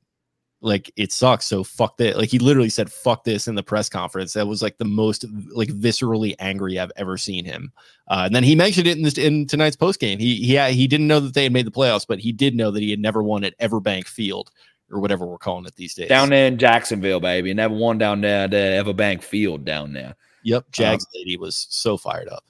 Like 0.62 0.90
it 0.96 1.12
sucks. 1.12 1.46
So 1.46 1.62
fuck 1.62 1.98
that. 1.98 2.16
Like 2.16 2.30
he 2.30 2.38
literally 2.38 2.70
said 2.70 2.90
"fuck 2.90 3.24
this" 3.24 3.46
in 3.46 3.56
the 3.56 3.62
press 3.62 3.90
conference. 3.90 4.32
That 4.32 4.48
was 4.48 4.62
like 4.62 4.78
the 4.78 4.86
most 4.86 5.24
like 5.52 5.68
viscerally 5.68 6.34
angry 6.38 6.78
I've 6.78 6.90
ever 6.96 7.18
seen 7.18 7.44
him. 7.44 7.70
Uh, 8.08 8.22
and 8.24 8.34
then 8.34 8.42
he 8.42 8.56
mentioned 8.56 8.86
it 8.86 8.96
in 8.96 9.02
this 9.02 9.18
in 9.18 9.46
tonight's 9.46 9.76
post 9.76 10.00
game. 10.00 10.18
He 10.18 10.36
he 10.36 10.58
he 10.72 10.86
didn't 10.88 11.08
know 11.08 11.20
that 11.20 11.34
they 11.34 11.44
had 11.44 11.52
made 11.52 11.66
the 11.66 11.70
playoffs, 11.70 12.06
but 12.08 12.20
he 12.20 12.32
did 12.32 12.56
know 12.56 12.70
that 12.70 12.82
he 12.82 12.90
had 12.90 12.98
never 12.98 13.22
won 13.22 13.44
at 13.44 13.56
Everbank 13.58 14.06
Field 14.06 14.50
or 14.90 15.00
whatever 15.00 15.26
we're 15.26 15.38
calling 15.38 15.66
it 15.66 15.74
these 15.76 15.94
days. 15.94 16.08
Down 16.08 16.30
there 16.30 16.46
in 16.46 16.58
Jacksonville, 16.58 17.20
baby. 17.20 17.50
And 17.50 17.56
never 17.56 17.74
one 17.74 17.98
down 17.98 18.20
there 18.20 18.44
at 18.44 18.50
Everbank 18.50 19.22
Field 19.22 19.64
down 19.64 19.92
there. 19.92 20.14
Yep, 20.44 20.62
uh, 20.62 20.66
Jags 20.70 21.06
lady 21.14 21.36
was 21.36 21.66
so 21.70 21.96
fired 21.96 22.28
up. 22.28 22.44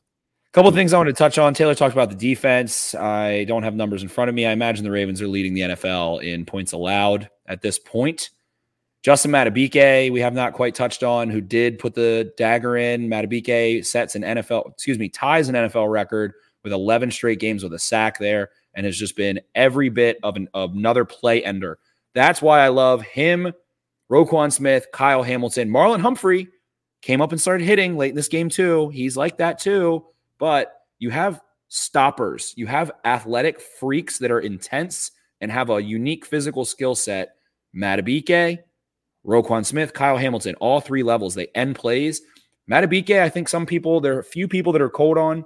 A 0.49 0.53
couple 0.53 0.69
of 0.69 0.75
things 0.75 0.93
I 0.93 0.99
want 0.99 1.09
to 1.09 1.13
touch 1.13 1.39
on. 1.39 1.55
Taylor 1.55 1.75
talked 1.75 1.95
about 1.95 2.11
the 2.11 2.17
defense. 2.17 2.95
I 2.95 3.45
don't 3.45 3.63
have 3.63 3.75
numbers 3.75 4.03
in 4.03 4.09
front 4.09 4.29
of 4.29 4.35
me. 4.35 4.47
I 4.47 4.53
imagine 4.53 4.85
the 4.85 4.91
Ravens 4.91 5.21
are 5.23 5.29
leading 5.29 5.55
the 5.55 5.63
NFL 5.63 6.23
in 6.23 6.45
points 6.45 6.73
allowed 6.73 7.29
at 7.47 7.63
this 7.63 7.79
point. 7.79 8.31
Justin 9.03 9.31
Madubuike, 9.31 10.11
we 10.11 10.21
have 10.21 10.35
not 10.35 10.53
quite 10.53 10.75
touched 10.75 11.05
on, 11.05 11.31
who 11.31 11.41
did 11.41 11.79
put 11.79 11.95
the 11.95 12.33
dagger 12.37 12.77
in. 12.77 13.09
Madubuike 13.09 13.87
sets 13.87 14.15
an 14.15 14.23
NFL, 14.23 14.73
excuse 14.73 14.99
me, 14.99 15.09
ties 15.09 15.49
an 15.49 15.55
NFL 15.55 15.91
record 15.91 16.33
with 16.65 16.73
11 16.73 17.13
straight 17.13 17.39
games 17.39 17.63
with 17.63 17.73
a 17.73 17.79
sack 17.79 18.19
there 18.19 18.51
and 18.75 18.85
has 18.85 18.99
just 18.99 19.17
been 19.17 19.41
every 19.55 19.89
bit 19.89 20.19
of, 20.25 20.37
an, 20.37 20.49
of 20.55 20.75
another 20.75 21.05
play 21.05 21.45
ender. 21.45 21.79
That's 22.17 22.41
why 22.41 22.61
I 22.61 22.69
love 22.69 23.03
him, 23.03 23.53
Roquan 24.11 24.51
Smith, 24.51 24.87
Kyle 24.91 25.23
Hamilton, 25.23 25.69
Marlon 25.69 26.01
Humphrey 26.01 26.49
came 27.03 27.21
up 27.21 27.31
and 27.31 27.39
started 27.39 27.67
hitting 27.67 27.99
late 27.99 28.09
in 28.09 28.17
this 28.17 28.29
game 28.29 28.49
too. 28.49 28.89
He's 28.89 29.19
like 29.19 29.37
that 29.37 29.59
too. 29.59 30.07
But 30.39 30.73
you 30.99 31.11
have 31.11 31.43
stoppers. 31.69 32.55
You 32.57 32.67
have 32.69 32.91
athletic 33.05 33.61
freaks 33.61 34.19
that 34.21 34.31
are 34.31 34.41
intense 34.41 35.11
and 35.43 35.53
have 35.53 35.69
a 35.69 35.83
unique 35.83 36.25
physical 36.25 36.65
skill 36.65 36.95
set. 36.95 37.35
Madubuike, 37.77 38.61
Roquan 39.27 39.67
Smith, 39.67 39.93
Kyle 39.93 40.17
Hamilton, 40.17 40.55
all 40.55 40.81
three 40.81 41.03
levels. 41.03 41.35
They 41.35 41.49
end 41.55 41.77
plays. 41.77 42.23
Madubuike, 42.71 43.21
I 43.21 43.29
think 43.29 43.47
some 43.47 43.67
people, 43.67 44.01
there 44.01 44.17
are 44.17 44.21
a 44.21 44.25
few 44.25 44.49
people 44.49 44.73
that 44.73 44.81
are 44.81 44.89
cold 44.89 45.19
on. 45.19 45.45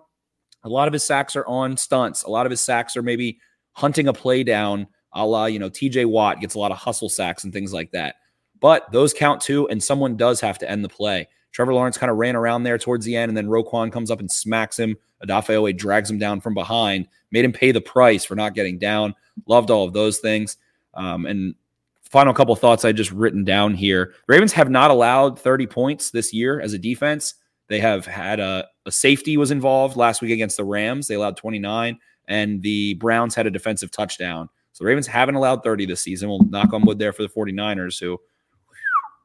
A 0.63 0.69
lot 0.69 0.87
of 0.87 0.93
his 0.93 1.05
sacks 1.05 1.35
are 1.35 1.47
on 1.49 1.77
stunts. 1.77 2.23
A 2.23 2.31
lot 2.31 2.47
of 2.47 2.51
his 2.51 2.61
sacks 2.61 2.97
are 2.97 3.03
maybe 3.03 3.41
hunting 3.73 4.07
a 4.07 4.13
play 4.13 4.45
down, 4.45 4.87
a 5.13 5.27
la, 5.27 5.47
you 5.47 5.59
know, 5.59 5.71
TJ 5.71 6.07
Watt 6.07 6.41
gets 6.41 6.55
a 6.55 6.59
lot 6.59 6.71
of 6.71 6.79
hustle 6.79 7.09
sacks 7.09 7.45
and 7.45 7.53
things 7.53 7.73
like 7.73 7.91
that. 7.93 8.17
But 8.61 8.91
those 8.93 9.13
count 9.13 9.41
too, 9.41 9.69
and 9.69 9.83
someone 9.83 10.17
does 10.17 10.41
have 10.41 10.59
to 10.59 10.71
end 10.71 10.85
the 10.85 10.89
play. 10.89 11.29
Trevor 11.53 11.75
Lawrence 11.75 11.99
kind 11.99 12.11
of 12.11 12.19
ran 12.19 12.37
around 12.37 12.63
there 12.63 12.79
towards 12.79 13.05
the 13.05 13.17
end, 13.17 13.31
and 13.31 13.37
then 13.37 13.49
Roquan 13.49 13.91
comes 13.91 14.11
up 14.11 14.21
and 14.21 14.31
smacks 14.31 14.79
him. 14.79 14.97
Odafe 15.25 15.77
drags 15.77 16.11
him 16.11 16.19
down 16.19 16.41
from 16.41 16.55
behind, 16.55 17.09
made 17.31 17.45
him 17.45 17.53
pay 17.53 17.73
the 17.73 17.81
price 17.81 18.25
for 18.25 18.35
not 18.37 18.55
getting 18.55 18.79
down. 18.79 19.15
Loved 19.47 19.71
all 19.71 19.87
of 19.87 19.93
those 19.93 20.19
things. 20.19 20.57
Um, 20.95 21.27
and 21.27 21.55
final 22.03 22.35
couple 22.35 22.55
thoughts 22.57 22.85
I 22.85 22.93
just 22.93 23.13
written 23.13 23.45
down 23.45 23.75
here. 23.75 24.15
Ravens 24.29 24.53
have 24.53 24.71
not 24.71 24.91
allowed 24.91 25.39
30 25.39 25.67
points 25.67 26.11
this 26.11 26.33
year 26.33 26.61
as 26.61 26.73
a 26.73 26.79
defense. 26.79 27.35
They 27.69 27.79
have 27.81 28.05
had 28.05 28.41
a, 28.41 28.67
a 28.87 28.91
safety 28.91 29.37
was 29.37 29.51
involved 29.51 29.97
last 29.97 30.21
week 30.21 30.33
against 30.33 30.57
the 30.57 30.65
Rams. 30.65 31.07
They 31.07 31.15
allowed 31.15 31.37
29, 31.37 31.99
and 32.27 32.63
the 32.63 32.95
Browns 32.95 33.35
had 33.35 33.47
a 33.47 33.51
defensive 33.51 33.91
touchdown. 33.91 34.49
So 34.81 34.85
the 34.85 34.89
Ravens 34.89 35.07
haven't 35.07 35.35
allowed 35.35 35.63
30 35.63 35.85
this 35.85 36.01
season. 36.01 36.31
We'll 36.31 36.41
knock 36.41 36.73
on 36.73 36.87
wood 36.87 36.99
there 36.99 37.13
for 37.13 37.23
the 37.23 37.29
49ers, 37.29 38.01
who 38.01 38.19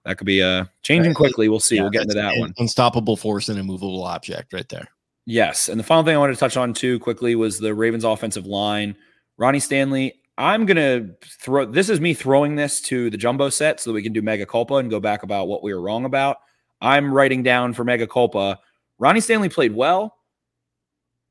that 0.03 0.17
could 0.17 0.27
be 0.27 0.43
uh, 0.43 0.65
changing 0.83 1.13
quickly. 1.13 1.47
We'll 1.47 1.61
see. 1.61 1.77
Yeah, 1.77 1.83
we'll 1.83 1.91
get 1.91 2.01
into 2.01 2.15
that 2.15 2.37
one. 2.37 2.53
Unstoppable 2.57 3.15
force 3.15 3.47
and 3.47 3.57
immovable 3.57 4.03
object 4.03 4.51
right 4.51 4.67
there. 4.67 4.89
Yes. 5.25 5.69
And 5.69 5.79
the 5.79 5.83
final 5.85 6.03
thing 6.03 6.13
I 6.13 6.19
wanted 6.19 6.33
to 6.33 6.39
touch 6.39 6.57
on 6.57 6.73
too 6.73 6.99
quickly 6.99 7.35
was 7.35 7.57
the 7.57 7.73
Ravens 7.73 8.03
offensive 8.03 8.45
line. 8.45 8.97
Ronnie 9.37 9.61
Stanley, 9.61 10.21
I'm 10.37 10.65
going 10.65 10.75
to 10.75 11.15
throw 11.41 11.65
this 11.65 11.89
is 11.89 12.01
me 12.01 12.13
throwing 12.13 12.55
this 12.55 12.81
to 12.81 13.09
the 13.09 13.17
jumbo 13.17 13.49
set 13.49 13.79
so 13.79 13.89
that 13.89 13.95
we 13.95 14.03
can 14.03 14.11
do 14.11 14.21
mega 14.21 14.45
culpa 14.45 14.75
and 14.75 14.89
go 14.89 14.99
back 14.99 15.23
about 15.23 15.47
what 15.47 15.63
we 15.63 15.73
were 15.73 15.81
wrong 15.81 16.03
about. 16.03 16.37
I'm 16.81 17.13
writing 17.13 17.43
down 17.43 17.73
for 17.73 17.85
mega 17.85 18.05
culpa. 18.05 18.59
Ronnie 18.99 19.21
Stanley 19.21 19.49
played 19.49 19.73
well. 19.73 20.17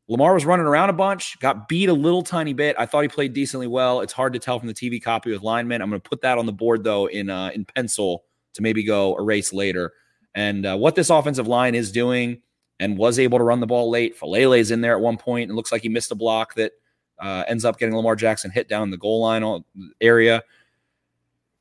Lamar 0.07 0.35
was 0.35 0.45
running 0.45 0.67
around 0.67 0.91
a 0.91 0.95
bunch, 0.95 1.39
got 1.41 1.67
beat 1.67 1.89
a 1.89 1.95
little 1.95 2.23
tiny 2.23 2.53
bit. 2.53 2.77
I 2.79 2.85
thought 2.85 3.03
he 3.03 3.09
played 3.09 3.33
decently 3.33 3.67
well. 3.67 4.01
It's 4.01 4.13
hard 4.13 4.35
to 4.35 4.39
tell 4.39 4.59
from 4.59 4.69
the 4.69 4.75
TV 4.75 5.03
copy 5.03 5.33
with 5.33 5.43
linemen. 5.43 5.81
I'm 5.81 5.89
going 5.89 6.01
to 6.01 6.09
put 6.09 6.21
that 6.21 6.37
on 6.37 6.47
the 6.47 6.53
board 6.53 6.85
though 6.85 7.07
in 7.07 7.31
uh, 7.31 7.51
in 7.55 7.65
pencil 7.65 8.25
to 8.55 8.63
maybe 8.63 8.85
go 8.85 9.17
erase 9.17 9.53
later. 9.53 9.93
And 10.35 10.67
uh, 10.67 10.77
what 10.77 10.95
this 10.95 11.11
offensive 11.11 11.47
line 11.47 11.75
is 11.75 11.91
doing 11.93 12.43
and 12.81 12.99
was 12.99 13.19
able 13.19 13.39
to 13.39 13.45
run 13.45 13.61
the 13.61 13.67
ball 13.67 13.91
late. 13.91 14.19
Faalele's 14.19 14.71
in 14.71 14.81
there 14.81 14.97
at 14.97 15.01
one 15.01 15.19
and 15.27 15.55
looks 15.55 15.73
like 15.73 15.83
he 15.83 15.89
missed 15.89 16.11
a 16.11 16.17
block 16.17 16.55
that 16.55 16.73
uh, 17.21 17.45
ends 17.47 17.65
up 17.65 17.79
getting 17.79 17.95
Lamar 17.95 18.17
Jackson 18.17 18.51
hit 18.51 18.69
down 18.69 18.91
the 18.91 18.97
goal 18.97 19.21
line 19.21 19.65
area. 20.01 20.43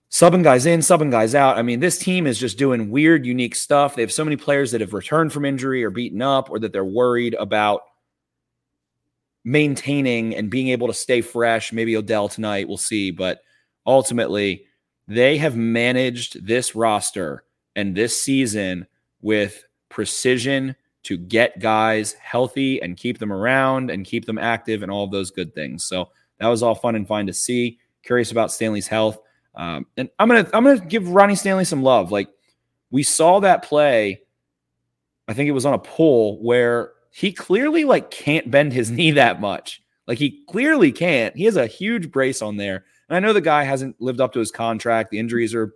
Subbing 0.10 0.44
guys 0.44 0.66
in, 0.66 0.82
subbing 0.82 1.12
guys 1.12 1.34
out. 1.34 1.58
I 1.58 1.64
mean, 1.64 1.80
this 1.80 1.98
team 1.98 2.28
is 2.28 2.38
just 2.38 2.58
doing 2.58 2.92
weird, 2.92 3.26
unique 3.26 3.56
stuff. 3.56 3.96
They 3.96 4.02
have 4.04 4.12
so 4.12 4.24
many 4.24 4.36
players 4.36 4.72
that 4.72 4.82
have 4.82 4.94
returned 4.94 5.34
from 5.34 5.46
injury 5.46 5.84
or 5.84 5.90
beaten 5.90 6.22
up 6.22 6.50
or 6.52 6.60
that 6.60 6.72
they're 6.72 6.86
worried 6.86 7.36
about 7.36 7.82
maintaining 9.44 10.36
and 10.36 10.50
being 10.50 10.70
able 10.70 10.88
to 10.88 10.94
stay 10.94 11.22
fresh. 11.22 11.74
Maybe 11.74 11.96
Odell 11.98 12.30
tonight, 12.30 12.68
we'll 12.68 12.78
see. 12.78 13.12
But 13.12 13.44
ultimately, 13.86 14.66
they 15.08 15.38
have 15.38 15.56
managed 15.56 16.46
this 16.46 16.76
roster 16.76 17.44
and 17.76 17.96
this 17.96 18.22
season 18.22 18.88
with 19.22 19.64
precision 19.90 20.76
to 21.04 21.18
get 21.18 21.60
guys 21.60 22.14
healthy 22.14 22.82
and 22.82 22.96
keep 22.96 23.20
them 23.20 23.32
around 23.32 23.92
and 23.92 24.06
keep 24.06 24.26
them 24.26 24.38
active 24.38 24.84
and 24.84 24.92
all 24.92 25.04
of 25.04 25.12
those 25.12 25.32
good 25.32 25.54
things. 25.54 25.84
So 25.84 26.10
that 26.40 26.48
was 26.48 26.64
all 26.64 26.76
fun 26.76 26.96
and 26.96 27.08
fine 27.08 27.28
to 27.28 27.34
see. 27.34 27.80
Curious 28.04 28.32
about 28.32 28.52
Stanley's 28.52 28.88
health. 28.88 29.20
Um, 29.56 29.86
and 29.98 30.10
I'm 30.18 30.28
gonna 30.28 30.50
I'm 30.54 30.64
gonna 30.64 30.80
give 30.80 31.10
Ronnie 31.10 31.36
Stanley 31.36 31.66
some 31.66 31.84
love. 31.84 32.12
Like 32.12 32.30
we 32.90 33.04
saw 33.04 33.40
that 33.42 33.64
play, 33.64 34.22
I 35.28 35.34
think 35.34 35.48
it 35.48 35.54
was 35.54 35.66
on 35.66 35.74
a 35.74 35.80
pull 35.80 36.42
where 36.42 36.94
he 37.16 37.32
clearly 37.32 37.86
like 37.86 38.10
can't 38.10 38.50
bend 38.50 38.74
his 38.74 38.90
knee 38.92 39.12
that 39.12 39.40
much. 39.40 39.82
Like 40.08 40.18
he 40.18 40.44
clearly 40.50 40.92
can't. 40.92 41.36
He 41.36 41.46
has 41.46 41.56
a 41.56 41.68
huge 41.68 42.12
brace 42.12 42.42
on 42.42 42.58
there. 42.58 42.84
And 43.08 43.16
I 43.16 43.20
know 43.20 43.34
the 43.34 43.42
guy 43.42 43.64
hasn't 43.64 44.02
lived 44.02 44.20
up 44.20 44.34
to 44.34 44.40
his 44.40 44.52
contract. 44.52 45.12
The 45.12 45.20
injuries 45.20 45.54
are 45.54 45.74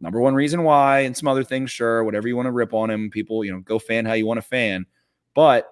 number 0.00 0.20
one 0.20 0.34
reason 0.34 0.64
why, 0.64 1.00
and 1.00 1.16
some 1.16 1.28
other 1.28 1.44
things, 1.44 1.70
sure, 1.70 2.02
whatever 2.02 2.26
you 2.26 2.36
want 2.36 2.46
to 2.46 2.52
rip 2.52 2.72
on 2.72 2.90
him. 2.90 3.10
People, 3.10 3.44
you 3.44 3.52
know, 3.52 3.60
go 3.60 3.78
fan 3.78 4.06
how 4.06 4.14
you 4.14 4.26
want 4.26 4.38
to 4.38 4.42
fan. 4.42 4.86
But 5.34 5.70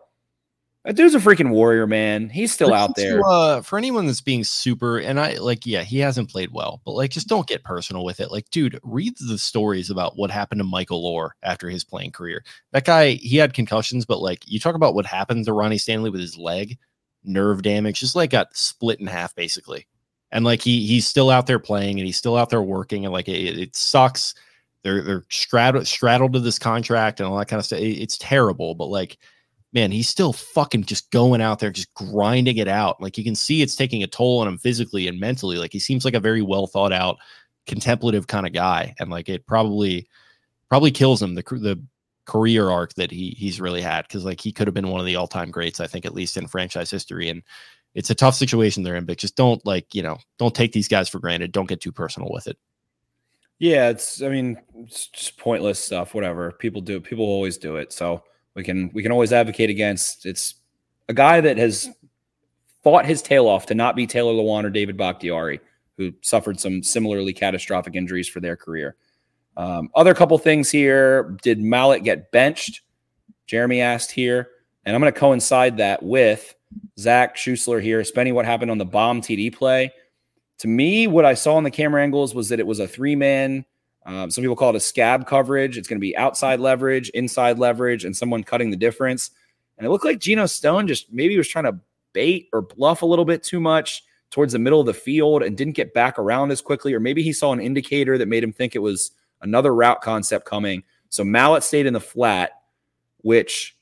that 0.87 0.95
dude's 0.95 1.17
a 1.17 1.19
freaking 1.19 1.51
warrior, 1.51 1.87
man. 1.87 2.29
He's 2.29 2.53
still 2.53 2.73
out 2.73 2.95
there. 2.95 3.19
To, 3.19 3.25
uh, 3.25 3.61
for 3.63 3.77
anyone 3.77 4.07
that's 4.07 4.21
being 4.21 4.45
super, 4.45 4.99
and 4.99 5.19
I 5.19 5.35
like, 5.35 5.67
yeah, 5.67 5.83
he 5.83 5.99
hasn't 5.99 6.31
played 6.31 6.53
well, 6.53 6.81
but 6.85 6.93
like, 6.93 7.11
just 7.11 7.27
don't 7.27 7.49
get 7.49 7.65
personal 7.65 8.05
with 8.05 8.21
it. 8.21 8.31
Like, 8.31 8.49
dude, 8.51 8.79
read 8.85 9.15
the 9.19 9.37
stories 9.37 9.91
about 9.91 10.17
what 10.17 10.31
happened 10.31 10.61
to 10.61 10.65
Michael 10.65 11.03
Oher 11.03 11.31
after 11.43 11.69
his 11.69 11.83
playing 11.83 12.13
career. 12.13 12.45
That 12.71 12.85
guy, 12.85 13.11
he 13.15 13.37
had 13.37 13.53
concussions, 13.53 14.07
but 14.07 14.21
like, 14.21 14.47
you 14.47 14.61
talk 14.61 14.77
about 14.77 14.95
what 14.95 15.07
happened 15.07 15.45
to 15.47 15.53
Ronnie 15.53 15.77
Stanley 15.77 16.11
with 16.11 16.21
his 16.21 16.39
leg, 16.39 16.79
nerve 17.25 17.63
damage, 17.63 17.99
just 17.99 18.15
like 18.15 18.31
got 18.31 18.57
split 18.57 19.01
in 19.01 19.09
half, 19.09 19.35
basically 19.35 19.87
and 20.33 20.45
like 20.45 20.61
he 20.61 20.87
he's 20.87 21.07
still 21.07 21.31
out 21.31 21.47
there 21.47 21.59
playing 21.59 21.99
and 21.99 22.07
he's 22.07 22.17
still 22.17 22.37
out 22.37 22.51
there 22.51 22.63
working 22.63 23.05
and 23.05 23.13
like 23.13 23.29
it, 23.29 23.59
it 23.59 23.77
sucks 23.77 24.35
they're 24.83 25.03
they're 25.03 25.25
straddled 25.29 25.87
straddled 25.87 26.33
to 26.33 26.41
this 26.41 26.59
contract 26.59 27.21
and 27.21 27.29
all 27.29 27.39
that 27.39 27.49
kind 27.49 27.59
of 27.59 27.67
stuff 27.67 27.79
it, 27.79 28.01
it's 28.01 28.19
terrible 28.19 28.75
but 28.75 28.87
like 28.87 29.19
man 29.73 29.91
he's 29.91 30.09
still 30.09 30.33
fucking 30.33 30.85
just 30.85 31.11
going 31.11 31.41
out 31.41 31.59
there 31.59 31.71
just 31.71 31.93
grinding 31.95 32.57
it 32.57 32.69
out 32.69 33.01
like 33.01 33.19
you 33.19 33.25
can 33.25 33.35
see 33.35 33.63
it's 33.63 33.77
taking 33.77 34.03
a 34.03 34.07
toll 34.07 34.41
on 34.41 34.49
him 34.49 34.59
physically 34.59 35.09
and 35.09 35.21
mentally 35.21 35.59
like 35.59 35.73
he 35.73 35.79
seems 35.79 36.05
like 36.05 36.15
a 36.15 36.21
very 36.21 36.43
well 36.43 36.67
thought 36.67 36.93
out 36.93 37.19
contemplative 37.67 38.27
kind 38.27 38.47
of 38.47 38.53
guy 38.53 38.95
and 38.99 39.11
like 39.11 39.29
it 39.29 39.47
probably 39.47 40.09
probably 40.69 40.91
kills 40.91 41.21
him 41.21 41.35
the 41.35 41.43
the 41.43 41.83
career 42.25 42.71
arc 42.71 42.93
that 42.95 43.11
he 43.11 43.31
he's 43.39 43.61
really 43.61 43.81
had 43.81 44.03
because 44.03 44.25
like 44.25 44.41
he 44.41 44.51
could 44.51 44.67
have 44.67 44.75
been 44.75 44.89
one 44.89 44.99
of 44.99 45.07
the 45.07 45.15
all-time 45.15 45.51
greats 45.51 45.79
i 45.79 45.87
think 45.87 46.05
at 46.05 46.15
least 46.15 46.37
in 46.37 46.49
franchise 46.49 46.91
history 46.91 47.29
and 47.29 47.43
it's 47.97 48.11
a 48.11 48.15
tough 48.15 48.35
situation 48.35 48.83
they're 48.83 48.95
in, 48.95 49.07
but 49.07 49.17
just 49.17 49.37
don't 49.37 49.65
like, 49.65 49.95
you 49.95 50.03
know, 50.03 50.19
don't 50.39 50.55
take 50.55 50.73
these 50.73 50.87
guys 50.87 51.09
for 51.09 51.19
granted. 51.19 51.51
Don't 51.51 51.67
get 51.67 51.81
too 51.81 51.91
personal 51.91 52.31
with 52.31 52.47
it. 52.47 52.59
Yeah, 53.59 53.89
it's 53.89 54.21
I 54.21 54.29
mean, 54.29 54.59
it's 54.85 55.07
just 55.09 55.39
pointless 55.39 55.83
stuff, 55.83 56.15
whatever. 56.15 56.53
People 56.53 56.83
do 56.83 57.01
people 57.01 57.25
always 57.25 57.57
do 57.57 57.77
it. 57.77 57.95
So 57.95 58.23
we 58.57 58.65
can 58.65 58.91
we 58.93 59.03
can 59.03 59.13
always 59.13 59.33
advocate 59.33 59.71
against 59.71 60.27
it's 60.27 60.55
a 61.09 61.15
guy 61.15 61.41
that 61.41 61.57
has 61.59 61.89
fought 62.83 63.07
his 63.07 63.23
tail 63.23 63.47
off 63.47 63.67
to 63.67 63.75
not 63.75 63.95
be 63.95 64.07
Taylor 64.07 64.33
Lewan 64.33 64.65
or 64.65 64.71
David 64.71 64.97
Bakhtiari, 64.97 65.61
who 65.97 66.13
suffered 66.23 66.59
some 66.59 66.83
similarly 66.83 67.33
catastrophic 67.33 67.95
injuries 67.95 68.29
for 68.29 68.41
their 68.41 68.57
career. 68.57 68.97
Um, 69.57 69.91
other 69.95 70.15
couple 70.15 70.37
things 70.39 70.71
here. 70.71 71.37
Did 71.43 71.61
Maulet 71.61 72.05
get 72.05 72.31
benched? 72.31 72.83
Jeremy 73.47 73.81
asked 73.81 74.13
here. 74.13 74.51
And 74.85 74.95
I'm 74.95 75.01
going 75.01 75.13
to 75.13 75.19
coincide 75.19 75.79
that 75.79 76.03
with 76.03 76.55
Zach 76.99 77.37
Schusler 77.37 77.83
here, 77.83 78.03
Spenny, 78.03 78.33
what 78.33 78.45
happened 78.45 78.71
on 78.71 78.79
the 78.79 78.85
bomb 78.85 79.21
TD 79.21 79.53
play. 79.53 79.93
To 80.59 80.69
me, 80.69 81.07
what 81.07 81.25
I 81.25 81.35
saw 81.35 81.59
in 81.59 81.65
the 81.65 81.71
camera 81.71 82.03
angles 82.03 82.35
was 82.35 82.51
that 82.51 82.61
it 82.61 82.67
was 82.67 82.79
a 82.79 82.87
three 82.87 83.17
man. 83.17 83.65
Um, 84.07 84.31
some 84.31 84.43
people 84.43 84.57
call 84.57 84.71
it 84.71 84.77
a 84.77 84.81
scab 84.81 85.27
coverage. 85.27 85.77
It's 85.77 85.89
going 85.89 85.99
to 85.99 86.01
be 86.01 86.17
outside 86.17 86.61
leverage, 86.61 87.09
inside 87.11 87.59
leverage, 87.59 88.05
and 88.05 88.17
someone 88.17 88.45
cutting 88.45 88.71
the 88.71 88.77
difference. 88.77 89.33
And 89.77 89.87
it 89.87 89.91
looked 89.91 90.05
like 90.05 90.21
Geno 90.21 90.47
Stone 90.47 90.87
just 90.87 91.13
maybe 91.13 91.37
was 91.37 91.49
trying 91.49 91.65
to 91.65 91.79
bait 92.13 92.49
or 92.53 92.63
bluff 92.63 93.03
a 93.03 93.07
little 93.07 93.25
bit 93.25 93.43
too 93.43 93.61
much 93.61 94.05
towards 94.31 94.53
the 94.53 94.59
middle 94.59 94.81
of 94.81 94.87
the 94.87 94.95
field 94.95 95.43
and 95.43 95.57
didn't 95.57 95.75
get 95.75 95.93
back 95.93 96.19
around 96.19 96.51
as 96.51 96.63
quickly. 96.63 96.95
Or 96.95 97.01
maybe 97.01 97.23
he 97.23 97.33
saw 97.33 97.53
an 97.53 97.61
indicator 97.61 98.17
that 98.17 98.29
made 98.29 98.45
him 98.45 98.53
think 98.53 98.75
it 98.75 98.81
was 98.81 99.11
another 99.43 99.75
route 99.75 100.01
concept 100.01 100.47
coming. 100.47 100.85
So 101.09 101.25
Maulet 101.25 101.63
stayed 101.63 101.87
in 101.87 101.93
the 101.93 102.01
flat, 102.01 102.53
which 103.19 103.77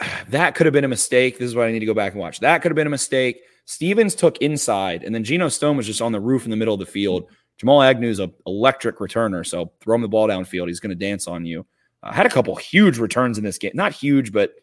that 0.28 0.54
could 0.54 0.66
have 0.66 0.72
been 0.72 0.84
a 0.84 0.88
mistake. 0.88 1.38
This 1.38 1.48
is 1.48 1.56
what 1.56 1.66
I 1.66 1.72
need 1.72 1.80
to 1.80 1.86
go 1.86 1.94
back 1.94 2.12
and 2.12 2.20
watch. 2.20 2.40
That 2.40 2.62
could 2.62 2.70
have 2.70 2.76
been 2.76 2.86
a 2.86 2.90
mistake. 2.90 3.42
Stephens 3.64 4.14
took 4.14 4.38
inside, 4.38 5.04
and 5.04 5.14
then 5.14 5.22
Geno 5.22 5.48
Stone 5.48 5.76
was 5.76 5.86
just 5.86 6.02
on 6.02 6.12
the 6.12 6.20
roof 6.20 6.44
in 6.44 6.50
the 6.50 6.56
middle 6.56 6.74
of 6.74 6.80
the 6.80 6.86
field. 6.86 7.26
Jamal 7.62 7.80
Agnew's 7.80 8.18
an 8.18 8.32
electric 8.44 8.98
returner, 8.98 9.46
so 9.46 9.70
throw 9.80 9.94
him 9.94 10.02
the 10.02 10.08
ball 10.08 10.26
downfield. 10.26 10.66
He's 10.66 10.80
going 10.80 10.90
to 10.90 10.96
dance 10.96 11.28
on 11.28 11.46
you. 11.46 11.64
Uh, 12.02 12.12
had 12.12 12.26
a 12.26 12.30
couple 12.30 12.56
huge 12.56 12.98
returns 12.98 13.38
in 13.38 13.44
this 13.44 13.56
game. 13.56 13.70
Not 13.74 13.92
huge, 13.92 14.32
but 14.32 14.54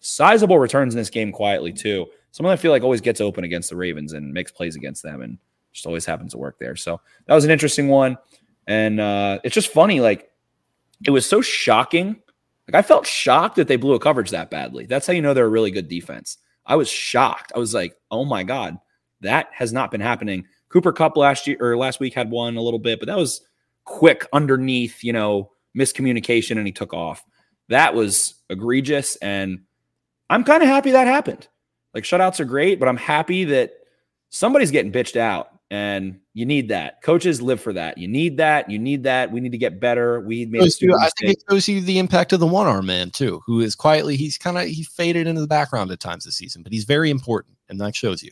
sizable 0.00 0.58
returns 0.58 0.92
in 0.92 0.98
this 0.98 1.08
game 1.10 1.30
quietly, 1.30 1.72
too. 1.72 2.06
Someone 2.32 2.52
I 2.52 2.56
feel 2.56 2.72
like 2.72 2.82
always 2.82 3.00
gets 3.00 3.20
open 3.20 3.44
against 3.44 3.70
the 3.70 3.76
Ravens 3.76 4.12
and 4.12 4.32
makes 4.32 4.50
plays 4.50 4.74
against 4.74 5.04
them 5.04 5.22
and 5.22 5.38
just 5.72 5.86
always 5.86 6.04
happens 6.04 6.32
to 6.32 6.38
work 6.38 6.58
there. 6.58 6.74
So 6.74 7.00
that 7.26 7.34
was 7.34 7.44
an 7.44 7.52
interesting 7.52 7.86
one. 7.86 8.18
And 8.66 9.00
uh, 9.00 9.38
it's 9.44 9.54
just 9.54 9.68
funny. 9.68 10.00
Like, 10.00 10.28
it 11.06 11.10
was 11.10 11.26
so 11.26 11.40
shocking 11.40 12.20
like 12.68 12.74
I 12.74 12.86
felt 12.86 13.06
shocked 13.06 13.56
that 13.56 13.68
they 13.68 13.76
blew 13.76 13.94
a 13.94 14.00
coverage 14.00 14.30
that 14.30 14.50
badly. 14.50 14.86
That's 14.86 15.06
how 15.06 15.12
you 15.12 15.22
know 15.22 15.34
they're 15.34 15.46
a 15.46 15.48
really 15.48 15.70
good 15.70 15.88
defense. 15.88 16.38
I 16.64 16.76
was 16.76 16.88
shocked. 16.88 17.52
I 17.54 17.58
was 17.58 17.74
like, 17.74 17.96
oh 18.10 18.24
my 18.24 18.42
God, 18.42 18.78
that 19.20 19.48
has 19.52 19.72
not 19.72 19.90
been 19.90 20.00
happening. 20.00 20.46
Cooper 20.68 20.92
Kupp 20.92 21.16
last 21.16 21.46
year 21.46 21.56
or 21.60 21.76
last 21.76 22.00
week 22.00 22.14
had 22.14 22.30
one 22.30 22.56
a 22.56 22.62
little 22.62 22.78
bit, 22.78 22.98
but 22.98 23.06
that 23.06 23.16
was 23.16 23.40
quick 23.84 24.26
underneath, 24.32 25.02
you 25.02 25.12
know, 25.12 25.50
miscommunication 25.76 26.58
and 26.58 26.66
he 26.66 26.72
took 26.72 26.92
off. 26.92 27.24
That 27.68 27.94
was 27.94 28.34
egregious. 28.50 29.16
And 29.16 29.60
I'm 30.30 30.44
kind 30.44 30.62
of 30.62 30.68
happy 30.68 30.92
that 30.92 31.06
happened. 31.06 31.48
Like 31.94 32.04
shutouts 32.04 32.40
are 32.40 32.44
great, 32.44 32.78
but 32.78 32.88
I'm 32.88 32.96
happy 32.96 33.44
that 33.44 33.72
somebody's 34.28 34.70
getting 34.70 34.92
bitched 34.92 35.16
out. 35.16 35.50
And 35.68 36.20
you 36.32 36.46
need 36.46 36.68
that. 36.68 37.02
Coaches 37.02 37.42
live 37.42 37.60
for 37.60 37.72
that. 37.72 37.98
You 37.98 38.06
need 38.06 38.36
that. 38.36 38.70
You 38.70 38.78
need 38.78 39.02
that. 39.02 39.32
We 39.32 39.40
need 39.40 39.50
to 39.50 39.58
get 39.58 39.80
better. 39.80 40.20
We 40.20 40.46
made. 40.46 40.62
You, 40.80 40.96
I 40.96 41.10
think 41.18 41.32
it 41.32 41.42
shows 41.50 41.66
you 41.66 41.80
the 41.80 41.98
impact 41.98 42.32
of 42.32 42.38
the 42.38 42.46
one 42.46 42.68
arm 42.68 42.86
man 42.86 43.10
too, 43.10 43.42
who 43.46 43.60
is 43.60 43.74
quietly. 43.74 44.14
He's 44.14 44.38
kind 44.38 44.56
of 44.58 44.66
he 44.66 44.84
faded 44.84 45.26
into 45.26 45.40
the 45.40 45.48
background 45.48 45.90
at 45.90 45.98
times 45.98 46.24
this 46.24 46.36
season, 46.36 46.62
but 46.62 46.72
he's 46.72 46.84
very 46.84 47.10
important, 47.10 47.56
and 47.68 47.80
that 47.80 47.96
shows 47.96 48.22
you. 48.22 48.30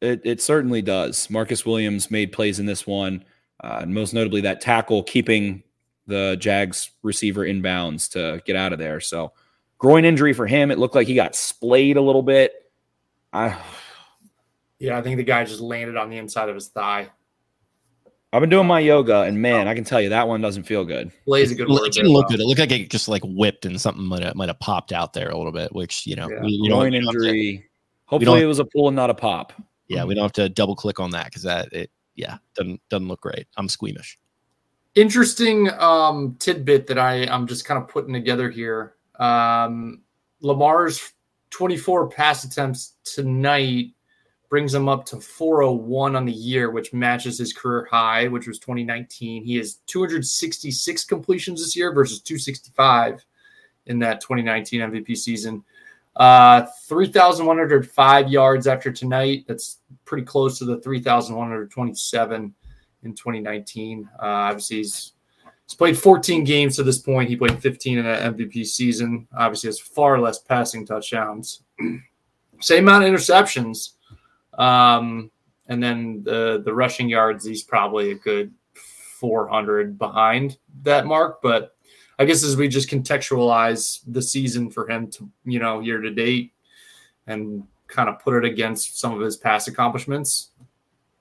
It, 0.00 0.22
it 0.24 0.42
certainly 0.42 0.82
does. 0.82 1.28
Marcus 1.30 1.66
Williams 1.66 2.10
made 2.10 2.32
plays 2.32 2.58
in 2.58 2.66
this 2.66 2.86
one, 2.86 3.24
uh, 3.62 3.80
and 3.82 3.94
most 3.94 4.14
notably 4.14 4.40
that 4.42 4.60
tackle 4.60 5.02
keeping 5.02 5.62
the 6.06 6.36
Jags 6.40 6.90
receiver 7.02 7.44
inbounds 7.44 8.10
to 8.12 8.42
get 8.44 8.56
out 8.56 8.72
of 8.72 8.78
there. 8.78 9.00
So 9.00 9.32
groin 9.78 10.04
injury 10.04 10.32
for 10.32 10.46
him. 10.46 10.70
It 10.70 10.78
looked 10.78 10.94
like 10.94 11.06
he 11.06 11.14
got 11.14 11.34
splayed 11.34 11.96
a 11.96 12.02
little 12.02 12.22
bit. 12.22 12.52
I 13.32 13.56
yeah, 14.78 14.98
I 14.98 15.02
think 15.02 15.18
the 15.18 15.24
guy 15.24 15.44
just 15.44 15.60
landed 15.60 15.96
on 15.96 16.08
the 16.08 16.16
inside 16.16 16.48
of 16.48 16.54
his 16.54 16.68
thigh. 16.68 17.10
I've 18.32 18.40
been 18.40 18.50
doing 18.50 18.66
my 18.66 18.78
yoga, 18.78 19.22
and 19.22 19.42
man, 19.42 19.66
I 19.66 19.74
can 19.74 19.82
tell 19.82 20.00
you 20.00 20.10
that 20.10 20.28
one 20.28 20.40
doesn't 20.40 20.62
feel 20.62 20.84
good. 20.84 21.10
Plays 21.24 21.50
a 21.50 21.54
good 21.54 21.68
It 21.68 21.92
didn't 21.92 22.12
look 22.12 22.28
good. 22.28 22.40
It 22.40 22.44
looked 22.44 22.60
like 22.60 22.70
it 22.70 22.88
just 22.88 23.08
like 23.08 23.22
whipped 23.24 23.66
and 23.66 23.80
something 23.80 24.04
might 24.04 24.22
have, 24.22 24.36
might 24.36 24.48
have 24.48 24.60
popped 24.60 24.92
out 24.92 25.12
there 25.12 25.30
a 25.30 25.36
little 25.36 25.52
bit, 25.52 25.74
which 25.74 26.06
you 26.06 26.14
know, 26.14 26.30
yeah. 26.30 26.40
we, 26.40 26.68
groin 26.68 26.94
injury. 26.94 27.68
Hopefully, 28.06 28.42
it 28.42 28.46
was 28.46 28.60
a 28.60 28.64
pull 28.64 28.88
and 28.88 28.96
not 28.96 29.10
a 29.10 29.14
pop. 29.14 29.52
Yeah, 29.90 30.04
we 30.04 30.14
don't 30.14 30.22
have 30.22 30.32
to 30.32 30.48
double 30.48 30.76
click 30.76 31.00
on 31.00 31.10
that 31.10 31.26
because 31.26 31.42
that 31.42 31.72
it 31.72 31.90
yeah 32.14 32.38
doesn't 32.54 32.80
doesn't 32.88 33.08
look 33.08 33.20
great. 33.20 33.46
I'm 33.56 33.68
squeamish. 33.68 34.18
Interesting 34.94 35.70
um, 35.78 36.36
tidbit 36.38 36.86
that 36.86 36.98
I 36.98 37.24
I'm 37.26 37.46
just 37.46 37.64
kind 37.64 37.80
of 37.82 37.88
putting 37.88 38.12
together 38.12 38.50
here. 38.50 38.94
Um, 39.18 40.02
Lamar's 40.40 41.12
24 41.50 42.08
pass 42.08 42.44
attempts 42.44 42.94
tonight 43.04 43.92
brings 44.48 44.74
him 44.74 44.88
up 44.88 45.04
to 45.06 45.20
401 45.20 46.16
on 46.16 46.24
the 46.24 46.32
year, 46.32 46.70
which 46.70 46.92
matches 46.92 47.38
his 47.38 47.52
career 47.52 47.86
high, 47.90 48.28
which 48.28 48.48
was 48.48 48.58
2019. 48.58 49.44
He 49.44 49.56
has 49.56 49.76
266 49.86 51.04
completions 51.04 51.62
this 51.62 51.76
year 51.76 51.92
versus 51.92 52.20
265 52.20 53.24
in 53.86 53.98
that 54.00 54.20
2019 54.20 54.80
MVP 54.80 55.16
season. 55.16 55.64
Uh, 56.20 56.66
3,105 56.86 58.28
yards 58.28 58.66
after 58.66 58.92
tonight. 58.92 59.46
That's 59.48 59.78
pretty 60.04 60.26
close 60.26 60.58
to 60.58 60.66
the 60.66 60.78
3,127 60.82 62.54
in 63.04 63.14
2019. 63.14 64.06
Uh, 64.12 64.22
obviously, 64.22 64.76
he's, 64.76 65.12
he's 65.66 65.74
played 65.74 65.98
14 65.98 66.44
games 66.44 66.76
to 66.76 66.82
this 66.82 66.98
point. 66.98 67.30
He 67.30 67.36
played 67.36 67.58
15 67.58 67.96
in 67.96 68.04
that 68.04 68.36
MVP 68.36 68.66
season. 68.66 69.28
Obviously, 69.34 69.68
has 69.68 69.80
far 69.80 70.20
less 70.20 70.38
passing 70.38 70.84
touchdowns. 70.84 71.62
Same 72.60 72.86
amount 72.86 73.04
of 73.04 73.10
interceptions. 73.10 73.92
Um, 74.58 75.30
and 75.68 75.82
then 75.82 76.22
the 76.22 76.60
the 76.62 76.74
rushing 76.74 77.08
yards, 77.08 77.46
he's 77.46 77.62
probably 77.62 78.10
a 78.10 78.16
good 78.16 78.52
400 78.74 79.96
behind 79.96 80.58
that 80.82 81.06
mark. 81.06 81.40
But 81.40 81.76
I 82.20 82.26
guess 82.26 82.44
as 82.44 82.54
we 82.54 82.68
just 82.68 82.90
contextualize 82.90 84.00
the 84.06 84.20
season 84.20 84.70
for 84.70 84.86
him 84.90 85.10
to, 85.12 85.26
you 85.46 85.58
know, 85.58 85.80
year 85.80 86.02
to 86.02 86.10
date 86.10 86.52
and 87.26 87.64
kind 87.86 88.10
of 88.10 88.18
put 88.20 88.34
it 88.34 88.44
against 88.44 89.00
some 89.00 89.14
of 89.14 89.20
his 89.20 89.38
past 89.38 89.68
accomplishments, 89.68 90.50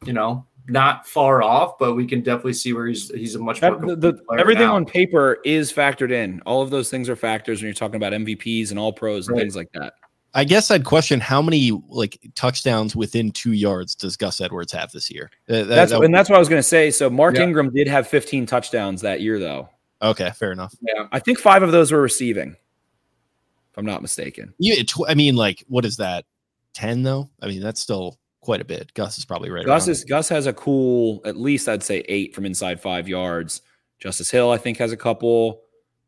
you 0.06 0.12
know, 0.12 0.46
not 0.68 1.08
far 1.08 1.42
off, 1.42 1.78
but 1.80 1.96
we 1.96 2.06
can 2.06 2.20
definitely 2.20 2.52
see 2.52 2.74
where 2.74 2.86
he's 2.86 3.10
he's 3.12 3.36
a 3.36 3.40
much 3.40 3.62
more 3.62 3.78
the, 3.80 3.96
the, 3.96 4.22
everything 4.38 4.68
now. 4.68 4.76
on 4.76 4.86
paper 4.86 5.40
is 5.46 5.72
factored 5.72 6.12
in. 6.12 6.42
All 6.46 6.62
of 6.62 6.70
those 6.70 6.90
things 6.90 7.08
are 7.08 7.16
factors 7.16 7.62
when 7.62 7.68
you're 7.68 7.74
talking 7.74 7.96
about 7.96 8.12
MVPs 8.12 8.72
and 8.72 8.78
all 8.78 8.92
pros 8.92 9.30
and 9.30 9.38
right. 9.38 9.42
things 9.42 9.56
like 9.56 9.72
that. 9.76 9.94
I 10.34 10.44
guess 10.44 10.70
I'd 10.70 10.84
question 10.84 11.22
how 11.22 11.42
many 11.42 11.72
like 11.88 12.20
touchdowns 12.36 12.94
within 12.94 13.32
two 13.32 13.54
yards 13.54 13.96
does 13.96 14.18
Gus 14.18 14.42
Edwards 14.42 14.74
have 14.74 14.92
this 14.92 15.10
year? 15.10 15.32
Uh, 15.48 15.54
that, 15.54 15.68
that's 15.68 15.92
that, 15.92 16.02
and 16.02 16.14
that's 16.14 16.30
what 16.30 16.36
I 16.36 16.40
was 16.40 16.50
going 16.50 16.60
to 16.60 16.68
say. 16.68 16.92
So 16.92 17.10
Mark 17.10 17.36
yeah. 17.36 17.44
Ingram 17.44 17.74
did 17.74 17.88
have 17.88 18.06
15 18.06 18.46
touchdowns 18.46 19.00
that 19.02 19.22
year, 19.22 19.40
though. 19.40 19.70
Okay, 20.02 20.32
fair 20.32 20.52
enough. 20.52 20.74
Yeah, 20.82 21.08
I 21.12 21.20
think 21.20 21.40
five 21.40 21.64
of 21.64 21.72
those 21.72 21.92
were 21.92 22.02
receiving, 22.02 22.52
if 22.52 23.78
I'm 23.78 23.86
not 23.86 24.02
mistaken. 24.02 24.54
Yeah, 24.58 24.82
I 25.08 25.14
mean, 25.14 25.36
like, 25.36 25.64
what 25.68 25.86
is 25.86 25.98
that? 25.98 26.26
Ten 26.74 27.04
though? 27.04 27.30
I 27.42 27.48
mean, 27.48 27.62
that's 27.62 27.82
still 27.82 28.18
quite 28.42 28.62
a 28.62 28.66
bit. 28.66 28.94
Gus 28.94 29.18
is 29.18 29.26
probably 29.26 29.50
right. 29.50 29.66
Gus 29.66 29.88
is 29.88 30.04
Gus 30.04 30.30
has 30.30 30.48
a 30.48 30.54
cool, 30.54 31.22
at 31.26 31.36
least 31.36 31.68
I'd 31.68 31.84
say 31.84 32.04
eight 32.08 32.34
from 32.34 32.46
inside 32.46 32.80
five 32.82 33.08
yards. 33.08 33.62
Justice 34.00 34.32
Hill, 34.32 34.52
I 34.52 34.58
think, 34.58 34.78
has 34.78 34.92
a 34.92 34.98
couple. 34.98 35.62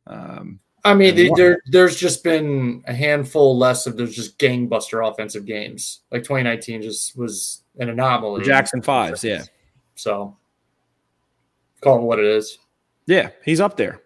Um, 0.08 0.60
I 0.84 0.94
mean, 0.94 1.16
the, 1.16 1.32
there, 1.36 1.62
there's 1.68 1.96
just 1.96 2.24
been 2.24 2.84
a 2.88 2.94
handful 2.94 3.58
less 3.58 3.86
of 3.86 3.98
those 3.98 4.16
just 4.16 4.40
gangbuster 4.40 5.08
offensive 5.08 5.46
games. 5.46 6.02
Like 6.12 6.24
2019 6.24 6.82
just 6.82 7.18
was 7.18 7.64
an 7.78 7.90
anomaly. 7.90 8.44
Jackson 8.44 8.82
fives, 8.82 9.24
yeah. 9.24 9.44
So 9.96 10.36
call 11.82 12.00
him 12.00 12.06
what 12.06 12.20
it 12.20 12.26
is. 12.26 12.58
Yeah, 13.08 13.30
he's 13.44 13.60
up 13.60 13.78
there. 13.78 14.02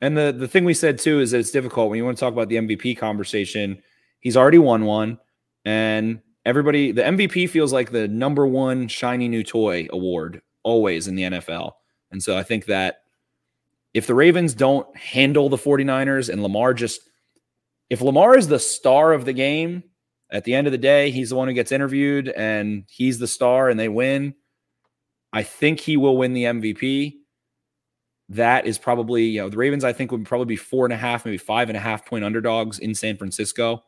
And 0.00 0.16
the 0.16 0.34
the 0.36 0.48
thing 0.48 0.64
we 0.64 0.74
said 0.74 0.98
too 0.98 1.20
is 1.20 1.30
that 1.30 1.38
it's 1.38 1.50
difficult 1.50 1.88
when 1.90 1.96
you 1.96 2.04
want 2.04 2.16
to 2.16 2.20
talk 2.20 2.32
about 2.32 2.48
the 2.48 2.56
MVP 2.56 2.98
conversation. 2.98 3.82
He's 4.20 4.36
already 4.36 4.58
won 4.58 4.84
one, 4.84 5.18
and 5.64 6.20
everybody 6.44 6.92
the 6.92 7.02
MVP 7.02 7.48
feels 7.48 7.72
like 7.72 7.90
the 7.90 8.08
number 8.08 8.46
one 8.46 8.88
shiny 8.88 9.28
new 9.28 9.42
toy 9.42 9.86
award 9.90 10.42
always 10.62 11.08
in 11.08 11.14
the 11.14 11.22
NFL. 11.22 11.72
And 12.10 12.22
so 12.22 12.36
I 12.36 12.42
think 12.42 12.66
that 12.66 12.98
if 13.92 14.06
the 14.06 14.14
Ravens 14.14 14.54
don't 14.54 14.94
handle 14.96 15.48
the 15.48 15.56
49ers 15.56 16.28
and 16.28 16.42
Lamar 16.42 16.74
just, 16.74 17.00
if 17.90 18.00
Lamar 18.00 18.36
is 18.36 18.48
the 18.48 18.58
star 18.58 19.12
of 19.12 19.24
the 19.24 19.32
game, 19.32 19.84
at 20.30 20.44
the 20.44 20.54
end 20.54 20.66
of 20.66 20.72
the 20.72 20.78
day, 20.78 21.10
he's 21.10 21.30
the 21.30 21.36
one 21.36 21.48
who 21.48 21.54
gets 21.54 21.70
interviewed 21.70 22.28
and 22.28 22.84
he's 22.88 23.18
the 23.18 23.28
star 23.28 23.68
and 23.68 23.78
they 23.78 23.88
win. 23.88 24.34
I 25.32 25.42
think 25.44 25.80
he 25.80 25.96
will 25.96 26.16
win 26.16 26.32
the 26.32 26.44
MVP. 26.44 27.14
That 28.28 28.66
is 28.66 28.78
probably, 28.78 29.24
you 29.24 29.42
know, 29.42 29.48
the 29.48 29.56
Ravens, 29.56 29.84
I 29.84 29.92
think, 29.92 30.10
would 30.10 30.24
probably 30.24 30.46
be 30.46 30.56
four 30.56 30.86
and 30.86 30.92
a 30.92 30.96
half, 30.96 31.24
maybe 31.24 31.38
five 31.38 31.68
and 31.68 31.76
a 31.76 31.80
half 31.80 32.06
point 32.06 32.24
underdogs 32.24 32.78
in 32.78 32.94
San 32.94 33.16
Francisco, 33.16 33.84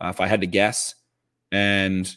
uh, 0.00 0.08
if 0.08 0.20
I 0.20 0.26
had 0.26 0.40
to 0.40 0.46
guess. 0.46 0.94
And 1.52 2.14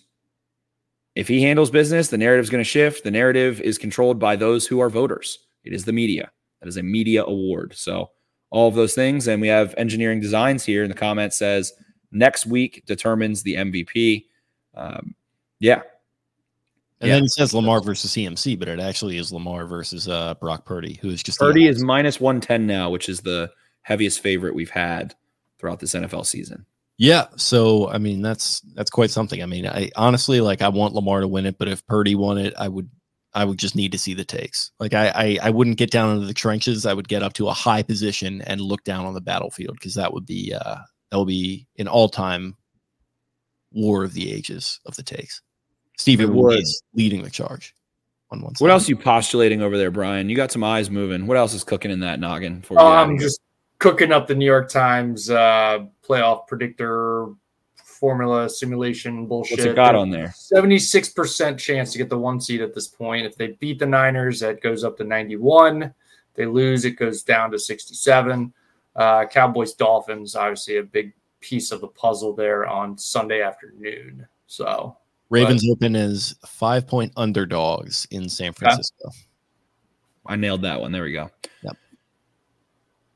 if 1.15 1.27
he 1.27 1.41
handles 1.41 1.69
business, 1.69 2.07
the 2.07 2.17
narrative 2.17 2.43
is 2.43 2.49
going 2.49 2.63
to 2.63 2.69
shift. 2.69 3.03
The 3.03 3.11
narrative 3.11 3.59
is 3.61 3.77
controlled 3.77 4.19
by 4.19 4.35
those 4.35 4.65
who 4.65 4.79
are 4.79 4.89
voters, 4.89 5.39
it 5.63 5.73
is 5.73 5.85
the 5.85 5.93
media. 5.93 6.31
That 6.61 6.67
is 6.67 6.77
a 6.77 6.83
media 6.83 7.23
award. 7.23 7.73
So 7.75 8.09
all 8.51 8.67
of 8.67 8.75
those 8.75 8.95
things. 8.95 9.27
And 9.27 9.41
we 9.41 9.47
have 9.47 9.75
engineering 9.77 10.19
designs 10.19 10.63
here 10.63 10.83
in 10.83 10.89
the 10.89 10.95
comment 10.95 11.33
says 11.33 11.73
next 12.11 12.45
week 12.45 12.83
determines 12.85 13.43
the 13.43 13.55
MVP. 13.55 14.25
Um, 14.75 15.15
yeah. 15.59 15.81
And 17.01 17.07
yeah. 17.07 17.15
then 17.15 17.23
it 17.25 17.31
says 17.31 17.53
Lamar 17.53 17.81
versus 17.81 18.11
CMC, 18.11 18.59
but 18.59 18.67
it 18.67 18.79
actually 18.79 19.17
is 19.17 19.31
Lamar 19.31 19.65
versus 19.65 20.07
uh, 20.09 20.33
Brock 20.35 20.65
Purdy, 20.65 20.99
who 21.01 21.09
is 21.09 21.23
just 21.23 21.39
Purdy 21.39 21.67
is 21.67 21.81
minus 21.81 22.19
110 22.19 22.67
now, 22.67 22.89
which 22.89 23.07
is 23.07 23.21
the 23.21 23.49
heaviest 23.83 24.19
favorite 24.21 24.53
we've 24.53 24.69
had 24.69 25.15
throughout 25.59 25.79
this 25.79 25.93
NFL 25.93 26.25
season. 26.25 26.65
Yeah, 26.97 27.27
so 27.37 27.89
I 27.89 27.97
mean 27.97 28.21
that's 28.21 28.59
that's 28.73 28.89
quite 28.91 29.09
something. 29.09 29.41
I 29.41 29.45
mean, 29.45 29.65
I 29.65 29.89
honestly 29.95 30.41
like 30.41 30.61
I 30.61 30.67
want 30.67 30.93
Lamar 30.93 31.21
to 31.21 31.27
win 31.29 31.45
it, 31.45 31.57
but 31.57 31.69
if 31.69 31.85
Purdy 31.87 32.13
won 32.15 32.37
it, 32.37 32.53
I 32.59 32.67
would 32.67 32.89
I 33.33 33.45
would 33.45 33.57
just 33.57 33.75
need 33.75 33.93
to 33.93 33.97
see 33.97 34.13
the 34.13 34.25
takes. 34.25 34.71
Like 34.79 34.93
I, 34.93 35.07
I, 35.15 35.37
I 35.43 35.49
wouldn't 35.49 35.77
get 35.77 35.91
down 35.91 36.15
into 36.15 36.25
the 36.25 36.33
trenches. 36.33 36.85
I 36.85 36.93
would 36.93 37.07
get 37.07 37.23
up 37.23 37.33
to 37.33 37.47
a 37.47 37.53
high 37.53 37.83
position 37.83 38.41
and 38.41 38.59
look 38.59 38.83
down 38.83 39.05
on 39.05 39.13
the 39.13 39.21
battlefield 39.21 39.75
because 39.75 39.93
that 39.95 40.11
would 40.11 40.25
be 40.25 40.53
uh, 40.53 40.77
that 41.11 41.17
would 41.17 41.27
be 41.27 41.67
an 41.77 41.87
all 41.87 42.09
time 42.09 42.57
war 43.71 44.03
of 44.03 44.13
the 44.13 44.31
ages 44.33 44.79
of 44.85 44.95
the 44.95 45.03
takes. 45.03 45.41
Stephen 45.99 46.33
Wood 46.33 46.63
leading 46.93 47.23
the 47.23 47.29
charge 47.29 47.75
on 48.31 48.41
one 48.41 48.55
side. 48.55 48.63
What 48.63 48.71
else 48.71 48.87
are 48.87 48.91
you 48.91 48.97
postulating 48.97 49.61
over 49.61 49.77
there, 49.77 49.91
Brian? 49.91 50.29
You 50.29 50.35
got 50.35 50.51
some 50.51 50.63
eyes 50.63 50.89
moving. 50.89 51.27
What 51.27 51.37
else 51.37 51.53
is 51.53 51.63
cooking 51.63 51.91
in 51.91 51.99
that 51.99 52.19
noggin? 52.19 52.61
For 52.61 52.79
oh, 52.79 52.87
I'm 52.87 53.19
just 53.19 53.41
cooking 53.79 54.13
up 54.13 54.25
the 54.25 54.35
New 54.35 54.45
York 54.45 54.69
Times 54.69 55.29
uh, 55.29 55.85
playoff 56.07 56.47
predictor 56.47 57.27
formula 57.83 58.49
simulation 58.49 59.27
bullshit. 59.27 59.57
What's 59.57 59.65
it 59.65 59.75
got 59.75 59.93
on 59.93 60.09
there? 60.09 60.33
76% 60.53 61.57
chance 61.57 61.91
to 61.91 61.97
get 61.97 62.09
the 62.09 62.17
one 62.17 62.39
seed 62.39 62.61
at 62.61 62.73
this 62.73 62.87
point. 62.87 63.25
If 63.25 63.35
they 63.35 63.57
beat 63.59 63.79
the 63.79 63.85
Niners, 63.85 64.39
that 64.39 64.61
goes 64.61 64.85
up 64.85 64.97
to 64.97 65.03
91. 65.03 65.83
If 65.83 65.91
they 66.35 66.45
lose, 66.45 66.85
it 66.85 66.91
goes 66.91 67.23
down 67.23 67.51
to 67.51 67.59
67. 67.59 68.53
Uh, 68.95 69.25
Cowboys 69.25 69.73
Dolphins, 69.73 70.35
obviously 70.35 70.77
a 70.77 70.83
big 70.83 71.13
piece 71.41 71.71
of 71.73 71.81
the 71.81 71.87
puzzle 71.87 72.33
there 72.33 72.65
on 72.67 72.97
Sunday 72.97 73.41
afternoon. 73.41 74.25
So 74.47 74.95
Ravens 75.29 75.65
but, 75.65 75.73
open 75.73 75.95
as 75.95 76.35
five 76.45 76.87
point 76.87 77.13
underdogs 77.15 78.07
in 78.11 78.29
San 78.29 78.53
Francisco. 78.53 79.11
I 80.25 80.35
nailed 80.35 80.63
that 80.63 80.81
one. 80.81 80.91
There 80.91 81.03
we 81.03 81.13
go. 81.13 81.29
Yep. 81.63 81.77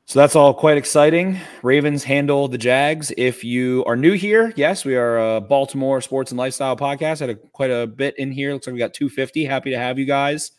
So 0.06 0.18
that's 0.18 0.36
all 0.36 0.52
quite 0.52 0.76
exciting. 0.76 1.40
Ravens 1.62 2.04
handle 2.04 2.46
the 2.46 2.58
Jags. 2.58 3.12
If 3.16 3.42
you 3.42 3.84
are 3.86 3.96
new 3.96 4.12
here, 4.12 4.52
yes, 4.54 4.84
we 4.84 4.96
are 4.96 5.36
a 5.36 5.40
Baltimore 5.40 6.00
sports 6.00 6.30
and 6.30 6.38
lifestyle 6.38 6.76
podcast. 6.76 7.20
Had 7.20 7.30
a, 7.30 7.34
quite 7.34 7.70
a 7.70 7.86
bit 7.86 8.18
in 8.18 8.30
here. 8.30 8.52
Looks 8.52 8.66
like 8.66 8.74
we 8.74 8.78
got 8.78 8.94
250. 8.94 9.44
Happy 9.44 9.70
to 9.70 9.78
have 9.78 9.98
you 9.98 10.04
guys. 10.04 10.52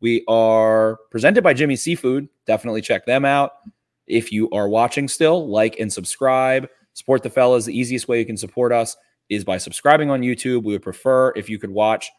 We 0.00 0.24
are 0.28 0.98
presented 1.10 1.42
by 1.42 1.54
Jimmy 1.54 1.76
Seafood. 1.76 2.28
Definitely 2.46 2.82
check 2.82 3.06
them 3.06 3.24
out. 3.24 3.52
If 4.06 4.32
you 4.32 4.50
are 4.50 4.68
watching 4.68 5.08
still, 5.08 5.48
like 5.48 5.78
and 5.78 5.92
subscribe. 5.92 6.68
Support 6.92 7.22
the 7.22 7.30
fellas. 7.30 7.64
The 7.64 7.78
easiest 7.78 8.08
way 8.08 8.18
you 8.18 8.26
can 8.26 8.36
support 8.36 8.72
us 8.72 8.96
is 9.30 9.44
by 9.44 9.56
subscribing 9.56 10.10
on 10.10 10.20
YouTube. 10.20 10.64
We 10.64 10.74
would 10.74 10.82
prefer 10.82 11.32
if 11.36 11.48
you 11.48 11.58
could 11.58 11.70
watch 11.70 12.10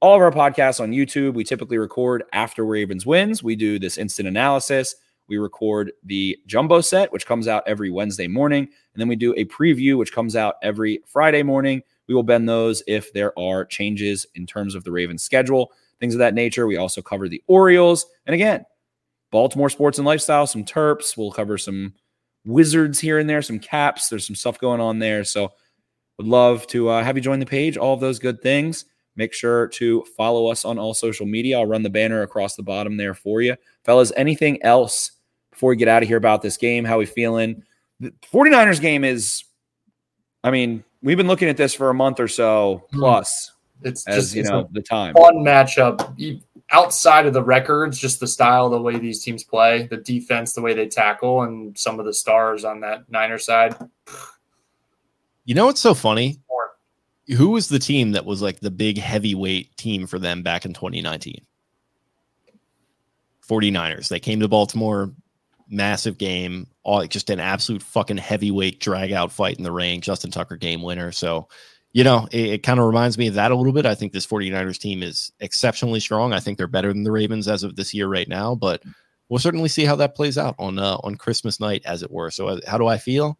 all 0.00 0.14
of 0.16 0.22
our 0.22 0.32
podcasts 0.32 0.80
on 0.80 0.92
YouTube. 0.92 1.34
We 1.34 1.44
typically 1.44 1.76
record 1.76 2.24
after 2.32 2.64
Ravens 2.64 3.04
wins. 3.04 3.42
We 3.42 3.54
do 3.54 3.78
this 3.78 3.98
instant 3.98 4.28
analysis. 4.28 4.94
We 5.28 5.38
record 5.38 5.92
the 6.04 6.38
jumbo 6.46 6.80
set, 6.80 7.12
which 7.12 7.26
comes 7.26 7.46
out 7.46 7.62
every 7.66 7.90
Wednesday 7.90 8.26
morning. 8.26 8.64
And 8.64 9.00
then 9.00 9.08
we 9.08 9.16
do 9.16 9.34
a 9.36 9.44
preview, 9.44 9.96
which 9.96 10.12
comes 10.12 10.34
out 10.36 10.56
every 10.62 11.00
Friday 11.06 11.42
morning. 11.42 11.82
We 12.08 12.14
will 12.14 12.22
bend 12.22 12.48
those 12.48 12.82
if 12.86 13.12
there 13.12 13.38
are 13.38 13.64
changes 13.64 14.26
in 14.34 14.46
terms 14.46 14.74
of 14.74 14.84
the 14.84 14.92
Ravens 14.92 15.22
schedule, 15.22 15.72
things 16.00 16.14
of 16.14 16.18
that 16.18 16.34
nature. 16.34 16.66
We 16.66 16.76
also 16.76 17.00
cover 17.00 17.28
the 17.28 17.42
Orioles. 17.46 18.06
And 18.26 18.34
again, 18.34 18.66
Baltimore 19.30 19.70
sports 19.70 19.98
and 19.98 20.06
lifestyle, 20.06 20.46
some 20.46 20.64
Terps. 20.64 21.16
We'll 21.16 21.32
cover 21.32 21.56
some 21.56 21.94
Wizards 22.44 22.98
here 22.98 23.18
and 23.18 23.30
there, 23.30 23.40
some 23.40 23.60
Caps. 23.60 24.08
There's 24.08 24.26
some 24.26 24.36
stuff 24.36 24.58
going 24.58 24.80
on 24.80 24.98
there. 24.98 25.24
So 25.24 25.52
would 26.18 26.26
love 26.26 26.66
to 26.68 26.88
uh, 26.88 27.02
have 27.02 27.16
you 27.16 27.22
join 27.22 27.40
the 27.40 27.46
page, 27.46 27.76
all 27.76 27.94
of 27.94 28.00
those 28.00 28.18
good 28.18 28.40
things. 28.42 28.84
Make 29.16 29.34
sure 29.34 29.68
to 29.68 30.04
follow 30.16 30.46
us 30.50 30.64
on 30.64 30.78
all 30.78 30.94
social 30.94 31.26
media. 31.26 31.58
I'll 31.58 31.66
run 31.66 31.82
the 31.82 31.90
banner 31.90 32.22
across 32.22 32.54
the 32.56 32.62
bottom 32.62 32.96
there 32.96 33.14
for 33.14 33.42
you. 33.42 33.56
Fellas, 33.84 34.12
anything 34.16 34.62
else 34.62 35.12
before 35.50 35.70
we 35.70 35.76
get 35.76 35.88
out 35.88 36.02
of 36.02 36.08
here 36.08 36.16
about 36.16 36.40
this 36.42 36.56
game? 36.56 36.84
How 36.84 36.98
we 36.98 37.04
feeling? 37.06 37.62
The 38.00 38.12
49ers 38.32 38.80
game 38.80 39.04
is, 39.04 39.44
I 40.42 40.50
mean, 40.50 40.82
we've 41.02 41.18
been 41.18 41.26
looking 41.26 41.48
at 41.48 41.56
this 41.58 41.74
for 41.74 41.90
a 41.90 41.94
month 41.94 42.20
or 42.20 42.28
so 42.28 42.84
Hmm. 42.92 43.00
plus, 43.00 43.52
It's 43.82 44.06
as 44.06 44.16
just 44.16 44.34
you 44.34 44.40
it's 44.40 44.50
know, 44.50 44.68
the 44.72 44.80
time. 44.82 45.14
fun 45.14 45.36
matchup. 45.36 46.14
Outside 46.70 47.26
of 47.26 47.34
the 47.34 47.42
records, 47.42 47.98
just 47.98 48.18
the 48.18 48.26
style, 48.26 48.70
the 48.70 48.80
way 48.80 48.96
these 48.98 49.22
teams 49.22 49.44
play, 49.44 49.86
the 49.88 49.98
defense, 49.98 50.54
the 50.54 50.62
way 50.62 50.72
they 50.72 50.88
tackle, 50.88 51.42
and 51.42 51.76
some 51.78 52.00
of 52.00 52.06
the 52.06 52.14
stars 52.14 52.64
on 52.64 52.80
that 52.80 53.10
Niner 53.10 53.36
side. 53.36 53.76
You 55.44 55.54
know 55.54 55.66
what's 55.66 55.80
so 55.80 55.94
funny? 55.94 56.40
Who 57.36 57.50
was 57.50 57.68
the 57.68 57.78
team 57.78 58.12
that 58.12 58.24
was 58.24 58.42
like 58.42 58.60
the 58.60 58.70
big 58.70 58.98
heavyweight 58.98 59.76
team 59.76 60.06
for 60.06 60.18
them 60.18 60.42
back 60.42 60.64
in 60.64 60.72
2019? 60.72 61.44
49ers. 63.48 64.08
They 64.08 64.20
came 64.20 64.40
to 64.40 64.48
Baltimore, 64.48 65.12
massive 65.68 66.18
game, 66.18 66.66
all 66.82 67.04
just 67.06 67.30
an 67.30 67.40
absolute 67.40 67.82
fucking 67.82 68.18
heavyweight 68.18 68.80
drag 68.80 69.12
out 69.12 69.32
fight 69.32 69.56
in 69.56 69.64
the 69.64 69.72
rain. 69.72 70.00
Justin 70.00 70.30
Tucker 70.30 70.56
game 70.56 70.82
winner. 70.82 71.12
So, 71.12 71.48
you 71.92 72.04
know, 72.04 72.28
it, 72.30 72.46
it 72.46 72.62
kind 72.62 72.78
of 72.78 72.86
reminds 72.86 73.18
me 73.18 73.26
of 73.28 73.34
that 73.34 73.50
a 73.50 73.56
little 73.56 73.72
bit. 73.72 73.86
I 73.86 73.94
think 73.94 74.12
this 74.12 74.26
49ers 74.26 74.78
team 74.78 75.02
is 75.02 75.32
exceptionally 75.40 76.00
strong. 76.00 76.32
I 76.32 76.40
think 76.40 76.58
they're 76.58 76.66
better 76.66 76.92
than 76.92 77.04
the 77.04 77.12
Ravens 77.12 77.48
as 77.48 77.62
of 77.62 77.76
this 77.76 77.92
year 77.92 78.08
right 78.08 78.28
now, 78.28 78.54
but 78.54 78.82
we'll 79.28 79.38
certainly 79.38 79.68
see 79.68 79.84
how 79.84 79.96
that 79.96 80.14
plays 80.14 80.38
out 80.38 80.54
on 80.58 80.78
uh, 80.78 80.98
on 81.02 81.16
Christmas 81.16 81.60
night, 81.60 81.82
as 81.84 82.02
it 82.02 82.10
were. 82.10 82.30
So, 82.30 82.48
uh, 82.48 82.60
how 82.66 82.78
do 82.78 82.86
I 82.86 82.98
feel? 82.98 83.38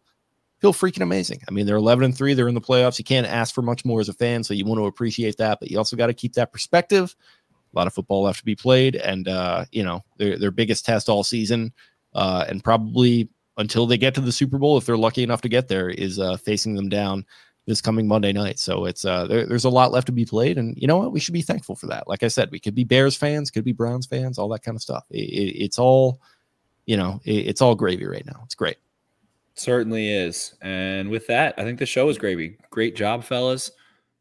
Feel 0.63 0.71
freaking 0.71 1.01
amazing. 1.01 1.41
I 1.45 1.51
mean, 1.51 1.65
they're 1.65 1.75
11 1.75 2.05
and 2.05 2.17
three. 2.17 2.33
They're 2.33 2.47
in 2.47 2.55
the 2.55 2.61
playoffs. 2.61 2.97
You 2.97 3.03
can't 3.03 3.27
ask 3.27 3.53
for 3.53 3.61
much 3.61 3.83
more 3.83 3.99
as 3.99 4.07
a 4.07 4.13
fan, 4.13 4.45
so 4.45 4.53
you 4.53 4.63
want 4.63 4.79
to 4.79 4.85
appreciate 4.85 5.35
that, 5.35 5.59
but 5.59 5.69
you 5.69 5.77
also 5.77 5.97
got 5.97 6.07
to 6.07 6.13
keep 6.13 6.31
that 6.35 6.53
perspective. 6.53 7.17
A 7.51 7.77
lot 7.77 7.85
of 7.85 7.93
football 7.93 8.23
left 8.23 8.39
to 8.39 8.45
be 8.45 8.55
played, 8.55 8.95
and 8.95 9.27
uh, 9.27 9.65
you 9.73 9.83
know 9.83 10.05
their 10.19 10.37
their 10.39 10.51
biggest 10.51 10.85
test 10.85 11.09
all 11.09 11.21
season, 11.21 11.73
uh, 12.13 12.45
and 12.47 12.63
probably 12.63 13.27
until 13.57 13.85
they 13.85 13.97
get 13.97 14.15
to 14.15 14.21
the 14.21 14.31
Super 14.31 14.57
Bowl, 14.57 14.77
if 14.77 14.85
they're 14.85 14.95
lucky 14.95 15.21
enough 15.21 15.41
to 15.41 15.49
get 15.49 15.67
there, 15.67 15.89
is 15.89 16.17
uh, 16.17 16.37
facing 16.37 16.75
them 16.75 16.87
down 16.87 17.25
this 17.65 17.81
coming 17.81 18.07
Monday 18.07 18.31
night. 18.31 18.57
So 18.57 18.85
it's 18.85 19.03
uh, 19.03 19.27
there, 19.27 19.45
there's 19.45 19.65
a 19.65 19.69
lot 19.69 19.91
left 19.91 20.05
to 20.05 20.13
be 20.13 20.23
played, 20.23 20.57
and 20.57 20.77
you 20.77 20.87
know 20.87 20.95
what? 20.95 21.11
We 21.11 21.19
should 21.19 21.33
be 21.33 21.41
thankful 21.41 21.75
for 21.75 21.87
that. 21.87 22.07
Like 22.07 22.23
I 22.23 22.29
said, 22.29 22.51
we 22.51 22.59
could 22.61 22.73
be 22.73 22.85
Bears 22.85 23.17
fans, 23.17 23.51
could 23.51 23.65
be 23.65 23.73
Browns 23.73 24.05
fans, 24.05 24.37
all 24.37 24.47
that 24.47 24.63
kind 24.63 24.77
of 24.77 24.81
stuff. 24.81 25.03
It, 25.09 25.25
it, 25.25 25.63
it's 25.65 25.77
all, 25.77 26.21
you 26.85 26.95
know, 26.95 27.19
it, 27.25 27.47
it's 27.47 27.61
all 27.61 27.75
gravy 27.75 28.05
right 28.05 28.25
now. 28.25 28.39
It's 28.45 28.55
great. 28.55 28.77
Certainly 29.55 30.09
is. 30.11 30.55
And 30.61 31.09
with 31.09 31.27
that, 31.27 31.55
I 31.57 31.63
think 31.63 31.79
the 31.79 31.85
show 31.85 32.09
is 32.09 32.17
gravy. 32.17 32.57
Great 32.71 32.95
job, 32.95 33.23
fellas. 33.23 33.71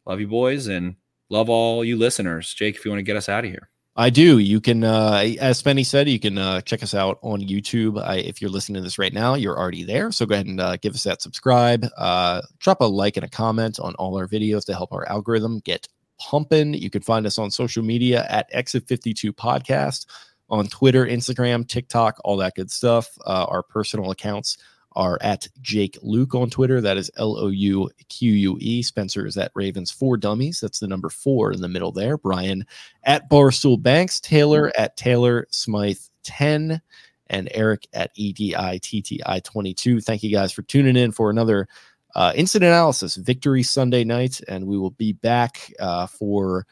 Love 0.06 0.20
you, 0.20 0.28
boys, 0.28 0.66
and 0.66 0.96
love 1.30 1.48
all 1.48 1.84
you 1.84 1.96
listeners. 1.96 2.52
Jake, 2.52 2.76
if 2.76 2.84
you 2.84 2.90
want 2.90 2.98
to 2.98 3.04
get 3.04 3.16
us 3.16 3.28
out 3.28 3.44
of 3.44 3.50
here. 3.50 3.70
I 3.94 4.08
do. 4.08 4.38
You 4.38 4.60
can, 4.60 4.84
uh, 4.84 5.34
as 5.38 5.62
Spenny 5.62 5.84
said, 5.84 6.08
you 6.08 6.18
can 6.18 6.38
uh, 6.38 6.62
check 6.62 6.82
us 6.82 6.94
out 6.94 7.18
on 7.20 7.40
YouTube. 7.42 8.02
I, 8.02 8.16
if 8.16 8.40
you're 8.40 8.50
listening 8.50 8.76
to 8.76 8.82
this 8.82 8.98
right 8.98 9.12
now, 9.12 9.34
you're 9.34 9.58
already 9.58 9.84
there. 9.84 10.10
So 10.10 10.24
go 10.24 10.34
ahead 10.34 10.46
and 10.46 10.60
uh, 10.60 10.76
give 10.78 10.94
us 10.94 11.04
that 11.04 11.20
subscribe. 11.20 11.86
Uh, 11.98 12.40
drop 12.58 12.80
a 12.80 12.84
like 12.84 13.18
and 13.18 13.24
a 13.24 13.28
comment 13.28 13.78
on 13.78 13.94
all 13.96 14.16
our 14.16 14.26
videos 14.26 14.64
to 14.66 14.74
help 14.74 14.94
our 14.94 15.06
algorithm 15.10 15.60
get 15.60 15.88
pumping. 16.18 16.72
You 16.72 16.88
can 16.88 17.02
find 17.02 17.26
us 17.26 17.38
on 17.38 17.50
social 17.50 17.82
media 17.82 18.26
at 18.30 18.48
Exit 18.50 18.88
52 18.88 19.30
Podcast 19.34 20.06
on 20.48 20.66
Twitter, 20.68 21.06
Instagram, 21.06 21.68
TikTok, 21.68 22.18
all 22.24 22.38
that 22.38 22.54
good 22.54 22.70
stuff. 22.70 23.10
Uh, 23.26 23.44
our 23.48 23.62
personal 23.62 24.10
accounts 24.10 24.56
are 24.96 25.18
at 25.20 25.48
Jake 25.60 25.98
Louque 26.02 26.34
on 26.34 26.50
Twitter. 26.50 26.80
That 26.80 26.96
is 26.96 27.10
L 27.16 27.36
O 27.38 27.48
U 27.48 27.90
Q 28.08 28.32
U 28.32 28.56
E. 28.60 28.82
Spencer 28.82 29.26
is 29.26 29.36
at 29.36 29.52
Ravens 29.54 29.90
for 29.90 30.16
Dummies. 30.16 30.60
That's 30.60 30.80
the 30.80 30.88
number 30.88 31.08
four 31.08 31.52
in 31.52 31.60
the 31.60 31.68
middle 31.68 31.92
there. 31.92 32.16
Brian 32.18 32.66
at 33.04 33.28
Barstool 33.30 33.80
Banks. 33.80 34.20
Taylor 34.20 34.72
at 34.76 34.96
Taylor 34.96 35.46
Smyth 35.50 36.10
10. 36.24 36.80
And 37.28 37.48
Eric 37.54 37.88
at 37.94 38.10
E 38.14 38.34
EDITTI 38.34 39.42
22. 39.42 40.00
Thank 40.00 40.22
you 40.22 40.30
guys 40.30 40.52
for 40.52 40.62
tuning 40.62 40.96
in 40.96 41.12
for 41.12 41.30
another 41.30 41.66
uh, 42.14 42.32
instant 42.34 42.62
analysis 42.62 43.16
victory 43.16 43.62
Sunday 43.62 44.04
night. 44.04 44.40
And 44.48 44.66
we 44.66 44.76
will 44.76 44.90
be 44.90 45.12
back 45.14 45.72
uh, 45.80 46.06
for 46.06 46.66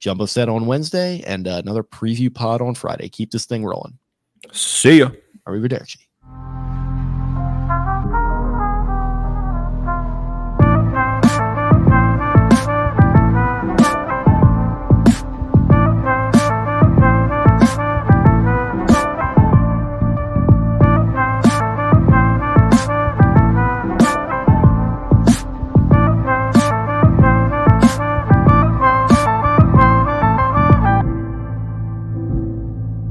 Jumbo 0.00 0.26
Set 0.26 0.48
on 0.48 0.66
Wednesday 0.66 1.22
and 1.26 1.46
uh, 1.46 1.60
another 1.62 1.84
preview 1.84 2.34
pod 2.34 2.60
on 2.60 2.74
Friday. 2.74 3.08
Keep 3.08 3.30
this 3.30 3.46
thing 3.46 3.64
rolling. 3.64 3.96
See 4.52 4.98
ya. 4.98 5.10
Arrivederci. 5.46 5.98